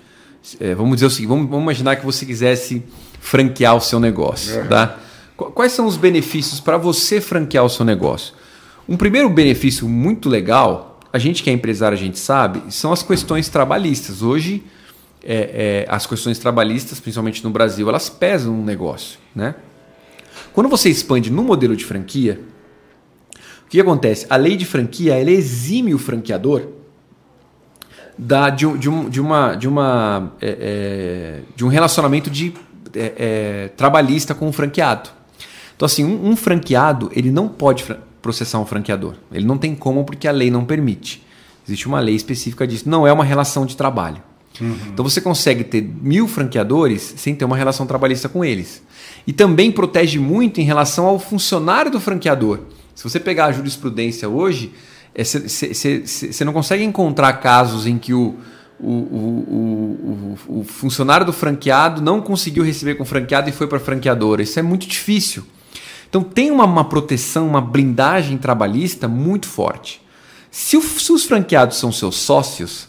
é, 0.60 0.74
vamos 0.74 0.96
dizer 0.96 1.06
o 1.06 1.10
seguinte, 1.10 1.30
vamos, 1.30 1.48
vamos, 1.48 1.62
imaginar 1.62 1.96
que 1.96 2.04
você 2.04 2.26
quisesse 2.26 2.82
franquear 3.20 3.74
o 3.74 3.80
seu 3.80 3.98
negócio, 3.98 4.60
é. 4.60 4.64
tá? 4.64 4.98
Quais 5.34 5.72
são 5.72 5.86
os 5.86 5.96
benefícios 5.96 6.60
para 6.60 6.76
você 6.76 7.22
franquear 7.22 7.64
o 7.64 7.70
seu 7.70 7.86
negócio? 7.86 8.34
Um 8.86 8.98
primeiro 8.98 9.30
benefício 9.30 9.88
muito 9.88 10.28
legal, 10.28 11.00
a 11.10 11.18
gente 11.18 11.42
que 11.42 11.48
é 11.48 11.54
empresário, 11.54 11.96
a 11.96 12.00
gente 12.00 12.18
sabe, 12.18 12.62
são 12.68 12.92
as 12.92 13.02
questões 13.02 13.48
trabalhistas. 13.48 14.20
Hoje 14.20 14.62
é, 15.22 15.84
é, 15.86 15.86
as 15.88 16.06
questões 16.06 16.38
trabalhistas, 16.38 17.00
principalmente 17.00 17.42
no 17.42 17.50
Brasil, 17.50 17.88
elas 17.88 18.08
pesam 18.08 18.54
no 18.54 18.64
negócio. 18.64 19.18
Né? 19.34 19.54
Quando 20.52 20.68
você 20.68 20.88
expande 20.88 21.30
no 21.30 21.42
modelo 21.42 21.76
de 21.76 21.84
franquia, 21.84 22.40
o 23.66 23.68
que 23.68 23.80
acontece? 23.80 24.26
A 24.30 24.36
lei 24.36 24.56
de 24.56 24.64
franquia 24.64 25.14
ela 25.14 25.30
exime 25.30 25.92
o 25.92 25.98
franqueador 25.98 26.68
da, 28.16 28.50
de, 28.50 28.66
de, 28.78 28.88
um, 28.88 29.08
de, 29.08 29.20
uma, 29.20 29.54
de, 29.54 29.68
uma, 29.68 30.32
é, 30.40 30.56
é 30.60 31.40
de 31.54 31.64
um 31.64 31.68
relacionamento 31.68 32.30
de, 32.30 32.54
é, 32.94 33.12
é, 33.16 33.68
trabalhista 33.76 34.34
com 34.34 34.48
o 34.48 34.52
franqueado. 34.52 35.10
Então, 35.76 35.86
assim, 35.86 36.04
um, 36.04 36.30
um 36.30 36.36
franqueado 36.36 37.10
ele 37.14 37.30
não 37.30 37.48
pode 37.48 37.84
processar 38.20 38.58
um 38.58 38.66
franqueador. 38.66 39.14
Ele 39.30 39.46
não 39.46 39.56
tem 39.56 39.74
como 39.74 40.04
porque 40.04 40.26
a 40.26 40.32
lei 40.32 40.50
não 40.50 40.64
permite. 40.64 41.24
Existe 41.66 41.86
uma 41.86 42.00
lei 42.00 42.14
específica 42.14 42.66
disso. 42.66 42.88
Não 42.88 43.06
é 43.06 43.12
uma 43.12 43.24
relação 43.24 43.64
de 43.64 43.76
trabalho. 43.76 44.22
Uhum. 44.60 44.76
Então 44.92 45.04
você 45.04 45.20
consegue 45.20 45.64
ter 45.64 45.82
mil 45.82 46.26
franqueadores 46.26 47.14
sem 47.16 47.34
ter 47.34 47.44
uma 47.44 47.56
relação 47.56 47.86
trabalhista 47.86 48.28
com 48.28 48.44
eles. 48.44 48.82
E 49.26 49.32
também 49.32 49.70
protege 49.70 50.18
muito 50.18 50.60
em 50.60 50.64
relação 50.64 51.06
ao 51.06 51.18
funcionário 51.18 51.90
do 51.90 52.00
franqueador. 52.00 52.60
Se 52.94 53.04
você 53.04 53.20
pegar 53.20 53.46
a 53.46 53.52
jurisprudência 53.52 54.28
hoje, 54.28 54.72
você 55.16 56.42
é, 56.42 56.44
não 56.44 56.52
consegue 56.52 56.82
encontrar 56.82 57.32
casos 57.34 57.86
em 57.86 57.98
que 57.98 58.12
o, 58.12 58.36
o, 58.80 58.88
o, 58.88 60.38
o, 60.48 60.64
funcionário 60.64 61.26
do 61.26 61.32
franqueado 61.32 62.00
não 62.00 62.20
conseguiu 62.20 62.64
receber 62.64 62.94
com 62.94 63.02
o 63.02 63.06
franqueado 63.06 63.48
e 63.48 63.52
foi 63.52 63.66
para 63.66 63.78
a 63.78 63.80
franqueadora. 63.80 64.42
Isso 64.42 64.58
é 64.58 64.62
muito 64.62 64.86
difícil. 64.86 65.44
Então 66.08 66.22
tem 66.22 66.50
uma, 66.50 66.64
uma 66.64 66.84
proteção, 66.84 67.46
uma 67.46 67.60
blindagem 67.60 68.38
trabalhista 68.38 69.06
muito 69.06 69.46
forte. 69.46 70.00
Se, 70.50 70.80
se 70.80 71.12
os 71.12 71.24
franqueados 71.24 71.76
são 71.76 71.92
seus 71.92 72.16
sócios, 72.16 72.88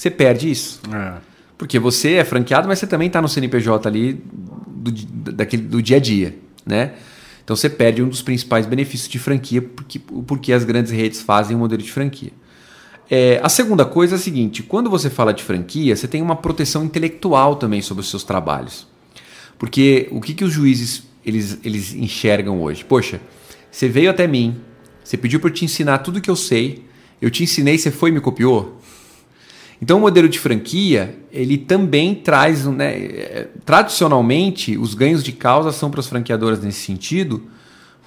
você 0.00 0.10
perde 0.10 0.50
isso. 0.50 0.80
É. 0.90 1.18
Porque 1.58 1.78
você 1.78 2.14
é 2.14 2.24
franqueado, 2.24 2.66
mas 2.66 2.78
você 2.78 2.86
também 2.86 3.08
está 3.08 3.20
no 3.20 3.28
CNPJ 3.28 3.86
ali 3.86 4.24
do, 4.66 4.90
daquele, 5.30 5.62
do 5.62 5.82
dia 5.82 5.98
a 5.98 6.00
dia. 6.00 6.34
Né? 6.64 6.94
Então 7.44 7.54
você 7.54 7.68
perde 7.68 8.02
um 8.02 8.08
dos 8.08 8.22
principais 8.22 8.64
benefícios 8.64 9.10
de 9.10 9.18
franquia, 9.18 9.60
porque, 9.60 9.98
porque 9.98 10.54
as 10.54 10.64
grandes 10.64 10.90
redes 10.90 11.20
fazem 11.20 11.54
o 11.54 11.58
um 11.58 11.60
modelo 11.60 11.82
de 11.82 11.92
franquia. 11.92 12.32
É, 13.10 13.40
a 13.42 13.50
segunda 13.50 13.84
coisa 13.84 14.14
é 14.14 14.16
a 14.16 14.18
seguinte: 14.18 14.62
quando 14.62 14.88
você 14.88 15.10
fala 15.10 15.34
de 15.34 15.42
franquia, 15.42 15.94
você 15.94 16.08
tem 16.08 16.22
uma 16.22 16.36
proteção 16.36 16.82
intelectual 16.82 17.56
também 17.56 17.82
sobre 17.82 18.00
os 18.00 18.08
seus 18.08 18.24
trabalhos. 18.24 18.86
Porque 19.58 20.08
o 20.10 20.22
que, 20.22 20.32
que 20.32 20.44
os 20.44 20.52
juízes 20.54 21.02
eles, 21.26 21.58
eles 21.62 21.92
enxergam 21.92 22.62
hoje? 22.62 22.86
Poxa, 22.86 23.20
você 23.70 23.86
veio 23.86 24.08
até 24.08 24.26
mim, 24.26 24.56
você 25.04 25.18
pediu 25.18 25.38
para 25.40 25.50
eu 25.50 25.54
te 25.54 25.66
ensinar 25.66 25.98
tudo 25.98 26.22
que 26.22 26.30
eu 26.30 26.36
sei, 26.36 26.86
eu 27.20 27.30
te 27.30 27.42
ensinei, 27.42 27.76
você 27.76 27.90
foi 27.90 28.08
e 28.08 28.12
me 28.14 28.20
copiou? 28.20 28.79
Então 29.80 29.98
o 29.98 30.00
modelo 30.00 30.28
de 30.28 30.38
franquia, 30.38 31.18
ele 31.32 31.56
também 31.56 32.14
traz, 32.14 32.66
né, 32.66 32.94
é, 32.94 33.48
tradicionalmente, 33.64 34.76
os 34.76 34.94
ganhos 34.94 35.24
de 35.24 35.32
causa 35.32 35.72
são 35.72 35.90
para 35.90 36.00
as 36.00 36.06
franqueadoras 36.06 36.60
nesse 36.60 36.80
sentido, 36.80 37.44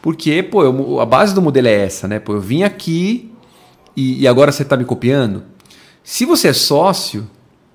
porque 0.02 0.44
pô, 0.44 0.64
eu, 0.64 1.00
a 1.00 1.06
base 1.06 1.34
do 1.34 1.42
modelo 1.42 1.68
é 1.68 1.86
essa, 1.86 2.08
né? 2.08 2.20
Pô, 2.20 2.34
eu 2.34 2.42
vim 2.42 2.64
aqui 2.64 3.32
e, 3.96 4.22
e 4.22 4.28
agora 4.28 4.52
você 4.52 4.64
está 4.64 4.78
me 4.78 4.86
copiando. 4.86 5.44
Se 6.04 6.26
você 6.26 6.50
é 6.50 6.54
sócio, 6.54 7.28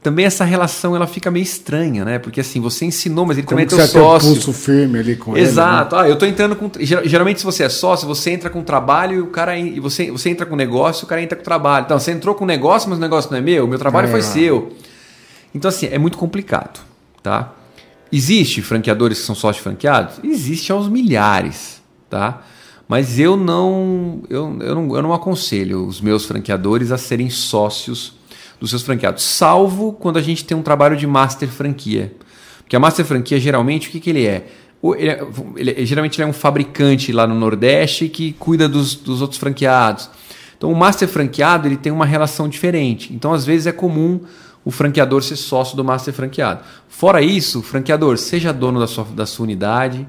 também 0.02 0.24
essa 0.24 0.44
relação 0.44 0.94
ela 0.94 1.06
fica 1.06 1.30
meio 1.30 1.42
estranha, 1.42 2.04
né? 2.04 2.18
Porque 2.18 2.40
assim, 2.40 2.60
você 2.60 2.84
ensinou, 2.84 3.26
mas 3.26 3.36
ele 3.36 3.46
Como 3.46 3.60
também 3.66 3.84
é 3.84 3.86
teu 3.88 4.02
sócio. 4.02 4.30
Um 4.30 4.34
pulso 4.34 4.52
firme 4.52 4.98
ali 4.98 5.16
com 5.16 5.36
Exato. 5.36 5.96
ele. 5.96 6.02
Né? 6.02 6.08
Ah, 6.08 6.10
eu 6.10 6.16
tô 6.16 6.24
entrando 6.24 6.54
com. 6.54 6.70
Geralmente, 6.78 7.40
se 7.40 7.44
você 7.44 7.64
é 7.64 7.68
sócio, 7.68 8.06
você 8.06 8.30
entra 8.30 8.48
com 8.48 8.62
trabalho 8.62 9.16
e 9.16 9.20
o 9.20 9.26
cara. 9.26 9.58
E 9.58 9.80
você, 9.80 10.10
você 10.10 10.30
entra 10.30 10.46
com 10.46 10.54
negócio 10.54 11.02
e 11.02 11.04
o 11.04 11.08
cara 11.08 11.20
entra 11.20 11.36
com 11.36 11.42
trabalho. 11.42 11.84
Então, 11.84 11.98
você 11.98 12.12
entrou 12.12 12.34
com 12.34 12.46
negócio, 12.46 12.88
mas 12.88 12.98
o 12.98 13.00
negócio 13.00 13.30
não 13.30 13.38
é 13.38 13.40
meu, 13.40 13.64
o 13.64 13.68
meu 13.68 13.78
trabalho 13.78 14.06
é. 14.06 14.10
foi 14.10 14.22
seu. 14.22 14.72
Então, 15.52 15.68
assim, 15.68 15.88
é 15.90 15.98
muito 15.98 16.16
complicado, 16.16 16.80
tá? 17.22 17.52
Existe 18.12 18.62
franqueadores 18.62 19.18
que 19.18 19.26
são 19.26 19.34
sócios 19.34 19.62
franqueados? 19.62 20.20
Existe 20.22 20.70
aos 20.70 20.88
milhares, 20.88 21.82
tá? 22.08 22.42
Mas 22.86 23.18
eu 23.18 23.36
não, 23.36 24.22
eu, 24.30 24.56
eu 24.60 24.74
não, 24.74 24.96
eu 24.96 25.02
não 25.02 25.12
aconselho 25.12 25.86
os 25.86 26.00
meus 26.00 26.24
franqueadores 26.24 26.90
a 26.90 26.96
serem 26.96 27.28
sócios 27.28 28.17
dos 28.60 28.70
seus 28.70 28.82
franqueados, 28.82 29.22
salvo 29.22 29.92
quando 29.92 30.18
a 30.18 30.22
gente 30.22 30.44
tem 30.44 30.56
um 30.56 30.62
trabalho 30.62 30.96
de 30.96 31.06
master 31.06 31.48
franquia. 31.48 32.12
Porque 32.58 32.76
a 32.76 32.80
master 32.80 33.04
franquia, 33.04 33.40
geralmente, 33.40 33.88
o 33.88 33.90
que, 33.90 34.00
que 34.00 34.10
ele 34.10 34.26
é? 34.26 34.46
Ele, 34.82 35.08
é, 35.08 35.26
ele, 35.56 35.86
geralmente 35.86 36.20
ele 36.20 36.26
é 36.26 36.30
um 36.30 36.32
fabricante 36.32 37.12
lá 37.12 37.26
no 37.26 37.34
Nordeste 37.34 38.08
que 38.08 38.32
cuida 38.32 38.68
dos, 38.68 38.94
dos 38.94 39.20
outros 39.20 39.40
franqueados. 39.40 40.08
Então 40.56 40.70
o 40.70 40.76
master 40.76 41.08
franqueado 41.08 41.66
ele 41.66 41.76
tem 41.76 41.90
uma 41.90 42.06
relação 42.06 42.48
diferente. 42.48 43.12
Então 43.12 43.32
às 43.32 43.44
vezes 43.44 43.66
é 43.66 43.72
comum 43.72 44.20
o 44.64 44.70
franqueador 44.70 45.22
ser 45.22 45.36
sócio 45.36 45.76
do 45.76 45.84
master 45.84 46.12
franqueado. 46.12 46.60
Fora 46.88 47.22
isso, 47.22 47.62
franqueador 47.62 48.18
seja 48.18 48.52
dono 48.52 48.78
da 48.78 48.86
sua, 48.86 49.04
da 49.04 49.24
sua 49.24 49.44
unidade 49.44 50.06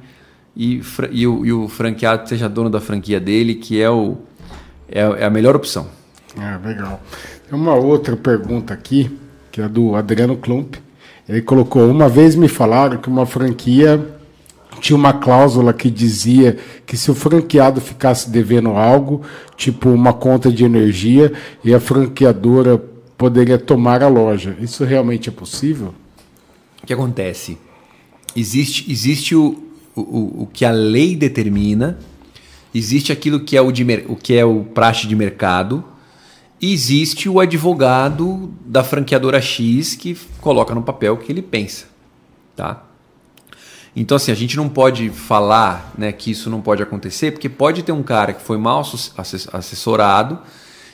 e, 0.55 0.81
e, 1.11 1.27
o, 1.27 1.45
e 1.45 1.53
o 1.53 1.67
franqueado 1.67 2.27
seja 2.27 2.49
dono 2.49 2.69
da 2.69 2.81
franquia 2.81 3.19
dele, 3.19 3.55
que 3.55 3.81
é, 3.81 3.89
o, 3.89 4.17
é, 4.91 5.01
é 5.01 5.25
a 5.25 5.29
melhor 5.29 5.55
opção. 5.55 5.87
Ah, 6.37 6.59
legal. 6.63 7.01
Tem 7.49 7.57
uma 7.57 7.73
outra 7.73 8.15
pergunta 8.15 8.75
aqui, 8.75 9.09
que 9.51 9.59
é 9.59 9.67
do 9.67 9.95
Adriano 9.95 10.37
Klump. 10.37 10.75
Ele 11.27 11.41
colocou: 11.41 11.89
Uma 11.89 12.07
vez 12.07 12.35
me 12.35 12.47
falaram 12.47 12.97
que 12.97 13.09
uma 13.09 13.25
franquia 13.25 13.99
tinha 14.79 14.95
uma 14.95 15.13
cláusula 15.13 15.73
que 15.73 15.89
dizia 15.89 16.57
que 16.85 16.95
se 16.95 17.09
o 17.09 17.15
franqueado 17.15 17.81
ficasse 17.81 18.29
devendo 18.29 18.69
algo, 18.69 19.23
tipo 19.57 19.89
uma 19.89 20.13
conta 20.13 20.51
de 20.51 20.63
energia, 20.63 21.33
e 21.63 21.73
a 21.73 21.79
franqueadora 21.79 22.77
poderia 23.17 23.57
tomar 23.57 24.03
a 24.03 24.07
loja. 24.07 24.55
Isso 24.61 24.83
realmente 24.85 25.27
é 25.27 25.31
possível? 25.31 25.95
O 26.83 26.85
que 26.85 26.93
acontece? 26.93 27.57
Existe, 28.35 28.91
existe 28.91 29.35
o, 29.35 29.57
o, 29.95 30.43
o 30.43 30.49
que 30.53 30.63
a 30.63 30.71
lei 30.71 31.15
determina, 31.15 31.97
existe 32.75 33.11
aquilo 33.11 33.39
que 33.39 33.57
é 33.57 33.61
o, 33.61 33.71
de, 33.71 33.83
o 34.07 34.15
que 34.15 34.35
é 34.37 34.45
o 34.45 34.63
praxe 34.63 35.07
de 35.07 35.15
mercado, 35.15 35.83
existe 36.61 37.29
o 37.29 37.39
advogado 37.39 38.53
da 38.65 38.83
franqueadora 38.83 39.41
X 39.41 39.95
que 39.95 40.17
coloca 40.41 40.75
no 40.75 40.81
papel 40.81 41.13
o 41.13 41.17
que 41.17 41.31
ele 41.31 41.41
pensa. 41.41 41.85
Tá? 42.55 42.83
Então, 43.95 44.15
assim, 44.15 44.31
a 44.31 44.35
gente 44.35 44.55
não 44.55 44.69
pode 44.69 45.09
falar 45.09 45.93
né, 45.97 46.11
que 46.11 46.31
isso 46.31 46.49
não 46.49 46.61
pode 46.61 46.83
acontecer, 46.83 47.31
porque 47.31 47.49
pode 47.49 47.83
ter 47.83 47.91
um 47.91 48.03
cara 48.03 48.33
que 48.33 48.41
foi 48.41 48.57
mal 48.57 48.83
assessorado 49.53 50.39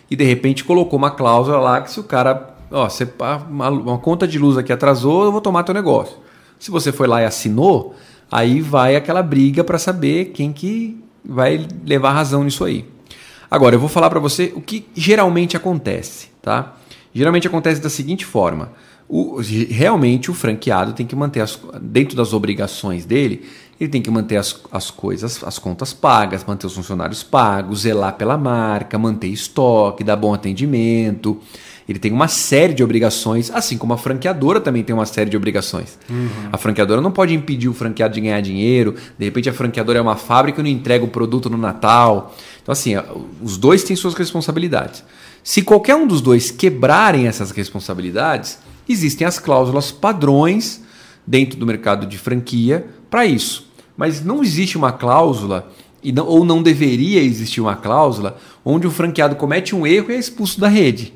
e 0.10 0.16
de 0.16 0.24
repente 0.24 0.64
colocou 0.64 0.98
uma 0.98 1.12
cláusula 1.12 1.58
lá 1.60 1.82
que 1.82 1.92
se 1.92 2.00
o 2.00 2.04
cara, 2.04 2.56
ó, 2.72 2.88
você, 2.88 3.08
uma, 3.50 3.70
uma 3.70 3.98
conta 3.98 4.28
de 4.28 4.40
luz 4.40 4.58
aqui 4.58 4.72
atrasou, 4.72 5.26
eu 5.26 5.32
vou 5.32 5.42
tomar 5.42 5.64
teu 5.64 5.74
negócio. 5.74 6.18
Se 6.60 6.72
você 6.72 6.92
foi 6.92 7.08
lá 7.08 7.22
e 7.22 7.26
assinou, 7.26 7.96
aí 8.32 8.62
vai 8.62 8.96
aquela 8.96 9.22
briga 9.22 9.64
para 9.64 9.78
saber 9.78 10.26
quem 10.26 10.54
que 10.54 11.04
vai 11.24 11.68
levar 11.86 12.12
razão 12.12 12.44
nisso 12.44 12.64
aí. 12.64 12.86
Agora, 13.56 13.74
eu 13.74 13.80
vou 13.80 13.88
falar 13.88 14.10
para 14.10 14.20
você 14.20 14.52
o 14.54 14.60
que 14.60 14.86
geralmente 14.94 15.56
acontece, 15.56 16.28
tá? 16.42 16.76
Geralmente 17.14 17.48
acontece 17.48 17.80
da 17.80 17.90
seguinte 17.90 18.26
forma: 18.26 18.74
o, 19.08 19.40
realmente 19.70 20.30
o 20.30 20.34
franqueado 20.34 20.92
tem 20.92 21.06
que 21.06 21.16
manter 21.16 21.40
as, 21.40 21.58
dentro 21.82 22.18
das 22.18 22.34
obrigações 22.34 23.06
dele, 23.06 23.46
ele 23.80 23.90
tem 23.90 24.02
que 24.02 24.12
manter 24.12 24.36
as, 24.36 24.60
as 24.70 24.92
coisas, 24.92 25.42
as 25.42 25.58
contas 25.58 25.94
pagas, 25.94 26.44
manter 26.44 26.68
os 26.68 26.76
funcionários 26.76 27.24
pagos, 27.24 27.84
zelar 27.84 28.18
pela 28.18 28.38
marca, 28.38 29.00
manter 29.00 29.28
estoque, 29.28 30.04
dar 30.04 30.18
bom 30.18 30.34
atendimento. 30.34 31.40
Ele 31.88 32.00
tem 32.00 32.12
uma 32.12 32.28
série 32.28 32.74
de 32.74 32.84
obrigações, 32.84 33.52
assim 33.52 33.78
como 33.78 33.94
a 33.94 33.98
franqueadora 33.98 34.60
também 34.60 34.84
tem 34.84 34.94
uma 34.94 35.06
série 35.06 35.30
de 35.30 35.38
obrigações. 35.38 36.00
Uhum. 36.10 36.30
A 36.52 36.58
franqueadora 36.58 37.00
não 37.00 37.12
pode 37.12 37.34
impedir 37.34 37.70
o 37.70 37.74
franqueado 37.74 38.16
de 38.16 38.22
ganhar 38.22 38.42
dinheiro, 38.42 38.96
de 39.18 39.26
repente 39.26 39.50
a 39.50 39.54
franqueadora 39.54 40.00
é 40.00 40.02
uma 40.02 40.16
fábrica 40.16 40.62
e 40.62 40.64
não 40.64 40.70
entrega 40.70 41.06
o 41.06 41.08
produto 41.08 41.50
no 41.50 41.58
Natal. 41.58 42.36
Então, 42.62 42.74
assim, 42.74 42.94
os 43.42 43.58
dois 43.58 43.84
têm 43.84 43.96
suas 43.96 44.16
responsabilidades. 44.16 45.04
Se 45.44 45.62
qualquer 45.62 45.96
um 45.96 46.08
dos 46.08 46.22
dois 46.22 46.50
quebrarem 46.50 47.28
essas 47.28 47.52
responsabilidades, 47.52 48.58
existem 48.90 49.28
as 49.28 49.38
cláusulas 49.38 49.92
padrões 49.92 50.82
dentro 51.26 51.60
do 51.60 51.68
mercado 51.68 52.08
de 52.08 52.18
franquia 52.18 52.88
para 53.12 53.28
isso. 53.28 53.68
Mas 53.96 54.24
não 54.26 54.44
existe 54.44 54.76
uma 54.76 54.92
cláusula, 54.92 55.72
e 56.04 56.12
não, 56.12 56.26
ou 56.26 56.44
não 56.44 56.64
deveria 56.64 57.22
existir 57.22 57.62
uma 57.62 57.76
cláusula, 57.76 58.38
onde 58.64 58.88
o 58.88 58.92
franqueado 58.92 59.36
comete 59.36 59.76
um 59.76 59.86
erro 59.86 60.12
e 60.12 60.16
é 60.16 60.20
expulso 60.20 60.60
da 60.60 60.68
rede. 60.68 61.14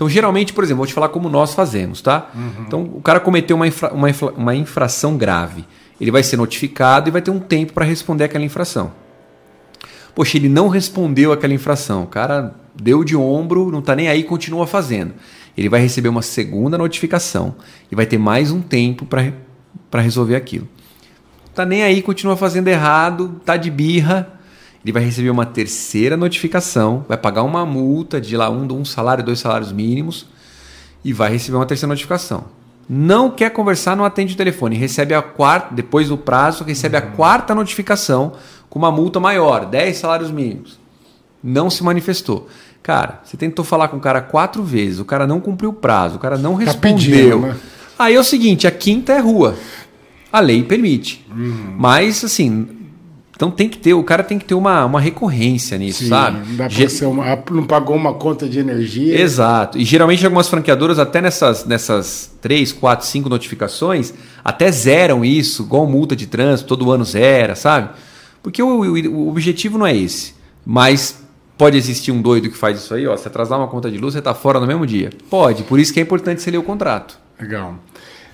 Então, 0.00 0.08
geralmente, 0.08 0.52
por 0.54 0.64
exemplo, 0.64 0.78
vou 0.78 0.86
te 0.86 0.94
falar 0.94 1.10
como 1.10 1.28
nós 1.28 1.52
fazemos, 1.52 2.00
tá? 2.00 2.30
Uhum. 2.34 2.64
Então, 2.66 2.82
o 2.82 3.02
cara 3.02 3.20
cometeu 3.20 3.54
uma, 3.54 3.66
infra, 3.66 3.92
uma, 3.92 4.08
uma 4.34 4.54
infração 4.54 5.16
grave. 5.16 5.66
Ele 6.00 6.10
vai 6.10 6.22
ser 6.22 6.38
notificado 6.38 7.08
e 7.08 7.12
vai 7.12 7.20
ter 7.20 7.30
um 7.30 7.38
tempo 7.38 7.74
para 7.74 7.84
responder 7.84 8.24
aquela 8.24 8.44
infração. 8.44 8.92
Poxa, 10.14 10.38
ele 10.38 10.48
não 10.48 10.68
respondeu 10.68 11.32
aquela 11.32 11.52
infração. 11.52 12.04
O 12.04 12.06
cara 12.06 12.54
deu 12.74 13.04
de 13.04 13.14
ombro, 13.14 13.70
não 13.70 13.80
está 13.80 13.94
nem 13.94 14.08
aí, 14.08 14.24
continua 14.24 14.66
fazendo 14.66 15.12
ele 15.56 15.68
vai 15.68 15.80
receber 15.80 16.08
uma 16.08 16.22
segunda 16.22 16.78
notificação 16.78 17.54
e 17.90 17.94
vai 17.94 18.06
ter 18.06 18.18
mais 18.18 18.50
um 18.50 18.60
tempo 18.60 19.04
para 19.04 20.00
resolver 20.00 20.36
aquilo. 20.36 20.66
Tá 21.54 21.66
nem 21.66 21.82
aí, 21.82 22.00
continua 22.00 22.36
fazendo 22.36 22.68
errado, 22.68 23.40
tá 23.44 23.56
de 23.56 23.70
birra. 23.70 24.39
Ele 24.84 24.92
vai 24.92 25.04
receber 25.04 25.30
uma 25.30 25.44
terceira 25.44 26.16
notificação, 26.16 27.04
vai 27.08 27.18
pagar 27.18 27.42
uma 27.42 27.66
multa 27.66 28.20
de 28.20 28.36
lá 28.36 28.48
um, 28.50 28.66
um 28.72 28.84
salário, 28.84 29.22
dois 29.22 29.38
salários 29.38 29.72
mínimos 29.72 30.26
e 31.04 31.12
vai 31.12 31.30
receber 31.30 31.56
uma 31.56 31.66
terceira 31.66 31.88
notificação. 31.88 32.44
Não 32.88 33.30
quer 33.30 33.50
conversar, 33.50 33.96
não 33.96 34.04
atende 34.04 34.34
o 34.34 34.36
telefone. 34.36 34.76
Recebe 34.76 35.14
a 35.14 35.22
quarta, 35.22 35.74
depois 35.74 36.08
do 36.08 36.18
prazo, 36.18 36.64
recebe 36.64 36.96
a 36.96 37.02
quarta 37.02 37.54
notificação 37.54 38.32
com 38.68 38.78
uma 38.78 38.90
multa 38.90 39.20
maior, 39.20 39.66
10 39.66 39.96
salários 39.96 40.30
mínimos. 40.30 40.78
Não 41.42 41.70
se 41.70 41.84
manifestou. 41.84 42.48
Cara, 42.82 43.20
você 43.22 43.36
tentou 43.36 43.64
falar 43.64 43.88
com 43.88 43.98
o 43.98 44.00
cara 44.00 44.20
quatro 44.20 44.62
vezes, 44.62 44.98
o 44.98 45.04
cara 45.04 45.26
não 45.26 45.40
cumpriu 45.40 45.70
o 45.70 45.74
prazo, 45.74 46.16
o 46.16 46.18
cara 46.18 46.38
não 46.38 46.54
tá 46.54 46.64
respondeu. 46.64 46.96
Pedindo, 46.96 47.38
né? 47.40 47.56
Aí 47.98 48.14
é 48.14 48.18
o 48.18 48.24
seguinte, 48.24 48.66
a 48.66 48.70
quinta 48.70 49.12
é 49.12 49.20
rua. 49.20 49.54
A 50.32 50.40
lei 50.40 50.62
permite. 50.62 51.26
Uhum. 51.30 51.74
Mas, 51.78 52.24
assim, 52.24 52.66
então 53.40 53.50
tem 53.50 53.70
que 53.70 53.78
ter, 53.78 53.94
o 53.94 54.04
cara 54.04 54.22
tem 54.22 54.38
que 54.38 54.44
ter 54.44 54.52
uma, 54.52 54.84
uma 54.84 55.00
recorrência 55.00 55.78
nisso, 55.78 56.00
Sim, 56.00 56.10
sabe? 56.10 56.46
Não, 56.46 56.56
dá 56.56 56.68
pra 56.68 56.88
ser 56.90 57.06
uma, 57.06 57.42
não 57.50 57.64
pagou 57.64 57.96
uma 57.96 58.12
conta 58.12 58.46
de 58.46 58.58
energia. 58.58 59.18
Exato. 59.18 59.78
E 59.78 59.84
geralmente 59.84 60.22
algumas 60.26 60.46
franqueadoras, 60.46 60.98
até 60.98 61.22
nessas, 61.22 61.64
nessas 61.64 62.30
três, 62.42 62.70
quatro, 62.70 63.06
cinco 63.06 63.30
notificações, 63.30 64.12
até 64.44 64.70
zeram 64.70 65.24
isso, 65.24 65.62
igual 65.62 65.86
multa 65.86 66.14
de 66.14 66.26
trânsito, 66.26 66.68
todo 66.68 66.92
ano 66.92 67.02
zera, 67.02 67.54
sabe? 67.54 67.88
Porque 68.42 68.62
o, 68.62 68.82
o, 68.82 69.08
o 69.08 69.28
objetivo 69.30 69.78
não 69.78 69.86
é 69.86 69.96
esse. 69.96 70.34
Mas 70.66 71.18
Pode 71.56 71.76
existir 71.76 72.10
um 72.10 72.22
doido 72.22 72.48
que 72.48 72.56
faz 72.56 72.78
isso 72.78 72.94
aí, 72.94 73.06
ó. 73.06 73.14
Se 73.18 73.28
atrasar 73.28 73.58
uma 73.58 73.68
conta 73.68 73.90
de 73.90 73.98
luz, 73.98 74.14
você 74.14 74.18
está 74.18 74.32
fora 74.32 74.58
no 74.58 74.66
mesmo 74.66 74.86
dia. 74.86 75.10
Pode, 75.28 75.62
por 75.64 75.78
isso 75.78 75.92
que 75.92 76.00
é 76.00 76.02
importante 76.02 76.40
você 76.40 76.50
ler 76.50 76.56
o 76.56 76.62
contrato. 76.62 77.18
Legal. 77.38 77.74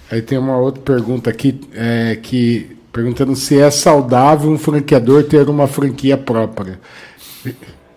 Aí 0.09 0.22
tem 0.22 0.38
uma 0.38 0.57
outra 0.57 0.80
pergunta 0.80 1.28
aqui, 1.28 1.61
é, 1.74 2.16
que 2.22 2.76
perguntando 2.97 3.36
se 3.36 3.59
é 3.59 3.70
saudável 3.70 4.51
um 4.51 4.57
franqueador 4.57 5.22
ter 5.24 5.47
uma 5.51 5.66
franquia 5.66 6.16
própria. 6.16 6.80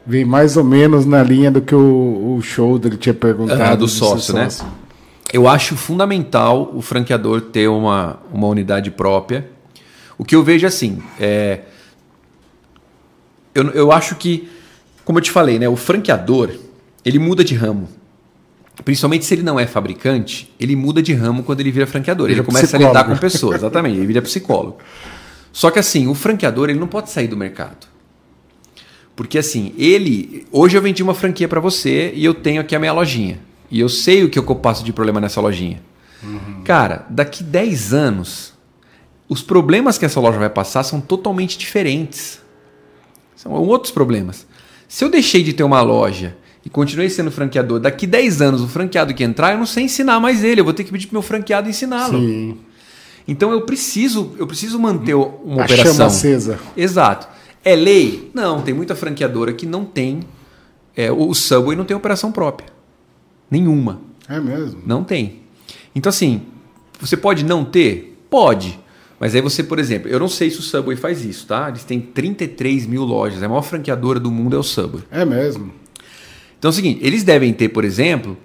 Vem 0.05 0.25
mais 0.25 0.57
ou 0.57 0.63
menos 0.63 1.05
na 1.05 1.23
linha 1.23 1.49
do 1.49 1.61
que 1.61 1.73
o, 1.73 2.35
o 2.35 2.41
show 2.41 2.77
dele 2.77 2.97
tinha 2.97 3.13
perguntado. 3.13 3.77
do 3.77 3.87
sócio, 3.87 4.33
né? 4.33 4.49
Eu 5.31 5.47
acho 5.47 5.77
fundamental 5.77 6.69
o 6.73 6.81
franqueador 6.81 7.39
ter 7.39 7.69
uma, 7.69 8.19
uma 8.29 8.47
unidade 8.47 8.91
própria. 8.91 9.49
O 10.17 10.25
que 10.25 10.35
eu 10.35 10.43
vejo 10.43 10.67
assim, 10.67 11.01
é, 11.17 11.61
eu, 13.55 13.69
eu 13.69 13.91
acho 13.93 14.15
que 14.15 14.49
como 15.05 15.17
eu 15.17 15.23
te 15.23 15.31
falei, 15.31 15.57
né, 15.57 15.69
o 15.69 15.77
franqueador 15.77 16.51
ele 17.05 17.19
muda 17.19 17.41
de 17.41 17.55
ramo. 17.55 17.87
Principalmente 18.83 19.25
se 19.25 19.33
ele 19.33 19.43
não 19.43 19.59
é 19.59 19.67
fabricante, 19.67 20.53
ele 20.59 20.75
muda 20.75 21.01
de 21.01 21.13
ramo 21.13 21.43
quando 21.43 21.59
ele 21.59 21.71
vira 21.71 21.85
franqueador. 21.85 22.27
Ele, 22.27 22.39
ele 22.39 22.45
começa 22.45 22.77
a 22.77 22.79
lidar 22.79 23.03
com 23.03 23.17
pessoas, 23.17 23.57
exatamente, 23.57 23.97
ele 23.97 24.07
vira 24.07 24.21
psicólogo. 24.21 24.77
Só 25.51 25.69
que 25.69 25.79
assim, 25.79 26.07
o 26.07 26.13
franqueador 26.13 26.69
ele 26.69 26.79
não 26.79 26.87
pode 26.87 27.09
sair 27.09 27.27
do 27.27 27.35
mercado. 27.35 27.87
Porque 29.15 29.37
assim, 29.37 29.73
ele. 29.77 30.47
Hoje 30.51 30.77
eu 30.77 30.81
vendi 30.81 31.03
uma 31.03 31.13
franquia 31.13 31.47
para 31.47 31.59
você 31.59 32.13
e 32.15 32.23
eu 32.23 32.33
tenho 32.33 32.61
aqui 32.61 32.75
a 32.75 32.79
minha 32.79 32.93
lojinha. 32.93 33.39
E 33.69 33.79
eu 33.79 33.89
sei 33.89 34.23
o 34.23 34.29
que 34.29 34.39
eu 34.39 34.55
passo 34.55 34.83
de 34.83 34.93
problema 34.93 35.19
nessa 35.19 35.41
lojinha. 35.41 35.81
Uhum. 36.23 36.61
Cara, 36.63 37.05
daqui 37.09 37.43
10 37.43 37.93
anos, 37.93 38.53
os 39.27 39.41
problemas 39.41 39.97
que 39.97 40.05
essa 40.05 40.19
loja 40.19 40.39
vai 40.39 40.49
passar 40.49 40.83
são 40.83 41.01
totalmente 41.01 41.57
diferentes. 41.57 42.39
São 43.35 43.51
outros 43.51 43.91
problemas. 43.91 44.47
Se 44.87 45.03
eu 45.03 45.09
deixei 45.09 45.43
de 45.43 45.53
ter 45.53 45.63
uma 45.63 45.81
loja 45.81 46.35
e 46.69 46.71
continuei 46.71 47.09
sendo 47.09 47.31
franqueador, 47.31 47.79
daqui 47.79 48.05
10 48.05 48.41
anos 48.41 48.61
o 48.61 48.67
franqueado 48.67 49.13
que 49.13 49.23
entrar, 49.23 49.53
eu 49.53 49.57
não 49.57 49.65
sei 49.65 49.85
ensinar 49.85 50.19
mais 50.19 50.43
ele, 50.43 50.61
eu 50.61 50.65
vou 50.65 50.73
ter 50.73 50.83
que 50.83 50.91
pedir 50.91 51.07
pro 51.07 51.15
meu 51.15 51.21
franqueado 51.21 51.67
ensiná-lo. 51.67 52.19
Sim. 52.19 52.57
Então 53.27 53.51
eu 53.51 53.61
preciso, 53.61 54.35
eu 54.37 54.47
preciso 54.47 54.79
manter 54.79 55.13
uma 55.13 55.61
A 55.61 55.65
operação. 55.65 55.93
Chama 55.93 56.05
acesa. 56.05 56.59
Exato. 56.75 57.27
É 57.63 57.75
lei? 57.75 58.31
Não, 58.33 58.61
tem 58.61 58.73
muita 58.73 58.95
franqueadora 58.95 59.53
que 59.53 59.65
não 59.65 59.83
tem. 59.83 60.21
É, 60.95 61.11
o 61.11 61.33
Subway 61.33 61.75
não 61.75 61.85
tem 61.85 61.95
operação 61.95 62.31
própria. 62.31 62.69
Nenhuma. 63.49 64.01
É 64.27 64.39
mesmo? 64.39 64.81
Não 64.85 65.03
tem. 65.03 65.41
Então, 65.93 66.09
assim, 66.09 66.41
você 66.99 67.15
pode 67.17 67.43
não 67.43 67.63
ter? 67.63 68.17
Pode. 68.29 68.79
Mas 69.19 69.35
aí 69.35 69.41
você, 69.41 69.63
por 69.63 69.79
exemplo, 69.79 70.09
eu 70.09 70.19
não 70.19 70.29
sei 70.29 70.49
se 70.49 70.59
o 70.59 70.61
Subway 70.61 70.95
faz 70.95 71.25
isso, 71.25 71.45
tá? 71.45 71.67
Eles 71.67 71.83
têm 71.83 71.99
33 71.99 72.85
mil 72.85 73.03
lojas, 73.03 73.43
a 73.43 73.49
maior 73.49 73.61
franqueadora 73.61 74.19
do 74.19 74.31
mundo 74.31 74.55
é 74.55 74.59
o 74.59 74.63
Subway. 74.63 75.03
É 75.11 75.25
mesmo. 75.25 75.71
Então 76.59 76.69
é 76.69 76.71
o 76.71 76.75
seguinte, 76.75 76.99
eles 77.01 77.23
devem 77.23 77.53
ter, 77.53 77.69
por 77.69 77.85
exemplo, 77.85 78.37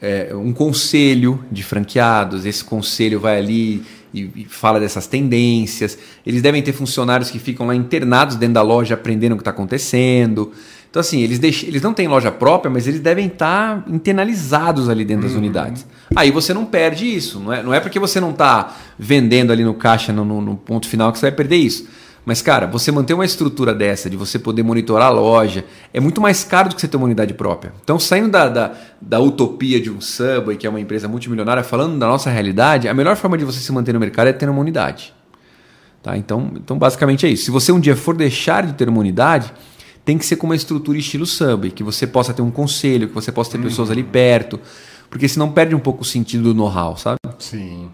é, 0.00 0.34
um 0.34 0.52
conselho 0.52 1.44
de 1.52 1.62
franqueados, 1.62 2.46
esse 2.46 2.64
conselho 2.64 3.20
vai 3.20 3.38
ali 3.38 3.82
e, 4.12 4.30
e, 4.34 4.46
fala 4.48 4.80
dessas 4.80 5.06
tendências. 5.06 5.98
Eles 6.26 6.40
devem 6.40 6.62
ter 6.62 6.72
funcionários 6.72 7.30
que 7.30 7.38
ficam 7.38 7.66
lá 7.66 7.74
internados 7.74 8.36
dentro 8.36 8.54
da 8.54 8.62
loja 8.62 8.94
aprendendo 8.94 9.32
o 9.32 9.36
que 9.36 9.42
está 9.42 9.50
acontecendo. 9.50 10.52
Então, 10.90 11.00
assim, 11.00 11.20
eles, 11.20 11.38
deixam, 11.38 11.68
eles 11.68 11.82
não 11.82 11.92
têm 11.92 12.08
loja 12.08 12.32
própria, 12.32 12.70
mas 12.70 12.86
eles 12.88 13.00
devem 13.00 13.26
estar 13.26 13.82
tá 13.82 13.90
internalizados 13.92 14.88
ali 14.88 15.04
dentro 15.04 15.24
das 15.24 15.32
uhum. 15.32 15.38
unidades. 15.38 15.86
Aí 16.16 16.30
você 16.30 16.54
não 16.54 16.64
perde 16.64 17.04
isso. 17.04 17.38
Não 17.38 17.52
é, 17.52 17.62
não 17.62 17.74
é 17.74 17.80
porque 17.80 17.98
você 17.98 18.18
não 18.18 18.30
está 18.30 18.74
vendendo 18.98 19.52
ali 19.52 19.62
no 19.62 19.74
caixa, 19.74 20.12
no, 20.12 20.24
no, 20.24 20.40
no 20.40 20.56
ponto 20.56 20.88
final, 20.88 21.12
que 21.12 21.18
você 21.18 21.26
vai 21.26 21.32
perder 21.32 21.56
isso. 21.56 21.86
Mas, 22.24 22.42
cara, 22.42 22.66
você 22.66 22.92
manter 22.92 23.14
uma 23.14 23.24
estrutura 23.24 23.74
dessa, 23.74 24.10
de 24.10 24.16
você 24.16 24.38
poder 24.38 24.62
monitorar 24.62 25.08
a 25.08 25.10
loja, 25.10 25.64
é 25.94 26.00
muito 26.00 26.20
mais 26.20 26.44
caro 26.44 26.68
do 26.68 26.74
que 26.74 26.80
você 26.80 26.88
ter 26.88 26.96
uma 26.96 27.06
unidade 27.06 27.32
própria. 27.32 27.72
Então, 27.82 27.98
saindo 27.98 28.28
da, 28.28 28.48
da, 28.48 28.72
da 29.00 29.18
utopia 29.18 29.80
de 29.80 29.90
um 29.90 30.00
Subway, 30.00 30.56
que 30.56 30.66
é 30.66 30.70
uma 30.70 30.80
empresa 30.80 31.08
multimilionária, 31.08 31.62
falando 31.62 31.98
da 31.98 32.06
nossa 32.06 32.28
realidade, 32.28 32.86
a 32.86 32.92
melhor 32.92 33.16
forma 33.16 33.38
de 33.38 33.44
você 33.44 33.60
se 33.60 33.72
manter 33.72 33.94
no 33.94 34.00
mercado 34.00 34.28
é 34.28 34.32
ter 34.32 34.48
uma 34.48 34.60
unidade. 34.60 35.14
Tá? 36.02 36.16
Então, 36.16 36.52
então, 36.54 36.78
basicamente 36.78 37.24
é 37.26 37.30
isso. 37.30 37.44
Se 37.44 37.50
você 37.50 37.72
um 37.72 37.80
dia 37.80 37.96
for 37.96 38.14
deixar 38.14 38.66
de 38.66 38.74
ter 38.74 38.88
uma 38.88 39.00
unidade, 39.00 39.52
tem 40.04 40.16
que 40.16 40.24
ser 40.24 40.36
com 40.36 40.46
uma 40.46 40.56
estrutura 40.56 40.98
estilo 40.98 41.26
Subway, 41.26 41.70
que 41.70 41.82
você 41.82 42.06
possa 42.06 42.32
ter 42.32 42.42
um 42.42 42.50
conselho, 42.50 43.08
que 43.08 43.14
você 43.14 43.32
possa 43.32 43.52
ter 43.52 43.58
uhum. 43.58 43.64
pessoas 43.64 43.90
ali 43.90 44.02
perto, 44.02 44.60
porque 45.10 45.28
senão 45.28 45.50
perde 45.50 45.74
um 45.74 45.78
pouco 45.78 46.02
o 46.02 46.04
sentido 46.04 46.44
do 46.44 46.54
know-how, 46.54 46.96
sabe? 46.96 47.18
Sim. 47.38 47.90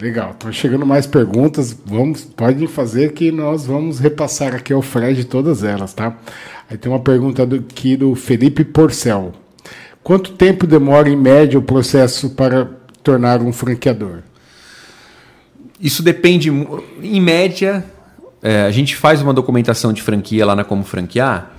Legal, 0.00 0.30
estão 0.30 0.50
chegando 0.50 0.86
mais 0.86 1.06
perguntas. 1.06 1.76
Vamos, 1.84 2.24
podem 2.24 2.66
fazer 2.66 3.12
que 3.12 3.30
nós 3.30 3.66
vamos 3.66 3.98
repassar 3.98 4.54
aqui 4.54 4.72
ao 4.72 4.80
Fred 4.80 5.24
todas 5.26 5.62
elas, 5.62 5.92
tá? 5.92 6.16
Aí 6.70 6.78
tem 6.78 6.90
uma 6.90 7.00
pergunta 7.00 7.44
do, 7.44 7.56
aqui 7.56 7.98
do 7.98 8.14
Felipe 8.14 8.64
Porcel. 8.64 9.32
Quanto 10.02 10.32
tempo 10.32 10.66
demora 10.66 11.10
em 11.10 11.16
média 11.16 11.58
o 11.58 11.62
processo 11.62 12.30
para 12.30 12.70
tornar 13.02 13.42
um 13.42 13.52
franqueador? 13.52 14.20
Isso 15.78 16.02
depende, 16.02 16.48
em 17.02 17.20
média, 17.20 17.84
é, 18.42 18.62
a 18.62 18.70
gente 18.70 18.96
faz 18.96 19.20
uma 19.20 19.34
documentação 19.34 19.92
de 19.92 20.00
franquia 20.00 20.46
lá 20.46 20.56
na 20.56 20.64
Como 20.64 20.82
Franquear, 20.82 21.52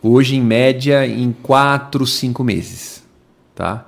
hoje 0.00 0.36
em 0.36 0.42
média 0.42 1.04
em 1.04 1.32
4, 1.42 2.06
5 2.06 2.44
meses. 2.44 3.02
Tá? 3.52 3.84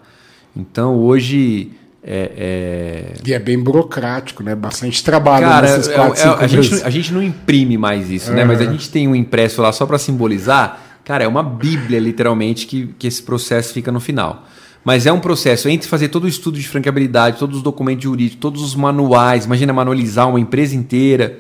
Então 0.57 0.96
hoje. 0.96 1.70
É, 2.05 2.32
é... 2.36 3.14
E 3.24 3.32
é 3.32 3.38
bem 3.38 3.59
burocrático, 3.59 4.42
né? 4.42 4.55
Bastante 4.55 5.03
trabalho 5.05 5.46
Cara, 5.46 5.76
nesses 5.76 5.92
4, 5.92 6.16
5 6.16 6.28
é, 6.28 6.32
é, 6.32 6.44
a, 6.44 6.46
gente, 6.46 6.82
a 6.84 6.90
gente 6.90 7.12
não 7.12 7.22
imprime 7.22 7.78
mais 7.78 8.11
isso, 8.11 8.32
né? 8.32 8.44
Mas 8.44 8.61
a 8.61 8.64
gente 8.64 8.90
tem 8.90 9.07
um 9.07 9.14
impresso 9.14 9.62
lá 9.62 9.72
só 9.72 9.86
para 9.86 9.98
simbolizar. 9.98 10.80
Cara, 11.05 11.24
é 11.24 11.28
uma 11.28 11.42
bíblia, 11.42 12.00
literalmente, 12.00 12.66
que, 12.66 12.94
que 12.98 13.07
esse 13.07 13.22
processo 13.22 13.72
fica 13.72 13.92
no 13.92 14.00
final. 14.00 14.46
Mas 14.84 15.07
é 15.07 15.12
um 15.12 15.20
processo 15.20 15.68
entre 15.68 15.88
fazer 15.88 16.09
todo 16.09 16.24
o 16.24 16.28
estudo 16.28 16.59
de 16.59 16.66
franqueabilidade, 16.66 17.38
todos 17.38 17.59
os 17.59 17.62
documentos 17.62 18.03
jurídicos, 18.03 18.40
todos 18.40 18.62
os 18.62 18.74
manuais, 18.74 19.44
imagina 19.44 19.72
manualizar 19.72 20.28
uma 20.28 20.40
empresa 20.40 20.74
inteira 20.74 21.38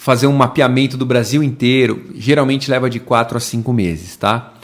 fazer 0.00 0.26
um 0.26 0.32
mapeamento 0.32 0.96
do 0.96 1.04
Brasil 1.04 1.42
inteiro, 1.42 2.06
geralmente 2.14 2.70
leva 2.70 2.88
de 2.88 2.98
4 2.98 3.36
a 3.36 3.40
5 3.40 3.70
meses, 3.70 4.16
tá? 4.16 4.54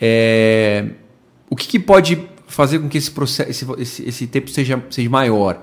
É... 0.00 0.90
O 1.50 1.56
que, 1.56 1.66
que, 1.66 1.80
pode 1.80 2.16
fazer 2.46 2.78
com 2.78 2.88
que 2.88 2.98
esse, 2.98 3.10
processo, 3.10 3.50
esse, 3.50 3.66
esse, 3.80 4.08
esse 4.08 4.26
tempo 4.26 4.50
seja, 4.50 4.82
seja 4.90 5.10
maior? 5.10 5.62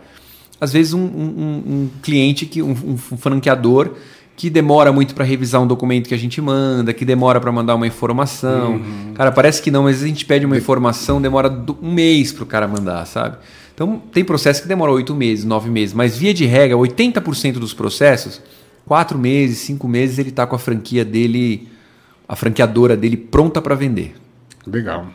Às 0.60 0.72
vezes 0.72 0.94
um, 0.94 1.02
um, 1.02 1.64
um 1.66 1.90
cliente, 2.02 2.46
que, 2.46 2.62
um, 2.62 2.72
um, 2.72 2.98
franqueador 2.98 3.92
que 4.36 4.50
demora 4.50 4.92
muito 4.92 5.14
para 5.14 5.24
revisar 5.24 5.62
um 5.62 5.68
documento 5.68 6.08
que 6.08 6.14
a 6.14 6.18
gente 6.18 6.42
manda, 6.42 6.92
que 6.94 7.06
demora 7.06 7.40
para 7.40 7.52
mandar 7.52 7.76
uma 7.76 7.86
informação. 7.86 8.74
Uhum. 8.74 9.14
Cara, 9.14 9.32
parece 9.32 9.62
que 9.62 9.70
não, 9.70 9.84
mas 9.84 10.02
a 10.02 10.08
gente 10.08 10.26
pede 10.26 10.46
uma 10.46 10.58
informação, 10.58 11.22
demora 11.22 11.50
um 11.82 11.94
mês 11.94 12.32
para 12.32 12.44
o 12.44 12.48
cara 12.48 12.68
mandar, 12.68 13.06
sabe? 13.06 13.38
Então 13.74 14.02
tem 14.12 14.24
processo 14.24 14.62
que 14.62 14.68
demora 14.68 14.92
oito 14.92 15.14
meses, 15.14 15.46
nove 15.46 15.70
meses, 15.70 15.94
mas 15.94 16.18
via 16.18 16.34
de 16.34 16.46
regra, 16.46 16.78
80% 16.78 17.54
dos 17.54 17.74
processos 17.74 18.42
quatro 18.86 19.18
meses, 19.18 19.60
cinco 19.60 19.88
meses, 19.88 20.20
ele 20.20 20.30
está 20.30 20.46
com 20.46 20.56
a 20.56 20.60
franquia 20.60 21.04
dele, 21.06 21.68
a 22.28 22.36
franqueadora 22.36 22.96
dele 22.96 23.18
pronta 23.18 23.62
para 23.62 23.76
vender. 23.76 24.16
Legal. 24.66 25.08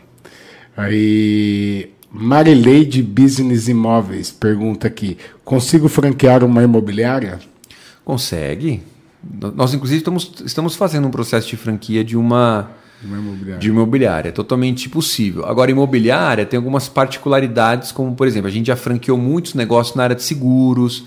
Aí, 0.79 1.91
Marileide 2.11 3.03
Business 3.03 3.69
Imóveis 3.69 4.31
pergunta 4.31 4.87
aqui: 4.87 5.19
consigo 5.45 5.89
franquear 5.89 6.45
uma 6.45 6.63
imobiliária? 6.63 7.39
Consegue. 8.05 8.83
Nós, 9.55 9.75
inclusive, 9.75 9.99
estamos, 9.99 10.33
estamos 10.47 10.77
fazendo 10.77 11.07
um 11.09 11.11
processo 11.11 11.49
de 11.49 11.57
franquia 11.57 12.03
de 12.03 12.17
uma, 12.17 12.71
uma 13.05 13.19
imobiliária. 13.19 13.59
de 13.59 13.69
imobiliária. 13.69 14.29
É 14.29 14.33
totalmente 14.33 14.89
possível. 14.89 15.45
Agora, 15.45 15.71
imobiliária 15.71 16.47
tem 16.47 16.57
algumas 16.57 16.89
particularidades, 16.89 17.93
como, 17.93 18.15
por 18.15 18.27
exemplo, 18.27 18.49
a 18.49 18.53
gente 18.53 18.69
já 18.69 18.77
franqueou 18.77 19.19
muitos 19.19 19.55
negócios 19.55 19.97
na 19.97 20.05
área 20.05 20.17
de 20.17 20.23
seguros 20.23 21.05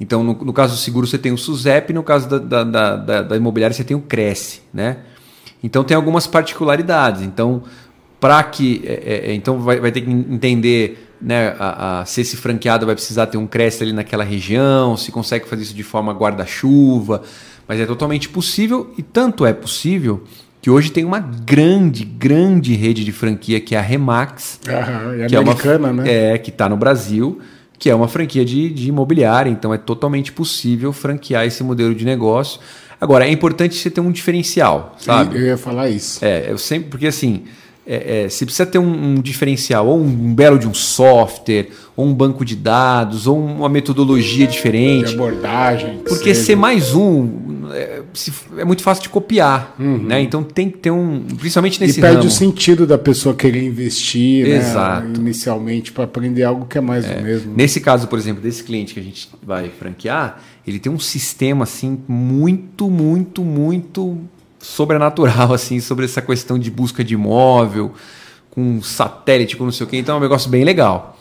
então, 0.00 0.22
no, 0.22 0.32
no, 0.32 0.52
caso 0.52 0.74
do 0.74 0.78
seguro, 0.78 1.06
você 1.06 1.18
tem 1.18 1.32
o 1.32 1.38
SUSEP, 1.38 1.92
no 1.92 2.02
caso 2.02 2.28
da, 2.28 2.38
da, 2.38 2.64
da, 2.64 2.96
da, 2.96 3.22
da 3.22 3.36
imobiliária, 3.36 3.74
você 3.74 3.82
tem 3.82 3.96
o 3.96 4.00
Cresce. 4.00 4.60
Né? 4.72 4.98
Então, 5.62 5.82
tem 5.82 5.96
algumas 5.96 6.26
particularidades. 6.26 7.22
Então, 7.22 7.64
para 8.20 8.42
que. 8.42 8.82
É, 8.84 8.92
é, 8.92 9.30
é, 9.30 9.34
então, 9.34 9.60
vai, 9.60 9.80
vai 9.80 9.92
ter 9.92 10.00
que 10.00 10.10
entender 10.10 11.08
né, 11.20 11.54
a, 11.58 12.00
a, 12.00 12.04
se 12.04 12.20
esse 12.20 12.36
franqueado 12.36 12.86
vai 12.86 12.94
precisar 12.94 13.26
ter 13.26 13.38
um 13.38 13.46
Cresce 13.46 13.82
ali 13.82 13.92
naquela 13.92 14.24
região, 14.24 14.96
se 14.96 15.10
consegue 15.10 15.48
fazer 15.48 15.62
isso 15.62 15.74
de 15.74 15.82
forma 15.82 16.12
guarda-chuva. 16.12 17.22
Mas 17.66 17.80
é 17.80 17.86
totalmente 17.86 18.28
possível, 18.28 18.92
e 18.96 19.02
tanto 19.02 19.44
é 19.44 19.52
possível 19.52 20.24
que 20.60 20.70
hoje 20.70 20.90
tem 20.90 21.04
uma 21.04 21.20
grande, 21.20 22.04
grande 22.04 22.74
rede 22.74 23.04
de 23.04 23.12
franquia 23.12 23.60
que 23.60 23.74
é 23.74 23.78
a 23.78 23.82
Remax. 23.82 24.60
Aham, 24.66 25.22
é 25.22 25.26
que 25.26 25.36
americana, 25.36 25.88
é 25.88 25.92
uma, 25.92 26.02
né? 26.02 26.32
É, 26.34 26.38
que 26.38 26.50
está 26.50 26.68
no 26.68 26.76
Brasil 26.76 27.40
que 27.78 27.88
é 27.88 27.94
uma 27.94 28.08
franquia 28.08 28.44
de, 28.44 28.68
de 28.70 28.88
imobiliária, 28.88 29.48
então 29.48 29.72
é 29.72 29.78
totalmente 29.78 30.32
possível 30.32 30.92
franquear 30.92 31.46
esse 31.46 31.62
modelo 31.62 31.94
de 31.94 32.04
negócio. 32.04 32.60
Agora, 33.00 33.26
é 33.26 33.30
importante 33.30 33.76
você 33.76 33.88
ter 33.88 34.00
um 34.00 34.10
diferencial, 34.10 34.96
sabe? 34.98 35.36
Eu 35.36 35.42
ia 35.42 35.56
falar 35.56 35.88
isso. 35.88 36.24
É, 36.24 36.50
eu 36.50 36.58
sempre, 36.58 36.90
porque 36.90 37.06
assim, 37.06 37.44
é, 37.90 38.24
é, 38.24 38.28
você 38.28 38.44
precisa 38.44 38.66
ter 38.66 38.78
um, 38.78 39.14
um, 39.14 39.14
diferencial, 39.14 39.86
ou 39.86 39.98
um 39.98 40.34
belo 40.34 40.58
de 40.58 40.68
um 40.68 40.74
software, 40.74 41.68
ou 41.96 42.04
um 42.04 42.12
banco 42.12 42.44
de 42.44 42.54
dados, 42.54 43.26
ou 43.26 43.42
uma 43.42 43.68
metodologia 43.70 44.46
diferente. 44.46 45.08
De 45.08 45.14
abordagem. 45.14 46.00
Porque 46.06 46.34
seja. 46.34 46.48
ser 46.48 46.56
mais 46.56 46.94
um 46.94 47.70
é, 47.72 48.02
é, 48.58 48.64
muito 48.66 48.82
fácil 48.82 49.04
de 49.04 49.08
copiar. 49.08 49.74
Uhum. 49.78 50.02
Né? 50.02 50.20
Então 50.20 50.42
tem 50.42 50.68
que 50.68 50.76
ter 50.76 50.90
um. 50.90 51.22
Principalmente 51.38 51.80
nesse 51.80 51.98
E 51.98 52.02
perde 52.02 52.18
ramo. 52.18 52.28
o 52.28 52.30
sentido 52.30 52.86
da 52.86 52.98
pessoa 52.98 53.34
querer 53.34 53.64
investir 53.64 54.46
né, 54.46 55.10
inicialmente 55.16 55.90
para 55.90 56.04
aprender 56.04 56.42
algo 56.42 56.66
que 56.66 56.76
é 56.76 56.82
mais 56.82 57.06
é. 57.06 57.14
do 57.14 57.22
mesmo. 57.22 57.54
Nesse 57.56 57.80
caso, 57.80 58.06
por 58.06 58.18
exemplo, 58.18 58.42
desse 58.42 58.62
cliente 58.62 58.92
que 58.92 59.00
a 59.00 59.02
gente 59.02 59.30
vai 59.42 59.70
franquear, 59.70 60.42
ele 60.66 60.78
tem 60.78 60.92
um 60.92 60.98
sistema 60.98 61.62
assim 61.62 61.98
muito, 62.06 62.90
muito, 62.90 63.42
muito 63.42 64.18
sobrenatural, 64.58 65.52
assim, 65.54 65.80
sobre 65.80 66.04
essa 66.04 66.22
questão 66.22 66.58
de 66.58 66.70
busca 66.70 67.04
de 67.04 67.14
imóvel, 67.14 67.92
com 68.50 68.82
satélite, 68.82 69.56
com 69.56 69.64
não 69.64 69.72
sei 69.72 69.86
o 69.86 69.88
quê. 69.88 69.96
Então 69.98 70.16
é 70.16 70.18
um 70.18 70.22
negócio 70.22 70.50
bem 70.50 70.64
legal. 70.64 71.16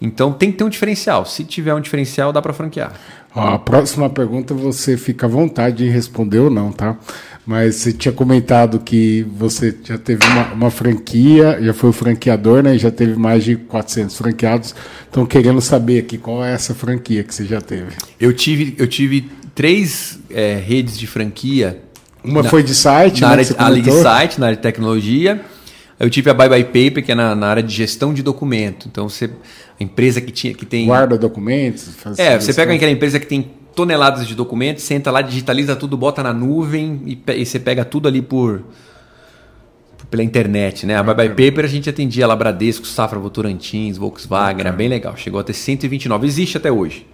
Então 0.00 0.32
tem 0.32 0.52
que 0.52 0.58
ter 0.58 0.64
um 0.64 0.68
diferencial. 0.68 1.24
Se 1.24 1.44
tiver 1.44 1.74
um 1.74 1.80
diferencial, 1.80 2.32
dá 2.32 2.40
para 2.40 2.52
franquear. 2.52 2.92
Ó, 3.34 3.40
a 3.40 3.58
próxima 3.58 4.08
pergunta 4.08 4.54
você 4.54 4.96
fica 4.96 5.26
à 5.26 5.28
vontade 5.28 5.78
de 5.78 5.88
responder 5.88 6.38
ou 6.38 6.50
não, 6.50 6.72
tá? 6.72 6.96
Mas 7.44 7.76
você 7.76 7.92
tinha 7.92 8.12
comentado 8.12 8.78
que 8.78 9.26
você 9.36 9.74
já 9.82 9.98
teve 9.98 10.24
uma, 10.26 10.52
uma 10.52 10.70
franquia, 10.70 11.58
já 11.60 11.72
foi 11.72 11.90
o 11.90 11.92
franqueador, 11.92 12.62
né? 12.62 12.76
Já 12.78 12.90
teve 12.90 13.18
mais 13.18 13.42
de 13.42 13.56
400 13.56 14.16
franqueados. 14.16 14.74
Estão 15.04 15.24
querendo 15.24 15.60
saber 15.60 16.00
aqui 16.00 16.18
qual 16.18 16.44
é 16.44 16.52
essa 16.52 16.74
franquia 16.74 17.24
que 17.24 17.34
você 17.34 17.44
já 17.44 17.60
teve. 17.60 17.92
Eu 18.20 18.32
tive, 18.32 18.74
eu 18.78 18.86
tive 18.86 19.30
três 19.54 20.18
é, 20.30 20.54
redes 20.56 20.98
de 20.98 21.06
franquia 21.06 21.82
uma 22.28 22.42
na, 22.42 22.48
foi 22.48 22.62
de 22.62 22.74
site, 22.74 23.20
na 23.20 23.28
né, 23.28 23.32
área, 23.32 23.44
de, 23.44 23.82
de 23.82 23.92
site, 24.02 24.40
na 24.40 24.46
área 24.46 24.56
de 24.56 24.62
tecnologia. 24.62 25.40
Eu 25.98 26.08
tive 26.08 26.30
a 26.30 26.34
Bye 26.34 26.48
Bye 26.48 26.64
Paper, 26.64 27.04
que 27.04 27.10
é 27.10 27.14
na, 27.14 27.34
na 27.34 27.48
área 27.48 27.62
de 27.62 27.74
gestão 27.74 28.14
de 28.14 28.22
documento. 28.22 28.86
Então, 28.86 29.08
você, 29.08 29.28
a 29.80 29.82
empresa 29.82 30.20
que, 30.20 30.30
tinha, 30.30 30.54
que 30.54 30.64
tem. 30.64 30.86
Guarda 30.86 31.18
documentos? 31.18 31.88
é, 32.16 32.38
você 32.38 32.54
pega 32.54 32.72
aquela 32.72 32.92
empresa 32.92 33.18
que 33.18 33.26
tem 33.26 33.50
toneladas 33.74 34.26
de 34.26 34.34
documentos, 34.34 34.84
senta 34.84 35.10
lá, 35.10 35.22
digitaliza 35.22 35.74
tudo, 35.76 35.96
bota 35.96 36.22
na 36.22 36.32
nuvem 36.32 37.00
e, 37.04 37.32
e 37.32 37.46
você 37.46 37.58
pega 37.58 37.84
tudo 37.84 38.08
ali 38.08 38.22
por 38.22 38.62
pela 40.10 40.22
internet, 40.22 40.86
né? 40.86 40.96
A 40.96 41.02
Bye 41.02 41.14
Bye 41.14 41.50
Paper 41.50 41.64
a 41.64 41.68
gente 41.68 41.90
atendia 41.90 42.26
lá 42.26 42.34
Bradesco, 42.34 42.86
Safra, 42.86 43.18
Votorantins, 43.18 43.98
Volkswagen, 43.98 44.60
era 44.60 44.72
bem 44.72 44.88
legal. 44.88 45.16
Chegou 45.16 45.38
a 45.38 45.44
ter 45.44 45.52
129, 45.52 46.26
existe 46.26 46.56
até 46.56 46.72
hoje. 46.72 47.06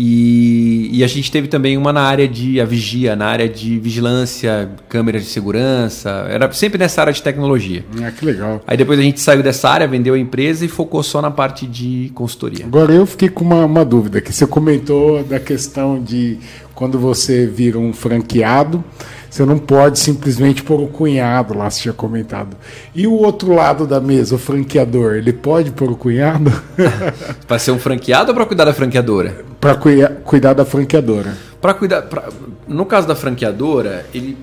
E, 0.00 0.90
e, 0.92 1.02
a 1.02 1.08
gente 1.08 1.28
teve 1.28 1.48
também 1.48 1.76
uma 1.76 1.92
na 1.92 2.02
área 2.02 2.28
de 2.28 2.60
a 2.60 2.64
vigia, 2.64 3.16
na 3.16 3.26
área 3.26 3.48
de 3.48 3.80
vigilância, 3.80 4.70
câmeras 4.88 5.24
de 5.24 5.28
segurança. 5.28 6.24
Era 6.30 6.52
sempre 6.52 6.78
nessa 6.78 7.00
área 7.00 7.12
de 7.12 7.20
tecnologia. 7.20 7.84
Ah, 8.00 8.12
que 8.12 8.24
legal. 8.24 8.62
Aí 8.64 8.76
depois 8.76 8.96
a 8.96 9.02
gente 9.02 9.18
saiu 9.18 9.42
dessa 9.42 9.68
área, 9.68 9.88
vendeu 9.88 10.14
a 10.14 10.18
empresa 10.18 10.64
e 10.64 10.68
focou 10.68 11.02
só 11.02 11.20
na 11.20 11.32
parte 11.32 11.66
de 11.66 12.12
consultoria. 12.14 12.64
Agora 12.64 12.92
eu 12.92 13.04
fiquei 13.06 13.28
com 13.28 13.42
uma, 13.42 13.64
uma 13.64 13.84
dúvida, 13.84 14.20
que 14.20 14.32
você 14.32 14.46
comentou 14.46 15.24
da 15.24 15.40
questão 15.40 16.00
de 16.00 16.38
quando 16.76 16.96
você 16.96 17.44
vira 17.44 17.76
um 17.76 17.92
franqueado, 17.92 18.84
você 19.30 19.44
não 19.44 19.58
pode 19.58 19.98
simplesmente 19.98 20.62
pôr 20.62 20.80
o 20.80 20.88
cunhado 20.88 21.56
lá, 21.56 21.68
você 21.68 21.82
tinha 21.82 21.94
comentado. 21.94 22.56
E 22.94 23.06
o 23.06 23.12
outro 23.12 23.54
lado 23.54 23.86
da 23.86 24.00
mesa, 24.00 24.34
o 24.34 24.38
franqueador, 24.38 25.14
ele 25.14 25.32
pode 25.32 25.70
pôr 25.70 25.90
o 25.90 25.96
cunhado? 25.96 26.50
para 27.46 27.58
ser 27.58 27.72
um 27.72 27.78
franqueado 27.78 28.30
ou 28.30 28.34
para 28.34 28.46
cuidar 28.46 28.64
da 28.64 28.72
franqueadora? 28.72 29.44
Para 29.60 29.74
cuidar 29.74 30.54
da 30.54 30.64
franqueadora. 30.64 31.36
Para 31.60 31.74
cuidar, 31.74 32.02
pra, 32.02 32.28
no 32.66 32.86
caso 32.86 33.06
da 33.06 33.14
franqueadora, 33.14 34.06
ele, 34.14 34.38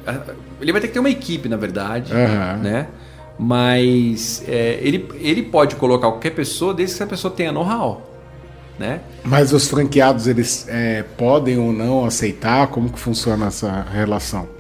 ele 0.62 0.72
vai 0.72 0.82
ter 0.82 0.88
que 0.88 0.94
ter 0.94 1.00
uma 1.00 1.10
equipe, 1.10 1.50
na 1.50 1.58
verdade, 1.58 2.14
uhum. 2.14 2.62
né? 2.62 2.88
Mas 3.38 4.44
é, 4.48 4.80
ele, 4.82 5.10
ele 5.20 5.44
pode 5.44 5.76
colocar 5.76 6.08
qualquer 6.08 6.32
pessoa 6.32 6.74
desde 6.74 6.98
que 6.98 7.04
a 7.04 7.08
pessoa 7.08 7.34
tenha 7.34 7.52
know-how. 7.52 8.12
Né? 8.78 9.00
Mas 9.24 9.54
os 9.54 9.70
franqueados 9.70 10.28
eles 10.28 10.66
é, 10.68 11.04
podem 11.18 11.58
ou 11.58 11.72
não 11.72 12.06
aceitar? 12.06 12.68
Como 12.68 12.90
que 12.90 13.00
funciona 13.00 13.48
essa 13.48 13.86
relação? 13.90 14.55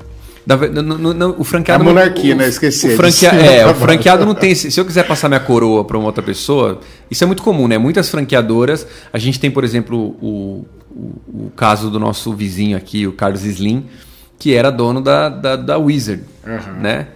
Da, 0.45 0.55
no, 0.57 1.13
no, 1.13 1.35
o 1.39 1.43
franqueado. 1.43 1.81
A 1.81 1.85
monarquia, 1.85 2.35
não, 2.35 2.43
né? 2.43 2.49
Esqueci. 2.49 2.89
O, 2.89 2.95
franquea, 2.95 3.29
é, 3.29 3.65
o 3.65 3.73
franqueado 3.73 4.25
não 4.25 4.35
tem. 4.35 4.53
Se 4.53 4.79
eu 4.79 4.85
quiser 4.85 5.07
passar 5.07 5.27
minha 5.27 5.39
coroa 5.39 5.83
para 5.83 5.97
uma 5.97 6.05
outra 6.05 6.21
pessoa, 6.21 6.79
isso 7.09 7.23
é 7.23 7.27
muito 7.27 7.41
comum, 7.41 7.67
né? 7.67 7.77
Muitas 7.77 8.09
franqueadoras. 8.09 8.85
A 9.11 9.17
gente 9.17 9.39
tem, 9.39 9.49
por 9.49 9.63
exemplo, 9.63 10.15
o, 10.21 10.65
o, 10.91 11.45
o 11.47 11.51
caso 11.55 11.89
do 11.89 11.99
nosso 11.99 12.33
vizinho 12.33 12.77
aqui, 12.77 13.07
o 13.07 13.13
Carlos 13.13 13.43
Slim, 13.43 13.85
que 14.37 14.53
era 14.53 14.69
dono 14.69 15.01
da, 15.01 15.29
da, 15.29 15.55
da 15.55 15.77
Wizard, 15.77 16.23
uhum. 16.45 16.79
né? 16.79 17.07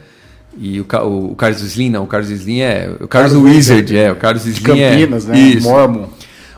E 0.58 0.82
o, 0.82 0.86
o, 1.04 1.32
o 1.32 1.36
Carlos 1.36 1.62
Slim, 1.62 1.90
não, 1.90 2.04
o 2.04 2.08
Carlos 2.08 2.30
Slim 2.32 2.62
é. 2.62 2.90
O 3.00 3.08
Carlos, 3.08 3.32
Carlos 3.32 3.34
Wizard, 3.34 3.82
Wizard, 3.82 3.98
é. 3.98 4.12
O 4.12 4.16
Carlos 4.16 4.46
Slim 4.46 4.80
é 4.80 4.90
Campinas, 4.90 5.30
é, 5.30 5.32
né? 5.32 5.40
Isso. 5.40 5.70
Mormon. 5.70 6.08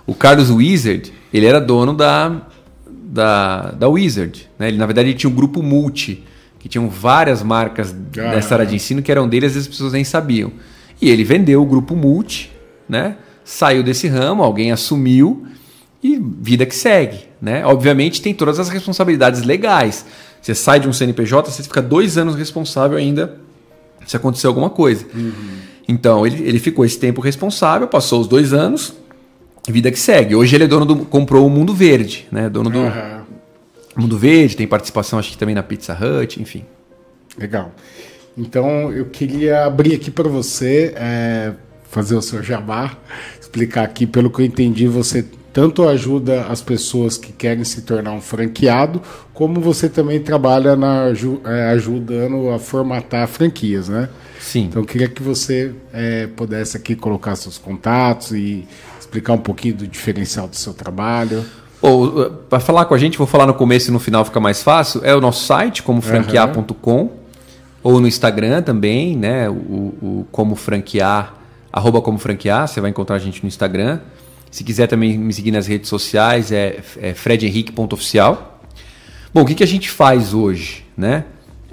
O 0.07 0.15
Carlos 0.15 0.49
Wizard, 0.49 1.11
ele 1.33 1.45
era 1.45 1.59
dono 1.59 1.93
da, 1.93 2.41
da, 2.89 3.71
da 3.71 3.87
Wizard. 3.87 4.49
Né? 4.57 4.69
Ele, 4.69 4.77
na 4.77 4.85
verdade, 4.85 5.09
ele 5.09 5.17
tinha 5.17 5.29
um 5.29 5.35
grupo 5.35 5.61
multi, 5.61 6.23
que 6.61 6.69
tinham 6.69 6.87
várias 6.87 7.41
marcas 7.41 7.93
nessa 8.15 8.53
área 8.53 8.65
de 8.65 8.75
ensino 8.75 9.01
que 9.01 9.11
eram 9.11 9.27
dele, 9.27 9.47
às 9.47 9.53
vezes 9.53 9.67
as 9.67 9.73
pessoas 9.73 9.93
nem 9.93 10.03
sabiam. 10.03 10.51
E 11.01 11.09
ele 11.09 11.23
vendeu 11.23 11.61
o 11.61 11.65
grupo 11.65 11.95
multi, 11.95 12.51
né? 12.87 13.17
saiu 13.43 13.81
desse 13.83 14.07
ramo, 14.07 14.43
alguém 14.43 14.71
assumiu 14.71 15.45
e 16.03 16.19
vida 16.19 16.65
que 16.65 16.75
segue. 16.75 17.19
Né? 17.41 17.65
Obviamente 17.65 18.21
tem 18.21 18.33
todas 18.33 18.59
as 18.59 18.69
responsabilidades 18.69 19.41
legais. 19.41 20.05
Você 20.39 20.53
sai 20.53 20.79
de 20.79 20.87
um 20.87 20.93
CNPJ, 20.93 21.49
você 21.51 21.63
fica 21.63 21.81
dois 21.81 22.17
anos 22.17 22.35
responsável 22.35 22.97
ainda 22.97 23.37
se 24.05 24.15
acontecer 24.15 24.47
alguma 24.47 24.69
coisa. 24.69 25.05
Uhum. 25.13 25.33
Então 25.87 26.25
ele, 26.25 26.43
ele 26.47 26.59
ficou 26.59 26.85
esse 26.85 26.99
tempo 26.99 27.21
responsável, 27.21 27.87
passou 27.87 28.21
os 28.21 28.27
dois 28.27 28.53
anos, 28.53 28.93
vida 29.67 29.91
que 29.91 29.99
segue. 29.99 30.35
Hoje 30.35 30.55
ele 30.55 30.63
é 30.63 30.67
dono 30.67 30.85
do. 30.85 30.97
comprou 31.05 31.45
o 31.45 31.49
Mundo 31.49 31.73
Verde, 31.73 32.27
né? 32.31 32.49
Dono 32.49 32.69
do 32.69 32.79
uhum. 32.79 33.20
Mundo 33.95 34.17
Verde, 34.17 34.55
tem 34.55 34.67
participação 34.67 35.19
acho 35.19 35.31
que 35.31 35.37
também 35.37 35.55
na 35.55 35.63
Pizza 35.63 35.93
Hut, 35.93 36.41
enfim. 36.41 36.65
Legal. 37.37 37.71
Então 38.37 38.91
eu 38.91 39.05
queria 39.05 39.65
abrir 39.65 39.95
aqui 39.95 40.09
para 40.09 40.29
você, 40.29 40.93
é, 40.95 41.53
fazer 41.89 42.15
o 42.15 42.21
seu 42.21 42.41
jabá, 42.41 42.97
explicar 43.39 43.83
aqui, 43.83 44.05
pelo 44.05 44.29
que 44.29 44.41
eu 44.41 44.45
entendi, 44.45 44.87
você 44.87 45.25
tanto 45.53 45.87
ajuda 45.87 46.45
as 46.45 46.61
pessoas 46.61 47.17
que 47.17 47.33
querem 47.33 47.63
se 47.65 47.81
tornar 47.81 48.13
um 48.13 48.21
franqueado, 48.21 49.01
como 49.33 49.59
você 49.59 49.89
também 49.89 50.21
trabalha 50.21 50.75
na, 50.75 51.07
é, 51.45 51.69
ajudando 51.71 52.49
a 52.51 52.59
formatar 52.59 53.27
franquias, 53.27 53.89
né? 53.89 54.07
Sim. 54.39 54.65
Então 54.65 54.81
eu 54.81 54.85
queria 54.85 55.09
que 55.09 55.21
você 55.21 55.73
é, 55.91 56.27
pudesse 56.27 56.77
aqui 56.77 56.95
colocar 56.95 57.35
seus 57.35 57.57
contatos 57.57 58.31
e 58.31 58.65
explicar 58.99 59.33
um 59.33 59.37
pouquinho 59.37 59.75
do 59.75 59.87
diferencial 59.87 60.47
do 60.47 60.55
seu 60.55 60.73
trabalho. 60.73 61.45
Ou 61.81 62.29
para 62.29 62.59
falar 62.59 62.85
com 62.85 62.93
a 62.93 62.97
gente, 62.97 63.17
vou 63.17 63.25
falar 63.25 63.47
no 63.47 63.53
começo 63.53 63.89
e 63.89 63.91
no 63.91 63.99
final 63.99 64.23
fica 64.23 64.39
mais 64.39 64.61
fácil. 64.61 65.01
É 65.03 65.15
o 65.15 65.21
nosso 65.21 65.45
site, 65.45 65.81
como 65.81 65.99
franquear.com, 66.01 67.01
uhum. 67.01 67.09
ou 67.81 67.99
no 67.99 68.07
Instagram 68.07 68.61
também, 68.61 69.17
né? 69.17 69.49
O, 69.49 69.53
o, 69.53 70.27
como 70.31 70.55
franquear, 70.55 71.33
arroba 71.73 72.01
como 72.01 72.19
franquear, 72.19 72.67
você 72.67 72.79
vai 72.79 72.91
encontrar 72.91 73.15
a 73.15 73.19
gente 73.19 73.41
no 73.41 73.47
Instagram. 73.47 73.99
Se 74.51 74.63
quiser 74.63 74.87
também 74.87 75.17
me 75.17 75.33
seguir 75.33 75.51
nas 75.51 75.65
redes 75.65 75.89
sociais, 75.89 76.51
é, 76.51 76.79
é 77.01 77.13
fredhenrique.oficial. 77.13 78.59
Bom, 79.33 79.41
o 79.41 79.45
que, 79.45 79.55
que 79.55 79.63
a 79.63 79.67
gente 79.67 79.89
faz 79.89 80.33
hoje, 80.33 80.85
né? 80.95 81.23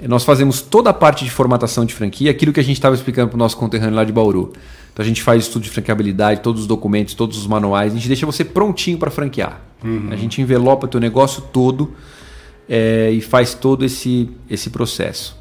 Nós 0.01 0.23
fazemos 0.23 0.61
toda 0.61 0.89
a 0.91 0.93
parte 0.93 1.25
de 1.25 1.29
formatação 1.29 1.85
de 1.85 1.93
franquia, 1.93 2.31
aquilo 2.31 2.53
que 2.53 2.59
a 2.59 2.63
gente 2.63 2.77
estava 2.77 2.95
explicando 2.95 3.27
para 3.27 3.35
o 3.35 3.39
nosso 3.39 3.57
conterrâneo 3.57 3.95
lá 3.95 4.05
de 4.05 4.13
Bauru. 4.13 4.53
Então 4.99 5.05
a 5.05 5.07
gente 5.07 5.23
faz 5.23 5.43
estudo 5.43 5.63
de 5.63 5.69
franqueabilidade, 5.69 6.41
todos 6.41 6.63
os 6.63 6.67
documentos, 6.67 7.13
todos 7.13 7.37
os 7.37 7.47
manuais, 7.47 7.93
a 7.93 7.95
gente 7.95 8.09
deixa 8.09 8.25
você 8.25 8.43
prontinho 8.43 8.97
para 8.97 9.09
franquear. 9.09 9.61
Uhum. 9.81 10.09
A 10.11 10.17
gente 10.17 10.41
envelopa 10.41 10.87
o 10.87 10.89
teu 10.89 10.99
negócio 10.99 11.41
todo 11.53 11.93
é, 12.67 13.09
e 13.09 13.21
faz 13.21 13.53
todo 13.53 13.85
esse, 13.85 14.29
esse 14.49 14.69
processo. 14.69 15.37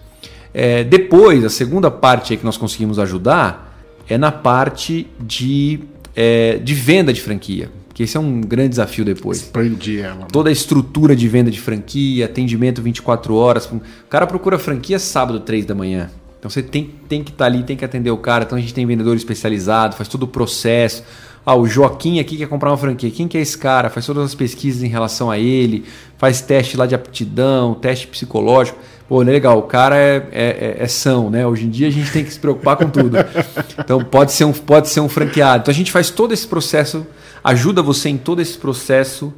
É, 0.55 0.85
depois, 0.85 1.44
a 1.44 1.51
segunda 1.51 1.90
parte 1.90 2.36
que 2.36 2.44
nós 2.44 2.56
conseguimos 2.56 3.01
ajudar 3.01 3.76
é 4.09 4.16
na 4.16 4.30
parte 4.30 5.09
de, 5.18 5.80
é, 6.14 6.59
de 6.59 6.74
venda 6.74 7.12
de 7.12 7.20
franquia. 7.20 7.68
Que 7.93 8.05
esse 8.05 8.16
é 8.16 8.20
um 8.20 8.40
grande 8.40 8.68
desafio 8.68 9.05
depois. 9.05 9.39
Expandir 9.39 10.05
ela. 10.05 10.14
Né? 10.18 10.26
Toda 10.30 10.51
a 10.51 10.52
estrutura 10.52 11.16
de 11.16 11.26
venda 11.26 11.51
de 11.51 11.60
franquia, 11.60 12.26
atendimento 12.26 12.80
24 12.80 13.35
horas. 13.35 13.66
O 13.66 13.80
cara 14.09 14.24
procura 14.24 14.56
franquia 14.56 15.01
sábado, 15.01 15.40
3 15.40 15.66
da 15.66 15.74
manhã. 15.74 16.09
Então 16.39 16.51
você 16.51 16.62
tem, 16.62 16.90
tem 17.09 17.23
que 17.23 17.31
estar 17.31 17.44
tá 17.44 17.51
ali, 17.51 17.62
tem 17.62 17.77
que 17.77 17.85
atender 17.85 18.10
o 18.10 18.16
cara. 18.16 18.44
Então 18.44 18.56
a 18.56 18.60
gente 18.60 18.73
tem 18.73 18.86
vendedor 18.86 19.16
especializado, 19.16 19.97
faz 19.97 20.09
todo 20.09 20.23
o 20.23 20.28
processo. 20.28 21.02
Ah, 21.44 21.55
o 21.55 21.66
Joaquim 21.66 22.20
aqui 22.20 22.36
quer 22.36 22.47
comprar 22.47 22.70
uma 22.70 22.77
franquia. 22.77 23.10
Quem 23.10 23.27
que 23.27 23.39
é 23.39 23.40
esse 23.40 23.56
cara? 23.56 23.89
Faz 23.89 24.05
todas 24.05 24.23
as 24.23 24.35
pesquisas 24.35 24.82
em 24.82 24.89
relação 24.89 25.31
a 25.31 25.39
ele, 25.39 25.85
faz 26.19 26.40
teste 26.40 26.77
lá 26.77 26.85
de 26.85 26.94
aptidão, 26.94 27.74
teste 27.74 28.06
psicológico. 28.06 28.78
Pô, 29.09 29.23
legal, 29.23 29.59
o 29.59 29.62
cara 29.62 29.97
é, 29.97 30.16
é, 30.31 30.77
é, 30.77 30.77
é 30.81 30.86
são, 30.86 31.31
né? 31.31 31.47
Hoje 31.47 31.65
em 31.65 31.70
dia 31.70 31.89
a 31.89 31.90
gente 31.90 32.12
tem 32.12 32.23
que 32.23 32.31
se 32.31 32.39
preocupar 32.39 32.77
com 32.77 32.90
tudo. 32.90 33.16
Então 33.81 34.05
pode 34.05 34.32
ser 34.32 34.44
um, 34.44 34.52
pode 34.52 34.90
ser 34.90 35.01
um 35.01 35.09
franqueado. 35.09 35.62
Então 35.62 35.73
a 35.73 35.74
gente 35.74 35.90
faz 35.90 36.10
todo 36.10 36.35
esse 36.35 36.47
processo, 36.47 37.06
ajuda 37.43 37.81
você 37.81 38.10
em 38.10 38.19
todo 38.19 38.43
esse 38.43 38.59
processo 38.59 39.32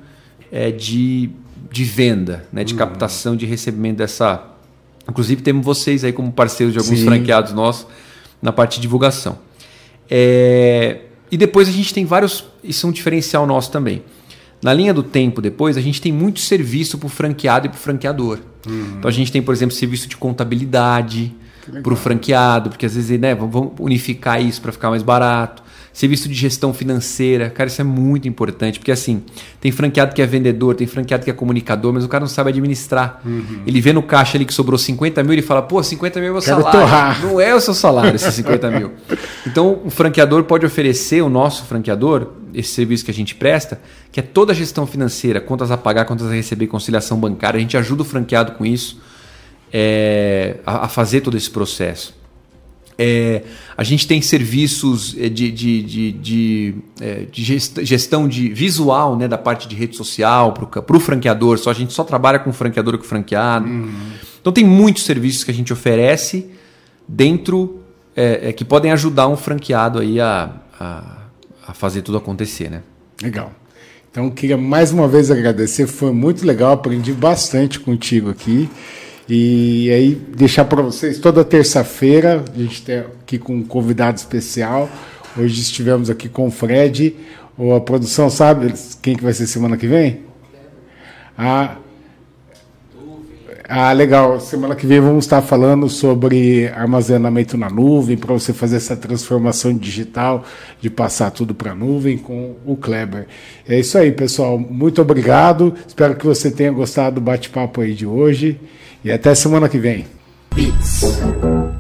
é, 0.51 0.73
de, 0.73 1.31
de 1.71 1.85
venda, 1.85 2.45
né? 2.53 2.65
de 2.65 2.73
uhum. 2.73 2.79
captação, 2.79 3.37
de 3.37 3.47
recebimento 3.47 3.99
dessa, 3.99 4.50
Inclusive 5.11 5.43
temos 5.43 5.65
vocês 5.65 6.05
aí 6.05 6.13
como 6.13 6.33
parceiros 6.33 6.73
de 6.73 6.79
alguns 6.79 7.01
Sim. 7.01 7.05
franqueados 7.05 7.53
nossos 7.53 7.87
na 8.41 8.53
parte 8.53 8.77
de 8.77 8.83
divulgação. 8.83 9.39
É... 10.09 11.01
E 11.31 11.37
depois 11.37 11.69
a 11.69 11.73
gente 11.73 11.93
tem 11.93 12.05
vários. 12.05 12.45
Isso 12.63 12.87
é 12.87 12.89
um 12.89 12.93
diferencial 12.93 13.47
nosso 13.47 13.71
também. 13.71 14.03
Na 14.63 14.73
linha 14.73 14.93
do 14.93 15.03
tempo, 15.03 15.41
depois, 15.41 15.77
a 15.77 15.81
gente 15.81 16.01
tem 16.01 16.13
muito 16.13 16.41
serviço 16.41 16.99
para 16.99 17.07
o 17.07 17.09
franqueado 17.09 17.67
e 17.67 17.69
para 17.71 17.77
o 17.77 17.81
franqueador. 17.81 18.39
Uhum. 18.67 18.97
Então 18.99 19.09
a 19.09 19.13
gente 19.13 19.33
tem, 19.33 19.41
por 19.41 19.55
exemplo, 19.55 19.75
serviço 19.75 20.09
de 20.09 20.17
contabilidade 20.17 21.35
para 21.83 21.93
o 21.93 21.97
franqueado, 21.97 22.71
porque 22.71 22.85
às 22.85 22.95
vezes 22.95 23.19
né, 23.19 23.35
vamos 23.35 23.73
unificar 23.79 24.43
isso 24.43 24.61
para 24.61 24.73
ficar 24.73 24.91
mais 24.91 25.03
barato 25.03 25.63
serviço 26.01 26.29
de 26.29 26.35
gestão 26.35 26.73
financeira. 26.73 27.51
Cara, 27.51 27.69
isso 27.69 27.81
é 27.81 27.85
muito 27.85 28.27
importante, 28.27 28.79
porque 28.79 28.91
assim, 28.91 29.23
tem 29.61 29.71
franqueado 29.71 30.15
que 30.15 30.23
é 30.23 30.27
vendedor, 30.27 30.75
tem 30.75 30.87
franqueado 30.87 31.25
que 31.25 31.31
é 31.31 31.33
comunicador, 31.33 31.93
mas 31.93 32.05
o 32.05 32.09
cara 32.09 32.23
não 32.23 32.29
sabe 32.29 32.49
administrar. 32.49 33.21
Uhum. 33.23 33.63
Ele 33.67 33.81
vê 33.83 33.93
no 33.93 34.03
caixa 34.03 34.39
ali 34.39 34.47
que 34.47 34.55
sobrou 34.55 34.79
50 34.79 35.23
mil, 35.23 35.35
ele 35.35 35.43
fala, 35.43 35.61
pô, 35.61 35.83
50 35.83 36.19
mil 36.19 36.29
é 36.29 36.31
o 36.31 36.35
meu 36.35 36.43
Quero 36.43 36.63
salário. 36.63 36.81
Torrar. 36.81 37.23
Não 37.23 37.39
é 37.39 37.55
o 37.55 37.61
seu 37.61 37.75
salário 37.75 38.17
esses 38.17 38.35
50 38.35 38.71
mil. 38.71 38.93
Então, 39.47 39.81
o 39.85 39.91
franqueador 39.91 40.45
pode 40.45 40.67
oferecer, 40.67 41.23
o 41.23 41.29
nosso 41.29 41.65
franqueador, 41.65 42.29
esse 42.53 42.71
serviço 42.71 43.05
que 43.05 43.11
a 43.11 43.15
gente 43.15 43.35
presta, 43.35 43.81
que 44.13 44.21
é 44.21 44.23
toda 44.23 44.53
a 44.53 44.55
gestão 44.55 44.87
financeira, 44.87 45.41
contas 45.41 45.71
a 45.71 45.79
pagar, 45.79 46.05
contas 46.05 46.27
a 46.27 46.35
receber, 46.35 46.67
conciliação 46.67 47.19
bancária. 47.19 47.57
A 47.57 47.61
gente 47.61 47.77
ajuda 47.77 48.03
o 48.03 48.05
franqueado 48.05 48.53
com 48.53 48.67
isso, 48.67 49.01
é, 49.73 50.57
a, 50.65 50.85
a 50.85 50.89
fazer 50.89 51.23
todo 51.23 51.37
esse 51.37 51.51
processo. 51.51 52.20
É, 53.03 53.45
a 53.79 53.83
gente 53.83 54.07
tem 54.07 54.21
serviços 54.21 55.17
é, 55.19 55.31
de, 55.31 55.51
de, 55.51 55.83
de, 55.83 56.13
de, 56.13 56.75
é, 57.01 57.25
de 57.33 57.59
gestão 57.83 58.29
de 58.29 58.51
visual 58.51 59.17
né, 59.17 59.27
da 59.27 59.39
parte 59.39 59.67
de 59.67 59.75
rede 59.75 59.97
social 59.97 60.53
para 60.53 60.97
o 60.97 61.01
franqueador. 61.01 61.57
Só, 61.57 61.71
a 61.71 61.73
gente 61.73 61.95
só 61.95 62.05
trabalha 62.05 62.39
com 62.39 62.53
franqueador 62.53 62.99
com 62.99 63.05
franqueado. 63.05 63.65
Uhum. 63.65 63.91
Então 64.39 64.53
tem 64.53 64.67
muitos 64.67 65.05
serviços 65.05 65.45
que 65.45 65.51
a 65.51 65.55
gente 65.55 65.73
oferece 65.73 66.51
dentro 67.09 67.81
é, 68.15 68.51
é, 68.51 68.53
que 68.53 68.67
podem 68.67 68.93
ajudar 68.93 69.29
um 69.29 69.37
franqueado 69.37 69.99
aí 69.99 70.21
a, 70.21 70.51
a, 70.79 71.17
a 71.69 71.73
fazer 71.73 72.03
tudo 72.03 72.19
acontecer. 72.19 72.71
Né? 72.71 72.83
Legal. 73.23 73.51
Então 74.11 74.29
queria 74.29 74.59
mais 74.59 74.93
uma 74.93 75.09
vez 75.09 75.31
agradecer, 75.31 75.87
foi 75.87 76.13
muito 76.13 76.45
legal, 76.45 76.73
aprendi 76.73 77.15
bastante 77.15 77.81
contigo 77.81 78.29
aqui. 78.29 78.69
E 79.33 79.89
aí, 79.93 80.15
deixar 80.37 80.65
para 80.65 80.83
vocês, 80.83 81.21
toda 81.21 81.45
terça-feira, 81.45 82.45
a 82.53 82.59
gente 82.59 82.83
tem 82.83 82.99
aqui 82.99 83.39
com 83.39 83.55
um 83.55 83.63
convidado 83.63 84.19
especial. 84.19 84.91
Hoje 85.39 85.61
estivemos 85.61 86.11
aqui 86.11 86.29
com 86.29 86.49
o 86.49 86.51
Fred. 86.51 87.15
Ou 87.57 87.77
a 87.77 87.81
produção 87.81 88.29
sabe 88.29 88.75
quem 89.01 89.15
que 89.15 89.23
vai 89.23 89.33
ser 89.33 89.47
semana 89.47 89.77
que 89.77 89.87
vem? 89.87 90.23
A, 91.39 91.77
Ah, 93.69 93.93
legal. 93.93 94.41
Semana 94.41 94.75
que 94.75 94.85
vem 94.85 94.99
vamos 94.99 95.27
estar 95.27 95.41
falando 95.43 95.89
sobre 95.89 96.67
armazenamento 96.67 97.57
na 97.57 97.71
nuvem, 97.71 98.17
para 98.17 98.35
você 98.35 98.53
fazer 98.53 98.79
essa 98.79 98.97
transformação 98.97 99.73
digital, 99.73 100.45
de 100.81 100.91
passar 100.91 101.31
tudo 101.31 101.55
para 101.55 101.71
a 101.71 101.75
nuvem 101.77 102.19
com 102.19 102.57
o 102.67 102.77
Kleber. 102.77 103.29
É 103.69 103.79
isso 103.79 103.97
aí, 103.97 104.11
pessoal. 104.11 104.59
Muito 104.59 105.01
obrigado. 105.01 105.73
Espero 105.87 106.17
que 106.17 106.27
você 106.27 106.51
tenha 106.51 106.73
gostado 106.73 107.15
do 107.15 107.21
bate-papo 107.21 107.81
aí 107.81 107.95
de 107.95 108.05
hoje. 108.05 108.59
E 109.05 109.11
até 109.11 109.35
semana 109.35 109.69
que 109.69 109.79
vem. 109.79 110.07
Beats. 110.55 111.80